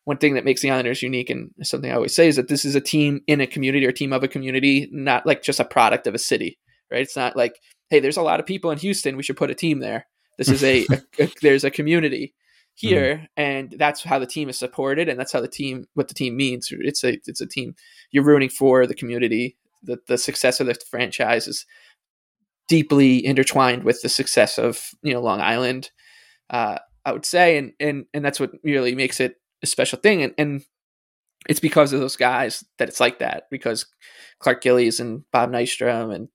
one 0.05 0.19
thing 0.19 0.35
that 0.35 0.45
makes 0.45 0.63
the 0.63 0.71
Islanders 0.71 1.03
unique 1.03 1.31
and 1.31 1.51
something 1.63 1.91
I 1.91 1.95
always 1.95 2.15
say 2.15 2.29
is 2.29 2.37
that 2.37 2.49
this 2.49 2.65
is 2.65 2.75
a 2.75 2.81
team 2.81 3.21
in 3.27 3.41
a 3.41 3.47
community 3.47 3.87
or 3.87 3.91
a 3.91 3.95
team 3.95 4.13
of 4.13 4.25
a 4.25 4.29
community, 4.29 4.89
not 4.91 5.27
like 5.27 5.43
just 5.43 5.61
a 5.61 5.65
product 5.65 6.07
of 6.07 6.15
a 6.15 6.19
city, 6.19 6.59
right? 6.91 7.03
It's 7.03 7.17
not 7.17 7.37
like, 7.37 7.55
hey, 7.93 8.01
there's 8.01 8.17
a 8.17 8.23
lot 8.23 8.41
of 8.41 8.47
people 8.47 8.71
in 8.71 8.79
Houston, 8.79 9.19
we 9.19 9.23
should 9.23 9.37
put 9.37 9.51
a 9.51 9.55
team 9.55 9.81
there. 9.81 10.07
This 10.39 10.49
is 10.49 10.65
a, 10.65 10.87
a, 10.91 11.25
a 11.25 11.29
there's 11.43 11.63
a 11.63 11.71
community 11.71 12.35
here, 12.75 13.17
mm 13.17 13.27
and 13.37 13.75
that's 13.77 14.03
how 14.03 14.19
the 14.19 14.27
team 14.27 14.49
is 14.49 14.59
supported, 14.59 15.11
and 15.11 15.21
that's 15.21 15.31
how 15.33 15.43
the 15.43 15.49
team 15.49 15.85
what 15.93 16.09
the 16.09 16.15
team 16.15 16.35
means. 16.35 16.73
It's 16.73 17.05
a 17.05 17.19
it's 17.27 17.43
a 17.43 17.47
team 17.47 17.75
you're 18.11 18.25
rooting 18.25 18.49
for 18.49 18.87
the 18.87 18.95
community. 18.95 19.59
The 19.83 19.99
the 20.09 20.17
success 20.17 20.59
of 20.59 20.67
the 20.69 20.75
franchise 20.91 21.47
is 21.47 21.67
deeply 22.67 23.25
intertwined 23.25 23.85
with 23.85 24.01
the 24.01 24.09
success 24.09 24.59
of 24.59 24.81
you 25.03 25.13
know 25.13 25.21
Long 25.21 25.43
Island. 25.43 25.91
Uh, 26.49 26.79
I 27.05 27.13
would 27.13 27.27
say, 27.27 27.59
and 27.59 27.73
and 27.79 28.07
and 28.15 28.25
that's 28.25 28.41
what 28.41 28.53
really 28.65 28.95
makes 28.95 29.21
it 29.21 29.35
a 29.63 29.67
special 29.67 29.99
thing, 29.99 30.23
and 30.23 30.33
and 30.39 30.63
it's 31.47 31.61
because 31.61 31.93
of 31.93 32.01
those 32.01 32.17
guys 32.17 32.65
that 32.79 32.89
it's 32.89 33.01
like 33.01 33.19
that. 33.19 33.49
Because 33.51 33.85
Clark 34.39 34.63
Gillies 34.63 34.99
and 34.99 35.25
Bob 35.31 35.51
Nystrom 35.51 36.15
and 36.15 36.29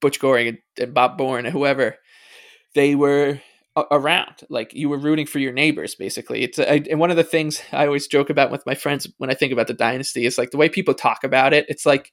Butch 0.00 0.20
Goring 0.20 0.48
and, 0.48 0.58
and 0.78 0.94
Bob 0.94 1.18
Bourne 1.18 1.46
and 1.46 1.52
whoever 1.52 1.96
they 2.74 2.94
were 2.94 3.40
around. 3.90 4.42
Like 4.48 4.72
you 4.72 4.88
were 4.88 4.98
rooting 4.98 5.26
for 5.26 5.38
your 5.38 5.52
neighbors 5.52 5.94
basically. 5.94 6.42
It's 6.42 6.58
a, 6.58 6.82
and 6.90 7.00
one 7.00 7.10
of 7.10 7.16
the 7.16 7.24
things 7.24 7.60
i 7.72 7.86
always 7.86 8.06
joke 8.06 8.30
about 8.30 8.50
with 8.50 8.64
my 8.66 8.74
friends 8.74 9.08
when 9.18 9.30
i 9.30 9.34
think 9.34 9.52
about 9.52 9.66
the 9.66 9.74
dynasty 9.74 10.26
is 10.26 10.38
like 10.38 10.50
the 10.50 10.56
way 10.56 10.68
people 10.68 10.94
talk 10.94 11.24
about 11.24 11.52
it 11.52 11.66
it's 11.68 11.84
like 11.84 12.12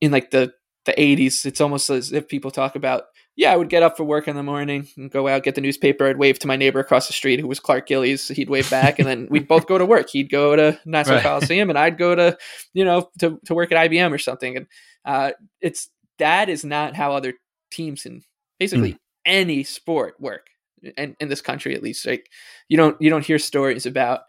in 0.00 0.12
like 0.12 0.30
the 0.30 0.52
the 0.84 0.92
80s 0.92 1.44
it's 1.46 1.60
almost 1.60 1.90
as 1.90 2.12
if 2.12 2.28
people 2.28 2.50
talk 2.50 2.76
about 2.76 3.04
yeah 3.36 3.52
i 3.52 3.56
would 3.56 3.68
get 3.68 3.82
up 3.82 3.96
for 3.96 4.04
work 4.04 4.26
in 4.28 4.36
the 4.36 4.42
morning 4.42 4.88
and 4.96 5.10
go 5.10 5.28
out 5.28 5.42
get 5.42 5.54
the 5.54 5.60
newspaper 5.60 6.06
i'd 6.06 6.18
wave 6.18 6.38
to 6.40 6.46
my 6.46 6.56
neighbor 6.56 6.80
across 6.80 7.06
the 7.06 7.12
street 7.12 7.40
who 7.40 7.48
was 7.48 7.60
clark 7.60 7.86
gillies 7.86 8.28
he'd 8.28 8.50
wave 8.50 8.68
back 8.70 8.98
and 8.98 9.08
then 9.08 9.28
we'd 9.30 9.48
both 9.48 9.66
go 9.66 9.78
to 9.78 9.86
work. 9.86 10.10
He'd 10.10 10.30
go 10.30 10.56
to 10.56 10.78
nassau 10.84 11.14
right. 11.14 11.22
coliseum 11.22 11.70
and 11.70 11.78
i'd 11.78 11.98
go 11.98 12.14
to 12.14 12.36
you 12.72 12.84
know 12.84 13.10
to, 13.20 13.40
to 13.46 13.54
work 13.54 13.70
at 13.72 13.90
ibm 13.90 14.12
or 14.12 14.18
something. 14.18 14.56
And 14.56 14.66
uh, 15.04 15.32
it's 15.60 15.88
that 16.18 16.48
is 16.48 16.64
not 16.64 16.94
how 16.94 17.12
other 17.12 17.34
teams 17.70 18.06
in 18.06 18.22
basically 18.58 18.92
mm 18.92 18.98
any 19.24 19.62
sport 19.62 20.20
work 20.20 20.48
in, 20.96 21.16
in 21.20 21.28
this 21.28 21.40
country 21.40 21.76
at 21.76 21.82
least. 21.82 22.04
Like 22.04 22.28
you 22.68 22.76
don't 22.76 23.00
you 23.00 23.08
don't 23.08 23.24
hear 23.24 23.38
stories 23.38 23.86
about 23.86 24.22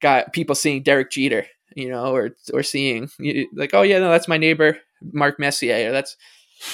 got 0.00 0.32
people 0.32 0.54
seeing 0.54 0.84
Derek 0.84 1.10
Jeter 1.10 1.46
you 1.74 1.88
know 1.88 2.14
or 2.14 2.30
or 2.52 2.62
seeing 2.62 3.10
like 3.54 3.74
oh 3.74 3.82
yeah 3.82 3.98
no 3.98 4.10
that's 4.10 4.28
my 4.28 4.38
neighbor 4.38 4.78
Mark 5.12 5.38
Messier 5.38 5.88
or 5.88 5.92
that's 5.92 6.16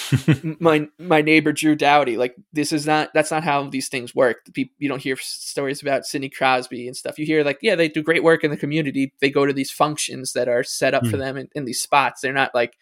my 0.60 0.88
my 0.98 1.22
neighbor 1.22 1.52
Drew 1.52 1.74
Doughty. 1.74 2.16
Like 2.16 2.36
this 2.52 2.72
is 2.72 2.86
not 2.86 3.10
that's 3.14 3.30
not 3.30 3.42
how 3.42 3.68
these 3.68 3.88
things 3.88 4.14
work. 4.14 4.38
People 4.52 4.74
you 4.78 4.88
don't 4.88 5.02
hear 5.02 5.16
stories 5.16 5.82
about 5.82 6.06
Sidney 6.06 6.28
Crosby 6.28 6.86
and 6.86 6.96
stuff. 6.96 7.18
You 7.18 7.26
hear 7.26 7.42
like 7.42 7.58
yeah 7.62 7.74
they 7.74 7.88
do 7.88 8.02
great 8.02 8.22
work 8.22 8.44
in 8.44 8.50
the 8.50 8.56
community. 8.56 9.12
They 9.20 9.30
go 9.30 9.44
to 9.44 9.52
these 9.52 9.72
functions 9.72 10.34
that 10.34 10.48
are 10.48 10.62
set 10.62 10.94
up 10.94 11.02
mm. 11.02 11.10
for 11.10 11.16
hmm. 11.16 11.22
them 11.22 11.36
in, 11.36 11.48
in 11.54 11.64
these 11.64 11.80
spots. 11.80 12.20
They're 12.20 12.32
not 12.32 12.54
like 12.54 12.76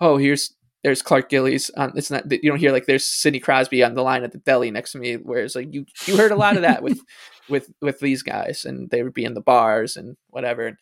oh 0.00 0.18
here's 0.18 0.54
there's 0.82 1.02
Clark 1.02 1.28
Gillies. 1.28 1.70
On, 1.70 1.92
it's 1.96 2.10
not 2.10 2.30
you 2.30 2.50
don't 2.50 2.58
hear 2.58 2.72
like 2.72 2.86
there's 2.86 3.04
Sidney 3.04 3.40
Crosby 3.40 3.82
on 3.82 3.94
the 3.94 4.02
line 4.02 4.22
at 4.22 4.32
the 4.32 4.38
deli 4.38 4.70
next 4.70 4.92
to 4.92 4.98
me. 4.98 5.14
Whereas 5.14 5.56
like 5.56 5.72
you 5.72 5.86
you 6.06 6.16
heard 6.16 6.32
a 6.32 6.36
lot 6.36 6.56
of 6.56 6.62
that 6.62 6.82
with 6.82 7.00
with 7.48 7.70
with 7.80 8.00
these 8.00 8.22
guys, 8.22 8.64
and 8.64 8.90
they 8.90 9.02
would 9.02 9.14
be 9.14 9.24
in 9.24 9.34
the 9.34 9.40
bars 9.40 9.96
and 9.96 10.16
whatever. 10.28 10.78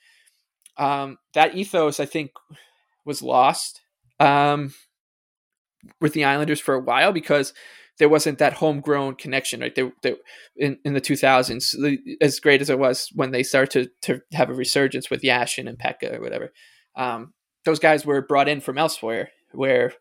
Um, 0.77 1.17
that 1.35 1.57
ethos, 1.57 2.01
I 2.01 2.05
think, 2.05 2.33
was 3.07 3.23
lost 3.23 3.81
um, 4.21 4.75
with 6.01 6.13
the 6.13 6.25
Islanders 6.25 6.61
for 6.61 6.75
a 6.75 6.81
while 6.81 7.13
because 7.13 7.55
there 7.99 8.11
wasn't 8.11 8.39
that 8.39 8.55
homegrown 8.55 9.15
connection, 9.15 9.61
right? 9.61 9.75
They 9.75 10.17
in 10.57 10.79
in 10.85 10.93
the 10.93 11.01
2000s, 11.01 12.19
as 12.21 12.41
great 12.41 12.61
as 12.61 12.69
it 12.69 12.79
was 12.79 13.09
when 13.15 13.31
they 13.31 13.43
started 13.43 13.91
to, 14.03 14.13
to 14.19 14.37
have 14.37 14.51
a 14.51 14.55
resurgence 14.55 15.09
with 15.09 15.23
Yashin 15.23 15.67
and 15.67 15.79
Peca 15.79 16.19
or 16.19 16.21
whatever. 16.21 16.53
Um, 16.95 17.33
those 17.65 17.79
guys 17.79 18.05
were 18.05 18.21
brought 18.21 18.49
in 18.49 18.61
from 18.61 18.77
elsewhere 18.79 19.31
where 19.53 19.93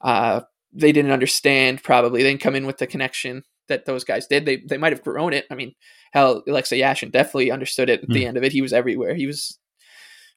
uh, 0.00 0.40
they 0.72 0.92
didn't 0.92 1.12
understand. 1.12 1.82
Probably 1.82 2.22
they 2.22 2.30
didn't 2.30 2.42
come 2.42 2.54
in 2.54 2.66
with 2.66 2.78
the 2.78 2.86
connection 2.86 3.42
that 3.68 3.84
those 3.84 4.04
guys 4.04 4.26
did. 4.26 4.46
They 4.46 4.56
they 4.56 4.78
might 4.78 4.92
have 4.92 5.02
grown 5.02 5.32
it. 5.32 5.46
I 5.50 5.54
mean, 5.54 5.74
hell, 6.12 6.42
Alexei 6.46 6.80
Yashin 6.80 7.10
definitely 7.10 7.50
understood 7.50 7.90
it 7.90 8.02
at 8.02 8.08
mm. 8.08 8.14
the 8.14 8.22
hmm. 8.22 8.28
end 8.28 8.36
of 8.36 8.44
it. 8.44 8.52
He 8.52 8.62
was 8.62 8.72
everywhere. 8.72 9.14
He 9.14 9.26
was 9.26 9.58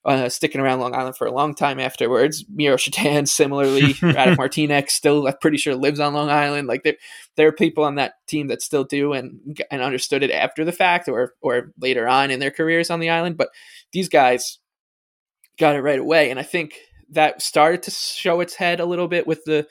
uh, 0.06 0.30
sticking 0.30 0.62
around 0.62 0.80
Long 0.80 0.96
Island 0.96 1.18
for 1.18 1.28
a 1.28 1.32
long 1.32 1.54
time 1.54 1.80
afterwards. 1.80 2.46
Miro 2.50 2.78
Shatan, 2.78 3.28
similarly, 3.28 3.82
Radek 3.96 4.38
Martinek 4.38 4.90
still, 4.90 5.28
I'm 5.28 5.36
pretty 5.42 5.58
sure, 5.58 5.76
lives 5.76 6.00
on 6.00 6.14
Long 6.14 6.30
Island. 6.30 6.68
Like 6.68 6.84
there, 6.84 6.96
there 7.36 7.48
are 7.48 7.54
people 7.54 7.84
on 7.84 7.96
that 7.96 8.14
team 8.28 8.48
that 8.48 8.62
still 8.62 8.84
do 8.84 9.14
and 9.14 9.60
and 9.70 9.82
understood 9.82 10.24
it 10.24 10.32
after 10.32 10.64
the 10.64 10.72
fact 10.72 11.08
or 11.08 11.34
or 11.42 11.74
later 11.80 12.08
on 12.08 12.32
in 12.32 12.40
their 12.40 12.52
careers 12.52 12.90
on 12.90 13.00
the 13.00 13.10
island. 13.10 13.38
But 13.38 13.50
these 13.92 14.10
guys 14.10 14.60
got 15.58 15.76
it 15.76 15.82
right 15.82 16.00
away, 16.00 16.30
and 16.30 16.40
I 16.40 16.44
think 16.44 16.76
that 17.12 17.42
started 17.42 17.84
to 17.84 17.92
show 17.92 18.40
its 18.40 18.56
head 18.56 18.80
a 18.80 18.86
little 18.86 19.08
bit 19.08 19.28
with 19.28 19.44
the 19.46 19.68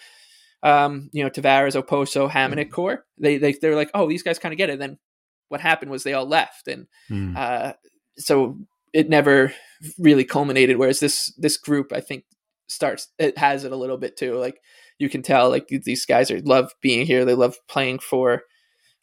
um, 0.62 1.08
you 1.12 1.22
know, 1.22 1.30
Tavares, 1.30 1.80
Okposo, 1.80 2.30
Hamonic 2.30 2.70
core. 2.70 3.04
They 3.18 3.38
they 3.38 3.52
they're 3.52 3.76
like, 3.76 3.90
oh, 3.94 4.08
these 4.08 4.22
guys 4.22 4.38
kind 4.38 4.52
of 4.52 4.58
get 4.58 4.70
it. 4.70 4.74
And 4.74 4.82
then 4.82 4.98
what 5.48 5.60
happened 5.60 5.90
was 5.90 6.02
they 6.02 6.14
all 6.14 6.26
left, 6.26 6.68
and 6.68 6.86
mm. 7.10 7.36
uh, 7.36 7.74
so 8.16 8.58
it 8.92 9.08
never 9.08 9.52
really 9.98 10.24
culminated. 10.24 10.76
Whereas 10.76 11.00
this 11.00 11.32
this 11.38 11.56
group, 11.56 11.92
I 11.92 12.00
think, 12.00 12.24
starts 12.68 13.08
it 13.18 13.38
has 13.38 13.64
it 13.64 13.72
a 13.72 13.76
little 13.76 13.98
bit 13.98 14.16
too. 14.16 14.34
Like 14.34 14.60
you 14.98 15.08
can 15.08 15.22
tell, 15.22 15.48
like 15.48 15.68
these 15.68 16.04
guys 16.04 16.30
are 16.30 16.40
love 16.40 16.72
being 16.82 17.06
here. 17.06 17.24
They 17.24 17.34
love 17.34 17.56
playing 17.68 18.00
for 18.00 18.42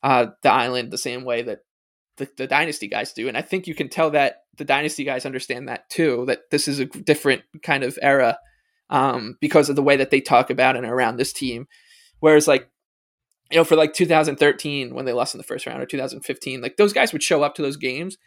uh, 0.04 0.28
the 0.44 0.52
island 0.52 0.92
the 0.92 0.98
same 0.98 1.24
way 1.24 1.42
that 1.44 1.60
the, 2.18 2.28
the 2.38 2.48
dynasty 2.48 2.88
guys 2.88 3.14
do. 3.14 3.28
And 3.28 3.38
I 3.38 3.42
think 3.42 3.66
you 3.68 3.76
can 3.76 3.90
tell 3.90 4.12
that 4.12 4.42
the 4.58 4.66
dynasty 4.66 5.04
guys 5.04 5.26
understand 5.26 5.68
that 5.68 5.90
too. 5.90 6.26
That 6.28 6.50
this 6.52 6.68
is 6.68 6.80
a 6.80 6.86
different 6.86 7.44
kind 7.64 7.84
of 7.84 7.98
era 8.02 8.38
um, 8.90 9.38
because 9.42 9.70
of 9.70 9.76
the 9.76 9.84
way 9.84 9.98
that 9.98 10.12
they 10.12 10.22
talk 10.22 10.50
about 10.50 10.76
and 10.76 10.86
around 10.86 11.18
this 11.18 11.34
team. 11.34 11.68
Whereas 12.20 12.48
like 12.48 12.70
you 13.52 13.58
know, 13.58 13.64
for 13.64 13.76
like 13.76 13.94
2013 13.94 14.96
when 14.96 15.06
they 15.06 15.14
lost 15.14 15.36
in 15.36 15.38
the 15.38 15.44
first 15.44 15.66
round 15.68 15.82
or 15.82 15.86
2015, 15.86 16.62
like 16.62 16.78
those 16.78 16.94
guys 16.94 17.14
would 17.14 17.22
show 17.24 17.44
up 17.44 17.56
to 17.56 17.62
those 17.62 17.78
games 17.78 18.18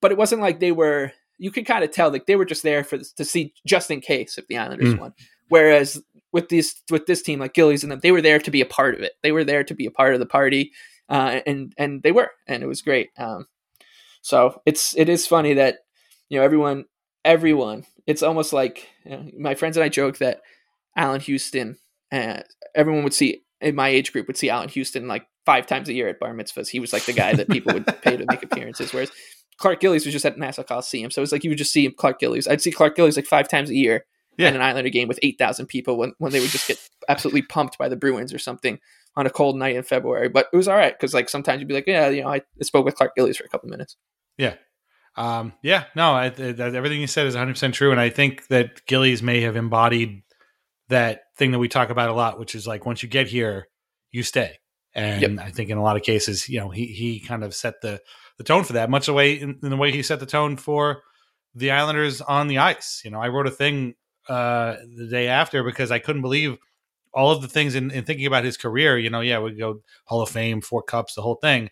but 0.00 0.12
it 0.12 0.18
wasn't 0.18 0.42
like 0.42 0.60
they 0.60 0.72
were. 0.72 1.12
You 1.38 1.52
could 1.52 1.66
kind 1.66 1.84
of 1.84 1.92
tell 1.92 2.10
like 2.10 2.26
they 2.26 2.36
were 2.36 2.44
just 2.44 2.62
there 2.62 2.82
for 2.82 2.98
to 2.98 3.24
see 3.24 3.54
just 3.64 3.90
in 3.90 4.00
case 4.00 4.38
if 4.38 4.46
the 4.48 4.58
Islanders 4.58 4.94
mm. 4.94 4.98
won. 4.98 5.14
Whereas 5.48 6.02
with 6.32 6.48
this 6.48 6.74
with 6.90 7.06
this 7.06 7.22
team 7.22 7.38
like 7.38 7.54
Gillies 7.54 7.82
and 7.82 7.92
them, 7.92 8.00
they 8.02 8.12
were 8.12 8.22
there 8.22 8.40
to 8.40 8.50
be 8.50 8.60
a 8.60 8.66
part 8.66 8.94
of 8.94 9.02
it. 9.02 9.12
They 9.22 9.32
were 9.32 9.44
there 9.44 9.64
to 9.64 9.74
be 9.74 9.86
a 9.86 9.90
part 9.90 10.14
of 10.14 10.20
the 10.20 10.26
party, 10.26 10.72
uh, 11.08 11.40
and 11.46 11.72
and 11.78 12.02
they 12.02 12.12
were, 12.12 12.30
and 12.46 12.62
it 12.62 12.66
was 12.66 12.82
great. 12.82 13.10
Um, 13.18 13.46
so 14.28 14.60
it's 14.66 14.94
it 14.94 15.08
is 15.08 15.26
funny 15.26 15.54
that 15.54 15.78
you 16.28 16.38
know 16.38 16.44
everyone 16.44 16.84
everyone. 17.24 17.86
It's 18.06 18.22
almost 18.22 18.52
like 18.52 18.86
you 19.06 19.10
know, 19.12 19.30
my 19.38 19.54
friends 19.54 19.78
and 19.78 19.84
I 19.84 19.88
joke 19.88 20.18
that 20.18 20.42
Allan 20.94 21.22
Houston, 21.22 21.78
uh, 22.12 22.40
everyone 22.74 23.04
would 23.04 23.14
see 23.14 23.42
in 23.62 23.74
my 23.74 23.88
age 23.88 24.12
group 24.12 24.26
would 24.26 24.36
see 24.36 24.50
Allan 24.50 24.68
Houston 24.68 25.08
like 25.08 25.26
five 25.46 25.66
times 25.66 25.88
a 25.88 25.94
year 25.94 26.08
at 26.08 26.20
bar 26.20 26.34
mitzvahs. 26.34 26.68
He 26.68 26.78
was 26.78 26.92
like 26.92 27.06
the 27.06 27.14
guy 27.14 27.32
that 27.32 27.48
people 27.48 27.72
would 27.72 27.86
pay 28.02 28.18
to 28.18 28.26
make 28.28 28.42
appearances. 28.42 28.92
Whereas 28.92 29.10
Clark 29.56 29.80
Gillies 29.80 30.04
was 30.04 30.12
just 30.12 30.26
at 30.26 30.36
Nassau 30.36 30.62
Coliseum, 30.62 31.10
so 31.10 31.20
it 31.20 31.22
was 31.22 31.32
like 31.32 31.42
you 31.42 31.50
would 31.50 31.58
just 31.58 31.72
see 31.72 31.88
Clark 31.90 32.20
Gillies. 32.20 32.46
I'd 32.46 32.60
see 32.60 32.70
Clark 32.70 32.96
Gillies 32.96 33.16
like 33.16 33.24
five 33.24 33.48
times 33.48 33.70
a 33.70 33.74
year 33.74 34.04
yeah. 34.36 34.48
in 34.48 34.56
an 34.56 34.60
Islander 34.60 34.90
game 34.90 35.08
with 35.08 35.18
eight 35.22 35.38
thousand 35.38 35.68
people 35.68 35.96
when 35.96 36.12
when 36.18 36.32
they 36.32 36.40
would 36.40 36.50
just 36.50 36.68
get 36.68 36.78
absolutely 37.08 37.42
pumped 37.42 37.78
by 37.78 37.88
the 37.88 37.96
Bruins 37.96 38.34
or 38.34 38.38
something 38.38 38.78
on 39.16 39.24
a 39.24 39.30
cold 39.30 39.56
night 39.56 39.74
in 39.74 39.84
February. 39.84 40.28
But 40.28 40.48
it 40.52 40.56
was 40.58 40.68
all 40.68 40.76
right 40.76 40.92
because 40.92 41.14
like 41.14 41.30
sometimes 41.30 41.60
you'd 41.60 41.68
be 41.68 41.74
like, 41.74 41.86
yeah, 41.86 42.10
you 42.10 42.22
know, 42.22 42.28
I 42.28 42.42
spoke 42.60 42.84
with 42.84 42.94
Clark 42.94 43.16
Gillies 43.16 43.38
for 43.38 43.44
a 43.44 43.48
couple 43.48 43.70
minutes. 43.70 43.96
Yeah. 44.38 44.54
Um, 45.16 45.52
yeah, 45.62 45.84
no, 45.96 46.12
I, 46.12 46.26
I, 46.26 46.30
everything 46.30 47.00
you 47.00 47.08
said 47.08 47.26
is 47.26 47.34
100% 47.34 47.72
true. 47.72 47.90
And 47.90 48.00
I 48.00 48.08
think 48.08 48.46
that 48.48 48.86
Gillies 48.86 49.22
may 49.22 49.40
have 49.40 49.56
embodied 49.56 50.22
that 50.88 51.22
thing 51.36 51.50
that 51.50 51.58
we 51.58 51.68
talk 51.68 51.90
about 51.90 52.08
a 52.08 52.14
lot, 52.14 52.38
which 52.38 52.54
is 52.54 52.66
like 52.66 52.86
once 52.86 53.02
you 53.02 53.08
get 53.08 53.26
here, 53.26 53.66
you 54.12 54.22
stay. 54.22 54.58
And 54.94 55.22
yep. 55.22 55.46
I 55.46 55.50
think 55.50 55.70
in 55.70 55.76
a 55.78 55.82
lot 55.82 55.96
of 55.96 56.02
cases, 56.02 56.48
you 56.48 56.60
know, 56.60 56.70
he, 56.70 56.86
he 56.86 57.20
kind 57.20 57.44
of 57.44 57.54
set 57.54 57.80
the, 57.82 58.00
the 58.38 58.44
tone 58.44 58.64
for 58.64 58.74
that, 58.74 58.90
much 58.90 59.06
the 59.06 59.12
way 59.12 59.34
in, 59.34 59.58
in, 59.62 59.70
the 59.70 59.76
way 59.76 59.92
he 59.92 60.02
set 60.02 60.20
the 60.20 60.26
tone 60.26 60.56
for 60.56 61.02
the 61.54 61.72
Islanders 61.72 62.20
on 62.20 62.46
the 62.46 62.58
ice. 62.58 63.02
You 63.04 63.10
know, 63.10 63.20
I 63.20 63.28
wrote 63.28 63.46
a 63.46 63.50
thing 63.50 63.94
uh, 64.28 64.76
the 64.96 65.08
day 65.08 65.28
after 65.28 65.62
because 65.64 65.90
I 65.90 65.98
couldn't 65.98 66.22
believe 66.22 66.56
all 67.12 67.32
of 67.32 67.42
the 67.42 67.48
things 67.48 67.74
in, 67.74 67.90
in 67.90 68.04
thinking 68.04 68.26
about 68.26 68.44
his 68.44 68.56
career. 68.56 68.98
You 68.98 69.10
know, 69.10 69.20
yeah, 69.20 69.40
we 69.40 69.52
go 69.52 69.82
Hall 70.04 70.22
of 70.22 70.30
Fame, 70.30 70.60
four 70.60 70.82
cups, 70.82 71.14
the 71.14 71.22
whole 71.22 71.36
thing. 71.36 71.70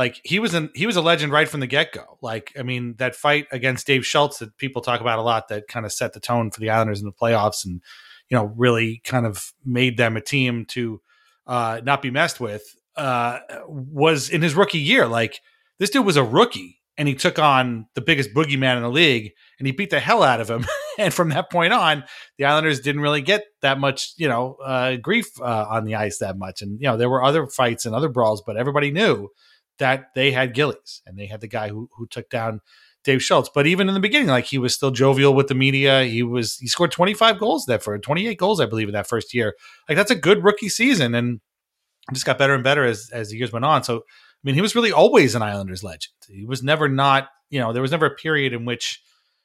Like 0.00 0.18
he 0.24 0.38
was 0.38 0.54
an 0.54 0.70
he 0.74 0.86
was 0.86 0.96
a 0.96 1.02
legend 1.02 1.30
right 1.30 1.46
from 1.46 1.60
the 1.60 1.66
get 1.66 1.92
go. 1.92 2.16
Like 2.22 2.54
I 2.58 2.62
mean, 2.62 2.94
that 2.96 3.14
fight 3.14 3.48
against 3.52 3.86
Dave 3.86 4.06
Schultz 4.06 4.38
that 4.38 4.56
people 4.56 4.80
talk 4.80 5.02
about 5.02 5.18
a 5.18 5.22
lot 5.22 5.48
that 5.48 5.68
kind 5.68 5.84
of 5.84 5.92
set 5.92 6.14
the 6.14 6.20
tone 6.20 6.50
for 6.50 6.58
the 6.58 6.70
Islanders 6.70 7.00
in 7.00 7.04
the 7.04 7.12
playoffs 7.12 7.66
and 7.66 7.82
you 8.30 8.34
know 8.38 8.50
really 8.56 9.02
kind 9.04 9.26
of 9.26 9.52
made 9.62 9.98
them 9.98 10.16
a 10.16 10.22
team 10.22 10.64
to 10.70 11.02
uh, 11.46 11.82
not 11.84 12.00
be 12.00 12.10
messed 12.10 12.40
with 12.40 12.62
uh, 12.96 13.40
was 13.68 14.30
in 14.30 14.40
his 14.40 14.54
rookie 14.54 14.78
year. 14.78 15.06
Like 15.06 15.42
this 15.78 15.90
dude 15.90 16.06
was 16.06 16.16
a 16.16 16.24
rookie 16.24 16.80
and 16.96 17.06
he 17.06 17.14
took 17.14 17.38
on 17.38 17.84
the 17.92 18.00
biggest 18.00 18.32
boogeyman 18.32 18.76
in 18.78 18.82
the 18.82 18.88
league 18.88 19.32
and 19.58 19.66
he 19.66 19.72
beat 19.72 19.90
the 19.90 20.00
hell 20.00 20.22
out 20.22 20.40
of 20.40 20.48
him. 20.48 20.66
and 20.98 21.12
from 21.12 21.28
that 21.28 21.50
point 21.50 21.74
on, 21.74 22.04
the 22.38 22.46
Islanders 22.46 22.80
didn't 22.80 23.02
really 23.02 23.20
get 23.20 23.44
that 23.60 23.78
much, 23.78 24.14
you 24.16 24.30
know, 24.30 24.56
uh, 24.64 24.96
grief 24.96 25.26
uh, 25.42 25.66
on 25.68 25.84
the 25.84 25.96
ice 25.96 26.20
that 26.20 26.38
much. 26.38 26.62
And, 26.62 26.80
you 26.80 26.86
know, 26.86 26.96
there 26.96 27.10
were 27.10 27.22
other 27.22 27.46
fights 27.48 27.84
and 27.84 27.94
other 27.94 28.08
brawls, 28.08 28.42
but 28.46 28.56
everybody 28.56 28.90
knew 28.90 29.28
that 29.80 30.14
they 30.14 30.30
had 30.30 30.54
Gillies 30.54 31.02
and 31.04 31.18
they 31.18 31.26
had 31.26 31.40
the 31.40 31.48
guy 31.48 31.68
who, 31.68 31.90
who 31.96 32.06
took 32.06 32.30
down 32.30 32.60
Dave 33.04 33.22
Schultz. 33.22 33.50
But 33.52 33.66
even 33.66 33.88
in 33.88 33.94
the 33.94 34.00
beginning, 34.00 34.28
like 34.28 34.46
he 34.46 34.58
was 34.58 34.74
still 34.74 34.90
jovial 34.90 35.34
with 35.34 35.48
the 35.48 35.54
media. 35.54 36.04
He 36.04 36.22
was, 36.22 36.56
he 36.56 36.68
scored 36.68 36.92
25 36.92 37.38
goals 37.38 37.66
that 37.66 37.82
for 37.82 37.98
28 37.98 38.38
goals, 38.38 38.60
I 38.60 38.66
believe, 38.66 38.88
in 38.88 38.94
that 38.94 39.08
first 39.08 39.34
year. 39.34 39.54
Like 39.88 39.96
that's 39.96 40.10
a 40.10 40.16
good 40.16 40.44
rookie 40.44 40.68
season. 40.68 41.14
And 41.14 41.40
just 42.12 42.26
got 42.26 42.38
better 42.38 42.54
and 42.54 42.64
better 42.64 42.84
as, 42.84 43.10
as 43.12 43.30
the 43.30 43.36
years 43.36 43.52
went 43.52 43.64
on. 43.64 43.84
So, 43.84 43.98
I 43.98 44.00
mean, 44.42 44.54
he 44.54 44.62
was 44.62 44.74
really 44.74 44.92
always 44.92 45.34
an 45.34 45.42
Islanders 45.42 45.84
legend. 45.84 46.14
He 46.28 46.46
was 46.46 46.62
never 46.62 46.88
not, 46.88 47.28
you 47.50 47.60
know, 47.60 47.72
there 47.72 47.82
was 47.82 47.90
never 47.90 48.06
a 48.06 48.14
period 48.14 48.52
in 48.52 48.64
which 48.64 49.02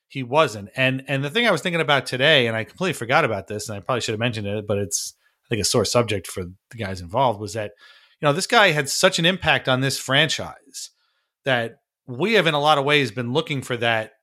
he 0.07 0.23
wasn't. 0.23 0.69
And 0.75 1.03
and 1.07 1.23
the 1.23 1.29
thing 1.29 1.47
I 1.47 1.51
was 1.51 1.61
thinking 1.61 1.81
about 1.81 2.05
today, 2.05 2.47
and 2.47 2.55
I 2.55 2.63
completely 2.63 2.93
forgot 2.93 3.25
about 3.25 3.47
this, 3.47 3.67
and 3.67 3.78
I 3.78 3.82
probably 3.82 4.01
should 4.01 4.13
have 4.13 4.20
mentioned 4.20 4.47
it, 4.47 4.66
but 4.67 4.78
it's 4.78 5.13
I 5.45 5.49
think 5.49 5.62
a 5.62 5.66
sore 5.66 5.86
subject 5.86 6.28
for 6.28 6.43
the 6.43 6.78
guys 6.78 7.01
involved 7.01 7.39
was 7.39 7.53
that, 7.53 7.71
you 8.25 8.31
know, 8.31 8.33
this 8.33 8.47
guy 8.47 8.71
had 8.71 8.89
such 8.89 9.19
an 9.19 9.25
impact 9.27 9.69
on 9.69 9.81
this 9.81 9.99
franchise 9.99 10.89
that 11.43 11.81
we 12.07 12.33
have 12.33 12.47
in 12.47 12.55
a 12.55 12.59
lot 12.59 12.79
of 12.79 12.83
ways 12.83 13.11
been 13.11 13.33
looking 13.33 13.61
for 13.61 13.77
that 13.77 14.13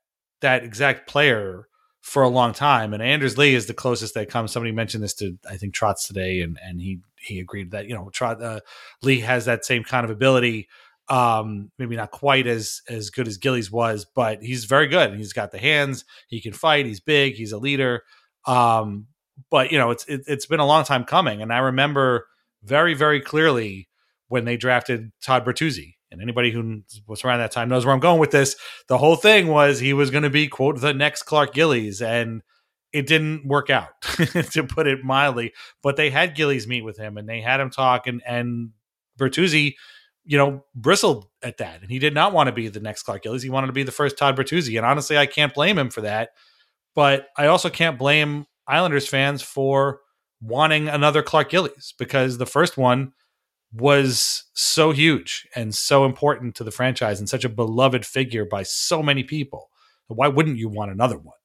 that 0.40 0.64
exact 0.64 1.08
player 1.08 1.68
for 2.00 2.24
a 2.24 2.28
long 2.28 2.52
time. 2.52 2.92
And 2.92 3.00
Anders 3.00 3.38
Lee 3.38 3.54
is 3.54 3.66
the 3.66 3.74
closest 3.74 4.14
that 4.14 4.28
comes. 4.28 4.50
Somebody 4.50 4.72
mentioned 4.72 5.04
this 5.04 5.14
to 5.14 5.38
I 5.48 5.56
think 5.56 5.72
Trotz 5.72 6.04
today, 6.04 6.40
and 6.40 6.58
and 6.60 6.80
he 6.80 6.98
he 7.16 7.38
agreed 7.38 7.70
that 7.70 7.86
you 7.86 7.94
know 7.94 8.10
Trot 8.10 8.42
uh, 8.42 8.58
Lee 9.02 9.20
has 9.20 9.44
that 9.44 9.64
same 9.64 9.84
kind 9.84 10.02
of 10.02 10.10
ability. 10.10 10.68
Um, 11.08 11.70
maybe 11.78 11.94
not 11.94 12.10
quite 12.10 12.48
as 12.48 12.82
as 12.88 13.10
good 13.10 13.28
as 13.28 13.36
Gillies 13.36 13.70
was, 13.70 14.04
but 14.04 14.42
he's 14.42 14.64
very 14.64 14.88
good. 14.88 15.14
He's 15.14 15.32
got 15.32 15.52
the 15.52 15.58
hands. 15.58 16.04
He 16.26 16.40
can 16.40 16.54
fight. 16.54 16.86
He's 16.86 16.98
big. 16.98 17.34
He's 17.34 17.52
a 17.52 17.58
leader. 17.58 18.02
Um, 18.48 19.06
but 19.48 19.70
you 19.70 19.78
know, 19.78 19.92
it's 19.92 20.04
it, 20.06 20.22
it's 20.26 20.46
been 20.46 20.58
a 20.58 20.66
long 20.66 20.82
time 20.82 21.04
coming, 21.04 21.40
and 21.40 21.52
I 21.52 21.58
remember 21.58 22.26
very 22.64 22.94
very 22.94 23.20
clearly 23.20 23.88
when 24.32 24.46
they 24.46 24.56
drafted 24.56 25.12
Todd 25.20 25.44
Bertuzzi 25.44 25.96
and 26.10 26.22
anybody 26.22 26.50
who 26.50 26.80
was 27.06 27.22
around 27.22 27.40
that 27.40 27.52
time 27.52 27.68
knows 27.68 27.84
where 27.84 27.92
I'm 27.92 28.00
going 28.00 28.18
with 28.18 28.30
this. 28.30 28.56
The 28.88 28.96
whole 28.96 29.14
thing 29.14 29.48
was 29.48 29.78
he 29.78 29.92
was 29.92 30.10
going 30.10 30.22
to 30.22 30.30
be 30.30 30.48
quote 30.48 30.80
the 30.80 30.94
next 30.94 31.24
Clark 31.24 31.52
Gillies, 31.52 32.00
and 32.00 32.40
it 32.94 33.06
didn't 33.06 33.46
work 33.46 33.68
out 33.68 33.90
to 34.52 34.64
put 34.64 34.86
it 34.86 35.04
mildly. 35.04 35.52
But 35.82 35.96
they 35.96 36.08
had 36.08 36.34
Gillies 36.34 36.66
meet 36.66 36.80
with 36.80 36.96
him, 36.96 37.18
and 37.18 37.28
they 37.28 37.42
had 37.42 37.60
him 37.60 37.68
talk, 37.68 38.06
and 38.06 38.22
and 38.26 38.70
Bertuzzi, 39.18 39.74
you 40.24 40.38
know, 40.38 40.64
bristled 40.74 41.26
at 41.42 41.58
that, 41.58 41.82
and 41.82 41.90
he 41.90 41.98
did 41.98 42.14
not 42.14 42.32
want 42.32 42.46
to 42.46 42.54
be 42.54 42.68
the 42.68 42.80
next 42.80 43.02
Clark 43.02 43.24
Gillies. 43.24 43.42
He 43.42 43.50
wanted 43.50 43.66
to 43.66 43.74
be 43.74 43.82
the 43.82 43.92
first 43.92 44.16
Todd 44.16 44.34
Bertuzzi, 44.34 44.78
and 44.78 44.86
honestly, 44.86 45.18
I 45.18 45.26
can't 45.26 45.52
blame 45.52 45.76
him 45.76 45.90
for 45.90 46.00
that. 46.00 46.30
But 46.94 47.28
I 47.36 47.48
also 47.48 47.68
can't 47.68 47.98
blame 47.98 48.46
Islanders 48.66 49.06
fans 49.06 49.42
for 49.42 50.00
wanting 50.40 50.88
another 50.88 51.22
Clark 51.22 51.50
Gillies 51.50 51.92
because 51.98 52.38
the 52.38 52.46
first 52.46 52.78
one 52.78 53.12
was 53.72 54.44
so 54.54 54.92
huge 54.92 55.46
and 55.54 55.74
so 55.74 56.04
important 56.04 56.54
to 56.56 56.64
the 56.64 56.70
franchise 56.70 57.18
and 57.18 57.28
such 57.28 57.44
a 57.44 57.48
beloved 57.48 58.04
figure 58.04 58.44
by 58.44 58.62
so 58.62 59.02
many 59.02 59.22
people. 59.22 59.70
Why 60.08 60.28
wouldn't 60.28 60.58
you 60.58 60.68
want 60.68 60.90
another 60.90 61.16
one? 61.16 61.36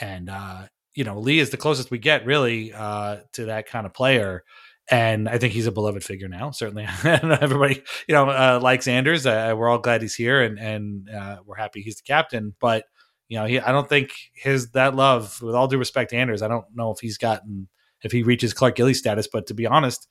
And 0.00 0.30
uh, 0.30 0.66
you 0.94 1.04
know, 1.04 1.18
Lee 1.18 1.38
is 1.38 1.50
the 1.50 1.56
closest 1.56 1.90
we 1.90 1.98
get 1.98 2.24
really 2.24 2.72
uh, 2.72 3.18
to 3.32 3.46
that 3.46 3.66
kind 3.66 3.86
of 3.86 3.94
player. 3.94 4.44
And 4.90 5.28
I 5.28 5.38
think 5.38 5.52
he's 5.52 5.66
a 5.66 5.72
beloved 5.72 6.04
figure 6.04 6.28
now. 6.28 6.50
Certainly, 6.50 6.86
everybody, 7.04 7.82
you 8.08 8.14
know, 8.14 8.28
uh, 8.28 8.60
likes 8.62 8.88
Anders. 8.88 9.24
We're 9.24 9.68
all 9.68 9.78
glad 9.78 10.02
he's 10.02 10.14
here, 10.14 10.42
and 10.42 10.58
and 10.58 11.08
uh, 11.08 11.38
we're 11.46 11.56
happy 11.56 11.82
he's 11.82 11.96
the 11.96 12.02
captain. 12.02 12.54
But 12.60 12.84
you 13.28 13.38
know, 13.38 13.46
he, 13.46 13.60
I 13.60 13.72
don't 13.72 13.88
think 13.88 14.10
his 14.34 14.70
that 14.72 14.94
love, 14.94 15.40
with 15.40 15.54
all 15.54 15.68
due 15.68 15.78
respect 15.78 16.12
Anders, 16.12 16.42
I 16.42 16.48
don't 16.48 16.66
know 16.74 16.90
if 16.90 16.98
he's 16.98 17.16
gotten 17.16 17.68
if 18.02 18.10
he 18.10 18.22
reaches 18.24 18.52
Clark 18.52 18.74
Gillies 18.74 18.98
status. 18.98 19.28
But 19.32 19.46
to 19.46 19.54
be 19.54 19.66
honest, 19.66 20.08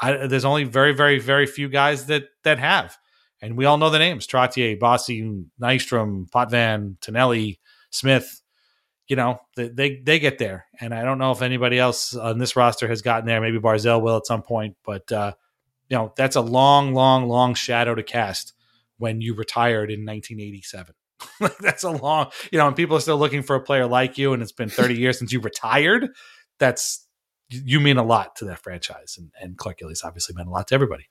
I, 0.00 0.26
there's 0.26 0.44
only 0.44 0.64
very, 0.64 0.94
very, 0.94 1.18
very 1.18 1.46
few 1.46 1.68
guys 1.68 2.06
that 2.06 2.24
that 2.44 2.58
have, 2.58 2.96
and 3.40 3.56
we 3.56 3.64
all 3.64 3.78
know 3.78 3.90
the 3.90 3.98
names: 3.98 4.26
Trottier, 4.26 4.78
Bossy, 4.78 5.44
Nystrom, 5.60 6.30
Potvin, 6.30 6.96
Tonelli, 7.00 7.60
Smith 7.90 8.42
you 9.12 9.16
know, 9.16 9.40
they 9.56 10.00
they 10.02 10.18
get 10.18 10.38
there, 10.38 10.64
and 10.80 10.94
I 10.94 11.02
don't 11.02 11.18
know 11.18 11.32
if 11.32 11.42
anybody 11.42 11.78
else 11.78 12.14
on 12.14 12.38
this 12.38 12.56
roster 12.56 12.88
has 12.88 13.02
gotten 13.02 13.26
there. 13.26 13.42
Maybe 13.42 13.58
Barzal 13.58 14.00
will 14.00 14.16
at 14.16 14.26
some 14.26 14.40
point, 14.40 14.76
but 14.84 15.10
uh, 15.12 15.32
you 15.90 15.96
know, 15.98 16.14
that's 16.16 16.36
a 16.36 16.40
long, 16.40 16.94
long, 16.94 17.28
long 17.28 17.52
shadow 17.52 17.94
to 17.94 18.02
cast 18.02 18.54
when 18.96 19.20
you 19.20 19.34
retired 19.34 19.90
in 19.90 20.06
1987. 20.06 20.94
that's 21.60 21.82
a 21.82 21.90
long, 21.90 22.30
you 22.50 22.58
know, 22.58 22.66
and 22.66 22.74
people 22.74 22.96
are 22.96 23.00
still 23.00 23.18
looking 23.18 23.42
for 23.42 23.54
a 23.54 23.60
player 23.60 23.86
like 23.86 24.16
you, 24.16 24.32
and 24.32 24.42
it's 24.42 24.52
been 24.52 24.70
30 24.70 24.94
years 24.94 25.18
since 25.18 25.30
you 25.30 25.40
retired. 25.40 26.08
That's 26.58 27.01
you 27.52 27.80
mean 27.80 27.96
a 27.96 28.02
lot 28.02 28.36
to 28.36 28.44
that 28.46 28.58
franchise, 28.58 29.16
and, 29.18 29.30
and 29.40 29.56
Clark 29.56 29.78
Gillies 29.78 30.02
obviously 30.04 30.34
meant 30.34 30.48
a 30.48 30.52
lot 30.52 30.68
to 30.68 30.74
everybody. 30.74 31.08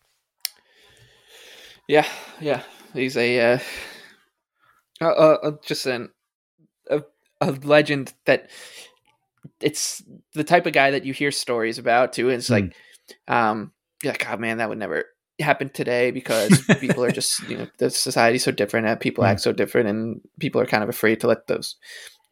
Yeah, 1.88 2.07
yeah, 2.39 2.63
he's 2.93 3.18
a 3.18 3.53
uh, 3.53 3.59
uh, 5.01 5.05
uh 5.05 5.51
just 5.65 5.85
an 5.85 6.09
a 6.89 7.03
a 7.41 7.51
legend 7.51 8.13
that 8.26 8.49
it's 9.59 10.03
the 10.34 10.43
type 10.43 10.65
of 10.65 10.73
guy 10.73 10.91
that 10.91 11.05
you 11.05 11.13
hear 11.13 11.31
stories 11.31 11.77
about 11.77 12.13
too. 12.13 12.30
It's 12.30 12.49
mm. 12.49 12.51
like, 12.51 12.76
um, 13.27 13.72
you're 14.03 14.13
like, 14.13 14.30
oh 14.30 14.38
man, 14.38 14.57
that 14.57 14.69
would 14.69 14.77
never 14.77 15.05
happen 15.39 15.69
today 15.69 16.11
because 16.11 16.63
people 16.80 17.03
are 17.03 17.11
just, 17.11 17.41
you 17.47 17.57
know, 17.57 17.68
the 17.77 17.89
society's 17.89 18.43
so 18.43 18.51
different 18.51 18.88
and 18.88 18.99
people 18.99 19.23
mm. 19.23 19.27
act 19.27 19.41
so 19.41 19.51
different 19.51 19.89
and 19.89 20.22
people 20.39 20.61
are 20.61 20.65
kind 20.65 20.84
of 20.84 20.89
afraid 20.89 21.19
to 21.22 21.27
let 21.27 21.47
those, 21.47 21.76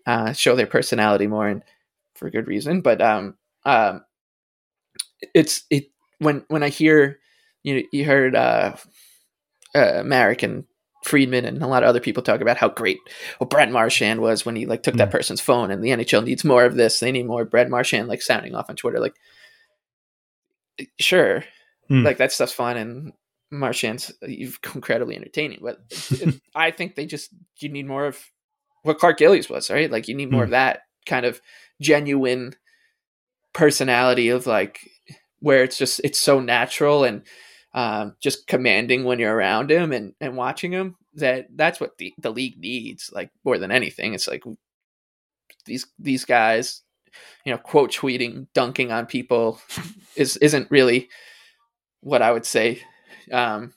uh, 0.06 0.34
show 0.34 0.56
their 0.56 0.68
personality 0.68 1.28
more 1.28 1.48
and 1.48 1.64
for 2.16 2.30
good 2.30 2.48
reason. 2.48 2.82
But, 2.82 3.02
um, 3.02 3.36
um, 3.70 4.04
it's, 5.34 5.64
it, 5.70 5.86
when, 6.20 6.44
when 6.48 6.64
I 6.64 6.70
hear, 6.70 7.20
you 7.64 7.76
know, 7.76 7.82
you 7.92 8.06
heard, 8.06 8.36
uh, 8.36 8.76
uh, 9.76 9.94
American 9.96 10.66
Friedman 11.04 11.46
and 11.46 11.62
a 11.64 11.68
lot 11.68 11.84
of 11.84 11.90
other 11.90 12.00
people 12.00 12.24
talk 12.24 12.42
about 12.42 12.58
how 12.58 12.70
great 12.70 13.00
well 13.40 13.48
Brent 13.48 13.72
Marchand 13.72 14.22
was 14.22 14.46
when 14.46 14.56
he 14.56 14.66
like 14.66 14.84
took 14.84 14.96
mm. 14.96 14.98
that 14.98 15.12
person's 15.12 15.40
phone 15.40 15.72
and 15.72 15.84
the 15.84 15.90
NHL 15.90 16.24
needs 16.24 16.44
more 16.44 16.66
of 16.66 16.76
this. 16.76 17.00
They 17.00 17.12
need 17.12 17.26
more 17.26 17.46
Brent 17.46 17.70
Marchand 17.70 18.08
like 18.08 18.22
sounding 18.22 18.54
off 18.56 18.70
on 18.70 18.76
Twitter. 18.76 19.00
Like 19.00 19.16
sure. 21.00 21.44
Mm. 21.90 22.04
Like 22.04 22.18
that 22.18 22.32
stuff's 22.32 22.52
fun 22.52 22.78
and 22.78 23.14
Marchand's 23.52 24.12
incredibly 24.22 25.16
entertaining. 25.16 25.60
But 25.62 25.80
I 26.56 26.72
think 26.72 26.96
they 26.96 27.06
just 27.06 27.30
you 27.60 27.70
need 27.70 27.88
more 27.88 28.06
of 28.06 28.20
what 28.84 29.00
Clark 29.00 29.18
Gillies 29.18 29.50
was, 29.50 29.70
right? 29.70 29.90
Like 29.90 30.08
you 30.08 30.16
need 30.16 30.32
more 30.32 30.42
mm. 30.42 30.46
of 30.46 30.52
that 30.52 30.82
kind 31.06 31.26
of 31.26 31.40
genuine 31.82 32.56
personality 33.54 34.30
of 34.30 34.48
like 34.48 34.80
where 35.40 35.64
it's 35.64 35.78
just 35.78 36.02
it's 36.04 36.20
so 36.20 36.40
natural 36.40 37.04
and 37.04 37.24
um, 37.74 38.16
just 38.20 38.48
commanding 38.48 39.04
when 39.04 39.20
you're 39.20 39.36
around 39.36 39.72
him 39.72 39.92
and, 39.92 40.14
and 40.20 40.36
watching 40.36 40.72
him 40.72 40.96
that 41.14 41.48
that's 41.56 41.80
what 41.80 41.98
the, 41.98 42.14
the 42.18 42.32
league 42.32 42.60
needs 42.60 43.12
like 43.14 43.32
more 43.44 43.58
than 43.58 43.72
anything. 43.72 44.14
It's 44.14 44.28
like 44.28 44.44
these 45.66 45.86
these 45.98 46.26
guys 46.26 46.82
you 47.44 47.52
know 47.52 47.58
quote 47.58 47.92
tweeting 47.92 48.48
dunking 48.54 48.92
on 48.92 49.06
people 49.06 49.60
is 50.16 50.38
isn't 50.38 50.70
really 50.70 51.10
what 52.02 52.22
i 52.22 52.32
would 52.32 52.46
say 52.46 52.80
um, 53.32 53.74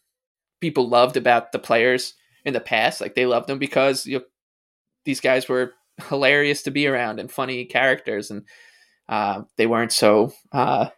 people 0.61 0.89
loved 0.89 1.17
about 1.17 1.53
the 1.53 1.59
players 1.59 2.15
in 2.45 2.55
the 2.55 2.61
past. 2.61 3.01
Like 3.01 3.15
they 3.15 3.27
loved 3.27 3.49
them 3.49 3.59
because 3.59 4.07
you 4.07 4.19
know, 4.19 4.25
these 5.05 5.21
guys 5.21 5.49
were 5.49 5.75
hilarious 6.09 6.63
to 6.63 6.71
be 6.71 6.87
around 6.87 7.21
and 7.21 7.31
funny 7.31 7.65
characters 7.65 8.31
and 8.31 8.45
uh, 9.13 9.43
they 9.59 9.67
weren't 9.67 9.93
so 9.93 10.33
uh, 10.53 10.89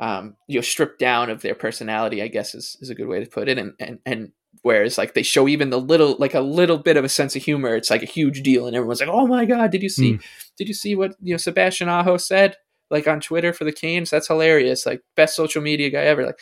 um, 0.00 0.34
you 0.48 0.56
know 0.56 0.62
stripped 0.62 0.98
down 0.98 1.30
of 1.30 1.40
their 1.40 1.54
personality 1.54 2.20
i 2.20 2.26
guess 2.26 2.56
is, 2.56 2.76
is 2.80 2.90
a 2.90 2.94
good 2.94 3.06
way 3.06 3.22
to 3.22 3.30
put 3.30 3.48
it. 3.48 3.56
And, 3.56 3.72
and 3.78 4.00
and 4.04 4.32
whereas 4.62 4.98
like 4.98 5.14
they 5.14 5.22
show 5.22 5.46
even 5.46 5.70
the 5.70 5.80
little 5.80 6.16
like 6.18 6.34
a 6.34 6.40
little 6.40 6.78
bit 6.78 6.96
of 6.96 7.04
a 7.04 7.08
sense 7.08 7.36
of 7.36 7.42
humor 7.42 7.76
it's 7.76 7.88
like 7.88 8.02
a 8.02 8.06
huge 8.06 8.42
deal. 8.42 8.66
And 8.66 8.74
everyone's 8.74 8.98
like 8.98 9.08
oh 9.08 9.28
my 9.28 9.44
god 9.44 9.70
did 9.70 9.80
you 9.80 9.88
see 9.88 10.14
mm. 10.14 10.22
did 10.58 10.66
you 10.66 10.74
see 10.74 10.96
what 10.96 11.14
you 11.22 11.32
know 11.32 11.38
sebastian 11.38 11.88
aho 11.88 12.16
said 12.16 12.56
like 12.90 13.06
on 13.06 13.20
twitter 13.20 13.52
for 13.52 13.62
the 13.62 13.72
canes? 13.72 14.10
That's 14.10 14.26
hilarious 14.26 14.84
like 14.84 15.02
best 15.14 15.36
social 15.36 15.62
media 15.62 15.88
guy 15.88 16.02
ever. 16.02 16.26
Like 16.26 16.40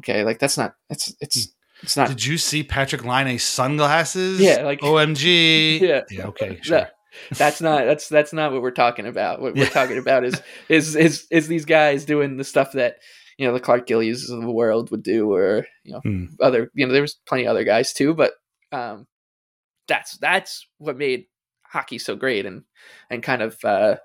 okay 0.00 0.24
like 0.24 0.40
that's 0.40 0.58
not 0.58 0.74
it's 0.90 1.14
it's 1.22 1.46
hmm. 1.46 1.50
it's 1.84 1.96
not 1.96 2.08
did 2.08 2.22
you 2.22 2.36
see 2.36 2.64
Patrik 2.64 3.02
laine's 3.02 3.44
sunglasses? 3.44 4.40
Yeah 4.40 4.60
like 4.64 4.80
omg 4.82 5.24
yeah. 5.80 6.02
Yeah 6.10 6.26
okay 6.26 6.58
sure 6.60 6.88
that's 7.36 7.60
not 7.60 7.84
that's 7.84 8.08
that's 8.08 8.32
not 8.32 8.52
what 8.52 8.62
we're 8.62 8.70
talking 8.70 9.06
about. 9.06 9.40
What 9.40 9.54
we're 9.54 9.66
talking 9.66 9.98
about 9.98 10.24
is 10.24 10.40
is 10.68 10.96
is 10.96 11.26
is 11.30 11.48
these 11.48 11.64
guys 11.64 12.04
doing 12.04 12.36
the 12.36 12.44
stuff 12.44 12.72
that 12.72 12.96
you 13.36 13.46
know 13.46 13.52
the 13.52 13.60
Clark 13.60 13.86
Gillies 13.86 14.30
of 14.30 14.40
the 14.40 14.50
world 14.50 14.90
would 14.90 15.02
do, 15.02 15.32
or 15.32 15.66
you 15.84 15.92
know 15.92 16.00
hmm. 16.00 16.24
other 16.40 16.70
you 16.74 16.86
know 16.86 16.92
there 16.92 17.02
was 17.02 17.18
plenty 17.26 17.44
of 17.44 17.50
other 17.50 17.64
guys 17.64 17.92
too, 17.92 18.14
but 18.14 18.32
um, 18.72 19.06
that's 19.86 20.18
that's 20.18 20.66
what 20.78 20.96
made 20.96 21.26
hockey 21.64 21.98
so 21.98 22.16
great 22.16 22.46
and 22.46 22.62
and 23.10 23.22
kind 23.22 23.42
of 23.42 23.56
uh, 23.64 23.96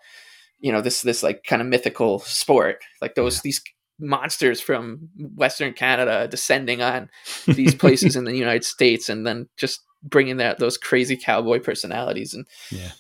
you 0.60 0.72
know 0.72 0.82
this 0.82 1.02
this 1.02 1.24
like 1.24 1.44
kind 1.44 1.62
of 1.62 1.68
mythical 1.68 2.20
sport 2.20 2.84
like 3.02 3.16
those 3.16 3.38
yeah. 3.38 3.42
these 3.44 3.62
monsters 4.00 4.60
from 4.60 5.10
Western 5.36 5.74
Canada 5.74 6.28
descending 6.28 6.82
on 6.82 7.10
these 7.48 7.76
places 7.76 8.16
in 8.16 8.24
the 8.24 8.36
United 8.36 8.66
States 8.66 9.10
and 9.10 9.26
then 9.26 9.48
just 9.58 9.82
bringing 10.04 10.38
that 10.38 10.60
those 10.60 10.78
crazy 10.78 11.16
cowboy 11.16 11.60
personalities 11.60 12.34
and 12.34 12.46
yeah 12.72 12.92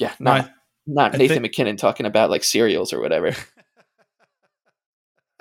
yeah, 0.00 0.14
not 0.18 0.46
I, 0.46 0.50
not 0.86 1.12
Nathan 1.12 1.28
think, 1.28 1.42
MacKinnon 1.42 1.76
talking 1.76 2.06
about 2.06 2.30
like 2.30 2.42
cereals 2.42 2.92
or 2.92 3.00
whatever. 3.00 3.36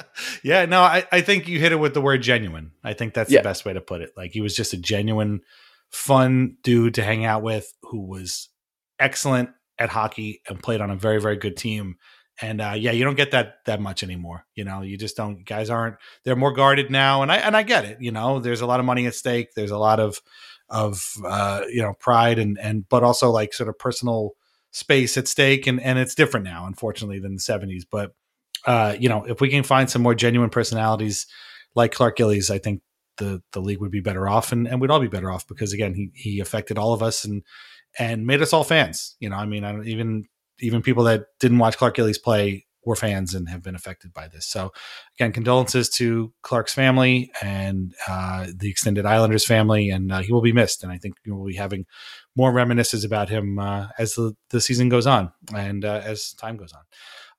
yeah, 0.43 0.65
no, 0.65 0.81
I, 0.81 1.05
I 1.11 1.21
think 1.21 1.47
you 1.47 1.59
hit 1.59 1.71
it 1.71 1.79
with 1.79 1.93
the 1.93 2.01
word 2.01 2.21
genuine. 2.21 2.71
I 2.83 2.93
think 2.93 3.13
that's 3.13 3.31
yeah. 3.31 3.39
the 3.39 3.43
best 3.43 3.65
way 3.65 3.73
to 3.73 3.81
put 3.81 4.01
it. 4.01 4.11
Like 4.15 4.31
he 4.31 4.41
was 4.41 4.55
just 4.55 4.73
a 4.73 4.77
genuine, 4.77 5.41
fun 5.89 6.57
dude 6.63 6.95
to 6.95 7.03
hang 7.03 7.25
out 7.25 7.41
with 7.41 7.73
who 7.83 8.01
was 8.01 8.49
excellent 8.99 9.49
at 9.77 9.89
hockey 9.89 10.41
and 10.47 10.61
played 10.61 10.81
on 10.81 10.91
a 10.91 10.95
very, 10.95 11.21
very 11.21 11.37
good 11.37 11.57
team. 11.57 11.97
And 12.41 12.61
uh, 12.61 12.73
yeah, 12.77 12.91
you 12.91 13.03
don't 13.03 13.17
get 13.17 13.31
that 13.31 13.55
that 13.65 13.81
much 13.81 14.01
anymore. 14.01 14.45
You 14.55 14.63
know, 14.63 14.81
you 14.81 14.97
just 14.97 15.17
don't. 15.17 15.45
Guys 15.45 15.69
aren't. 15.69 15.97
They're 16.23 16.37
more 16.37 16.53
guarded 16.53 16.89
now, 16.89 17.21
and 17.21 17.29
I 17.29 17.37
and 17.37 17.55
I 17.55 17.63
get 17.63 17.83
it. 17.83 17.97
You 17.99 18.11
know, 18.11 18.39
there's 18.39 18.61
a 18.61 18.65
lot 18.65 18.79
of 18.79 18.85
money 18.85 19.07
at 19.07 19.15
stake. 19.15 19.49
There's 19.55 19.71
a 19.71 19.77
lot 19.77 19.99
of 19.99 20.21
of 20.69 21.13
uh, 21.25 21.63
you 21.69 21.81
know 21.81 21.93
pride 21.99 22.39
and 22.39 22.57
and 22.59 22.87
but 22.89 23.03
also 23.03 23.29
like 23.31 23.53
sort 23.53 23.69
of 23.69 23.77
personal 23.77 24.33
space 24.71 25.17
at 25.17 25.27
stake 25.27 25.65
and 25.67 25.81
and 25.81 25.97
it's 25.97 26.15
different 26.15 26.43
now 26.43 26.65
unfortunately 26.67 27.19
than 27.19 27.33
the 27.33 27.41
70s 27.41 27.83
but 27.89 28.13
uh 28.67 28.95
you 28.99 29.09
know 29.09 29.25
if 29.25 29.41
we 29.41 29.49
can 29.49 29.63
find 29.63 29.89
some 29.89 30.03
more 30.03 30.13
genuine 30.13 30.51
personalities 30.51 31.25
like 31.73 31.91
Clark 31.91 32.17
Gillies 32.17 32.51
I 32.51 32.59
think 32.59 32.81
the 33.17 33.41
the 33.51 33.61
league 33.61 33.81
would 33.81 33.91
be 33.91 33.99
better 33.99 34.29
off 34.29 34.51
and, 34.51 34.67
and 34.67 34.79
we'd 34.79 34.91
all 34.91 34.99
be 34.99 35.07
better 35.07 35.31
off 35.31 35.47
because 35.47 35.73
again 35.73 35.95
he 35.95 36.11
he 36.13 36.39
affected 36.39 36.77
all 36.77 36.93
of 36.93 37.01
us 37.01 37.25
and 37.25 37.41
and 37.97 38.27
made 38.27 38.43
us 38.43 38.53
all 38.53 38.63
fans 38.63 39.15
you 39.19 39.27
know 39.27 39.37
I 39.37 39.47
mean 39.47 39.63
I 39.63 39.71
don't 39.71 39.87
even 39.87 40.25
even 40.59 40.83
people 40.83 41.05
that 41.05 41.25
didn't 41.39 41.57
watch 41.57 41.77
Clark 41.77 41.95
Gillies 41.95 42.19
play 42.19 42.67
were 42.89 42.95
fans 42.95 43.35
and 43.35 43.47
have 43.47 43.61
been 43.61 43.75
affected 43.75 44.11
by 44.11 44.27
this. 44.27 44.47
So, 44.47 44.73
again, 45.15 45.31
condolences 45.31 45.89
to 45.91 46.33
Clark's 46.41 46.73
family 46.73 47.31
and 47.39 47.93
uh, 48.07 48.47
the 48.53 48.67
extended 48.67 49.05
Islanders 49.05 49.45
family, 49.45 49.91
and 49.91 50.11
uh, 50.11 50.19
he 50.19 50.33
will 50.33 50.41
be 50.41 50.51
missed. 50.51 50.83
And 50.83 50.91
I 50.91 50.97
think 50.97 51.13
we'll 51.25 51.45
be 51.45 51.55
having 51.55 51.85
more 52.35 52.51
reminiscences 52.51 53.05
about 53.05 53.29
him 53.29 53.59
uh, 53.59 53.89
as 53.99 54.15
the, 54.15 54.35
the 54.49 54.59
season 54.59 54.89
goes 54.89 55.05
on 55.05 55.31
and 55.55 55.85
uh, 55.85 56.01
as 56.03 56.33
time 56.33 56.57
goes 56.57 56.73
on. 56.73 56.81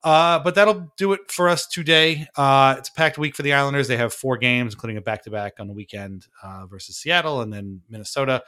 Uh, 0.05 0.39
but 0.39 0.55
that'll 0.55 0.93
do 0.97 1.13
it 1.13 1.21
for 1.29 1.49
us 1.49 1.67
today. 1.67 2.29
Uh, 2.37 2.77
it's 2.79 2.89
a 2.89 2.93
packed 2.93 3.19
week 3.19 3.35
for 3.35 3.43
the 3.43 3.53
Islanders. 3.53 3.89
They 3.89 3.97
have 3.97 4.15
four 4.15 4.39
games, 4.39 4.73
including 4.73 4.99
a 4.99 5.03
back 5.03 5.25
to 5.25 5.31
back 5.31 5.55
on 5.59 5.67
the 5.67 5.75
weekend 5.75 6.27
versus 6.71 6.97
Seattle 6.97 7.43
and 7.43 7.53
then 7.53 7.83
Minnesota. 7.91 8.43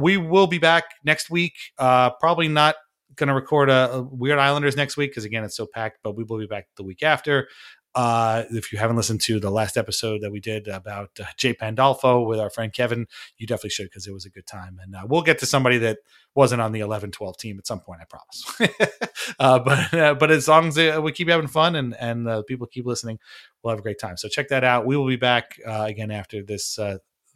we 0.00 0.16
will 0.16 0.46
be 0.46 0.58
back 0.58 0.84
next 1.04 1.28
week. 1.28 1.54
probably 1.76 2.48
not 2.48 2.76
going 3.16 3.28
to 3.28 3.34
record 3.34 3.70
a, 3.70 3.92
a, 3.92 4.02
Weird 4.02 4.38
Islanders 4.38 4.76
next 4.76 4.96
week 4.96 5.10
because 5.10 5.24
again 5.24 5.44
it's 5.44 5.56
so 5.56 5.66
packed. 5.66 5.98
But 6.02 6.16
we 6.16 6.24
will 6.24 6.38
be 6.38 6.46
back 6.46 6.68
the 6.76 6.84
week 6.84 7.02
after. 7.02 7.48
Uh, 7.96 8.44
if 8.50 8.74
you 8.74 8.78
haven't 8.78 8.96
listened 8.96 9.22
to 9.22 9.40
the 9.40 9.50
last 9.50 9.78
episode 9.78 10.20
that 10.20 10.30
we 10.30 10.38
did 10.38 10.68
about 10.68 11.08
uh, 11.18 11.24
Jay 11.38 11.54
Pandolfo 11.54 12.26
with 12.26 12.38
our 12.38 12.50
friend 12.50 12.70
Kevin, 12.70 13.06
you 13.38 13.46
definitely 13.46 13.70
should 13.70 13.86
because 13.86 14.06
it 14.06 14.12
was 14.12 14.26
a 14.26 14.30
good 14.30 14.46
time. 14.46 14.78
And 14.82 14.94
uh, 14.94 15.06
we'll 15.08 15.22
get 15.22 15.38
to 15.38 15.46
somebody 15.46 15.78
that 15.78 16.00
wasn't 16.34 16.60
on 16.60 16.72
the 16.72 16.80
11 16.80 17.12
12 17.12 17.38
team 17.38 17.58
at 17.58 17.66
some 17.66 17.80
point, 17.80 18.02
I 18.02 18.04
promise. 18.04 19.00
uh, 19.38 19.58
but 19.60 19.94
uh, 19.94 20.14
but 20.14 20.30
as 20.30 20.46
long 20.46 20.68
as 20.68 20.76
uh, 20.76 21.00
we 21.02 21.10
keep 21.10 21.30
having 21.30 21.46
fun 21.46 21.74
and, 21.74 21.96
and 21.98 22.46
people 22.46 22.66
keep 22.66 22.84
listening, 22.84 23.18
we'll 23.62 23.70
have 23.70 23.78
a 23.78 23.82
great 23.82 23.98
time. 23.98 24.18
So 24.18 24.28
check 24.28 24.48
that 24.48 24.62
out. 24.62 24.84
We 24.84 24.98
will 24.98 25.08
be 25.08 25.16
back 25.16 25.58
again 25.64 26.10
after 26.10 26.42
this 26.42 26.78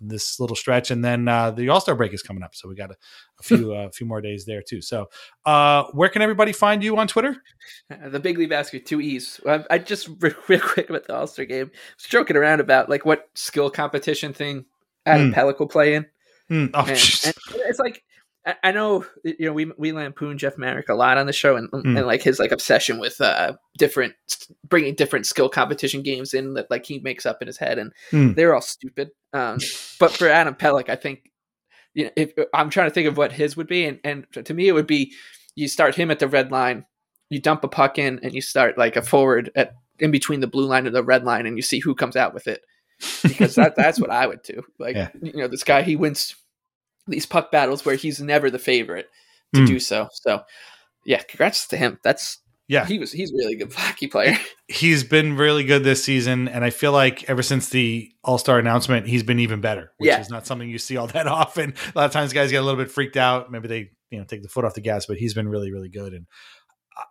this 0.00 0.40
little 0.40 0.56
stretch, 0.56 0.90
and 0.90 1.04
then 1.04 1.28
uh, 1.28 1.50
the 1.50 1.68
All 1.68 1.80
Star 1.80 1.94
break 1.94 2.12
is 2.12 2.22
coming 2.22 2.42
up, 2.42 2.54
so 2.54 2.68
we 2.68 2.74
got 2.74 2.90
a, 2.90 2.96
a 3.38 3.42
few 3.42 3.72
a 3.72 3.90
few 3.92 4.06
more 4.06 4.20
days 4.20 4.44
there 4.46 4.62
too. 4.62 4.80
So, 4.80 5.10
uh, 5.46 5.84
where 5.92 6.08
can 6.08 6.22
everybody 6.22 6.52
find 6.52 6.82
you 6.82 6.96
on 6.96 7.06
Twitter? 7.06 7.36
The 7.88 8.20
Big 8.20 8.38
League 8.38 8.50
Basket, 8.50 8.86
two 8.86 9.00
E's. 9.00 9.40
I, 9.46 9.64
I 9.70 9.78
just 9.78 10.08
real, 10.20 10.34
real 10.48 10.60
quick 10.60 10.90
about 10.90 11.06
the 11.06 11.14
All 11.14 11.26
Star 11.26 11.44
game, 11.44 11.70
was 11.96 12.04
joking 12.04 12.36
around 12.36 12.60
about 12.60 12.88
like 12.88 13.04
what 13.04 13.28
skill 13.34 13.70
competition 13.70 14.32
thing 14.32 14.64
Adam 15.06 15.32
Mm. 15.32 15.34
Pelech 15.34 15.58
will 15.58 15.68
play 15.68 15.94
in. 15.94 16.06
Mm, 16.50 16.70
oh, 16.74 16.80
And, 16.80 16.88
and 17.54 17.62
it's 17.68 17.78
like 17.78 18.02
I- 18.50 18.68
I 18.68 18.72
know 18.72 19.04
you 19.24 19.46
know 19.46 19.52
we 19.52 19.72
we 19.78 19.92
lampoon 19.92 20.38
Jeff 20.38 20.58
Marek 20.58 20.88
a 20.88 20.94
lot 20.94 21.18
on 21.18 21.26
the 21.26 21.32
show 21.32 21.56
and, 21.56 21.68
Hmm. 21.70 21.96
and 21.96 22.06
like 22.06 22.22
his 22.22 22.38
like 22.38 22.52
obsession 22.52 22.98
with 22.98 23.20
uh 23.20 23.54
different 23.78 24.14
bringing 24.68 24.94
different 24.94 25.26
skill 25.26 25.48
competition 25.48 26.02
games 26.02 26.34
in 26.34 26.54
that 26.54 26.70
like 26.70 26.86
he 26.86 26.98
makes 27.00 27.26
up 27.26 27.38
in 27.40 27.46
his 27.46 27.58
head 27.58 27.78
and 27.78 27.92
Hmm. 28.10 28.32
they're 28.34 28.54
all 28.54 28.60
stupid. 28.60 29.10
Um, 29.32 29.58
but 29.98 30.10
for 30.12 30.28
Adam 30.28 30.54
Pelech, 30.54 30.88
I 30.88 30.96
think 30.96 31.30
you 31.94 32.04
know 32.04 32.10
if 32.16 32.32
I'm 32.54 32.70
trying 32.70 32.88
to 32.88 32.94
think 32.94 33.08
of 33.08 33.16
what 33.16 33.32
his 33.32 33.56
would 33.56 33.66
be 33.68 33.84
and 33.84 33.98
and 34.04 34.26
to 34.44 34.54
me 34.54 34.68
it 34.68 34.72
would 34.72 34.86
be 34.86 35.12
you 35.56 35.68
start 35.68 35.94
him 35.96 36.10
at 36.10 36.18
the 36.20 36.28
red 36.28 36.50
line, 36.52 36.86
you 37.28 37.40
dump 37.40 37.64
a 37.64 37.68
puck 37.68 37.98
in 37.98 38.20
and 38.22 38.32
you 38.32 38.40
start 38.40 38.78
like 38.78 38.96
a 38.96 39.02
forward 39.02 39.50
at 39.56 39.72
in 39.98 40.10
between 40.10 40.40
the 40.40 40.46
blue 40.46 40.66
line 40.66 40.86
and 40.86 40.94
the 40.96 41.02
red 41.04 41.24
line 41.24 41.46
and 41.46 41.56
you 41.58 41.62
see 41.62 41.78
who 41.80 41.94
comes 41.94 42.16
out 42.16 42.32
with 42.32 42.46
it 42.46 42.62
because 43.22 43.54
that 43.56 43.76
that's 43.76 44.00
what 44.00 44.10
I 44.10 44.26
would 44.26 44.42
do. 44.42 44.62
Like 44.78 44.96
Yeah. 44.96 45.08
you 45.22 45.32
know, 45.34 45.48
this 45.48 45.64
guy 45.64 45.82
he 45.82 45.96
wins 45.96 46.34
these 47.10 47.26
puck 47.26 47.50
battles 47.52 47.84
where 47.84 47.96
he's 47.96 48.20
never 48.20 48.50
the 48.50 48.58
favorite 48.58 49.08
to 49.54 49.60
Mm. 49.62 49.66
do 49.66 49.80
so. 49.80 50.08
So 50.12 50.42
yeah, 51.04 51.22
congrats 51.22 51.66
to 51.68 51.76
him. 51.76 51.98
That's 52.04 52.38
yeah, 52.68 52.86
he 52.86 52.98
was 53.00 53.10
he's 53.10 53.32
a 53.32 53.36
really 53.36 53.56
good 53.56 53.72
hockey 53.76 54.06
player. 54.06 54.38
he's 54.68 55.02
been 55.02 55.36
really 55.36 55.64
good 55.64 55.82
this 55.82 56.04
season, 56.04 56.46
and 56.48 56.64
I 56.64 56.70
feel 56.70 56.92
like 56.92 57.28
ever 57.28 57.42
since 57.42 57.68
the 57.70 58.10
All 58.22 58.38
Star 58.38 58.58
announcement, 58.60 59.08
he's 59.08 59.24
been 59.24 59.40
even 59.40 59.60
better, 59.60 59.92
which 59.98 60.08
Yeah. 60.08 60.20
is 60.20 60.30
not 60.30 60.46
something 60.46 60.68
you 60.70 60.78
see 60.78 60.96
all 60.96 61.08
that 61.08 61.26
often. 61.26 61.74
A 61.94 61.98
lot 61.98 62.06
of 62.06 62.12
times, 62.12 62.32
guys 62.32 62.50
get 62.52 62.58
a 62.58 62.64
little 62.64 62.78
bit 62.82 62.90
freaked 62.92 63.16
out. 63.16 63.50
Maybe 63.50 63.66
they 63.68 63.90
you 64.10 64.18
know 64.18 64.24
take 64.24 64.42
the 64.42 64.48
foot 64.48 64.64
off 64.64 64.74
the 64.74 64.80
gas, 64.80 65.06
but 65.06 65.16
he's 65.16 65.34
been 65.34 65.48
really 65.48 65.72
really 65.72 65.88
good. 65.88 66.12
And 66.14 66.26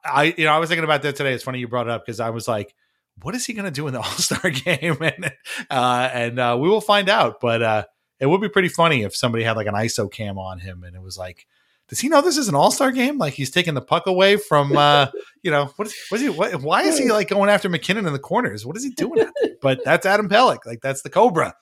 I 0.06 0.34
you 0.38 0.46
know 0.46 0.54
I 0.54 0.60
was 0.60 0.70
thinking 0.70 0.84
about 0.86 1.02
that 1.02 1.16
today. 1.18 1.34
It's 1.34 1.44
funny 1.44 1.60
you 1.60 1.68
brought 1.68 1.88
it 1.88 1.92
up 1.92 2.06
because 2.06 2.20
I 2.20 2.30
was 2.30 2.48
like. 2.48 2.74
What 3.22 3.36
is 3.36 3.46
he 3.46 3.52
going 3.52 3.66
to 3.66 3.72
do 3.72 3.86
in 3.86 3.92
the 3.92 4.00
All 4.00 4.06
Star 4.06 4.50
game? 4.50 4.96
and 5.02 5.30
uh, 5.70 6.10
and 6.14 6.40
uh, 6.40 6.58
we 6.58 6.70
will 6.70 6.80
find 6.80 7.10
out. 7.10 7.42
But 7.42 7.62
uh, 7.62 7.84
it 8.20 8.28
would 8.28 8.42
be 8.42 8.50
pretty 8.50 8.70
funny 8.70 9.04
if 9.04 9.16
somebody 9.16 9.44
had 9.44 9.56
like 9.56 9.68
an 9.68 9.74
ISO 9.74 10.12
cam 10.12 10.38
on 10.38 10.60
him 10.60 10.84
and 10.84 10.96
it 10.96 11.02
was 11.02 11.18
like, 11.18 11.48
does 11.88 12.00
he 12.00 12.08
know 12.08 12.22
this 12.22 12.38
is 12.38 12.48
an 12.48 12.56
All 12.56 12.72
Star 12.72 12.92
game? 12.92 13.18
Like 13.18 13.34
he's 13.34 13.50
taking 13.50 13.74
the 13.74 13.82
puck 13.82 14.06
away 14.06 14.38
from, 14.38 14.78
uh, 14.78 15.08
you 15.42 15.50
know, 15.50 15.72
what 15.76 15.88
is, 15.88 15.96
what 16.10 16.18
is 16.18 16.22
he? 16.22 16.30
What, 16.30 16.62
why 16.62 16.84
is 16.84 16.98
he 16.98 17.12
like 17.12 17.30
going 17.30 17.50
after 17.50 17.68
MacKinnon 17.68 18.06
in 18.06 18.14
the 18.14 18.20
corners? 18.20 18.66
What 18.66 18.78
is 18.78 18.84
he 18.84 18.92
doing? 18.92 19.28
but 19.62 19.84
that's 19.84 20.06
Adam 20.06 20.30
Pelech. 20.30 20.66
Like 20.66 20.82
that's 20.82 21.02
the 21.02 21.10
Cobra. 21.10 21.56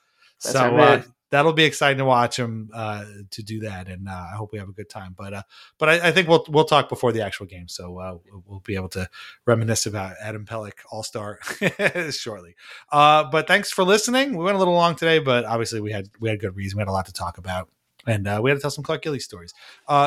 That's 0.43 0.53
so 0.53 0.77
uh. 0.77 1.01
That'll 1.29 1.51
be 1.53 1.65
exciting 1.65 1.97
to 1.97 2.05
watch 2.05 2.39
him 2.39 2.69
uh, 2.73 3.03
to 3.31 3.43
do 3.43 3.59
that, 3.61 3.87
and 3.89 4.07
uh, 4.07 4.27
I 4.31 4.35
hope 4.35 4.53
we 4.53 4.59
have 4.59 4.69
a 4.69 4.73
good 4.73 4.89
time. 4.89 5.13
But 5.17 5.33
uh, 5.33 5.41
but 5.77 5.89
I, 5.89 6.07
I 6.07 6.11
think 6.11 6.29
we'll 6.29 6.45
we'll 6.47 6.63
talk 6.65 6.87
before 6.87 7.11
the 7.11 7.21
actual 7.21 7.45
game, 7.47 7.67
so 7.67 7.99
uh, 7.99 8.17
we'll- 8.45 8.61
be 8.63 8.75
able 8.75 8.89
to 8.89 9.07
reminisce 9.45 9.85
about 9.85 10.15
Adam 10.21 10.45
Pelech 10.45 10.73
All 10.91 11.03
Star 11.03 11.39
shortly. 12.11 12.55
Uh, 12.91 13.23
but 13.25 13.47
thanks 13.47 13.71
for 13.71 13.83
listening. 13.83 14.35
We 14.35 14.43
went 14.43 14.55
a 14.55 14.57
little 14.59 14.73
long 14.73 14.95
today, 14.95 15.19
but 15.19 15.45
obviously 15.45 15.79
we 15.81 15.91
had 15.91 16.09
we 16.19 16.29
had 16.29 16.39
good 16.39 16.55
reason. 16.55 16.77
We 16.77 16.81
had 16.81 16.87
a 16.87 16.91
lot 16.91 17.05
to 17.07 17.13
talk 17.13 17.37
about. 17.37 17.69
And 18.05 18.25
uh, 18.25 18.39
we 18.41 18.49
had 18.49 18.55
to 18.55 18.61
tell 18.61 18.71
some 18.71 18.85
Clark 18.85 19.01
Gillies 19.01 19.25
stories. 19.25 19.53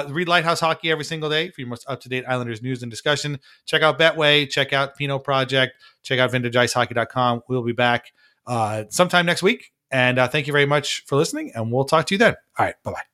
Read 0.09 0.27
Lighthouse 0.27 0.61
Hockey 0.61 0.91
every 0.91 1.05
single 1.05 1.29
day 1.29 1.51
for 1.51 1.61
your 1.61 1.69
most 1.69 1.85
up 1.87 2.01
to 2.01 2.09
date 2.09 2.25
Islanders 2.27 2.63
news 2.63 2.83
and 2.83 2.91
discussion. 2.91 3.39
Check 3.67 3.83
out 3.83 3.99
Betway, 3.99 4.49
check 4.49 4.73
out 4.73 4.97
Pino 4.97 5.19
Project, 5.19 5.75
check 6.03 6.19
out 6.19 6.33
VintageIceHockey.com. 6.33 7.43
We'll 7.47 7.63
be 7.63 7.73
back 7.73 8.13
sometime 8.89 9.27
next 9.27 9.43
week. 9.43 9.73
And 9.93 10.19
uh, 10.19 10.29
thank 10.29 10.47
you 10.47 10.53
very 10.53 10.67
much 10.67 11.05
for 11.07 11.17
listening, 11.17 11.53
and 11.55 11.73
we'll 11.73 11.85
talk 11.85 12.07
to 12.07 12.15
you 12.15 12.19
then. 12.19 12.37
All 12.59 12.67
right, 12.67 12.75
bye 12.85 12.93
bye. 12.93 13.10